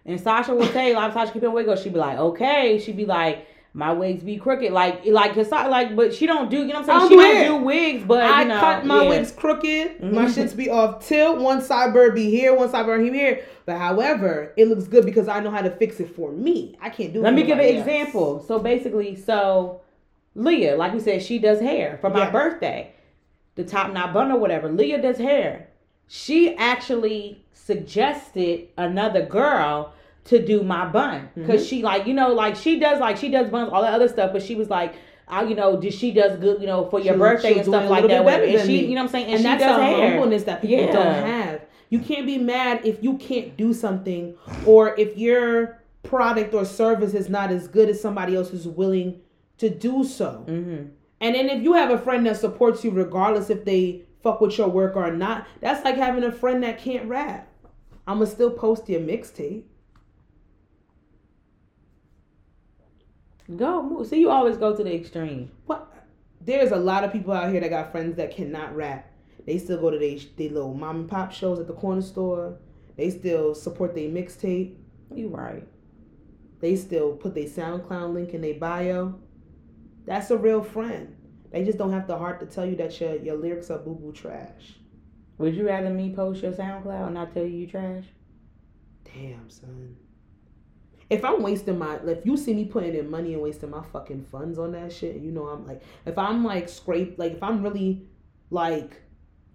And 0.04 0.20
Sasha 0.20 0.54
will 0.54 0.66
say, 0.68 0.94
like 0.94 1.12
Sasha 1.12 1.32
keep 1.32 1.42
wig 1.42 1.68
up. 1.68 1.78
She'd 1.78 1.92
be 1.92 1.98
like, 1.98 2.18
okay. 2.18 2.78
She'd 2.78 2.96
be 2.96 3.04
like, 3.04 3.46
my 3.74 3.92
wigs 3.92 4.22
be 4.22 4.38
crooked. 4.38 4.72
Like, 4.72 5.04
like, 5.04 5.34
cause 5.34 5.52
I- 5.52 5.66
like, 5.66 5.94
but 5.94 6.14
she 6.14 6.26
don't 6.26 6.50
do. 6.50 6.58
You 6.58 6.68
know 6.68 6.80
what 6.80 6.88
I'm 6.90 6.98
saying? 6.98 6.98
don't 7.00 7.08
She 7.10 7.16
do 7.16 7.22
don't 7.48 7.60
do 7.60 7.64
wigs, 7.66 8.04
but 8.04 8.22
I 8.24 8.42
you 8.42 8.48
know, 8.48 8.60
cut 8.60 8.86
my 8.86 9.02
yeah. 9.02 9.08
wigs 9.10 9.30
crooked. 9.32 10.02
My 10.02 10.24
Mhm. 10.24 10.34
shits 10.34 10.56
be 10.56 10.70
off 10.70 11.06
tilt. 11.06 11.38
One 11.38 11.60
sideburn 11.60 12.14
be 12.14 12.30
here, 12.30 12.54
one 12.54 12.68
sideburn 12.70 13.02
be 13.10 13.18
here. 13.18 13.42
But 13.66 13.76
however, 13.78 14.54
it 14.56 14.68
looks 14.68 14.84
good 14.84 15.04
because 15.04 15.28
I 15.28 15.40
know 15.40 15.50
how 15.50 15.60
to 15.60 15.70
fix 15.70 16.00
it 16.00 16.14
for 16.16 16.32
me. 16.32 16.76
I 16.80 16.88
can't 16.88 17.12
do. 17.12 17.20
it 17.20 17.22
Let 17.22 17.34
me 17.34 17.42
give 17.42 17.58
an 17.58 17.64
else. 17.66 17.78
example. 17.86 18.42
So 18.48 18.58
basically, 18.58 19.14
so 19.14 19.82
Leah, 20.34 20.76
like 20.76 20.94
we 20.94 21.00
said, 21.00 21.22
she 21.22 21.38
does 21.38 21.60
hair 21.60 21.98
for 22.00 22.08
my 22.08 22.20
Yeah. 22.20 22.30
birthday. 22.30 22.92
The 23.58 23.64
top 23.64 23.92
knot 23.92 24.14
bun 24.14 24.30
or 24.30 24.38
whatever. 24.38 24.70
Leah 24.70 25.02
does 25.02 25.18
hair. 25.18 25.68
She 26.06 26.56
actually 26.56 27.44
suggested 27.52 28.68
another 28.76 29.24
girl 29.26 29.92
to 30.26 30.44
do 30.44 30.62
my 30.62 30.86
bun 30.86 31.28
because 31.34 31.62
Mm-hmm. 31.62 31.68
she 31.68 31.82
like 31.82 32.06
you 32.06 32.14
know 32.14 32.32
like 32.34 32.54
she 32.56 32.78
does 32.78 33.00
like 33.00 33.16
she 33.16 33.28
does 33.30 33.48
buns 33.50 33.70
all 33.72 33.82
that 33.82 33.94
other 33.94 34.08
stuff, 34.08 34.32
but 34.32 34.42
she 34.42 34.54
was 34.54 34.70
like. 34.70 34.94
I, 35.30 35.42
you 35.42 35.54
know, 35.54 35.78
did 35.78 35.92
she 35.92 36.10
does 36.10 36.38
good, 36.38 36.58
you 36.62 36.66
know, 36.66 36.88
for 36.88 37.00
your 37.00 37.12
She'll- 37.12 37.18
birthday 37.18 37.48
she'll 37.50 37.58
and 37.58 37.66
stuff 37.66 37.90
like 37.90 38.06
that. 38.08 38.24
Whatever. 38.24 38.44
And 38.44 38.60
she, 38.62 38.66
me. 38.80 38.84
you 38.86 38.94
know 38.94 39.02
what 39.02 39.08
I'm 39.08 39.08
saying? 39.10 39.24
And, 39.26 39.34
And 39.34 39.40
she 39.40 39.44
that's 39.44 39.62
does 39.62 39.78
a 39.78 39.84
hair. 39.84 40.10
humbleness 40.12 40.44
that 40.44 40.62
people 40.62 40.76
Yeah. 40.86 40.90
don't 40.92 41.26
have. 41.26 41.60
You 41.90 41.98
can't 41.98 42.24
be 42.24 42.38
mad 42.38 42.80
if 42.86 43.02
you 43.02 43.18
can't 43.18 43.54
do 43.54 43.74
something 43.74 44.34
or 44.64 44.94
if 44.98 45.18
your 45.18 45.82
product 46.02 46.54
or 46.54 46.64
service 46.64 47.12
is 47.12 47.28
not 47.28 47.50
as 47.50 47.68
good 47.68 47.90
as 47.90 48.00
somebody 48.00 48.34
else 48.36 48.48
who's 48.48 48.66
willing 48.66 49.20
to 49.58 49.68
do 49.68 50.02
so. 50.02 50.46
Mm-hmm. 50.48 50.84
And 51.20 51.34
then 51.34 51.48
if 51.48 51.62
you 51.62 51.72
have 51.72 51.90
a 51.90 51.98
friend 51.98 52.26
that 52.26 52.36
supports 52.36 52.84
you 52.84 52.90
regardless 52.90 53.50
if 53.50 53.64
they 53.64 54.02
fuck 54.22 54.40
with 54.40 54.56
your 54.58 54.68
work 54.68 54.96
or 54.96 55.10
not, 55.10 55.46
that's 55.60 55.84
like 55.84 55.96
having 55.96 56.24
a 56.24 56.32
friend 56.32 56.62
that 56.62 56.78
can't 56.78 57.08
rap. 57.08 57.48
I'ma 58.06 58.24
still 58.24 58.50
post 58.50 58.88
your 58.88 59.00
mixtape. 59.00 59.64
Go 63.56 63.82
move. 63.82 64.06
See, 64.06 64.20
you 64.20 64.30
always 64.30 64.56
go 64.56 64.76
to 64.76 64.84
the 64.84 64.94
extreme. 64.94 65.50
What? 65.66 65.92
There's 66.40 66.70
a 66.70 66.76
lot 66.76 67.04
of 67.04 67.12
people 67.12 67.32
out 67.32 67.50
here 67.50 67.60
that 67.60 67.70
got 67.70 67.92
friends 67.92 68.16
that 68.16 68.34
cannot 68.34 68.76
rap. 68.76 69.10
They 69.46 69.58
still 69.58 69.80
go 69.80 69.90
to 69.90 69.98
their 69.98 70.18
they 70.36 70.48
little 70.48 70.74
mom 70.74 70.96
and 70.96 71.08
pop 71.08 71.32
shows 71.32 71.58
at 71.58 71.66
the 71.66 71.72
corner 71.72 72.02
store. 72.02 72.58
They 72.96 73.10
still 73.10 73.54
support 73.54 73.94
their 73.94 74.08
mixtape. 74.08 74.76
You 75.14 75.28
right. 75.28 75.66
They 76.60 76.76
still 76.76 77.12
put 77.12 77.34
their 77.34 77.44
SoundCloud 77.44 78.12
link 78.12 78.34
in 78.34 78.42
their 78.42 78.54
bio. 78.54 79.18
That's 80.08 80.30
a 80.30 80.38
real 80.38 80.62
friend. 80.62 81.14
They 81.52 81.64
just 81.64 81.76
don't 81.76 81.92
have 81.92 82.06
the 82.06 82.16
heart 82.16 82.40
to 82.40 82.46
tell 82.46 82.64
you 82.64 82.76
that 82.76 82.98
your 82.98 83.16
your 83.16 83.36
lyrics 83.36 83.70
are 83.70 83.78
boo 83.78 83.94
boo 83.94 84.10
trash. 84.12 84.78
Would 85.36 85.54
you 85.54 85.66
rather 85.66 85.90
me 85.90 86.14
post 86.14 86.42
your 86.42 86.52
SoundCloud 86.52 87.06
and 87.06 87.14
not 87.14 87.34
tell 87.34 87.44
you 87.44 87.58
you 87.58 87.66
trash? 87.66 88.06
Damn, 89.04 89.50
son. 89.50 89.96
If 91.10 91.24
I'm 91.24 91.42
wasting 91.42 91.78
my, 91.78 91.96
if 92.06 92.24
you 92.24 92.38
see 92.38 92.54
me 92.54 92.64
putting 92.64 92.94
in 92.94 93.10
money 93.10 93.34
and 93.34 93.42
wasting 93.42 93.70
my 93.70 93.82
fucking 93.82 94.24
funds 94.24 94.58
on 94.58 94.72
that 94.72 94.92
shit, 94.92 95.16
you 95.16 95.30
know 95.30 95.46
I'm 95.46 95.66
like, 95.66 95.82
if 96.06 96.16
I'm 96.16 96.42
like 96.42 96.70
scrape, 96.70 97.18
like 97.18 97.34
if 97.34 97.42
I'm 97.42 97.62
really 97.62 98.06
like 98.50 99.02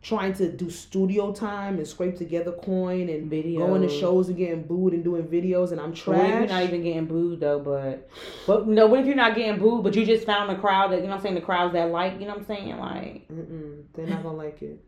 trying 0.04 0.34
to 0.34 0.52
do 0.52 0.70
studio 0.70 1.32
time 1.32 1.78
and 1.78 1.88
scrape 1.88 2.18
together 2.18 2.52
coin 2.52 3.08
and 3.10 3.32
Videos. 3.32 3.58
going 3.60 3.82
to 3.82 3.90
shows 3.90 4.28
and 4.28 4.38
getting 4.38 4.62
booed 4.64 4.94
and 4.94 5.04
doing 5.04 5.24
videos 5.24 5.72
and 5.72 5.80
I'm 5.80 5.94
But 5.94 6.08
What 6.08 6.18
if 6.18 6.22
trash. 6.28 6.40
you're 6.40 6.48
not 6.50 6.64
even 6.64 6.84
getting 6.84 7.06
booed 7.06 7.40
though? 7.40 7.60
But 7.60 8.10
but 8.46 8.68
no, 8.68 8.86
what 8.88 9.00
if 9.00 9.06
you're 9.08 9.16
not 9.16 9.34
getting 9.36 9.58
booed, 9.60 9.84
but 9.84 9.96
you 9.96 10.06
just 10.06 10.26
found 10.26 10.52
a 10.52 10.58
crowd 10.60 10.92
that 10.92 10.98
you 10.98 11.04
know 11.04 11.10
what 11.12 11.16
I'm 11.16 11.22
saying, 11.24 11.36
the 11.36 11.42
crowds 11.42 11.74
that 11.74 11.90
like, 11.90 12.14
you 12.20 12.28
know 12.28 12.34
what 12.36 12.40
I'm 12.40 12.46
saying, 12.46 12.78
like 12.78 13.28
Mm-mm, 13.30 13.84
they're 13.94 14.06
not 14.06 14.24
gonna 14.24 14.38
like 14.38 14.62
it. 14.62 14.84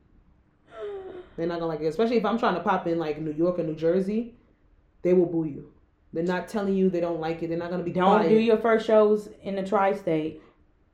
They're 1.37 1.47
not 1.47 1.55
gonna 1.59 1.67
like 1.67 1.81
it, 1.81 1.87
especially 1.87 2.17
if 2.17 2.25
I'm 2.25 2.37
trying 2.37 2.55
to 2.55 2.61
pop 2.61 2.87
in 2.87 2.99
like 2.99 3.19
New 3.21 3.31
York 3.33 3.59
or 3.59 3.63
New 3.63 3.75
Jersey. 3.75 4.35
They 5.01 5.13
will 5.13 5.25
boo 5.27 5.45
you. 5.45 5.71
They're 6.13 6.23
not 6.23 6.47
telling 6.47 6.75
you 6.75 6.89
they 6.89 7.01
don't 7.01 7.19
like 7.19 7.43
it. 7.43 7.47
They're 7.49 7.57
not 7.57 7.69
gonna 7.71 7.83
be 7.83 7.91
don't 7.91 8.05
quiet. 8.19 8.29
do 8.29 8.35
your 8.37 8.57
first 8.57 8.85
shows 8.85 9.29
in 9.43 9.55
the 9.55 9.63
tri-state. 9.63 10.41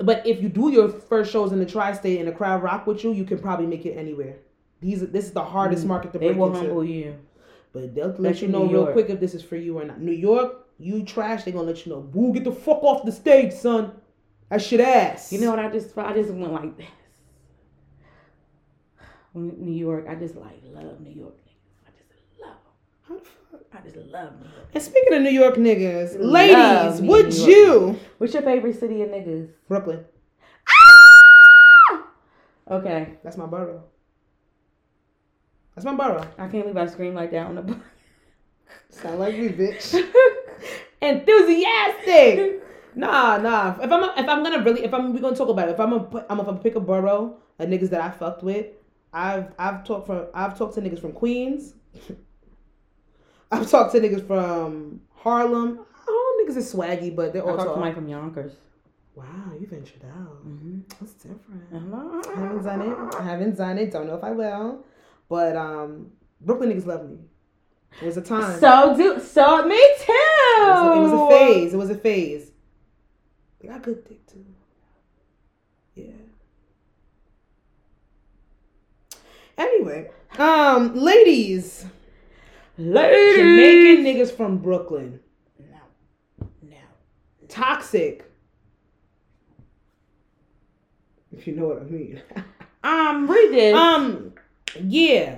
But 0.03 0.25
if 0.25 0.41
you 0.41 0.49
do 0.49 0.71
your 0.71 0.89
first 0.89 1.31
shows 1.31 1.51
in 1.51 1.59
the 1.59 1.65
tri-state 1.65 2.19
and 2.19 2.27
the 2.27 2.31
crowd 2.31 2.63
rock 2.63 2.87
with 2.87 3.03
you, 3.03 3.11
you 3.11 3.23
can 3.23 3.39
probably 3.39 3.67
make 3.67 3.85
it 3.85 3.93
anywhere. 3.93 4.37
These 4.79 5.01
this 5.09 5.25
is 5.25 5.31
the 5.31 5.43
hardest 5.43 5.85
market 5.85 6.11
to 6.13 6.17
Mm. 6.17 6.21
They 6.21 6.27
break 6.27 6.37
will 6.37 6.47
into. 6.47 6.59
humble 6.59 6.83
you. 6.85 7.15
But 7.73 7.95
they'll 7.95 8.15
let 8.17 8.41
you 8.41 8.47
know 8.47 8.65
real 8.65 8.87
quick 8.87 9.09
if 9.09 9.19
this 9.19 9.33
is 9.33 9.43
for 9.43 9.55
you 9.55 9.77
or 9.79 9.85
not. 9.85 10.01
New 10.01 10.11
York, 10.11 10.67
you 10.77 11.03
trash, 11.03 11.43
they 11.43 11.51
gonna 11.51 11.67
let 11.67 11.85
you 11.85 11.91
know. 11.93 12.01
Boo, 12.01 12.33
get 12.33 12.43
the 12.43 12.51
fuck 12.51 12.83
off 12.83 13.05
the 13.05 13.11
stage, 13.11 13.53
son. 13.53 13.93
That 14.49 14.61
shit 14.61 14.81
ass. 14.81 15.31
You 15.31 15.39
know 15.39 15.51
what 15.51 15.59
I 15.59 15.69
just 15.69 15.97
I 15.97 16.13
just 16.13 16.31
went 16.31 16.51
like 16.51 16.75
this. 16.77 16.87
New 19.33 19.71
York, 19.71 20.07
I 20.09 20.15
just 20.15 20.35
like 20.35 20.61
love 20.73 20.99
New 20.99 21.11
York. 21.11 21.37
I 21.87 21.91
just 21.91 22.41
love 22.41 22.51
'em. 22.51 22.57
How 23.03 23.13
the 23.15 23.21
fuck? 23.21 23.40
I 23.73 23.79
just 23.81 23.95
love 23.95 24.33
New 24.39 24.45
York. 24.47 24.67
And 24.73 24.83
speaking 24.83 25.13
of 25.13 25.21
New 25.21 25.29
York 25.29 25.55
niggas, 25.55 26.17
ladies, 26.19 27.01
would 27.01 27.33
you 27.33 27.97
What's 28.17 28.33
your 28.33 28.43
favorite 28.43 28.79
city 28.79 29.01
of 29.01 29.09
niggas? 29.09 29.49
Brooklyn? 29.67 30.05
Ah! 30.69 32.07
Okay, 32.69 33.17
That's 33.23 33.37
my 33.37 33.45
borough. 33.45 33.83
That's 35.75 35.85
my 35.85 35.95
borough. 35.95 36.27
I 36.37 36.47
can't 36.47 36.63
believe 36.63 36.77
I 36.77 36.85
screamed 36.87 37.15
like 37.15 37.31
that 37.31 37.47
on 37.47 37.55
the. 37.55 37.79
Sound 38.89 39.19
like 39.19 39.37
me, 39.37 39.49
bitch. 39.49 39.93
Enthusiastic. 41.01 42.63
Nah, 42.93 43.37
nah. 43.37 43.77
If 43.81 43.89
I'm 43.89 44.03
if 44.03 44.27
I'm 44.27 44.43
gonna 44.43 44.61
really 44.65 44.83
if 44.83 44.93
I'm 44.93 45.13
we 45.13 45.21
gonna 45.21 45.33
talk 45.33 45.47
about 45.47 45.69
it. 45.69 45.71
If 45.71 45.79
I'm 45.79 45.91
gonna 45.91 46.03
put, 46.03 46.25
I'm 46.29 46.37
gonna 46.39 46.57
pick 46.57 46.75
a 46.75 46.81
borough 46.81 47.37
of 47.57 47.69
niggas 47.69 47.89
that 47.91 48.01
I 48.01 48.09
fucked 48.09 48.43
with. 48.43 48.65
I've 49.13 49.53
I've 49.57 49.85
talked 49.85 50.07
from 50.07 50.25
I've 50.33 50.57
talked 50.57 50.75
to 50.75 50.81
niggas 50.81 50.99
from 50.99 51.13
Queens. 51.13 51.75
I've 53.51 53.69
talked 53.69 53.91
to 53.93 53.99
niggas 53.99 54.25
from 54.25 55.01
Harlem. 55.15 55.79
All 56.07 56.33
niggas 56.41 56.57
is 56.57 56.73
swaggy, 56.73 57.15
but 57.15 57.33
they're 57.33 57.45
I 57.45 57.49
all 57.51 57.57
talked 57.57 57.69
to 57.69 57.73
somebody 57.73 57.93
from 57.93 58.07
Yonkers. 58.07 58.53
Wow, 59.15 59.25
you 59.59 59.67
ventured 59.67 60.05
out. 60.05 60.47
Mm-hmm. 60.47 60.79
That's 60.99 61.13
different. 61.13 61.63
Uh-huh. 61.73 62.21
I 62.33 62.39
haven't 62.39 62.63
done 62.63 62.81
it. 62.81 63.15
I 63.15 63.23
haven't 63.23 63.57
done 63.57 63.77
it. 63.77 63.91
Don't 63.91 64.07
know 64.07 64.15
if 64.15 64.23
I 64.23 64.31
will. 64.31 64.85
But 65.27 65.57
um, 65.57 66.11
Brooklyn 66.39 66.71
niggas 66.71 66.85
love 66.85 67.09
me. 67.09 67.17
It 68.01 68.05
was 68.05 68.17
a 68.17 68.21
time. 68.21 68.59
So 68.59 68.95
do 68.95 69.19
so 69.19 69.65
me 69.65 69.77
too. 69.99 70.13
It 70.13 70.61
was, 70.61 70.87
a, 70.87 70.95
it 70.95 71.01
was 71.01 71.11
a 71.11 71.29
phase. 71.29 71.73
It 71.73 71.77
was 71.77 71.89
a 71.89 71.95
phase. 71.95 72.51
They 73.59 73.67
got 73.67 73.83
good 73.83 74.07
dick 74.07 74.25
too. 74.27 74.45
Yeah. 75.95 76.13
Anyway, 79.57 80.09
um, 80.39 80.95
ladies, 80.95 81.85
Ladies. 82.81 83.35
Jamaican 83.37 84.03
niggas 84.05 84.35
from 84.35 84.57
Brooklyn, 84.57 85.19
No. 85.59 86.47
No. 86.63 86.77
toxic. 87.47 88.25
If 91.31 91.47
you 91.47 91.55
know 91.55 91.67
what 91.67 91.77
I 91.81 91.83
mean. 91.85 92.21
Um, 92.83 93.27
read 93.29 93.51
this. 93.51 93.75
um, 93.75 94.33
yeah. 94.83 95.35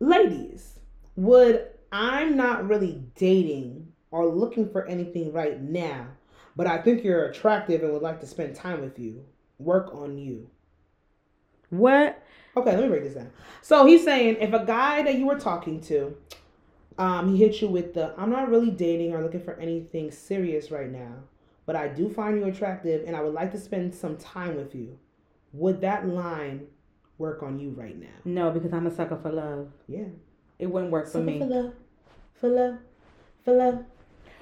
Ladies, 0.00 0.78
would 1.16 1.66
I'm 1.92 2.34
not 2.34 2.66
really 2.66 3.02
dating 3.14 3.92
or 4.10 4.24
looking 4.26 4.70
for 4.70 4.86
anything 4.86 5.34
right 5.34 5.60
now, 5.60 6.06
but 6.56 6.66
I 6.66 6.78
think 6.80 7.04
you're 7.04 7.26
attractive 7.26 7.82
and 7.82 7.92
would 7.92 8.00
like 8.00 8.20
to 8.20 8.26
spend 8.26 8.56
time 8.56 8.80
with 8.80 8.98
you. 8.98 9.22
Work 9.58 9.94
on 9.94 10.16
you. 10.16 10.48
What? 11.68 12.22
Okay, 12.56 12.72
let 12.72 12.82
me 12.82 12.88
break 12.88 13.04
this 13.04 13.14
down. 13.14 13.30
So 13.60 13.86
he's 13.86 14.02
saying 14.02 14.36
if 14.40 14.52
a 14.52 14.64
guy 14.64 15.02
that 15.02 15.16
you 15.16 15.26
were 15.26 15.38
talking 15.38 15.80
to, 15.82 16.16
um, 16.98 17.34
he 17.34 17.38
hit 17.38 17.60
you 17.60 17.68
with 17.68 17.92
the 17.94 18.14
I'm 18.16 18.30
not 18.30 18.48
really 18.48 18.70
dating 18.70 19.12
or 19.12 19.22
looking 19.22 19.42
for 19.42 19.54
anything 19.60 20.10
serious 20.10 20.70
right 20.70 20.90
now, 20.90 21.12
but 21.66 21.76
I 21.76 21.88
do 21.88 22.08
find 22.08 22.38
you 22.38 22.46
attractive 22.46 23.06
and 23.06 23.14
I 23.14 23.20
would 23.20 23.34
like 23.34 23.52
to 23.52 23.60
spend 23.60 23.94
some 23.94 24.16
time 24.16 24.56
with 24.56 24.74
you. 24.74 24.98
Would 25.52 25.82
that 25.82 26.08
line 26.08 26.66
work 27.18 27.42
on 27.42 27.58
you 27.58 27.70
right 27.70 27.98
now? 27.98 28.06
No, 28.24 28.50
because 28.50 28.72
I'm 28.72 28.86
a 28.86 28.94
sucker 28.94 29.16
for 29.16 29.30
love. 29.30 29.68
Yeah. 29.86 30.06
It 30.58 30.66
wouldn't 30.66 30.90
work 30.90 31.08
for 31.08 31.18
me. 31.18 31.38
For 31.38 31.46
love, 31.46 31.74
for 32.34 32.48
love, 32.48 32.78
for 33.44 33.52
love. 33.52 33.84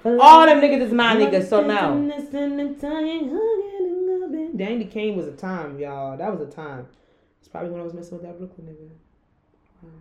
for 0.01 0.11
love. 0.11 0.21
All 0.21 0.45
them 0.45 0.61
niggas 0.61 0.81
is 0.81 0.93
my 0.93 1.15
niggas, 1.15 1.49
so 1.49 1.65
no. 1.65 2.09
Danity 4.55 4.89
Kane 4.89 5.17
was 5.17 5.27
a 5.27 5.33
time, 5.33 5.77
y'all. 5.77 6.17
That 6.17 6.31
was 6.31 6.47
a 6.47 6.49
time. 6.49 6.87
It's 7.45 7.51
probably 7.51 7.69
when 7.69 7.79
I 7.79 7.83
was 7.83 7.93
messing 7.93 8.17
with 8.17 8.25
that 8.25 8.39
Brooklyn 8.39 8.65
nigga. 8.65 8.89
Wow. 9.83 9.91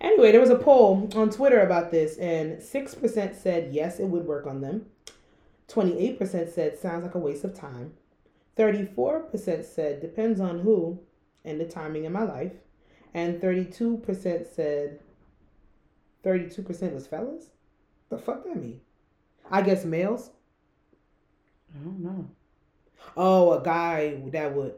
Anyway, 0.00 0.32
there 0.32 0.40
was 0.40 0.48
a 0.48 0.56
poll 0.56 1.10
on 1.14 1.28
Twitter 1.28 1.60
about 1.60 1.90
this, 1.90 2.16
and 2.16 2.56
6% 2.56 3.34
said 3.36 3.74
yes, 3.74 4.00
it 4.00 4.06
would 4.06 4.24
work 4.24 4.46
on 4.46 4.62
them. 4.62 4.86
28% 5.68 6.50
said 6.50 6.78
sounds 6.78 7.04
like 7.04 7.14
a 7.14 7.18
waste 7.18 7.44
of 7.44 7.52
time. 7.52 7.92
34% 8.56 9.66
said 9.66 10.00
depends 10.00 10.40
on 10.40 10.60
who 10.60 10.98
and 11.44 11.60
the 11.60 11.66
timing 11.66 12.04
in 12.04 12.12
my 12.12 12.22
life. 12.22 12.54
And 13.12 13.38
32% 13.38 14.46
said 14.46 14.98
32% 16.24 16.94
was 16.94 17.06
fellas? 17.06 17.50
The 18.08 18.16
fuck 18.16 18.44
that 18.44 18.56
mean? 18.56 18.80
I 19.50 19.60
guess 19.60 19.84
males. 19.84 20.30
I 21.74 21.84
don't 21.84 22.00
know. 22.00 22.30
Oh, 23.14 23.52
a 23.52 23.62
guy 23.62 24.22
that 24.32 24.54
would. 24.54 24.72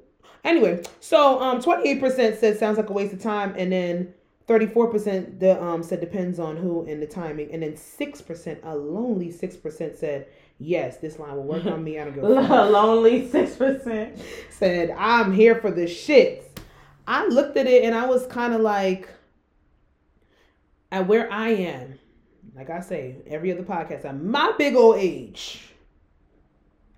Anyway, 0.45 0.83
so 1.01 1.41
um, 1.41 1.61
twenty 1.61 1.89
eight 1.91 2.01
percent 2.01 2.39
said 2.39 2.59
sounds 2.59 2.77
like 2.77 2.91
a 2.91 2.93
waste 2.93 3.13
of 3.13 3.23
time, 3.23 3.55
and 3.57 3.73
then 3.73 4.13
thirty 4.47 4.67
four 4.67 4.91
percent 4.91 5.41
the 5.41 5.63
um 5.63 5.83
said 5.83 6.01
depends 6.01 6.39
on 6.39 6.57
who 6.57 6.85
and 6.87 7.03
the 7.03 7.07
timing, 7.07 7.51
and 7.53 7.63
then 7.63 7.77
six 7.77 8.21
percent, 8.21 8.61
a 8.63 8.77
lonely 8.77 9.31
six 9.31 9.57
percent 9.57 9.97
said 9.97 10.27
yes, 10.59 10.99
this 10.99 11.19
line 11.19 11.35
will 11.37 11.45
work 11.45 11.67
on 11.67 11.83
me. 11.83 11.99
I 11.99 12.05
don't 12.05 12.15
give 12.15 12.25
a 12.25 12.35
fuck. 12.49 12.71
Lonely 12.71 13.29
six 13.29 13.57
percent. 13.57 14.19
Said 14.51 14.91
I'm 14.97 15.33
here 15.33 15.57
for 15.57 15.71
the 15.71 15.85
shits. 15.85 16.45
I 17.07 17.27
looked 17.27 17.57
at 17.57 17.67
it 17.67 17.85
and 17.85 17.95
I 17.95 18.07
was 18.07 18.27
kind 18.27 18.55
of 18.55 18.63
like, 18.63 19.09
at 20.91 21.07
where 21.07 21.31
I 21.31 21.51
am, 21.51 21.99
like 22.55 22.71
I 22.71 22.81
say 22.81 23.17
every 23.27 23.53
other 23.53 23.63
podcast, 23.63 24.05
at 24.05 24.23
my 24.23 24.53
big 24.57 24.75
old 24.75 24.97
age. 24.97 25.74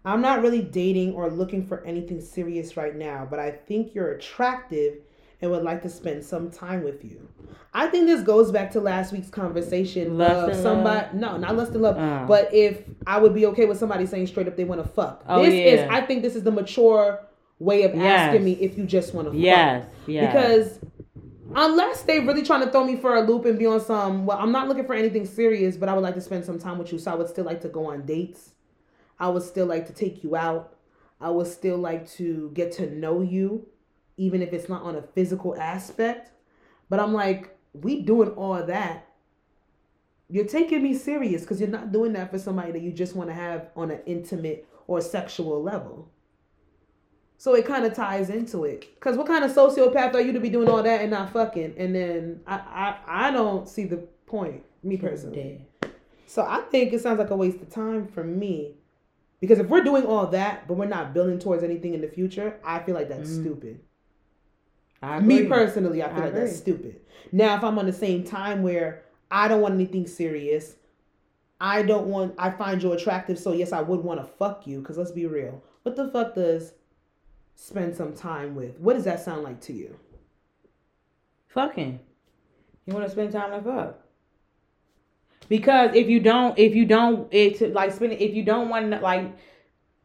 I'm 0.06 0.20
not 0.20 0.40
really 0.40 0.62
dating 0.62 1.14
or 1.14 1.28
looking 1.28 1.66
for 1.66 1.84
anything 1.84 2.20
serious 2.20 2.76
right 2.76 2.94
now, 2.94 3.26
but 3.28 3.40
I 3.40 3.50
think 3.50 3.92
you're 3.92 4.12
attractive 4.12 4.98
and 5.42 5.50
would 5.50 5.64
like 5.64 5.82
to 5.82 5.88
spend 5.90 6.24
some 6.24 6.50
time 6.50 6.84
with 6.84 7.04
you. 7.04 7.28
I 7.74 7.88
think 7.88 8.06
this 8.06 8.22
goes 8.22 8.50
back 8.52 8.70
to 8.70 8.80
last 8.80 9.12
week's 9.12 9.28
conversation 9.28 10.16
Lust 10.16 10.52
of 10.52 10.56
somebody 10.62 11.08
no, 11.18 11.36
not 11.36 11.56
lust 11.56 11.72
and 11.72 11.82
love, 11.82 11.96
Oh. 11.98 12.24
but 12.26 12.54
if 12.54 12.84
I 13.06 13.18
would 13.18 13.34
be 13.34 13.46
okay 13.46 13.66
with 13.66 13.78
somebody 13.78 14.06
saying 14.06 14.28
straight 14.28 14.46
up 14.48 14.56
they 14.56 14.64
want 14.64 14.82
to 14.82 14.88
fuck. 14.88 15.24
Oh, 15.28 15.42
this 15.42 15.52
is 15.52 15.80
yeah. 15.80 15.88
I 15.90 16.00
think 16.00 16.22
this 16.22 16.36
is 16.36 16.44
the 16.44 16.52
mature 16.52 17.20
way 17.58 17.82
of 17.82 17.94
Yes. 17.94 18.28
asking 18.28 18.44
me 18.44 18.52
if 18.52 18.78
you 18.78 18.84
just 18.84 19.12
want 19.12 19.26
to 19.26 19.32
fuck. 19.32 19.40
Yes. 19.40 19.86
Yes. 20.06 20.32
Because 20.32 20.78
unless 21.54 22.02
they 22.02 22.20
really 22.20 22.42
trying 22.42 22.64
to 22.64 22.70
throw 22.70 22.84
me 22.84 22.96
for 22.96 23.16
a 23.16 23.20
loop 23.22 23.44
and 23.44 23.58
be 23.58 23.66
on 23.66 23.80
some, 23.80 24.24
well, 24.24 24.38
I'm 24.38 24.52
not 24.52 24.68
looking 24.68 24.84
for 24.86 24.94
anything 24.94 25.26
serious, 25.26 25.76
but 25.76 25.88
I 25.88 25.94
would 25.94 26.02
like 26.02 26.14
to 26.14 26.20
spend 26.20 26.44
some 26.44 26.58
time 26.58 26.78
with 26.78 26.92
you. 26.92 26.98
So 26.98 27.10
I 27.10 27.14
would 27.14 27.28
still 27.28 27.44
like 27.44 27.60
to 27.62 27.68
go 27.68 27.86
on 27.86 28.06
dates. 28.06 28.52
I 29.18 29.28
would 29.28 29.42
still 29.42 29.66
like 29.66 29.86
to 29.86 29.92
take 29.92 30.22
you 30.22 30.36
out. 30.36 30.76
I 31.20 31.30
would 31.30 31.46
still 31.46 31.78
like 31.78 32.08
to 32.12 32.50
get 32.54 32.72
to 32.72 32.94
know 32.94 33.22
you, 33.22 33.66
even 34.16 34.42
if 34.42 34.52
it's 34.52 34.68
not 34.68 34.82
on 34.82 34.96
a 34.96 35.02
physical 35.02 35.56
aspect. 35.56 36.32
But 36.88 37.00
I'm 37.00 37.14
like, 37.14 37.56
we 37.72 38.02
doing 38.02 38.30
all 38.30 38.62
that. 38.64 39.08
You're 40.28 40.46
taking 40.46 40.82
me 40.82 40.94
serious 40.94 41.42
because 41.42 41.60
you're 41.60 41.68
not 41.68 41.92
doing 41.92 42.12
that 42.14 42.30
for 42.30 42.38
somebody 42.38 42.72
that 42.72 42.82
you 42.82 42.92
just 42.92 43.14
want 43.14 43.30
to 43.30 43.34
have 43.34 43.68
on 43.76 43.90
an 43.90 44.00
intimate 44.06 44.66
or 44.86 45.00
sexual 45.00 45.62
level. 45.62 46.10
So 47.38 47.54
it 47.54 47.66
kind 47.66 47.84
of 47.84 47.94
ties 47.94 48.30
into 48.30 48.64
it. 48.64 48.94
Because 48.94 49.16
what 49.16 49.26
kind 49.26 49.44
of 49.44 49.52
sociopath 49.52 50.14
are 50.14 50.20
you 50.20 50.32
to 50.32 50.40
be 50.40 50.48
doing 50.48 50.68
all 50.68 50.82
that 50.82 51.00
and 51.02 51.10
not 51.10 51.32
fucking? 51.32 51.74
And 51.76 51.94
then 51.94 52.40
I, 52.46 52.56
I, 52.56 53.28
I 53.28 53.30
don't 53.30 53.68
see 53.68 53.84
the 53.84 53.98
point, 54.26 54.64
me 54.82 54.96
personally. 54.96 55.66
So 56.26 56.42
I 56.42 56.60
think 56.70 56.92
it 56.92 57.00
sounds 57.02 57.18
like 57.18 57.30
a 57.30 57.36
waste 57.36 57.60
of 57.60 57.70
time 57.70 58.08
for 58.08 58.24
me. 58.24 58.74
Because 59.46 59.60
if 59.60 59.68
we're 59.68 59.84
doing 59.84 60.04
all 60.04 60.26
that, 60.28 60.66
but 60.66 60.74
we're 60.76 60.86
not 60.86 61.14
building 61.14 61.38
towards 61.38 61.62
anything 61.62 61.94
in 61.94 62.00
the 62.00 62.08
future, 62.08 62.58
I 62.64 62.80
feel 62.80 62.96
like 62.96 63.08
that's 63.08 63.30
Mm. 63.30 63.42
stupid. 63.42 63.80
I 65.00 65.20
Me 65.20 65.46
personally, 65.46 66.02
I 66.02 66.08
feel 66.08 66.22
I 66.22 66.24
like 66.24 66.34
that's 66.34 66.56
stupid. 66.56 67.00
Now, 67.30 67.56
if 67.56 67.62
I'm 67.62 67.78
on 67.78 67.86
the 67.86 67.92
same 67.92 68.24
time 68.24 68.64
where 68.64 69.04
I 69.30 69.46
don't 69.46 69.60
want 69.60 69.74
anything 69.74 70.08
serious, 70.08 70.74
I 71.60 71.82
don't 71.82 72.08
want, 72.08 72.34
I 72.38 72.50
find 72.50 72.82
you 72.82 72.90
attractive, 72.92 73.38
so 73.38 73.52
yes, 73.52 73.72
I 73.72 73.82
would 73.82 74.00
want 74.00 74.18
to 74.20 74.26
fuck 74.26 74.66
you. 74.66 74.80
Because 74.80 74.98
let's 74.98 75.12
be 75.12 75.26
real. 75.26 75.62
What 75.84 75.94
the 75.94 76.08
fuck 76.08 76.34
does 76.34 76.72
spend 77.54 77.94
some 77.94 78.14
time 78.14 78.56
with? 78.56 78.80
What 78.80 78.94
does 78.94 79.04
that 79.04 79.20
sound 79.20 79.44
like 79.44 79.60
to 79.62 79.72
you? 79.72 79.96
Fucking. 81.46 82.00
You 82.84 82.94
want 82.94 83.06
to 83.06 83.12
spend 83.12 83.30
time 83.30 83.52
with 83.52 83.64
fuck. 83.64 84.05
Because 85.48 85.94
if 85.94 86.08
you 86.08 86.20
don't, 86.20 86.58
if 86.58 86.74
you 86.74 86.84
don't, 86.84 87.28
it's 87.30 87.60
like 87.60 87.92
spending. 87.92 88.18
If 88.20 88.34
you 88.34 88.44
don't 88.44 88.68
want 88.68 88.90
to, 88.90 89.00
like, 89.00 89.36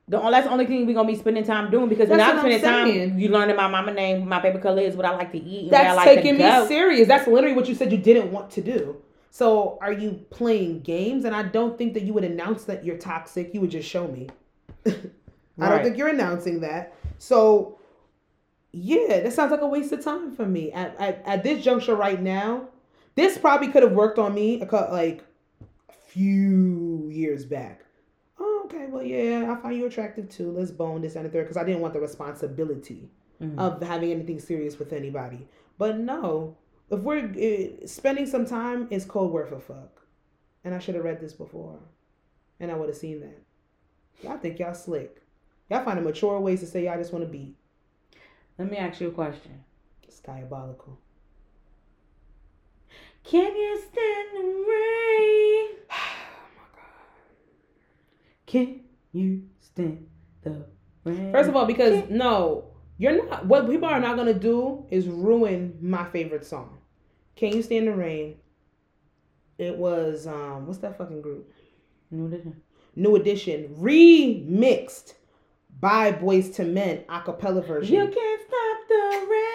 the 0.08 0.20
only 0.20 0.32
that's 0.32 0.46
the 0.46 0.52
only 0.52 0.66
thing 0.66 0.86
we're 0.86 0.94
gonna 0.94 1.08
be 1.08 1.16
spending 1.16 1.44
time 1.44 1.72
doing. 1.72 1.88
Because 1.88 2.10
when 2.10 2.18
That's 2.18 2.38
I'm 2.38 2.44
what 2.44 2.52
I'm 2.52 2.60
spending 2.60 3.10
time, 3.10 3.20
you 3.20 3.30
learning 3.30 3.56
my 3.56 3.68
mama 3.68 3.94
name, 3.94 4.28
my 4.28 4.42
favorite 4.42 4.62
color 4.62 4.82
is 4.82 4.96
what 4.96 5.06
I 5.06 5.16
like 5.16 5.32
to 5.32 5.38
eat, 5.38 5.68
I 5.74 5.84
That's 5.84 5.96
like 5.96 6.16
taking 6.16 6.34
me 6.34 6.40
go. 6.40 6.68
serious. 6.68 7.08
That's 7.08 7.28
literally 7.28 7.56
what 7.56 7.70
you 7.70 7.76
said 7.76 7.92
you 7.92 7.98
didn't 7.98 8.32
want 8.32 8.52
to 8.52 8.62
do. 8.62 9.02
So 9.30 9.78
are 9.82 9.94
you 9.94 10.26
playing 10.30 10.82
games? 10.82 11.24
And 11.24 11.34
I 11.34 11.44
don't 11.44 11.78
think 11.78 11.94
that 11.94 12.04
you 12.04 12.14
would 12.14 12.26
announce 12.26 12.66
that 12.66 12.84
you're 12.84 12.98
toxic. 12.98 13.54
You 13.54 13.62
would 13.62 13.72
just 13.72 13.88
show 13.88 14.08
me. 14.08 14.28
I 14.86 15.70
don't 15.70 15.84
think 15.84 15.98
you're 15.98 16.10
announcing 16.10 16.60
that. 16.62 16.94
So 17.18 17.80
yeah, 18.74 19.22
that 19.22 19.32
sounds 19.32 19.52
like 19.52 19.62
a 19.62 19.68
waste 19.68 19.94
of 19.94 20.04
time 20.04 20.36
for 20.36 20.46
me. 20.46 20.74
At 20.74 21.00
at, 21.00 21.24
at 21.26 21.44
this 21.44 21.64
juncture 21.64 21.96
right 21.96 22.22
now, 22.22 22.68
this 23.16 23.38
probably 23.38 23.70
could 23.70 23.84
have 23.84 23.94
worked 23.94 24.20
on 24.20 24.34
me 24.34 24.60
like 24.60 25.24
few 26.16 27.08
years 27.10 27.46
back. 27.46 27.86
Oh, 28.40 28.64
okay. 28.66 28.88
Well, 28.88 29.04
yeah, 29.04 29.52
I 29.56 29.62
find 29.62 29.78
you 29.78 29.86
attractive 29.86 30.30
too. 30.30 30.52
Let's 30.52 30.72
bone 30.72 31.02
this 31.02 31.16
and 31.16 31.26
the 31.26 31.30
third 31.30 31.44
because 31.44 31.58
I 31.58 31.64
didn't 31.64 31.82
want 31.82 31.94
the 31.94 32.02
responsibility 32.02 33.10
Mhm. 33.42 33.58
of 33.58 33.82
having 33.82 34.12
anything 34.12 34.40
serious 34.40 34.78
with 34.78 34.92
anybody. 34.94 35.48
But 35.78 35.98
no, 36.00 36.58
if 36.90 37.00
we're 37.02 37.26
uh, 37.26 37.88
spending 37.88 38.26
some 38.26 38.46
time, 38.46 38.88
it's 38.92 39.06
code 39.06 39.32
worth 39.32 39.52
a 39.52 39.60
fuck. 39.60 40.06
And 40.64 40.76
I 40.76 40.80
should 40.80 40.96
have 40.96 41.04
read 41.06 41.20
this 41.22 41.34
before, 41.34 41.80
and 42.60 42.70
I 42.72 42.76
would 42.76 42.90
have 42.90 42.98
seen 42.98 43.20
that. 43.22 43.42
Y'all 44.22 44.38
think 44.38 44.60
y'all 44.60 44.76
slick. 44.76 45.22
Y'all 45.70 45.84
find 45.84 45.98
a 45.98 46.02
mature 46.02 46.40
ways 46.40 46.60
to 46.60 46.68
say 46.68 46.84
y'all 46.86 46.98
just 46.98 47.14
want 47.14 47.26
to 47.26 47.32
be. 47.32 47.56
Let 48.60 48.70
me 48.70 48.78
ask 48.78 49.02
you 49.02 49.08
a 49.08 49.12
question. 49.12 49.64
It's 50.04 50.20
diabolical. 50.20 51.00
Can 53.24 53.56
you 53.56 53.80
stand 53.80 54.28
the 54.36 54.66
rain? 54.70 55.68
Oh 55.94 56.48
my 56.58 56.64
god. 56.76 56.86
Can 58.46 58.82
you 59.12 59.44
stand 59.60 60.08
the 60.44 60.66
rain? 61.04 61.32
First 61.32 61.50
of 61.50 61.56
all, 61.56 61.66
because 61.66 62.10
no, 62.10 62.72
you're 62.98 63.28
not. 63.28 63.46
What 63.46 63.70
people 63.70 63.88
are 63.88 64.00
not 64.00 64.18
gonna 64.18 64.34
do 64.34 64.86
is 64.90 65.08
ruin 65.08 65.78
my 65.82 66.06
favorite 66.06 66.46
song. 66.46 66.78
Can 67.36 67.54
you 67.54 67.62
stand 67.62 67.88
the 67.88 67.94
rain? 67.94 68.38
It 69.58 69.78
was 69.78 70.28
um, 70.28 70.68
what's 70.68 70.80
that 70.80 70.98
fucking 70.98 71.22
group? 71.22 71.52
New 72.10 72.28
edition. 72.28 72.62
New 72.96 73.16
Edition 73.16 73.76
remixed 73.80 75.14
by 75.80 76.12
Boyz 76.12 76.60
II 76.60 76.74
Men 76.74 77.04
a 77.08 77.22
cappella 77.22 77.62
version. 77.62 77.94
You 77.96 78.08
can't 78.08 78.42
stop 78.42 78.88
the 78.90 79.28
rain. 79.30 79.51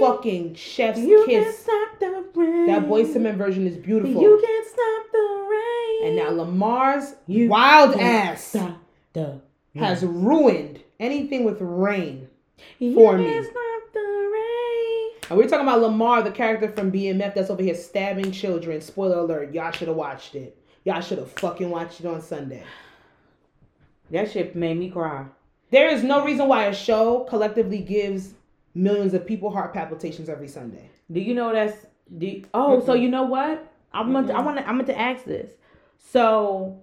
Fucking 0.00 0.54
Chef's 0.54 0.98
You 1.00 1.24
can't 1.26 1.46
Kiss. 1.46 1.58
stop 1.60 1.98
the 2.00 2.24
rain. 2.34 2.66
That 2.66 2.82
Boyz 2.88 3.14
II 3.14 3.22
Men 3.22 3.36
version 3.36 3.66
is 3.66 3.76
beautiful. 3.76 4.20
You 4.22 4.42
can't 4.44 4.66
stop 4.66 5.12
the 5.12 5.48
rain. 5.50 6.06
and 6.08 6.16
now 6.16 6.30
Lamar's 6.30 7.14
You 7.26 7.48
wild 7.48 7.94
ass 8.00 8.56
the 9.12 9.40
has 9.76 10.02
ruined 10.04 10.80
anything 10.98 11.44
with 11.44 11.60
rain. 11.60 12.28
You 12.78 12.94
for 12.94 13.16
can't 13.16 13.26
me. 13.26 13.42
stop 13.42 13.92
the 13.92 14.30
rain. 14.32 15.10
And 15.30 15.38
we're 15.38 15.48
talking 15.48 15.66
about 15.66 15.80
Lamar, 15.80 16.22
the 16.22 16.30
character 16.32 16.70
from 16.72 16.90
BMF 16.90 17.34
that's 17.34 17.50
over 17.50 17.62
here 17.62 17.74
stabbing 17.74 18.32
children. 18.32 18.80
Spoiler 18.80 19.18
alert, 19.20 19.54
y'all 19.54 19.70
should 19.70 19.88
have 19.88 19.96
watched 19.96 20.34
it. 20.34 20.56
Y'all 20.84 21.00
should 21.00 21.18
have 21.18 21.30
fucking 21.32 21.70
watched 21.70 22.00
it 22.00 22.06
on 22.06 22.20
Sunday. 22.20 22.64
That 24.10 24.30
shit 24.32 24.56
made 24.56 24.76
me 24.78 24.90
cry. 24.90 25.26
There 25.70 25.88
is 25.88 26.02
no 26.02 26.24
reason 26.24 26.48
why 26.48 26.64
a 26.66 26.74
show 26.74 27.20
collectively 27.28 27.78
gives 27.78 28.34
millions 28.74 29.14
of 29.14 29.26
people 29.26 29.50
heart 29.50 29.72
palpitations 29.72 30.28
every 30.28 30.48
Sunday. 30.48 30.88
Do 31.10 31.20
you 31.20 31.34
know 31.34 31.52
that's 31.52 31.86
do 32.16 32.26
you- 32.26 32.44
oh 32.54 32.80
so 32.84 32.94
Mm-mm. 32.94 33.02
you 33.02 33.08
know 33.08 33.24
what? 33.24 33.66
I'm 33.92 34.12
to, 34.26 34.32
I 34.34 34.40
want 34.40 34.58
to 34.58 34.68
I 34.68 34.72
meant 34.72 34.86
to 34.88 34.98
ask 34.98 35.24
this. 35.24 35.50
So 35.98 36.82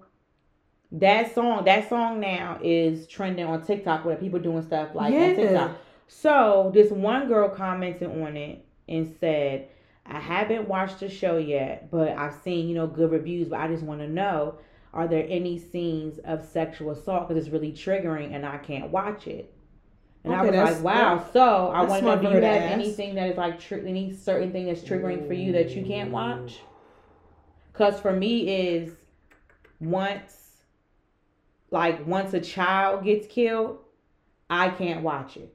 that 0.91 1.33
song, 1.33 1.65
that 1.65 1.89
song 1.89 2.19
now 2.19 2.59
is 2.63 3.07
trending 3.07 3.45
on 3.45 3.65
TikTok 3.65 4.05
where 4.05 4.15
people 4.15 4.39
doing 4.39 4.61
stuff 4.63 4.95
like 4.95 5.13
Yeah. 5.13 5.27
on 5.29 5.35
TikTok. 5.35 5.71
So 6.07 6.71
this 6.73 6.91
one 6.91 7.27
girl 7.27 7.49
commented 7.49 8.09
on 8.21 8.37
it 8.37 8.65
and 8.87 9.13
said, 9.19 9.67
I 10.05 10.19
haven't 10.19 10.67
watched 10.69 11.01
the 11.01 11.09
show 11.09 11.37
yet, 11.37 11.91
but 11.91 12.09
I've 12.09 12.35
seen, 12.35 12.69
you 12.69 12.75
know, 12.75 12.87
good 12.87 13.11
reviews, 13.11 13.49
but 13.49 13.59
I 13.59 13.67
just 13.67 13.83
want 13.83 13.99
to 13.99 14.07
know, 14.07 14.55
are 14.93 15.07
there 15.07 15.25
any 15.27 15.59
scenes 15.59 16.19
of 16.19 16.45
sexual 16.45 16.91
assault? 16.91 17.27
Because 17.27 17.43
it's 17.43 17.51
really 17.51 17.73
triggering 17.73 18.33
and 18.33 18.45
I 18.45 18.57
can't 18.57 18.89
watch 18.89 19.27
it. 19.27 19.53
And 20.31 20.55
I 20.55 20.63
was 20.63 20.75
like, 20.75 20.83
wow. 20.83 21.15
that- 21.17 21.33
so 21.33 21.69
I 21.69 21.79
that's 21.85 21.89
want 21.89 22.01
to 22.01 22.05
know, 22.05 22.11
smart 22.11 22.21
do 22.21 22.27
for 22.27 22.35
you 22.35 22.41
have 22.43 22.55
ask. 22.63 22.71
anything 22.73 23.15
that 23.15 23.29
is 23.31 23.37
like, 23.37 23.59
tr- 23.59 23.75
any 23.75 24.13
certain 24.13 24.51
thing 24.51 24.65
that's 24.67 24.81
triggering 24.81 25.27
for 25.27 25.33
you 25.33 25.51
that 25.53 25.71
you 25.71 25.85
can't 25.85 26.11
watch? 26.11 26.59
Because 27.71 27.99
for 27.99 28.11
me 28.11 28.49
is 28.49 28.93
once, 29.79 30.33
like 31.71 32.05
once 32.07 32.33
a 32.33 32.39
child 32.39 33.03
gets 33.03 33.27
killed, 33.27 33.79
I 34.49 34.69
can't 34.69 35.03
watch 35.03 35.37
it. 35.37 35.53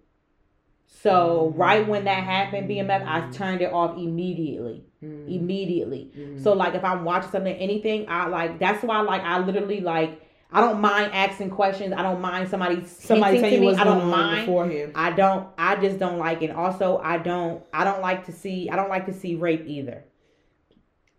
So 0.87 1.53
right 1.57 1.87
when 1.89 2.05
that 2.05 2.23
happened, 2.23 2.69
BMF, 2.69 3.05
I 3.07 3.29
turned 3.31 3.61
it 3.63 3.73
off 3.73 3.97
immediately. 3.97 4.85
Mm. 5.03 5.35
Immediately. 5.35 6.13
Mm-hmm. 6.17 6.43
So 6.43 6.53
like 6.53 6.75
if 6.75 6.85
I'm 6.85 7.03
watching 7.05 7.31
something, 7.31 7.55
anything, 7.57 8.07
I 8.09 8.27
like 8.29 8.59
that's 8.61 8.85
why 8.85 9.01
like 9.01 9.23
I 9.23 9.39
literally 9.41 9.81
like 9.81 10.21
I 10.53 10.61
don't 10.61 10.81
mind 10.81 11.13
asking 11.15 11.51
questions. 11.51 11.95
I 11.97 12.03
don't 12.03 12.21
mind 12.21 12.49
somebody 12.49 12.85
Somebody 12.85 13.39
telling 13.41 13.55
you 13.55 13.61
me. 13.61 13.67
what's 13.67 13.79
I 13.79 13.85
don't 13.85 14.03
on 14.03 14.09
mind. 14.11 14.47
beforehand. 14.47 14.93
I 14.95 15.11
don't. 15.11 15.49
I 15.57 15.77
just 15.77 15.99
don't 15.99 16.19
like 16.19 16.43
it. 16.43 16.51
Also, 16.51 16.99
I 16.99 17.17
don't. 17.19 17.65
I 17.73 17.85
don't 17.85 18.03
like 18.03 18.27
to 18.27 18.33
see. 18.33 18.69
I 18.69 18.77
don't 18.77 18.91
like 18.91 19.07
to 19.07 19.15
see 19.15 19.35
rape 19.35 19.65
either. 19.67 20.05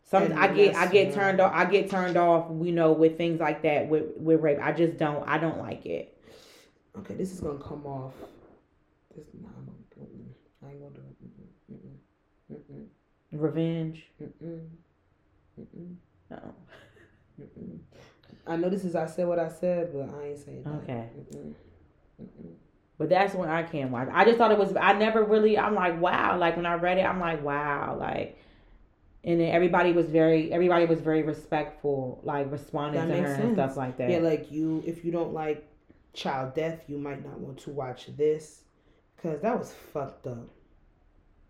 Some 0.03 0.23
And 0.23 0.33
I 0.35 0.53
get. 0.53 0.75
I 0.75 0.87
get 0.87 1.13
turned 1.13 1.41
off. 1.41 1.51
I 1.53 1.65
get 1.65 1.89
turned 1.89 2.15
off. 2.15 2.51
You 2.61 2.71
know, 2.71 2.91
with 2.91 3.17
things 3.17 3.39
like 3.39 3.63
that 3.63 3.87
with 3.89 4.05
with 4.17 4.39
rape. 4.39 4.59
I 4.61 4.71
just 4.71 4.97
don't. 4.97 5.27
I 5.27 5.39
don't 5.39 5.57
like 5.57 5.85
it. 5.87 6.15
Okay, 6.99 7.15
this 7.15 7.31
is 7.31 7.39
gonna 7.39 7.57
come 7.57 7.87
off. 7.87 8.13
This, 9.15 9.25
nah. 9.41 9.49
I 10.63 10.71
ain't 10.71 10.79
gonna 10.79 10.93
do 10.93 11.01
it. 11.01 11.73
Mm-mm. 11.73 12.55
Mm-mm. 12.55 12.85
Revenge. 13.31 14.05
Mm-mm. 14.21 14.67
Mm-mm. 15.59 15.95
No. 16.29 16.55
Mm-mm. 17.41 17.79
I 18.45 18.57
know 18.57 18.69
this 18.69 18.83
is 18.83 18.95
I 18.95 19.05
said 19.05 19.27
what 19.27 19.39
I 19.39 19.49
said, 19.49 19.91
but 19.93 20.09
I 20.19 20.27
ain't 20.27 20.37
saying 20.37 20.63
that. 20.63 20.73
Okay. 20.83 21.09
Mm-mm. 21.33 21.53
Mm-mm. 22.21 22.53
But 22.97 23.09
that's 23.09 23.33
when 23.33 23.49
I 23.49 23.63
can't 23.63 23.89
watch. 23.91 24.07
I 24.11 24.25
just 24.25 24.37
thought 24.37 24.51
it 24.51 24.57
was. 24.57 24.75
I 24.75 24.93
never 24.93 25.23
really. 25.23 25.57
I'm 25.57 25.75
like, 25.75 25.99
wow. 25.99 26.37
Like 26.37 26.55
when 26.55 26.65
I 26.65 26.75
read 26.75 26.97
it, 26.97 27.01
I'm 27.03 27.19
like, 27.19 27.43
wow. 27.43 27.97
Like, 27.99 28.37
and 29.23 29.39
then 29.39 29.49
everybody 29.49 29.93
was 29.93 30.07
very. 30.07 30.51
Everybody 30.53 30.85
was 30.85 30.99
very 30.99 31.23
respectful. 31.23 32.21
Like 32.23 32.51
responding 32.51 33.01
That 33.01 33.13
to 33.15 33.21
her 33.21 33.27
makes 33.29 33.39
and 33.43 33.55
stuff 33.55 33.77
like 33.77 33.97
that. 33.97 34.09
Yeah, 34.09 34.19
like 34.19 34.51
you, 34.51 34.83
if 34.85 35.03
you 35.03 35.11
don't 35.11 35.33
like 35.33 35.65
child 36.13 36.53
death, 36.53 36.81
you 36.87 36.97
might 36.97 37.25
not 37.25 37.39
want 37.39 37.57
to 37.59 37.71
watch 37.71 38.07
this, 38.15 38.61
cause 39.21 39.39
that 39.41 39.57
was 39.57 39.73
fucked 39.91 40.27
up. 40.27 40.47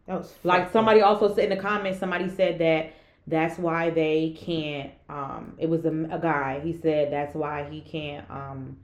That 0.07 0.19
was 0.19 0.31
fucked 0.31 0.45
Like 0.45 0.61
up. 0.63 0.71
somebody 0.73 1.01
also 1.01 1.33
said 1.33 1.51
in 1.51 1.57
the 1.57 1.61
comments, 1.61 1.99
somebody 1.99 2.29
said 2.29 2.59
that 2.59 2.93
that's 3.27 3.57
why 3.57 3.89
they 3.89 4.35
can't. 4.37 4.91
Um, 5.09 5.53
it 5.57 5.69
was 5.69 5.85
a, 5.85 5.89
a 6.11 6.19
guy. 6.19 6.59
He 6.63 6.73
said 6.73 7.11
that's 7.11 7.35
why 7.35 7.67
he 7.69 7.81
can't. 7.81 8.29
Um, 8.29 8.77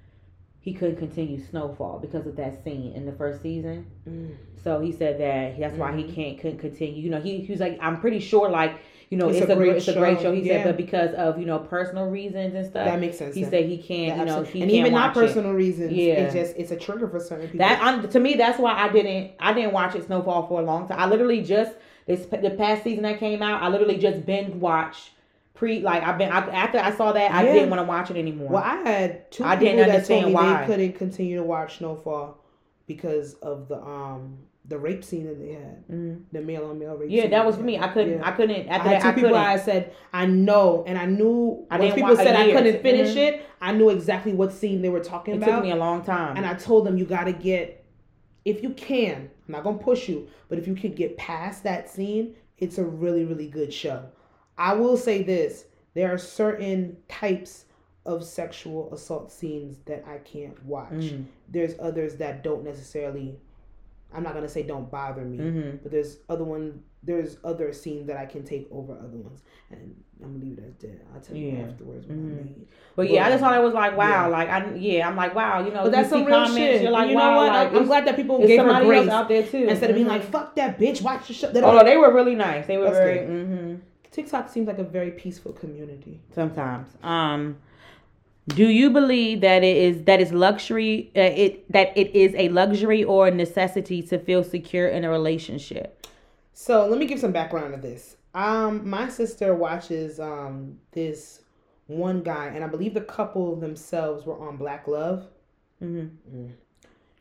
he 0.61 0.73
couldn't 0.73 0.97
continue 0.97 1.41
Snowfall 1.41 1.99
because 1.99 2.27
of 2.27 2.35
that 2.35 2.63
scene 2.63 2.91
in 2.93 3.05
the 3.05 3.13
first 3.13 3.41
season. 3.41 3.85
Mm. 4.07 4.35
So 4.61 4.79
he 4.81 4.91
said 4.91 5.19
that 5.19 5.59
that's 5.59 5.77
why 5.77 5.95
he 5.95 6.03
Mhm. 6.03 6.13
can't 6.15 6.39
couldn't 6.39 6.59
continue. 6.59 7.01
You 7.01 7.09
know, 7.09 7.21
he, 7.21 7.39
he 7.39 7.51
was 7.51 7.61
like, 7.61 7.77
I'm 7.81 7.99
pretty 8.01 8.19
sure, 8.19 8.49
like 8.49 8.75
you 9.09 9.17
know, 9.17 9.29
It's 9.29 9.39
it's, 9.39 9.49
a 9.49 9.55
great 9.55 9.75
it's 9.75 9.87
a 9.87 9.93
great 9.93 10.17
show, 10.17 10.23
show. 10.25 10.31
He 10.33 10.41
yeah. 10.41 10.57
said, 10.61 10.65
but 10.65 10.77
because 10.77 11.13
of 11.15 11.39
you 11.39 11.45
know 11.45 11.57
personal 11.59 12.05
reasons 12.05 12.53
and 12.53 12.65
stuff, 12.65 12.85
That 12.85 12.99
makes 12.99 13.17
sense. 13.17 13.33
he 13.33 13.41
then. 13.41 13.51
said 13.51 13.65
he 13.65 13.77
can't. 13.77 14.17
Yeah, 14.17 14.19
you 14.19 14.25
know, 14.25 14.43
he 14.43 14.61
and 14.61 14.69
even 14.71 14.91
not 14.93 15.15
watch 15.15 15.23
it. 15.23 15.27
personal 15.27 15.53
reasons. 15.53 15.93
Yeah. 15.93 16.13
it's 16.13 16.33
just 16.33 16.55
it's 16.57 16.71
a 16.71 16.75
trigger 16.77 17.07
for 17.09 17.19
certain 17.19 17.47
people. 17.47 17.59
That 17.59 17.81
um, 17.81 18.07
to 18.09 18.19
me, 18.19 18.35
that's 18.35 18.59
why 18.59 18.73
I 18.73 18.89
didn't. 18.89 19.31
I 19.39 19.53
didn't 19.53 19.71
watch 19.73 19.95
it 19.95 20.05
Snowfall 20.05 20.47
for 20.47 20.61
a 20.61 20.63
long 20.63 20.87
time. 20.87 20.99
I 20.99 21.07
literally 21.07 21.41
just 21.41 21.71
this 22.09 22.25
the 22.25 22.49
past 22.51 22.83
season 22.83 23.03
that 23.03 23.19
came 23.19 23.41
out. 23.41 23.61
I 23.61 23.69
literally 23.69 23.97
just 23.97 24.25
binge 24.25 24.53
watched 24.55 25.11
pre 25.53 25.79
like 25.81 26.03
I've 26.03 26.17
been 26.17 26.31
I, 26.31 26.39
after 26.49 26.79
I 26.79 26.91
saw 26.95 27.11
that 27.13 27.31
I 27.31 27.43
Yeah. 27.45 27.53
didn't 27.53 27.69
want 27.69 27.81
to 27.81 27.85
watch 27.87 28.09
it 28.11 28.17
anymore. 28.17 28.49
Well, 28.49 28.63
I 28.63 28.75
had 28.77 29.31
two 29.31 29.43
I 29.43 29.55
people 29.55 29.65
didn't 29.77 29.87
that 29.87 29.95
understand 29.95 30.33
why. 30.33 30.61
they 30.61 30.65
couldn't 30.65 30.93
continue 30.93 31.37
to 31.37 31.43
watch 31.43 31.77
Snowfall 31.77 32.37
because 32.87 33.35
of 33.35 33.67
the 33.67 33.77
um 33.81 34.39
the 34.65 34.77
rape 34.77 35.03
scene 35.03 35.25
that 35.25 35.39
they 35.39 35.53
had, 35.53 35.87
Mhm. 35.87 36.21
the 36.31 36.41
male 36.41 36.65
on 36.65 36.77
male 36.77 36.95
rape. 36.95 37.09
Yeah, 37.11 37.27
that 37.27 37.43
was 37.43 37.55
for 37.55 37.63
me. 37.63 37.79
I 37.79 37.87
couldn't. 37.87 38.19
Yeah. 38.19 38.27
I 38.27 38.31
couldn't. 38.31 38.69
I 38.69 38.75
After 38.75 38.89
had 38.89 38.95
that, 38.97 39.01
two 39.01 39.07
I 39.07 39.11
people 39.13 39.29
couldn't. 39.29 39.45
I 39.45 39.57
said 39.57 39.93
I 40.13 40.25
know, 40.27 40.83
and 40.87 40.97
I 40.97 41.05
knew. 41.05 41.65
I 41.71 41.77
didn't 41.79 41.95
people 41.95 42.15
said 42.15 42.35
I 42.35 42.51
couldn't 42.51 42.81
finish 42.81 43.09
Mhm. 43.15 43.17
it, 43.17 43.41
I 43.61 43.71
knew 43.71 43.89
exactly 43.89 44.33
what 44.33 44.51
scene 44.51 44.81
they 44.81 44.89
were 44.89 44.99
talking 44.99 45.35
It 45.35 45.37
about. 45.37 45.49
It 45.49 45.53
took 45.53 45.63
me 45.63 45.71
a 45.71 45.75
long 45.75 46.03
time. 46.03 46.37
And 46.37 46.45
I 46.45 46.53
told 46.55 46.85
them 46.85 46.97
you 46.97 47.05
got 47.05 47.23
to 47.25 47.31
get, 47.33 47.83
if 48.45 48.61
you 48.63 48.69
can, 48.71 49.29
I'm 49.49 49.53
not 49.53 49.63
gonna 49.63 49.79
push 49.79 50.07
you, 50.07 50.27
but 50.47 50.59
if 50.59 50.67
you 50.67 50.75
could 50.75 50.95
get 50.95 51.17
past 51.17 51.63
that 51.63 51.89
scene, 51.89 52.35
it's 52.59 52.77
a 52.77 52.85
really 52.85 53.25
really 53.25 53.47
good 53.47 53.73
show. 53.73 54.05
I 54.57 54.73
will 54.75 54.95
say 54.95 55.23
this: 55.23 55.65
there 55.95 56.13
are 56.13 56.19
certain 56.19 56.97
types 57.07 57.65
of 58.05 58.23
sexual 58.23 58.93
assault 58.93 59.31
scenes 59.31 59.77
that 59.85 60.05
I 60.07 60.19
can't 60.19 60.63
watch. 60.65 60.91
Mhm. 60.91 61.25
There's 61.49 61.73
others 61.79 62.15
that 62.17 62.43
don't 62.43 62.63
necessarily. 62.63 63.39
I'm 64.13 64.23
not 64.23 64.33
gonna 64.33 64.49
say 64.49 64.63
don't 64.63 64.89
bother 64.89 65.21
me, 65.23 65.37
Mhm. 65.37 65.79
but 65.83 65.91
there's 65.91 66.17
other 66.29 66.43
one. 66.43 66.81
There's 67.03 67.37
other 67.45 67.71
scenes 67.71 68.07
that 68.07 68.17
I 68.17 68.25
can 68.25 68.43
take 68.43 68.67
over 68.71 68.93
other 68.93 69.17
ones, 69.17 69.41
and 69.71 69.95
I'm 70.21 70.33
gonna 70.33 70.43
leave 70.43 70.57
it 70.57 70.63
as 70.67 70.73
dead. 70.75 70.99
I'll 71.13 71.21
tell 71.21 71.37
you 71.37 71.51
Yeah. 71.51 71.63
afterwards. 71.67 72.07
What 72.07 72.17
Mhm. 72.17 72.31
I 72.39 72.43
mean. 72.43 72.65
But 72.95 73.09
yeah, 73.09 73.27
I 73.27 73.29
just 73.29 73.41
thought 73.41 73.55
it 73.55 73.63
was 73.63 73.73
like 73.73 73.95
wow, 73.95 74.25
Yeah. 74.25 74.27
like 74.27 74.49
I 74.49 74.73
yeah, 74.75 75.07
I'm 75.07 75.15
like 75.15 75.35
wow, 75.35 75.63
you 75.63 75.71
know, 75.71 75.83
But 75.83 75.91
that's 75.91 76.07
you 76.07 76.17
some 76.17 76.19
see 76.21 76.25
real 76.25 76.35
comments, 76.35 76.57
shit. 76.57 76.81
You're 76.81 76.91
like 76.91 77.09
you 77.09 77.15
know 77.15 77.35
what? 77.35 77.47
like 77.53 77.73
I'm 77.73 77.85
glad 77.85 78.05
that 78.05 78.15
people 78.15 78.39
gave 78.39 78.59
her 78.59 78.65
somebody 78.67 78.85
grace 78.87 79.01
else 79.01 79.09
out 79.11 79.29
there 79.29 79.43
too 79.43 79.65
instead 79.69 79.89
of 79.91 79.95
being 79.95 80.07
Mhm. 80.07 80.11
like 80.11 80.23
"fuck 80.23 80.55
that 80.55 80.77
bitch," 80.79 81.01
watch 81.03 81.27
the 81.27 81.33
show. 81.33 81.51
They 81.51 81.61
Oh 81.61 81.83
they 81.85 81.95
were 81.97 82.11
really 82.13 82.35
nice. 82.35 82.65
They 82.67 82.77
were 82.77 82.89
very. 82.89 83.19
good. 83.19 83.27
hmm 83.29 83.75
TikTok 84.11 84.49
seems 84.49 84.67
like 84.67 84.79
a 84.79 84.83
very 84.83 85.11
peaceful 85.11 85.53
community. 85.53 86.19
Sometimes. 86.31 86.89
Um, 87.03 87.57
do 88.49 88.67
you 88.67 88.89
believe 88.89 89.41
that 89.41 89.63
it 89.63 89.77
is 89.77 90.03
that 90.03 90.19
is 90.21 90.31
luxury? 90.31 91.11
Uh, 91.15 91.21
it 91.21 91.71
that 91.71 91.97
it 91.97 92.15
is 92.15 92.33
a 92.35 92.49
luxury 92.49 93.03
or 93.03 93.27
a 93.27 93.31
necessity 93.31 94.01
to 94.03 94.19
feel 94.19 94.43
secure 94.43 94.87
in 94.87 95.03
a 95.03 95.09
relationship? 95.09 96.07
So 96.53 96.85
let 96.87 96.99
me 96.99 97.05
give 97.05 97.19
some 97.19 97.31
background 97.31 97.73
to 97.73 97.79
this. 97.81 98.17
Um, 98.33 98.89
my 98.89 99.09
sister 99.09 99.55
watches 99.55 100.19
um 100.19 100.77
this 100.91 101.41
one 101.87 102.21
guy, 102.21 102.47
and 102.47 102.63
I 102.63 102.67
believe 102.67 102.93
the 102.93 103.01
couple 103.01 103.55
themselves 103.55 104.25
were 104.25 104.39
on 104.39 104.57
Black 104.57 104.87
Love. 104.87 105.27
Mm-hmm. 105.83 106.47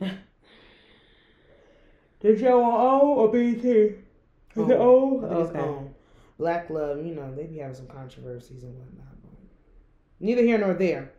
Mm. 0.04 0.16
The 2.20 2.36
show 2.38 2.62
on 2.62 3.00
O 3.00 3.14
or 3.14 3.28
BT? 3.30 3.68
Is 3.68 3.94
Oh, 4.56 4.70
it 4.70 4.76
O? 4.78 5.18
I 5.18 5.28
think 5.28 5.40
it's 5.40 5.50
Okay. 5.56 5.88
Black 6.38 6.70
Love, 6.70 7.04
you 7.04 7.14
know, 7.14 7.32
they 7.34 7.44
be 7.44 7.58
having 7.58 7.76
some 7.76 7.86
controversies 7.86 8.62
and 8.64 8.74
whatnot. 8.76 9.07
Neither 10.20 10.42
here 10.42 10.58
nor 10.58 10.74
there. 10.74 11.12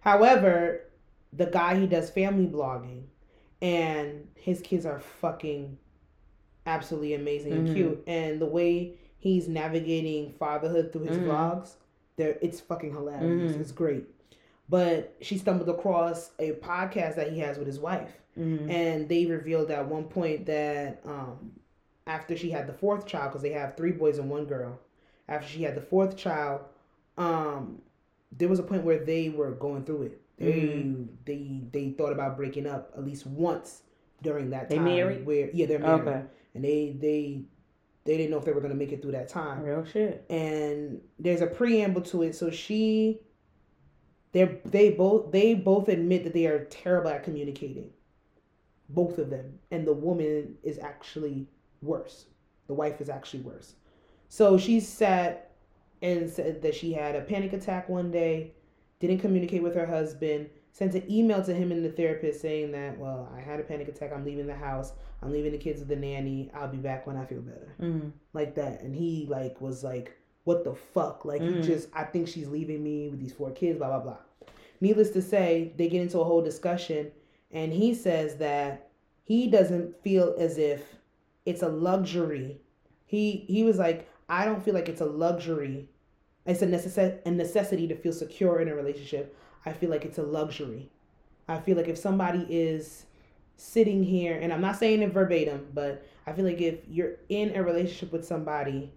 However, 0.00 0.82
the 1.32 1.46
guy 1.46 1.78
he 1.78 1.86
does 1.86 2.10
family 2.10 2.46
blogging, 2.46 3.04
and 3.60 4.28
his 4.34 4.60
kids 4.60 4.84
are 4.84 5.00
fucking 5.00 5.78
absolutely 6.66 7.14
amazing 7.14 7.52
and 7.52 7.68
Mhm. 7.68 7.74
cute. 7.74 8.02
And 8.06 8.40
the 8.40 8.46
way 8.46 8.94
he's 9.18 9.48
navigating 9.48 10.32
fatherhood 10.32 10.92
through 10.92 11.04
his 11.06 11.18
Mhm. 11.18 11.26
vlogs, 11.26 11.74
there 12.16 12.36
it's 12.42 12.60
fucking 12.60 12.92
hilarious. 12.92 13.52
Mhm. 13.52 13.60
It's 13.60 13.72
great. 13.72 14.04
But 14.68 15.14
she 15.20 15.38
stumbled 15.38 15.68
across 15.68 16.32
a 16.38 16.52
podcast 16.52 17.16
that 17.16 17.32
he 17.32 17.40
has 17.40 17.58
with 17.58 17.66
his 17.66 17.80
wife 17.80 18.20
Mm-hmm. 18.38 18.70
and 18.70 19.08
they 19.08 19.26
revealed 19.26 19.70
at 19.70 19.88
one 19.88 20.04
point 20.04 20.46
that 20.46 21.00
um, 21.04 21.52
after 22.06 22.36
she 22.36 22.50
had 22.50 22.66
the 22.66 22.72
fourth 22.72 23.06
child, 23.06 23.30
because 23.30 23.42
they 23.42 23.50
have 23.52 23.76
three 23.76 23.92
boys 23.92 24.18
and 24.18 24.30
one 24.30 24.44
girl, 24.46 24.78
after 25.28 25.48
she 25.48 25.62
had 25.62 25.74
the 25.74 25.80
fourth 25.82 26.16
child, 26.16 26.62
um, 27.18 27.80
there 28.36 28.48
was 28.48 28.58
a 28.58 28.62
point 28.62 28.82
where 28.84 29.04
they 29.04 29.28
were 29.28 29.50
going 29.52 29.84
through 29.84 30.02
it. 30.02 30.20
They 30.38 30.52
Mhm. 30.52 31.08
they 31.24 31.60
they 31.70 31.90
thought 31.90 32.12
about 32.12 32.36
breaking 32.36 32.66
up 32.66 32.92
at 32.96 33.04
least 33.04 33.26
once 33.26 33.82
during 34.22 34.50
that 34.50 34.68
They 34.68 34.76
time. 34.76 34.84
married? 34.84 35.26
Where 35.26 35.50
yeah, 35.52 35.66
they're 35.66 35.78
married, 35.78 36.08
Okay. 36.08 36.22
and 36.54 36.64
they 36.64 36.90
they 36.98 37.44
they 38.04 38.16
didn't 38.16 38.30
know 38.30 38.38
if 38.38 38.44
they 38.44 38.52
were 38.52 38.60
gonna 38.60 38.74
make 38.74 38.90
it 38.92 39.00
through 39.02 39.12
that 39.12 39.28
time 39.28 39.62
Real 39.62 39.84
shit. 39.84 40.24
and 40.28 41.00
there's 41.18 41.40
a 41.40 41.46
preamble 41.46 42.00
to 42.02 42.22
it. 42.22 42.34
So 42.34 42.50
she, 42.50 43.20
they 44.32 44.60
they 44.64 44.90
both 44.90 45.30
they 45.30 45.54
both 45.54 45.88
admit 45.88 46.24
that 46.24 46.32
they 46.32 46.46
are 46.46 46.64
terrible 46.64 47.10
at 47.10 47.22
communicating, 47.22 47.90
both 48.88 49.18
of 49.18 49.30
them, 49.30 49.58
and 49.70 49.86
the 49.86 49.92
woman 49.92 50.56
is 50.62 50.78
actually 50.78 51.46
worse. 51.82 52.26
The 52.66 52.74
wife 52.74 53.00
is 53.00 53.08
actually 53.08 53.42
worse. 53.42 53.74
So 54.28 54.56
she 54.58 54.80
sat 54.80 55.51
and 56.02 56.28
said 56.30 56.60
that 56.62 56.74
she 56.74 56.92
had 56.92 57.14
a 57.16 57.20
panic 57.22 57.52
attack 57.52 57.88
one 57.88 58.10
day, 58.10 58.52
didn't 59.00 59.18
communicate 59.20 59.62
with 59.62 59.74
her 59.74 59.86
husband, 59.86 60.50
sent 60.72 60.94
an 60.94 61.10
email 61.10 61.42
to 61.44 61.54
him 61.54 61.70
and 61.72 61.84
the 61.84 61.90
therapist 61.90 62.40
saying 62.40 62.72
that, 62.72 62.98
well, 62.98 63.28
I 63.36 63.40
had 63.40 63.60
a 63.60 63.62
panic 63.62 63.88
attack. 63.88 64.12
I'm 64.12 64.24
leaving 64.24 64.46
the 64.46 64.54
house. 64.54 64.92
I'm 65.22 65.30
leaving 65.32 65.52
the 65.52 65.58
kids 65.58 65.80
with 65.80 65.88
the 65.88 65.96
nanny. 65.96 66.50
I'll 66.54 66.68
be 66.68 66.78
back 66.78 67.06
when 67.06 67.16
I 67.16 67.24
feel 67.24 67.40
better 67.40 67.74
Mm-hmm. 67.80 68.08
like 68.32 68.54
that 68.56 68.82
and 68.82 68.94
he 68.94 69.26
like 69.30 69.60
was 69.60 69.82
like 69.84 70.16
what 70.44 70.64
the 70.64 70.74
fuck 70.74 71.24
like 71.24 71.40
he 71.40 71.48
Mhm. 71.48 71.62
just 71.64 71.88
i 71.94 72.02
think 72.02 72.26
she's 72.26 72.48
leaving 72.48 72.82
me 72.82 73.08
with 73.08 73.20
these 73.20 73.32
four 73.32 73.52
kids 73.52 73.78
blah 73.78 73.86
blah 73.88 74.00
blah 74.00 74.16
needless 74.80 75.10
to 75.10 75.22
say, 75.22 75.72
they 75.76 75.88
get 75.88 76.02
into 76.02 76.18
a 76.18 76.24
whole 76.24 76.42
discussion, 76.42 77.12
and 77.52 77.72
he 77.72 77.94
says 77.94 78.36
that 78.38 78.88
he 79.22 79.46
doesn't 79.46 80.02
feel 80.02 80.34
as 80.38 80.58
if 80.58 80.82
it's 81.46 81.62
a 81.62 81.68
luxury. 81.68 82.60
He 83.06 83.44
he 83.48 83.62
was 83.62 83.78
like, 83.78 84.08
I 84.28 84.44
don't 84.44 84.60
feel 84.64 84.74
like 84.74 84.88
it's 84.88 85.00
a 85.00 85.06
luxury. 85.06 85.88
It's 86.46 86.62
a 86.62 86.66
necess- 86.66 87.20
a 87.24 87.30
necessity 87.30 87.86
to 87.88 87.94
feel 87.94 88.12
secure 88.12 88.60
in 88.60 88.68
a 88.68 88.74
relationship. 88.74 89.36
I 89.64 89.72
feel 89.72 89.90
like 89.90 90.04
it's 90.04 90.18
a 90.18 90.22
luxury. 90.22 90.90
I 91.48 91.58
feel 91.58 91.76
like 91.76 91.88
if 91.88 91.98
somebody 91.98 92.46
is 92.48 93.06
sitting 93.56 94.02
here, 94.02 94.38
and 94.40 94.52
I'm 94.52 94.60
not 94.60 94.76
saying 94.76 95.02
it 95.02 95.12
verbatim, 95.12 95.68
but 95.72 96.04
I 96.26 96.32
feel 96.32 96.44
like 96.44 96.60
if 96.60 96.80
you're 96.88 97.16
in 97.28 97.54
a 97.54 97.62
relationship 97.62 98.12
with 98.12 98.26
somebody, 98.26 98.92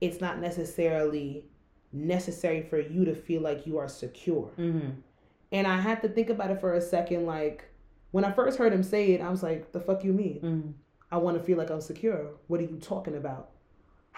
it's 0.00 0.20
not 0.20 0.38
necessarily 0.38 1.44
necessary 1.92 2.62
for 2.62 2.78
you 2.80 3.04
to 3.04 3.14
feel 3.14 3.42
like 3.42 3.66
you 3.66 3.78
are 3.78 3.88
secure. 3.88 4.50
Mm-hmm. 4.58 4.90
And 5.52 5.66
I 5.66 5.80
had 5.80 6.02
to 6.02 6.08
think 6.08 6.30
about 6.30 6.50
it 6.50 6.60
for 6.60 6.74
a 6.74 6.80
second. 6.80 7.26
Like 7.26 7.64
when 8.10 8.24
I 8.24 8.32
first 8.32 8.58
heard 8.58 8.72
him 8.72 8.82
say 8.82 9.12
it, 9.12 9.20
I 9.20 9.30
was 9.30 9.42
like, 9.42 9.72
"The 9.72 9.80
fuck 9.80 10.04
you 10.04 10.12
mean? 10.12 10.40
Mm-hmm. 10.42 10.70
I 11.10 11.16
want 11.16 11.38
to 11.38 11.42
feel 11.42 11.56
like 11.56 11.70
I'm 11.70 11.80
secure. 11.80 12.30
What 12.48 12.60
are 12.60 12.64
you 12.64 12.78
talking 12.80 13.16
about? 13.16 13.50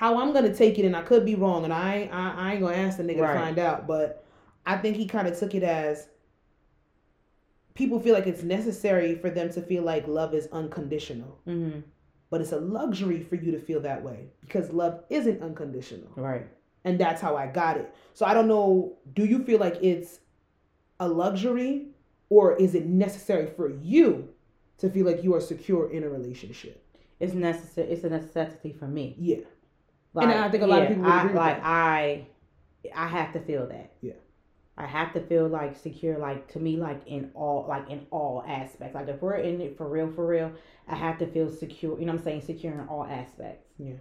How 0.01 0.19
I'm 0.19 0.33
gonna 0.33 0.55
take 0.55 0.79
it, 0.79 0.87
and 0.87 0.97
I 0.97 1.03
could 1.03 1.27
be 1.27 1.35
wrong, 1.35 1.63
and 1.65 1.75
I 1.75 1.95
ain't- 1.97 2.15
I, 2.15 2.35
I 2.35 2.53
ain't 2.53 2.63
gonna 2.63 2.75
ask 2.75 2.97
the 2.97 3.03
nigga 3.05 3.21
Right. 3.21 3.35
to 3.35 3.39
find 3.39 3.59
out. 3.59 3.87
But 3.87 4.25
I 4.65 4.79
think 4.79 4.97
he 4.97 5.05
kind 5.07 5.29
of 5.29 5.39
took 5.39 5.55
it 5.55 5.63
as 5.63 6.09
people 7.75 8.01
feel 8.01 8.15
like 8.15 8.27
it's 8.27 8.43
necessary 8.43 9.15
for 9.17 9.29
them 9.29 9.51
to 9.53 9.61
feel 9.61 9.83
like 9.83 10.09
love 10.09 10.33
is 10.33 10.47
unconditional, 10.53 11.39
Mm-hmm. 11.47 11.81
but 12.31 12.41
it's 12.41 12.53
a 12.53 12.59
luxury 12.61 13.21
for 13.23 13.35
you 13.35 13.53
to 13.53 13.59
feel 13.61 13.79
that 13.81 14.03
way 14.03 14.31
because 14.41 14.71
love 14.73 15.05
isn't 15.11 15.43
unconditional, 15.43 16.09
Right. 16.17 16.47
and 16.85 16.99
that's 16.99 17.21
how 17.21 17.37
I 17.37 17.49
got 17.49 17.77
it. 17.77 17.93
So 18.15 18.25
I 18.25 18.33
don't 18.33 18.49
know. 18.49 18.97
Do 19.15 19.27
you 19.27 19.45
feel 19.45 19.59
like 19.61 19.77
it's 19.83 20.21
a 20.99 21.07
luxury, 21.09 21.89
or 22.31 22.57
is 22.57 22.75
it 22.75 22.87
necessary 22.87 23.49
for 23.49 23.69
you 23.69 24.31
to 24.79 24.89
feel 24.89 25.05
like 25.05 25.23
you 25.23 25.35
are 25.35 25.41
secure 25.43 25.91
in 25.91 26.05
a 26.05 26.09
relationship? 26.09 26.83
It's 27.19 27.35
necessary. 27.35 27.89
It's 27.91 28.05
a 28.05 28.09
necessity 28.09 28.73
for 28.73 28.87
me. 28.89 29.15
Yeah. 29.19 29.41
Like, 30.13 30.29
And 30.29 30.39
I 30.39 30.51
think 30.51 30.63
a 30.63 30.67
lot 30.67 30.83
of 30.83 30.89
people 30.89 31.05
would 31.05 31.13
I, 31.13 31.25
with 31.25 31.35
like 31.35 31.57
that. 31.57 31.67
I, 31.67 32.27
I 32.95 33.07
have 33.07 33.33
to 33.35 33.41
feel 33.41 33.67
that. 33.69 33.93
Yeah. 34.01 34.13
I 34.77 34.87
have 34.87 35.13
to 35.13 35.21
feel 35.21 35.47
like 35.47 35.77
secure, 35.77 36.19
like 36.19 36.51
to 36.53 36.59
me, 36.59 36.77
like 36.77 37.07
in 37.07 37.31
all, 37.35 37.67
like 37.69 37.91
in 37.91 38.07
all 38.11 38.43
aspects. 38.49 38.95
Like 38.95 39.09
if 39.09 39.21
we're 39.21 39.37
in 39.37 39.61
it 39.61 39.77
for 39.77 39.89
real, 39.89 40.11
for 40.13 40.27
real, 40.27 40.53
I 40.89 40.97
have 40.97 41.19
to 41.19 41.27
feel 41.27 41.51
secure. 41.51 41.99
You 41.99 42.07
know 42.07 42.13
what 42.13 42.21
I'm 42.21 42.25
saying? 42.25 42.43
Secure 42.43 42.73
in 42.73 42.89
all 42.89 43.05
aspects. 43.05 43.69
Yeah. 43.79 43.95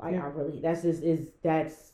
Like 0.00 0.14
Yeah. 0.14 0.22
I 0.24 0.26
really, 0.28 0.60
that's 0.60 0.82
just 0.82 1.02
is 1.02 1.26
that's 1.42 1.92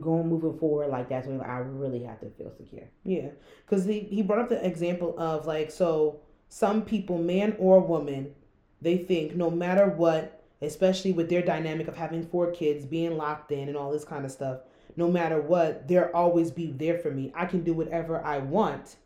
going 0.00 0.28
moving 0.28 0.58
forward. 0.58 0.88
Like 0.88 1.08
that's 1.08 1.26
when 1.26 1.40
I 1.40 1.58
really 1.58 2.02
have 2.04 2.20
to 2.20 2.30
feel 2.30 2.50
secure. 2.56 2.88
Yeah, 3.04 3.28
because 3.64 3.84
he, 3.84 4.00
he 4.00 4.22
brought 4.22 4.40
up 4.40 4.48
the 4.48 4.64
example 4.64 5.14
of 5.18 5.46
like, 5.46 5.70
so 5.70 6.20
some 6.48 6.82
people, 6.82 7.18
man 7.18 7.54
or 7.58 7.80
woman, 7.80 8.34
they 8.80 8.98
think 8.98 9.34
no 9.34 9.50
matter 9.50 9.88
what, 9.88 10.33
especially 10.64 11.12
with 11.12 11.28
their 11.28 11.42
dynamic 11.42 11.88
of 11.88 11.96
having 11.96 12.24
four 12.24 12.50
kids, 12.50 12.84
being 12.84 13.16
locked 13.16 13.52
in, 13.52 13.68
and 13.68 13.76
all 13.76 13.90
this 13.92 14.04
kind 14.04 14.24
of 14.24 14.30
stuff, 14.30 14.60
no 14.96 15.10
matter 15.10 15.40
what, 15.40 15.88
they'll 15.88 16.10
always 16.14 16.50
be 16.50 16.72
there 16.72 16.98
for 16.98 17.10
me. 17.10 17.32
I 17.34 17.46
can 17.46 17.62
do 17.64 17.74
whatever 17.74 18.24
I 18.24 18.38
want, 18.38 18.96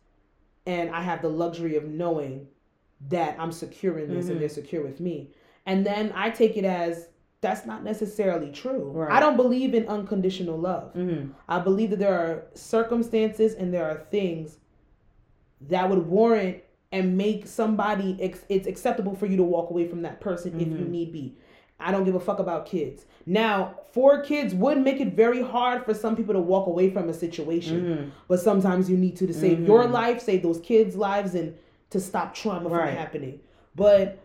and 0.65 0.89
I 0.91 1.01
have 1.01 1.21
the 1.21 1.29
luxury 1.29 1.75
of 1.75 1.85
knowing 1.85 2.47
that 3.09 3.35
I'm 3.39 3.51
secure 3.51 3.97
in 3.97 4.13
this 4.13 4.25
Mhm. 4.25 4.31
and 4.31 4.41
they're 4.41 4.49
secure 4.49 4.83
with 4.83 4.99
me. 4.99 5.31
And 5.65 5.85
then 5.85 6.11
I 6.15 6.29
take 6.31 6.57
it 6.57 6.65
as 6.65 7.07
that's 7.41 7.65
not 7.65 7.83
necessarily 7.83 8.51
true. 8.51 8.91
Right. 8.93 9.11
I 9.11 9.19
don't 9.21 9.37
believe 9.37 9.73
in 9.73 9.87
unconditional 9.87 10.57
love. 10.57 10.93
Mm-hmm. 10.93 11.31
I 11.47 11.59
believe 11.59 11.91
that 11.91 11.99
there 11.99 12.13
are 12.13 12.47
circumstances 12.53 13.53
and 13.55 13.73
there 13.73 13.85
are 13.89 14.05
things 14.11 14.57
that 15.61 15.89
would 15.89 16.07
warrant 16.07 16.61
and 16.91 17.17
make 17.17 17.45
somebody 17.47 18.17
ex- 18.19 18.45
it's 18.49 18.67
acceptable 18.67 19.15
for 19.15 19.25
you 19.27 19.37
to 19.37 19.43
walk 19.43 19.69
away 19.69 19.87
from 19.87 20.01
that 20.01 20.19
person 20.19 20.59
if 20.59 20.67
you 20.67 20.85
Mhm. 20.85 20.89
need 20.89 21.11
be. 21.11 21.35
I 21.79 21.91
don't 21.91 22.03
give 22.03 22.15
a 22.15 22.19
fuck 22.19 22.39
about 22.39 22.65
kids. 22.65 23.05
Now, 23.25 23.75
four 23.91 24.21
kids 24.21 24.53
would 24.55 24.79
make 24.81 24.99
it 24.99 25.13
very 25.13 25.41
hard 25.41 25.85
for 25.85 25.93
some 25.93 26.15
people 26.15 26.33
to 26.33 26.41
walk 26.41 26.67
away 26.67 26.89
from 26.89 27.07
a 27.07 27.13
situation, 27.13 27.81
Mm-hmm. 27.81 28.09
but 28.27 28.39
sometimes 28.39 28.89
you 28.89 28.97
need 28.97 29.15
to 29.17 29.27
to 29.27 29.33
save 29.33 29.65
your 29.65 29.83
Mhm. 29.85 29.91
life, 29.91 30.19
save 30.21 30.41
those 30.43 30.59
kids' 30.59 30.95
lives, 30.97 31.35
and 31.35 31.53
to 31.91 31.99
stop 31.99 32.33
trauma 32.33 32.67
Right. 32.69 32.87
from 32.89 32.97
happening. 32.97 33.39
But 33.75 34.17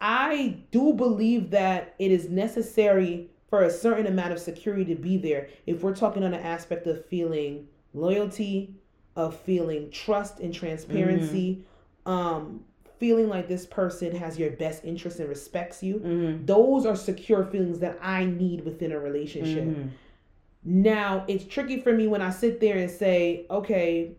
I 0.00 0.56
do 0.70 0.92
believe 0.94 1.50
that 1.50 1.94
it 1.98 2.10
is 2.10 2.30
necessary 2.30 3.28
for 3.48 3.62
a 3.62 3.70
certain 3.70 4.06
amount 4.06 4.32
of 4.32 4.38
security 4.38 4.84
to 4.86 4.94
be 5.00 5.16
there. 5.18 5.48
If 5.66 5.82
we're 5.82 5.94
talking 5.94 6.22
on 6.24 6.32
an 6.32 6.40
aspect 6.40 6.86
of 6.86 7.04
feeling 7.04 7.66
loyalty, 7.94 8.74
of 9.16 9.36
feeling 9.36 9.90
trust 9.90 10.40
and 10.40 10.54
transparency, 10.54 11.64
um, 12.06 12.64
feeling 12.98 13.28
like 13.28 13.48
this 13.48 13.66
person 13.66 14.14
has 14.14 14.38
your 14.38 14.50
best 14.50 14.84
interest 14.84 15.18
and 15.18 15.28
respects 15.28 15.82
you. 15.82 15.96
Mm-hmm. 15.96 16.46
Those 16.46 16.86
are 16.86 16.96
secure 16.96 17.44
feelings 17.44 17.78
that 17.80 17.98
I 18.00 18.24
need 18.24 18.64
within 18.64 18.92
a 18.92 18.98
relationship. 18.98 19.64
Mm-hmm. 19.64 19.88
Now, 20.64 21.24
it's 21.26 21.44
tricky 21.44 21.80
for 21.80 21.92
me 21.92 22.06
when 22.06 22.22
I 22.22 22.30
sit 22.30 22.60
there 22.60 22.76
and 22.78 22.90
say, 22.90 23.46
okay, 23.50 24.12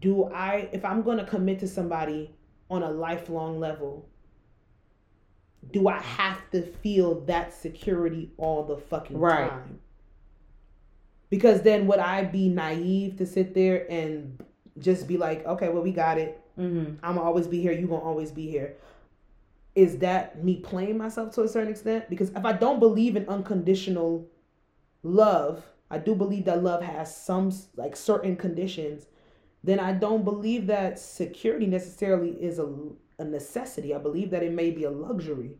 do 0.00 0.24
I, 0.24 0.68
if 0.72 0.84
I'm 0.84 1.02
going 1.02 1.18
to 1.18 1.24
commit 1.24 1.58
to 1.60 1.68
somebody 1.68 2.34
on 2.68 2.82
a 2.82 2.90
lifelong 2.90 3.58
level, 3.58 4.08
do 5.70 5.88
I 5.88 6.00
have 6.00 6.50
to 6.50 6.62
feel 6.62 7.20
that 7.22 7.54
security 7.54 8.30
all 8.36 8.64
the 8.64 8.76
fucking 8.76 9.18
Right. 9.18 9.48
time? 9.48 9.78
Because 11.30 11.62
then 11.62 11.86
would 11.86 11.98
I 12.00 12.24
be 12.24 12.50
naive 12.50 13.16
to 13.16 13.24
sit 13.24 13.54
there 13.54 13.90
and 13.90 14.38
just 14.78 15.08
be 15.08 15.16
like, 15.16 15.46
okay, 15.46 15.70
well, 15.70 15.82
we 15.82 15.92
got 15.92 16.18
it. 16.18 16.41
Mm-hmm. 16.58 17.04
I'm 17.04 17.14
gonna 17.16 17.22
always 17.22 17.46
be 17.46 17.60
here. 17.60 17.72
You 17.72 17.86
gonna 17.86 18.02
always 18.02 18.30
be 18.30 18.50
here. 18.50 18.76
Is 19.74 19.98
that 19.98 20.44
me 20.44 20.56
playing 20.56 20.98
myself 20.98 21.34
to 21.34 21.42
a 21.42 21.48
certain 21.48 21.70
extent? 21.70 22.10
Because 22.10 22.30
if 22.30 22.44
I 22.44 22.52
don't 22.52 22.78
believe 22.78 23.16
in 23.16 23.28
unconditional 23.28 24.26
love, 25.02 25.64
I 25.90 25.98
do 25.98 26.14
believe 26.14 26.44
that 26.46 26.62
love 26.62 26.82
has 26.82 27.14
some 27.14 27.52
like 27.76 27.96
certain 27.96 28.36
conditions. 28.36 29.06
Then 29.64 29.78
I 29.78 29.92
don't 29.92 30.24
believe 30.24 30.66
that 30.66 30.98
security 30.98 31.66
necessarily 31.66 32.30
is 32.30 32.58
a, 32.58 32.68
a 33.18 33.24
necessity. 33.24 33.94
I 33.94 33.98
believe 33.98 34.30
that 34.30 34.42
it 34.42 34.52
may 34.52 34.70
be 34.70 34.84
a 34.84 34.90
luxury, 34.90 35.52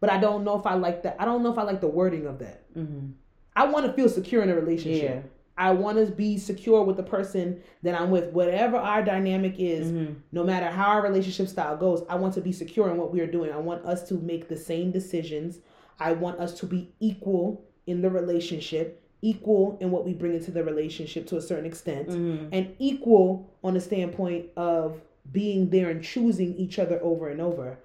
but 0.00 0.10
I 0.10 0.18
don't 0.18 0.42
know 0.42 0.58
if 0.58 0.66
I 0.66 0.74
like 0.74 1.02
that. 1.02 1.16
I 1.18 1.24
don't 1.24 1.42
know 1.42 1.52
if 1.52 1.58
I 1.58 1.62
like 1.62 1.80
the 1.80 1.88
wording 1.88 2.26
of 2.26 2.38
that. 2.38 2.74
Mm-hmm. 2.74 3.10
I 3.54 3.66
want 3.66 3.86
to 3.86 3.92
feel 3.92 4.08
secure 4.08 4.42
in 4.42 4.48
a 4.50 4.54
relationship. 4.54 5.24
Yeah. 5.24 5.30
I 5.58 5.70
want 5.72 5.98
to 5.98 6.06
be 6.12 6.38
secure 6.38 6.82
with 6.82 6.96
the 6.96 7.02
person 7.02 7.60
that 7.82 7.94
I'm 8.00 8.10
with, 8.10 8.30
whatever 8.32 8.76
our 8.76 9.02
dynamic 9.02 9.56
is 9.58 9.88
Mm-hmm. 9.90 10.14
no 10.32 10.44
matter 10.44 10.70
how 10.70 10.88
our 10.88 11.02
relationship 11.02 11.48
style 11.48 11.76
goes, 11.76 12.02
I 12.08 12.14
want 12.14 12.34
to 12.34 12.40
be 12.40 12.52
secure 12.52 12.90
in 12.90 12.96
what 12.96 13.12
we 13.12 13.20
are 13.20 13.26
doing. 13.26 13.52
I 13.52 13.58
want 13.58 13.84
us 13.84 14.08
to 14.08 14.14
make 14.14 14.48
the 14.48 14.56
same 14.56 14.90
decisions. 14.90 15.58
I 16.00 16.12
want 16.12 16.40
us 16.40 16.58
to 16.60 16.66
be 16.66 16.92
equal 17.00 17.64
in 17.86 18.00
the 18.00 18.08
relationship, 18.10 19.02
equal 19.20 19.76
in 19.80 19.90
what 19.90 20.04
we 20.04 20.14
bring 20.14 20.34
into 20.34 20.50
the 20.50 20.64
relationship 20.64 21.26
to 21.28 21.36
a 21.36 21.42
certain 21.42 21.66
extent, 21.66 22.08
Mm-hmm. 22.08 22.48
and 22.52 22.74
equal 22.78 23.50
on 23.62 23.74
the 23.74 23.80
standpoint 23.80 24.46
of 24.56 25.00
being 25.30 25.70
there 25.70 25.90
and 25.90 26.02
choosing 26.02 26.56
each 26.56 26.78
other 26.78 26.98
over 27.02 27.28
and 27.28 27.40
over. 27.40 27.78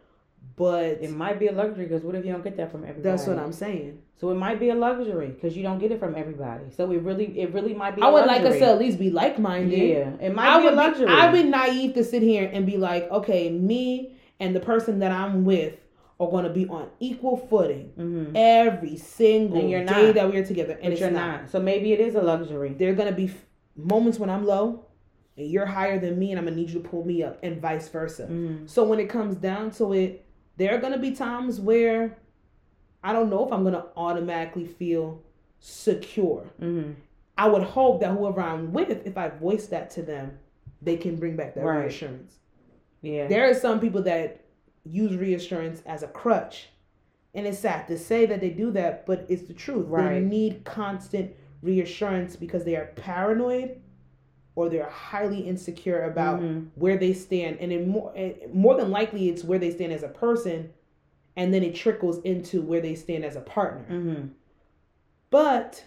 But 0.58 1.04
It 1.04 1.12
might 1.12 1.40
be 1.40 1.48
a 1.48 1.52
luxury 1.52 1.86
because 1.86 2.04
what 2.04 2.16
if 2.16 2.26
you 2.26 2.32
don't 2.32 2.44
get 2.44 2.58
that 2.58 2.72
from 2.72 2.82
everybody? 2.84 3.04
that's 3.04 3.28
what 3.28 3.38
I'm 3.38 3.54
saying. 3.54 4.00
So 4.20 4.32
it 4.32 4.36
might 4.36 4.60
be 4.60 4.70
a 4.72 4.76
luxury 4.76 5.28
because 5.28 5.56
you 5.56 5.62
don't 5.62 5.78
get 5.78 5.92
it 5.92 6.00
from 6.00 6.16
everybody. 6.16 6.66
So 6.76 6.92
it 6.92 7.02
really, 7.04 7.40
it 7.40 7.54
really 7.54 7.76
might 7.76 7.96
be. 7.96 8.02
I 8.02 8.10
would 8.10 8.26
like 8.26 8.42
us 8.42 8.58
to 8.58 8.66
at 8.66 8.80
least 8.80 8.98
be 8.98 9.12
like 9.12 9.38
minded. 9.38 9.78
Yeah, 9.78 10.12
it 10.20 10.34
might 10.34 10.48
I 10.50 10.60
be 10.60 10.66
a 10.66 10.70
would 10.70 10.76
luxury. 10.76 11.06
Be, 11.06 11.12
I've 11.12 11.32
been 11.32 11.52
naive 11.52 11.94
to 11.94 12.04
sit 12.04 12.24
here 12.24 12.50
and 12.52 12.66
be 12.66 12.78
like, 12.78 13.10
okay, 13.12 13.52
me 13.52 14.18
and 14.40 14.56
the 14.56 14.60
person 14.60 14.98
that 15.00 15.12
I'm 15.12 15.46
with 15.46 15.76
are 16.20 16.28
going 16.32 16.46
to 16.46 16.50
be 16.50 16.68
on 16.68 16.90
equal 17.00 17.38
footing 17.38 17.92
mm-hmm. 17.96 18.36
every 18.36 18.98
single 18.98 19.60
And 19.60 19.70
you're 19.70 19.86
day 19.86 20.08
not. 20.08 20.16
that 20.16 20.34
we're 20.34 20.44
together, 20.44 20.74
and 20.74 20.82
but 20.82 20.92
it's 20.94 21.02
you're 21.02 21.12
not. 21.12 21.42
not. 21.42 21.52
So 21.52 21.60
maybe 21.60 21.94
it 21.94 22.00
is 22.00 22.16
a 22.16 22.22
luxury. 22.24 22.74
There 22.74 22.90
are 22.92 22.96
going 22.96 23.10
to 23.10 23.16
be 23.16 23.26
f- 23.26 23.46
moments 23.76 24.18
when 24.18 24.32
I'm 24.32 24.44
low, 24.44 24.86
and 25.38 25.48
you're 25.48 25.68
higher 25.68 26.00
than 26.00 26.18
me, 26.18 26.32
and 26.32 26.40
I'm 26.40 26.46
gonna 26.46 26.56
need 26.56 26.72
you 26.72 26.82
to 26.82 26.90
pull 26.90 27.06
me 27.06 27.22
up, 27.22 27.38
and 27.44 27.62
vice 27.62 27.88
versa. 27.90 28.24
Mm-hmm. 28.24 28.66
So 28.66 28.84
when 28.84 29.00
it 29.00 29.08
comes 29.08 29.36
down 29.36 29.70
to 29.72 29.94
it, 29.94 30.26
there 30.58 30.76
are 30.76 30.80
gonna 30.80 30.98
be 30.98 31.12
times 31.12 31.60
where 31.60 32.18
I 33.04 33.14
don't 33.14 33.30
know 33.30 33.46
if 33.46 33.54
I'm 33.54 33.64
gonna 33.64 33.86
automatically 33.96 34.66
feel 34.66 35.22
secure. 35.60 36.46
Mm-hmm. 36.62 36.92
I 37.38 37.48
would 37.48 37.64
hope 37.64 38.02
that 38.02 38.12
whoever 38.18 38.42
I'm 38.42 38.74
with, 38.74 39.06
if 39.06 39.18
I 39.18 39.30
voice 39.30 39.68
that 39.68 39.90
to 39.92 40.02
them, 40.02 40.40
they 40.82 40.98
can 40.98 41.16
bring 41.16 41.36
back 41.36 41.54
that 41.56 41.64
Right. 41.64 41.82
reassurance. 41.84 42.40
Yeah. 43.02 43.28
There 43.28 43.50
are 43.50 43.54
some 43.54 43.80
people 43.80 44.02
that 44.04 44.42
use 44.84 45.16
reassurance 45.16 45.82
as 45.86 46.02
a 46.04 46.08
crutch. 46.08 46.70
And 47.34 47.46
it's 47.46 47.60
sad 47.60 47.88
to 47.90 47.98
say 48.00 48.26
that 48.26 48.42
they 48.42 48.50
do 48.50 48.72
that, 48.72 49.06
but 49.06 49.26
it's 49.30 49.44
the 49.44 49.54
truth. 49.54 49.86
They 49.86 49.92
Right. 49.92 50.24
need 50.24 50.64
constant 50.64 51.36
reassurance 51.62 52.36
because 52.36 52.64
they 52.64 52.76
are 52.76 52.88
paranoid 52.96 53.80
or 54.58 54.70
they're 54.70 54.90
highly 54.90 55.42
insecure 55.42 56.02
about 56.02 56.42
Mhm. 56.42 56.66
where 56.74 56.98
they 56.98 57.14
stand. 57.14 57.58
And 57.60 57.72
in 57.72 57.88
more, 57.88 58.12
more 58.52 58.76
than 58.76 58.90
likely, 58.90 59.30
it's 59.30 59.44
where 59.44 59.60
they 59.60 59.70
stand 59.70 59.94
as 59.94 60.02
a 60.02 60.08
person, 60.08 60.72
and 61.36 61.54
then 61.54 61.62
it 61.62 61.76
trickles 61.76 62.18
into 62.24 62.64
where 62.64 62.82
they 62.82 62.96
stand 62.96 63.24
as 63.24 63.36
a 63.36 63.42
partner. 63.42 63.86
Mm-hmm. 63.88 64.28
But 65.30 65.86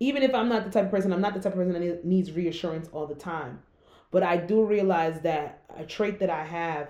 even 0.00 0.22
if 0.22 0.34
I'm 0.34 0.50
not 0.50 0.64
the 0.64 0.70
type 0.70 0.84
of 0.84 0.90
person, 0.90 1.14
I'm 1.14 1.22
not 1.22 1.32
the 1.32 1.40
type 1.40 1.54
of 1.54 1.58
person 1.58 1.72
that 1.72 2.04
needs 2.04 2.30
reassurance 2.32 2.90
all 2.92 3.06
the 3.06 3.14
time. 3.14 3.60
But 4.10 4.22
I 4.22 4.36
do 4.36 4.62
realize 4.62 5.20
that 5.22 5.62
a 5.74 5.84
trait 5.84 6.18
that 6.18 6.28
I 6.28 6.44
have, 6.44 6.88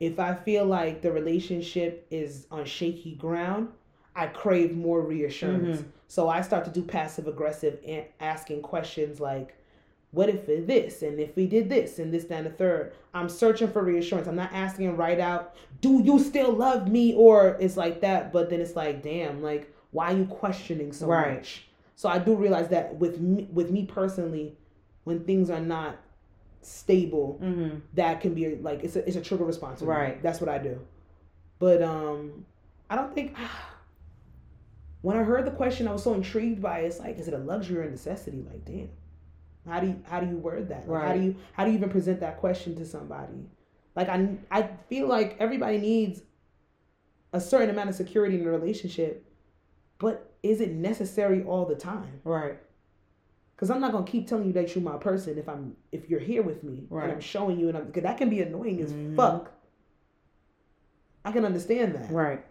if 0.00 0.18
I 0.18 0.34
feel 0.34 0.64
like 0.64 1.00
the 1.00 1.12
relationship 1.12 2.08
is 2.10 2.48
on 2.50 2.64
shaky 2.64 3.14
ground, 3.14 3.68
I 4.16 4.26
crave 4.26 4.76
more 4.76 5.00
reassurance. 5.00 5.82
Mhm. 5.82 5.84
So 6.14 6.28
I 6.28 6.42
start 6.42 6.66
to 6.66 6.70
do 6.70 6.82
passive 6.82 7.26
aggressive 7.26 7.78
and 7.86 8.04
asking 8.20 8.60
questions 8.60 9.18
like, 9.18 9.56
what 10.10 10.28
if 10.28 10.44
this 10.46 11.00
and 11.00 11.18
if 11.18 11.34
we 11.36 11.46
did 11.46 11.70
this 11.70 11.98
and 11.98 12.12
this 12.12 12.24
that, 12.24 12.36
and 12.44 12.46
the 12.46 12.50
third 12.50 12.92
i'm 13.14 13.30
searching 13.30 13.66
for 13.72 13.82
reassurance 13.82 14.28
i'm 14.28 14.36
not 14.36 14.52
asking 14.52 14.94
right 14.94 15.18
out 15.18 15.54
do 15.80 16.02
you 16.04 16.18
still 16.18 16.52
love 16.52 16.86
me 16.86 17.14
or 17.14 17.56
it's 17.60 17.78
like 17.78 18.02
that 18.02 18.30
but 18.30 18.50
then 18.50 18.60
it's 18.60 18.76
like 18.76 19.02
damn 19.02 19.42
like 19.42 19.72
why 19.92 20.12
are 20.12 20.16
you 20.18 20.26
questioning 20.26 20.92
so 20.92 21.06
Right. 21.06 21.36
much 21.36 21.64
so 21.96 22.10
i 22.10 22.18
do 22.18 22.34
realize 22.34 22.68
that 22.68 22.94
with 22.96 23.20
me 23.20 23.48
with 23.50 23.70
me 23.70 23.86
personally 23.86 24.54
when 25.04 25.24
things 25.24 25.48
are 25.48 25.60
not 25.60 25.96
stable 26.60 27.38
Mm-hmm. 27.42 27.78
that 27.94 28.20
can 28.20 28.34
be 28.34 28.56
like 28.56 28.84
it's 28.84 28.96
a, 28.96 29.06
it's 29.08 29.16
a 29.16 29.22
trigger 29.22 29.44
response 29.46 29.78
for 29.78 29.86
me. 29.86 29.90
Right. 29.92 30.22
that's 30.22 30.42
what 30.42 30.50
i 30.50 30.58
do 30.58 30.78
but 31.58 31.80
um 31.82 32.44
i 32.90 32.96
don't 32.96 33.14
think 33.14 33.34
when 35.02 35.16
i 35.16 35.22
heard 35.22 35.44
the 35.44 35.50
question 35.50 35.86
i 35.86 35.92
was 35.92 36.02
so 36.02 36.14
intrigued 36.14 36.60
by 36.62 36.80
it, 36.80 36.86
it's 36.86 36.98
like 36.98 37.18
is 37.18 37.28
it 37.28 37.34
a 37.34 37.38
luxury 37.38 37.78
or 37.78 37.82
a 37.82 37.90
necessity 37.90 38.44
like 38.50 38.64
damn 38.64 38.88
how 39.68 39.78
do 39.80 39.86
you 39.88 40.00
how 40.04 40.18
do 40.20 40.26
you 40.26 40.36
word 40.36 40.68
that 40.68 40.88
Like, 40.88 41.04
how 41.04 41.12
do 41.12 41.20
you 41.20 41.36
how 41.52 41.64
do 41.64 41.70
you 41.70 41.76
even 41.76 41.90
present 41.90 42.20
that 42.20 42.38
question 42.38 42.74
to 42.76 42.84
somebody 42.86 43.46
like 43.94 44.08
i 44.08 44.28
i 44.50 44.62
feel 44.88 45.06
like 45.06 45.36
everybody 45.38 45.78
needs 45.78 46.22
a 47.32 47.40
certain 47.40 47.70
amount 47.70 47.88
of 47.90 47.94
security 47.94 48.40
in 48.40 48.46
a 48.46 48.50
relationship 48.50 49.24
but 49.98 50.32
is 50.42 50.60
it 50.60 50.72
necessary 50.72 51.44
all 51.44 51.64
the 51.64 51.76
time 51.76 52.20
Right. 52.24 52.58
because 53.54 53.70
I'm 53.70 53.80
not 53.80 53.92
gonna 53.92 54.04
keep 54.04 54.26
telling 54.26 54.46
you 54.46 54.52
that 54.54 54.74
you're 54.74 54.82
my 54.82 54.96
person 54.96 55.38
if 55.38 55.48
I'm 55.48 55.76
if 55.92 56.10
you're 56.10 56.18
here 56.20 56.42
with 56.42 56.64
me 56.64 56.86
Right. 56.90 57.04
and 57.04 57.12
I'm 57.12 57.20
showing 57.20 57.58
you 57.60 57.68
and 57.68 57.78
I'm 57.78 57.86
because 57.86 58.02
that 58.02 58.18
can 58.18 58.28
be 58.28 58.42
annoying 58.42 58.80
as 58.82 58.92
Mhm. 58.92 59.14
fuck. 59.14 59.52
I 61.24 61.30
can 61.30 61.44
understand 61.44 61.94
that. 61.94 62.10
Right. 62.10 62.44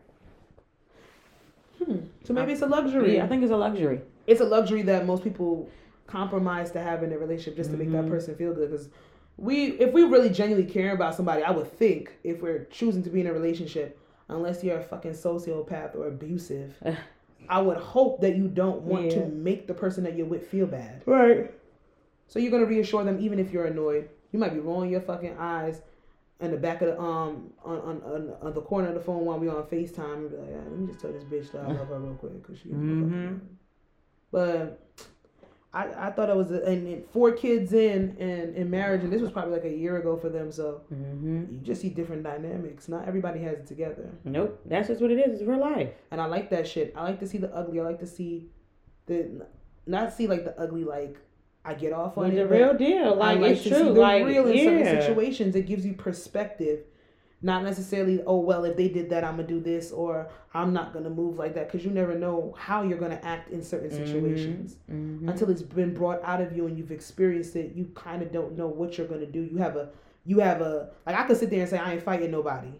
Hmm. 1.83 1.97
So 2.23 2.33
maybe 2.33 2.53
it's 2.53 2.61
a 2.61 2.67
luxury. 2.67 3.15
Yeah, 3.15 3.25
I 3.25 3.27
think 3.27 3.43
it's 3.43 3.51
a 3.51 3.57
luxury. 3.57 4.01
it's 4.27 4.41
a 4.41 4.45
luxury 4.45 4.83
that 4.83 5.05
most 5.05 5.23
people 5.23 5.69
compromise 6.07 6.71
to 6.71 6.79
have 6.81 7.03
in 7.03 7.09
their 7.09 7.19
relationship 7.19 7.55
just 7.55 7.71
to 7.71 7.77
make 7.77 7.91
that 7.91 8.05
Mhm. 8.05 8.09
person 8.09 8.35
feel 8.35 8.53
good. 8.53 8.69
Because 8.69 8.89
we, 9.37 9.67
if 9.79 9.91
we 9.93 10.03
really 10.03 10.29
genuinely 10.29 10.69
care 10.71 10.93
about 10.93 11.15
somebody, 11.15 11.41
I 11.41 11.51
would 11.51 11.67
think 11.67 12.11
if 12.23 12.41
we're 12.41 12.65
choosing 12.65 13.01
to 13.03 13.09
be 13.09 13.21
in 13.21 13.27
a 13.27 13.33
relationship, 13.33 13.97
unless 14.29 14.63
you're 14.63 14.77
a 14.77 14.83
fucking 14.83 15.13
sociopath 15.13 15.95
or 15.95 16.07
abusive, 16.07 16.75
I 17.49 17.61
would 17.61 17.77
hope 17.77 18.21
that 18.21 18.35
you 18.35 18.47
don't 18.47 18.81
want 18.83 19.05
Yeah. 19.05 19.21
to 19.23 19.27
make 19.27 19.67
the 19.67 19.73
person 19.73 20.03
that 20.03 20.15
you're 20.15 20.27
with 20.27 20.47
feel 20.47 20.67
bad. 20.67 21.01
Right. 21.05 21.51
So 22.27 22.39
you're 22.39 22.51
gonna 22.51 22.65
reassure 22.65 23.03
them 23.03 23.17
even 23.19 23.39
if 23.39 23.51
you're 23.51 23.65
annoyed. 23.65 24.07
You 24.31 24.39
might 24.39 24.53
be 24.53 24.59
rolling 24.59 24.89
your 24.91 25.01
fucking 25.01 25.35
eyes 25.39 25.81
in 26.41 26.51
the 26.51 26.57
back 26.57 26.81
of 26.81 26.87
the 26.89 26.99
um 26.99 27.51
on 27.63 27.77
on, 27.79 28.01
on, 28.03 28.33
on 28.41 28.53
the 28.53 28.61
corner 28.61 28.87
of 28.89 28.95
the 28.95 28.99
phone 29.01 29.25
while 29.25 29.39
we 29.39 29.47
on 29.47 29.63
Facetime 29.63 30.13
and 30.15 30.29
be 30.31 30.37
like, 30.37 30.47
yeah, 30.49 30.57
let 30.57 30.77
me 30.79 30.87
just 30.87 30.99
tell 30.99 31.11
this 31.11 31.23
bitch 31.23 31.51
that 31.51 31.63
I 31.63 31.67
love 31.67 31.87
her 31.87 31.99
real 31.99 32.15
quick 32.15 32.41
because 32.41 32.59
she. 32.59 32.69
Mhm. 32.69 33.39
But 34.31 34.79
I 35.73 36.07
I 36.07 36.11
thought 36.11 36.29
it 36.29 36.35
was 36.35 36.51
a, 36.51 36.63
and, 36.65 36.87
and 36.87 37.05
four 37.07 37.31
kids 37.31 37.73
in 37.73 38.15
and 38.19 38.55
in 38.55 38.69
marriage 38.69 39.03
and 39.03 39.11
this 39.13 39.21
was 39.21 39.31
probably 39.31 39.53
like 39.53 39.65
a 39.65 39.69
year 39.75 39.97
ago 39.97 40.17
for 40.17 40.29
them. 40.29 40.51
So 40.51 40.81
Mm-hmm. 40.93 41.45
you 41.53 41.59
just 41.59 41.81
see 41.81 41.89
different 41.89 42.23
dynamics. 42.23 42.87
Not 42.89 43.07
everybody 43.07 43.39
has 43.41 43.59
it 43.59 43.67
together, 43.67 44.09
Nope. 44.25 44.59
That's 44.65 44.87
just 44.87 45.01
what 45.01 45.11
it 45.11 45.19
is. 45.19 45.39
It's 45.39 45.47
real 45.49 45.59
life. 45.59 45.89
and 46.11 46.19
I 46.19 46.25
like 46.25 46.49
that 46.49 46.67
shit. 46.67 46.93
I 46.95 47.03
like 47.03 47.19
to 47.19 47.27
see 47.27 47.37
the 47.37 47.53
ugly. 47.55 47.79
I 47.79 47.83
like 47.83 47.99
to 47.99 48.07
see 48.07 48.47
the 49.05 49.45
not 49.85 50.13
see 50.13 50.27
like 50.27 50.43
the 50.45 50.59
ugly 50.59 50.83
like. 50.83 51.17
I 51.63 51.73
get 51.75 51.93
off 51.93 52.17
on 52.17 52.33
the 52.33 52.47
real 52.47 52.73
deal. 52.73 53.15
Like, 53.15 53.39
like 53.39 53.51
it's 53.57 53.67
true. 53.67 53.91
like 53.91 54.25
real 54.25 54.47
in 54.47 54.57
yeah. 54.57 54.63
certain 54.63 55.01
situations. 55.01 55.55
It 55.55 55.67
gives 55.67 55.85
you 55.85 55.93
perspective, 55.93 56.79
not 57.41 57.63
necessarily. 57.63 58.21
Oh 58.25 58.39
well, 58.39 58.65
if 58.65 58.75
they 58.75 58.87
did 58.87 59.09
that, 59.11 59.23
I'm 59.23 59.35
gonna 59.35 59.47
do 59.47 59.59
this, 59.59 59.91
or 59.91 60.29
I'm 60.55 60.73
not 60.73 60.91
gonna 60.91 61.11
move 61.11 61.37
like 61.37 61.53
that, 61.53 61.67
because 61.71 61.85
you 61.85 61.91
never 61.91 62.17
know 62.17 62.55
how 62.57 62.81
you're 62.81 62.97
gonna 62.97 63.19
act 63.21 63.51
in 63.51 63.61
certain 63.61 63.91
Mhm. 63.91 64.05
situations 64.05 64.77
Mhm. 64.91 65.29
until 65.29 65.51
it's 65.51 65.61
been 65.61 65.93
brought 65.93 66.19
out 66.23 66.41
of 66.41 66.55
you 66.55 66.65
and 66.65 66.77
you've 66.77 66.91
experienced 66.91 67.55
it. 67.55 67.73
You 67.75 67.85
kind 67.93 68.23
of 68.23 68.31
don't 68.31 68.57
know 68.57 68.67
what 68.67 68.97
you're 68.97 69.07
gonna 69.07 69.27
do. 69.27 69.41
You 69.43 69.57
have 69.57 69.75
a, 69.75 69.89
you 70.25 70.39
have 70.39 70.61
a 70.61 70.89
like 71.05 71.15
I 71.15 71.23
could 71.23 71.37
sit 71.37 71.51
there 71.51 71.61
and 71.61 71.69
say 71.69 71.77
I 71.77 71.93
ain't 71.93 72.03
fighting 72.03 72.31
nobody. 72.31 72.71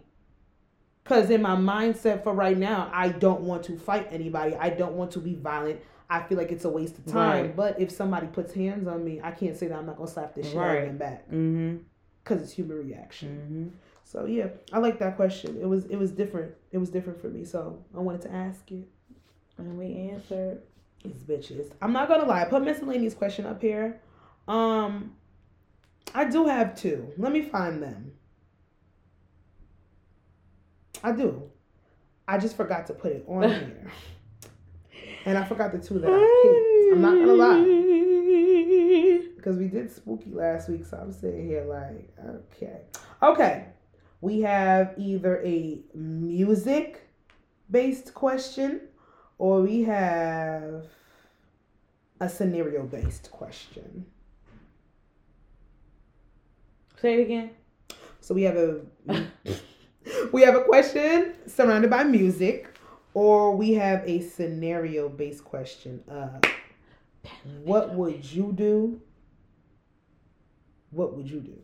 Cause 1.04 1.30
in 1.30 1.42
my 1.42 1.56
mindset 1.56 2.22
for 2.22 2.32
right 2.32 2.56
now, 2.56 2.88
I 2.92 3.08
don't 3.08 3.40
want 3.40 3.64
to 3.64 3.76
fight 3.76 4.06
anybody. 4.12 4.54
I 4.54 4.70
don't 4.70 4.94
want 4.94 5.10
to 5.12 5.18
be 5.18 5.34
violent. 5.34 5.80
I 6.14 6.22
feel 6.22 6.36
like 6.38 6.52
it's 6.52 6.64
a 6.64 6.68
waste 6.70 6.98
of 6.98 7.06
time. 7.06 7.46
Right. 7.46 7.56
But 7.56 7.80
if 7.80 7.90
somebody 7.90 8.26
puts 8.26 8.52
hands 8.52 8.86
on 8.86 9.04
me, 9.04 9.20
I 9.22 9.30
can't 9.30 9.56
say 9.56 9.66
that 9.68 9.78
I'm 9.78 9.86
not 9.86 9.96
gonna 9.96 10.10
slap 10.10 10.34
this 10.34 10.46
shit 10.48 10.56
out 10.58 10.76
of 10.76 10.84
them 10.86 10.98
back 10.98 11.26
Mm-hmm. 11.28 11.76
because 12.22 12.42
it's 12.42 12.52
human 12.52 12.76
reaction. 12.78 13.28
Mm-hmm. 13.38 13.76
So 14.04 14.26
yeah, 14.26 14.48
I 14.72 14.78
like 14.78 14.98
that 14.98 15.16
question. 15.16 15.58
It 15.60 15.66
was 15.66 15.86
it 15.86 15.96
was 15.96 16.10
different. 16.10 16.52
It 16.70 16.78
was 16.78 16.90
different 16.90 17.20
for 17.20 17.28
me. 17.28 17.44
So 17.44 17.82
I 17.96 18.00
wanted 18.00 18.22
to 18.22 18.32
ask 18.32 18.70
it. 18.70 18.86
And 19.58 19.78
we 19.78 20.10
answered. 20.10 20.62
These 21.04 21.22
bitches. 21.22 21.72
I'm 21.82 21.92
not 21.92 22.08
gonna 22.08 22.26
lie. 22.26 22.42
I 22.42 22.44
put 22.44 22.62
miscellaneous 22.62 23.14
question 23.14 23.44
up 23.46 23.60
here. 23.60 24.00
Um, 24.46 25.14
I 26.14 26.24
do 26.26 26.46
have 26.46 26.76
two. 26.76 27.12
Let 27.16 27.32
me 27.32 27.42
find 27.42 27.82
them. 27.82 28.12
I 31.02 31.12
do. 31.12 31.50
I 32.28 32.38
just 32.38 32.56
forgot 32.56 32.86
to 32.86 32.92
put 32.94 33.12
it 33.12 33.24
on 33.26 33.42
here, 33.48 33.90
and 35.24 35.38
I 35.38 35.44
forgot 35.44 35.72
the 35.72 35.78
two 35.78 35.98
that 35.98 36.10
I 36.10 36.18
picked. 36.42 36.94
I'm 36.94 37.00
not 37.00 37.14
gonna 37.14 37.32
lie 37.34 37.82
because 39.36 39.56
we 39.56 39.66
did 39.66 39.90
spooky 39.90 40.30
last 40.30 40.68
week, 40.68 40.86
so 40.86 40.96
I'm 40.96 41.12
sitting 41.12 41.46
here 41.46 41.64
like, 41.64 42.08
okay, 42.54 42.82
okay. 43.22 43.66
We 44.20 44.40
have 44.42 44.94
either 44.96 45.42
a 45.44 45.80
music 45.94 47.08
based 47.68 48.14
question 48.14 48.82
or 49.38 49.62
we 49.62 49.82
have 49.82 50.86
a 52.20 52.28
scenario 52.28 52.84
based 52.84 53.32
question. 53.32 54.06
Say 57.00 57.14
it 57.14 57.22
again. 57.22 57.50
So 58.20 58.34
we 58.34 58.42
have 58.42 58.56
a 58.56 58.80
we 60.32 60.42
have 60.42 60.54
a 60.54 60.62
question 60.62 61.34
surrounded 61.48 61.90
by 61.90 62.04
music, 62.04 62.71
or 63.14 63.54
we 63.56 63.74
have 63.74 64.02
a 64.06 64.20
scenario 64.20 65.08
based 65.08 65.44
question. 65.44 66.02
Uh, 66.10 66.40
what 67.64 67.94
would 67.94 68.24
you 68.32 68.52
do? 68.52 69.00
What 70.90 71.14
would 71.16 71.30
you 71.30 71.40
do? 71.40 71.58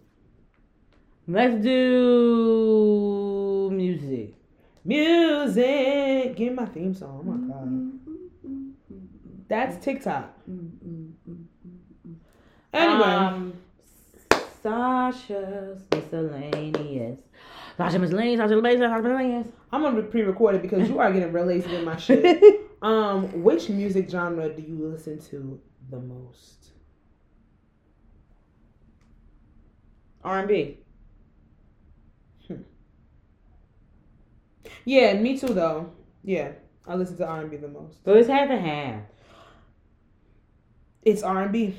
Let's 1.27 1.63
do 1.63 2.91
music. 3.73 4.35
Music. 4.85 6.37
Give 6.37 6.49
me 6.49 6.55
my 6.55 6.67
theme 6.67 6.95
song. 6.95 7.21
Oh 7.21 7.25
my 7.25 7.37
god. 7.53 7.93
That's 9.49 9.77
TikTok. 9.85 10.33
Anyway, 12.73 13.05
Um, 13.05 13.53
Sasha's 14.63 15.83
miscellaneous. 15.93 17.21
Sasha 17.79 17.99
miscellaneous. 17.99 18.39
Sasha 18.39 18.57
miscellaneous. 18.57 18.91
Sasha 18.91 19.03
miscellaneous. 19.03 19.47
I'm 19.73 19.83
gonna 19.83 20.03
pre-record 20.03 20.57
it 20.57 20.63
because 20.63 20.89
you 20.89 20.99
are 20.99 21.13
getting 21.13 21.33
real 21.33 21.47
lazy 21.47 21.71
with 21.71 21.85
my 21.85 21.97
shit. 22.07 22.43
Um, 22.83 23.43
which 23.43 23.69
music 23.69 24.11
genre 24.11 24.49
do 24.49 24.61
you 24.63 24.89
listen 24.89 25.19
to 25.31 25.61
the 25.89 26.01
most? 26.01 26.73
R 30.23 30.41
and 30.41 30.49
B. 30.49 30.79
Yeah, 34.85 35.15
me 35.15 35.39
too 35.39 35.55
though. 35.55 35.93
Yeah, 36.25 36.53
I 36.87 36.95
listen 36.95 37.17
to 37.19 37.27
R&B 37.27 37.59
the 37.59 37.69
most. 37.69 38.05
So 38.05 38.15
it's 38.15 38.29
half 38.29 38.51
and 38.51 38.65
half. 38.65 39.03
It's 41.03 41.23
R&B. 41.23 41.77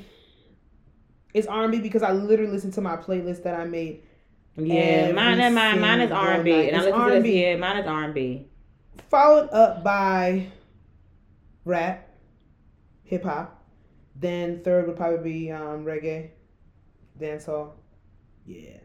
It's 1.34 1.46
R&B 1.46 1.80
because 1.80 2.02
I 2.02 2.12
literally 2.12 2.52
listen 2.52 2.70
to 2.72 2.80
my 2.80 2.96
playlist 2.96 3.42
that 3.42 3.58
I 3.58 3.64
made. 3.64 4.02
Yeah, 4.56 5.12
mine 5.12 5.40
and 5.40 5.54
mine. 5.54 5.80
Mine 5.80 6.00
is 6.00 6.10
R 6.10 6.32
and 6.32 6.44
B, 6.44 6.52
and 6.52 6.76
I 6.76 6.80
listen 6.80 6.92
to 6.92 6.98
R&B. 6.98 7.30
this. 7.30 7.40
Yeah, 7.40 7.56
mine 7.56 7.76
is 7.78 7.86
R 7.86 8.04
and 8.04 8.14
B. 8.14 8.46
Followed 9.08 9.48
up 9.50 9.82
by 9.82 10.46
rap, 11.64 12.08
hip 13.04 13.24
hop. 13.24 13.64
Then 14.16 14.62
third 14.62 14.86
would 14.86 14.96
probably 14.96 15.32
be 15.32 15.50
um, 15.50 15.84
reggae, 15.84 16.30
dancehall. 17.18 17.72
Yeah. 18.46 18.78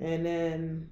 And 0.00 0.26
then 0.26 0.90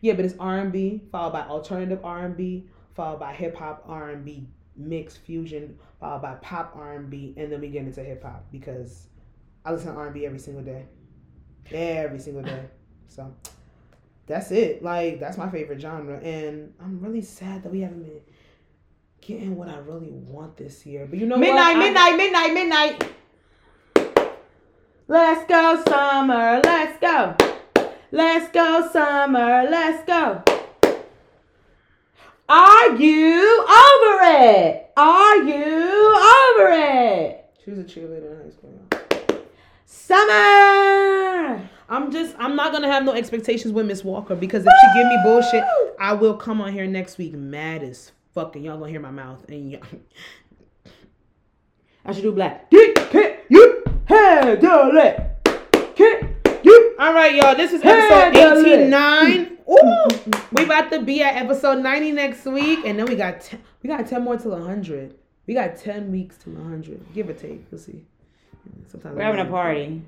yeah, 0.00 0.12
but 0.12 0.26
it's 0.26 0.34
R 0.38 0.58
and 0.58 0.70
B 0.70 1.02
followed 1.10 1.32
by 1.32 1.42
alternative 1.42 2.00
R 2.04 2.26
and 2.26 2.36
B, 2.36 2.68
followed 2.94 3.20
by 3.20 3.32
hip 3.32 3.56
hop 3.56 3.84
R 3.88 4.10
and 4.10 4.24
B 4.24 4.46
mixed 4.76 5.18
fusion, 5.18 5.78
followed 5.98 6.20
by 6.20 6.34
pop 6.42 6.72
R 6.76 6.96
and 6.96 7.08
B, 7.08 7.32
and 7.38 7.50
then 7.50 7.60
we 7.60 7.68
get 7.68 7.86
into 7.86 8.04
hip 8.04 8.22
hop 8.22 8.44
because 8.52 9.08
I 9.64 9.72
listen 9.72 9.92
to 9.92 9.98
R 9.98 10.06
and 10.06 10.14
B 10.14 10.26
every 10.26 10.38
single 10.38 10.62
day, 10.62 10.84
every 11.72 12.18
single 12.18 12.42
day. 12.42 12.64
So 13.08 13.32
that's 14.26 14.50
it. 14.50 14.82
Like 14.82 15.20
that's 15.20 15.36
my 15.36 15.50
favorite 15.50 15.80
genre, 15.80 16.18
and 16.18 16.72
I'm 16.80 17.00
really 17.00 17.22
sad 17.22 17.62
that 17.62 17.72
we 17.72 17.80
haven't 17.80 18.02
been 18.02 18.20
getting 19.20 19.56
what 19.56 19.68
I 19.68 19.78
really 19.78 20.10
want 20.10 20.56
this 20.56 20.84
year. 20.86 21.06
But 21.06 21.18
you 21.18 21.26
know 21.26 21.36
midnight, 21.36 21.76
what? 21.76 21.86
I- 21.96 22.16
midnight, 22.16 22.16
midnight, 22.16 22.54
midnight. 22.54 23.10
Let's 25.06 25.46
go, 25.46 25.82
Summer. 25.86 26.60
Let's 26.64 26.98
go. 26.98 27.36
Let's 28.10 28.50
go, 28.52 28.88
Summer. 28.90 29.68
Let's 29.68 30.04
go. 30.06 30.42
Are 32.48 32.96
you 32.96 33.64
over 33.64 34.18
it? 34.22 34.90
Are 34.96 35.36
you 35.38 36.16
over 36.16 36.70
it? 36.72 37.44
She 37.64 37.70
was 37.70 37.78
a 37.80 37.84
cheerleader 37.84 38.32
in 38.38 38.44
high 38.44 38.50
school. 38.50 38.83
Summer. 39.94 41.70
I'm 41.88 42.10
just 42.10 42.34
I'm 42.38 42.56
not 42.56 42.72
gonna 42.72 42.90
have 42.90 43.04
no 43.04 43.12
expectations 43.12 43.72
with 43.72 43.86
Miss 43.86 44.02
Walker 44.02 44.34
because 44.34 44.66
if 44.66 44.72
she 44.80 44.98
give 44.98 45.06
me 45.06 45.16
bullshit, 45.22 45.62
I 46.00 46.14
will 46.14 46.34
come 46.34 46.60
on 46.60 46.72
here 46.72 46.86
next 46.86 47.16
week 47.16 47.32
mad 47.32 47.84
as 47.84 48.10
fucking 48.34 48.64
y'all 48.64 48.76
gonna 48.76 48.90
hear 48.90 49.00
my 49.00 49.12
mouth 49.12 49.44
and 49.48 49.70
y'all. 49.70 49.82
I 52.04 52.12
should 52.12 52.24
do 52.24 52.32
black. 52.32 52.66
You, 52.70 52.92
handle 54.06 54.98
it. 54.98 55.20
Get, 55.94 56.64
you. 56.64 56.96
All 56.98 57.14
right, 57.14 57.34
y'all. 57.34 57.54
This 57.54 57.72
is 57.72 57.80
episode 57.82 58.34
Handle 58.34 58.66
89. 58.66 59.58
Ooh, 59.70 60.08
we 60.52 60.64
about 60.64 60.90
to 60.90 61.02
be 61.02 61.22
at 61.22 61.36
episode 61.36 61.82
90 61.82 62.12
next 62.12 62.44
week, 62.44 62.80
and 62.84 62.98
then 62.98 63.06
we 63.06 63.14
got 63.14 63.40
10, 63.40 63.62
we 63.82 63.88
got 63.88 64.06
10 64.06 64.22
more 64.22 64.36
till 64.36 64.50
100. 64.50 65.14
We 65.46 65.54
got 65.54 65.76
10 65.76 66.10
weeks 66.10 66.36
till 66.36 66.52
100, 66.54 67.14
give 67.14 67.28
or 67.28 67.32
take. 67.32 67.64
We'll 67.70 67.80
see. 67.80 68.04
Sometimes 68.88 69.16
We're 69.16 69.22
having 69.22 69.40
a 69.40 69.50
party. 69.50 70.02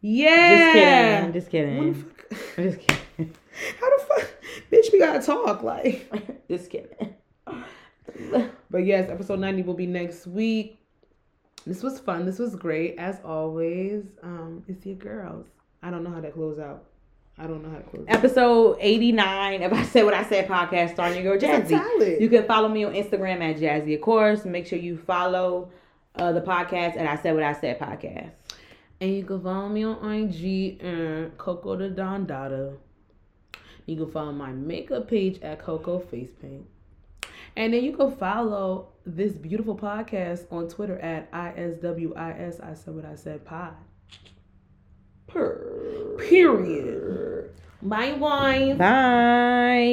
Yeah. 0.00 1.30
Just 1.32 1.50
kidding. 1.50 1.78
When 1.78 1.94
Just 1.94 2.10
the 2.10 2.20
fuck- 2.20 2.56
kidding. 2.56 2.72
Just 2.72 2.78
kidding. 3.16 3.34
How 3.80 3.96
the 3.98 4.04
fuck, 4.04 4.30
bitch? 4.70 4.92
We 4.92 4.98
gotta 4.98 5.24
talk 5.24 5.62
like. 5.62 6.10
Just 6.48 6.70
kidding. 6.70 7.14
But 8.70 8.84
yes, 8.84 9.08
episode 9.08 9.38
90 9.38 9.62
will 9.62 9.74
be 9.74 9.86
next 9.86 10.26
week. 10.26 10.78
This 11.66 11.82
was 11.82 12.00
fun. 12.00 12.26
This 12.26 12.38
was 12.38 12.54
great. 12.56 12.96
As 12.98 13.18
always, 13.24 14.04
um, 14.22 14.62
it's 14.68 14.84
your 14.84 14.96
girls. 14.96 15.46
I 15.82 15.90
don't 15.90 16.02
know 16.04 16.10
how 16.10 16.20
to 16.20 16.30
close 16.30 16.58
out. 16.58 16.84
I 17.38 17.46
don't 17.46 17.62
know 17.62 17.70
how 17.70 17.76
to 17.78 17.82
close 17.84 18.04
out. 18.08 18.14
Episode 18.16 18.76
89, 18.80 19.62
if 19.62 19.72
I 19.72 19.82
said 19.84 20.04
what 20.04 20.12
I 20.14 20.24
said, 20.24 20.48
podcast 20.48 20.92
starting 20.94 21.22
your 21.24 21.38
girl 21.38 21.48
Jazzy. 21.62 22.20
You 22.20 22.28
can 22.28 22.44
follow 22.44 22.68
me 22.68 22.84
on 22.84 22.92
Instagram 22.92 23.40
at 23.40 23.56
Jazzy, 23.58 23.94
of 23.94 24.00
course. 24.02 24.44
Make 24.44 24.66
sure 24.66 24.78
you 24.78 24.98
follow 24.98 25.70
uh, 26.18 26.32
the 26.32 26.40
podcast 26.40 26.96
at 26.96 27.06
I 27.06 27.20
Said 27.22 27.34
What 27.34 27.44
I 27.44 27.52
Said 27.52 27.78
podcast. 27.78 28.30
And 29.00 29.14
you 29.14 29.24
can 29.24 29.40
follow 29.42 29.68
me 29.68 29.84
on 29.84 30.12
IG 30.12 30.82
and 30.82 31.36
Coco 31.38 31.76
the 31.76 31.88
Don 31.88 32.26
Dada. 32.26 32.74
You 33.86 33.96
can 33.96 34.10
follow 34.10 34.32
my 34.32 34.50
makeup 34.50 35.08
page 35.08 35.40
at 35.40 35.60
Coco 35.60 35.98
Face 36.00 36.30
Paint. 36.42 36.66
And 37.56 37.72
then 37.72 37.82
you 37.84 37.96
can 37.96 38.14
follow 38.16 38.88
this 39.06 39.32
beautiful 39.32 39.76
podcast 39.76 40.44
on 40.52 40.68
Twitter 40.68 40.98
at 40.98 41.30
ISWIS. 41.32 42.62
I 42.62 42.74
said 42.74 42.94
what 42.94 43.04
I 43.04 43.14
said 43.14 43.44
pod. 43.44 43.74
Purr. 45.26 46.16
Period. 46.18 47.50
Bye, 47.82 48.12
wife. 48.12 48.78
Bye. 48.78 49.88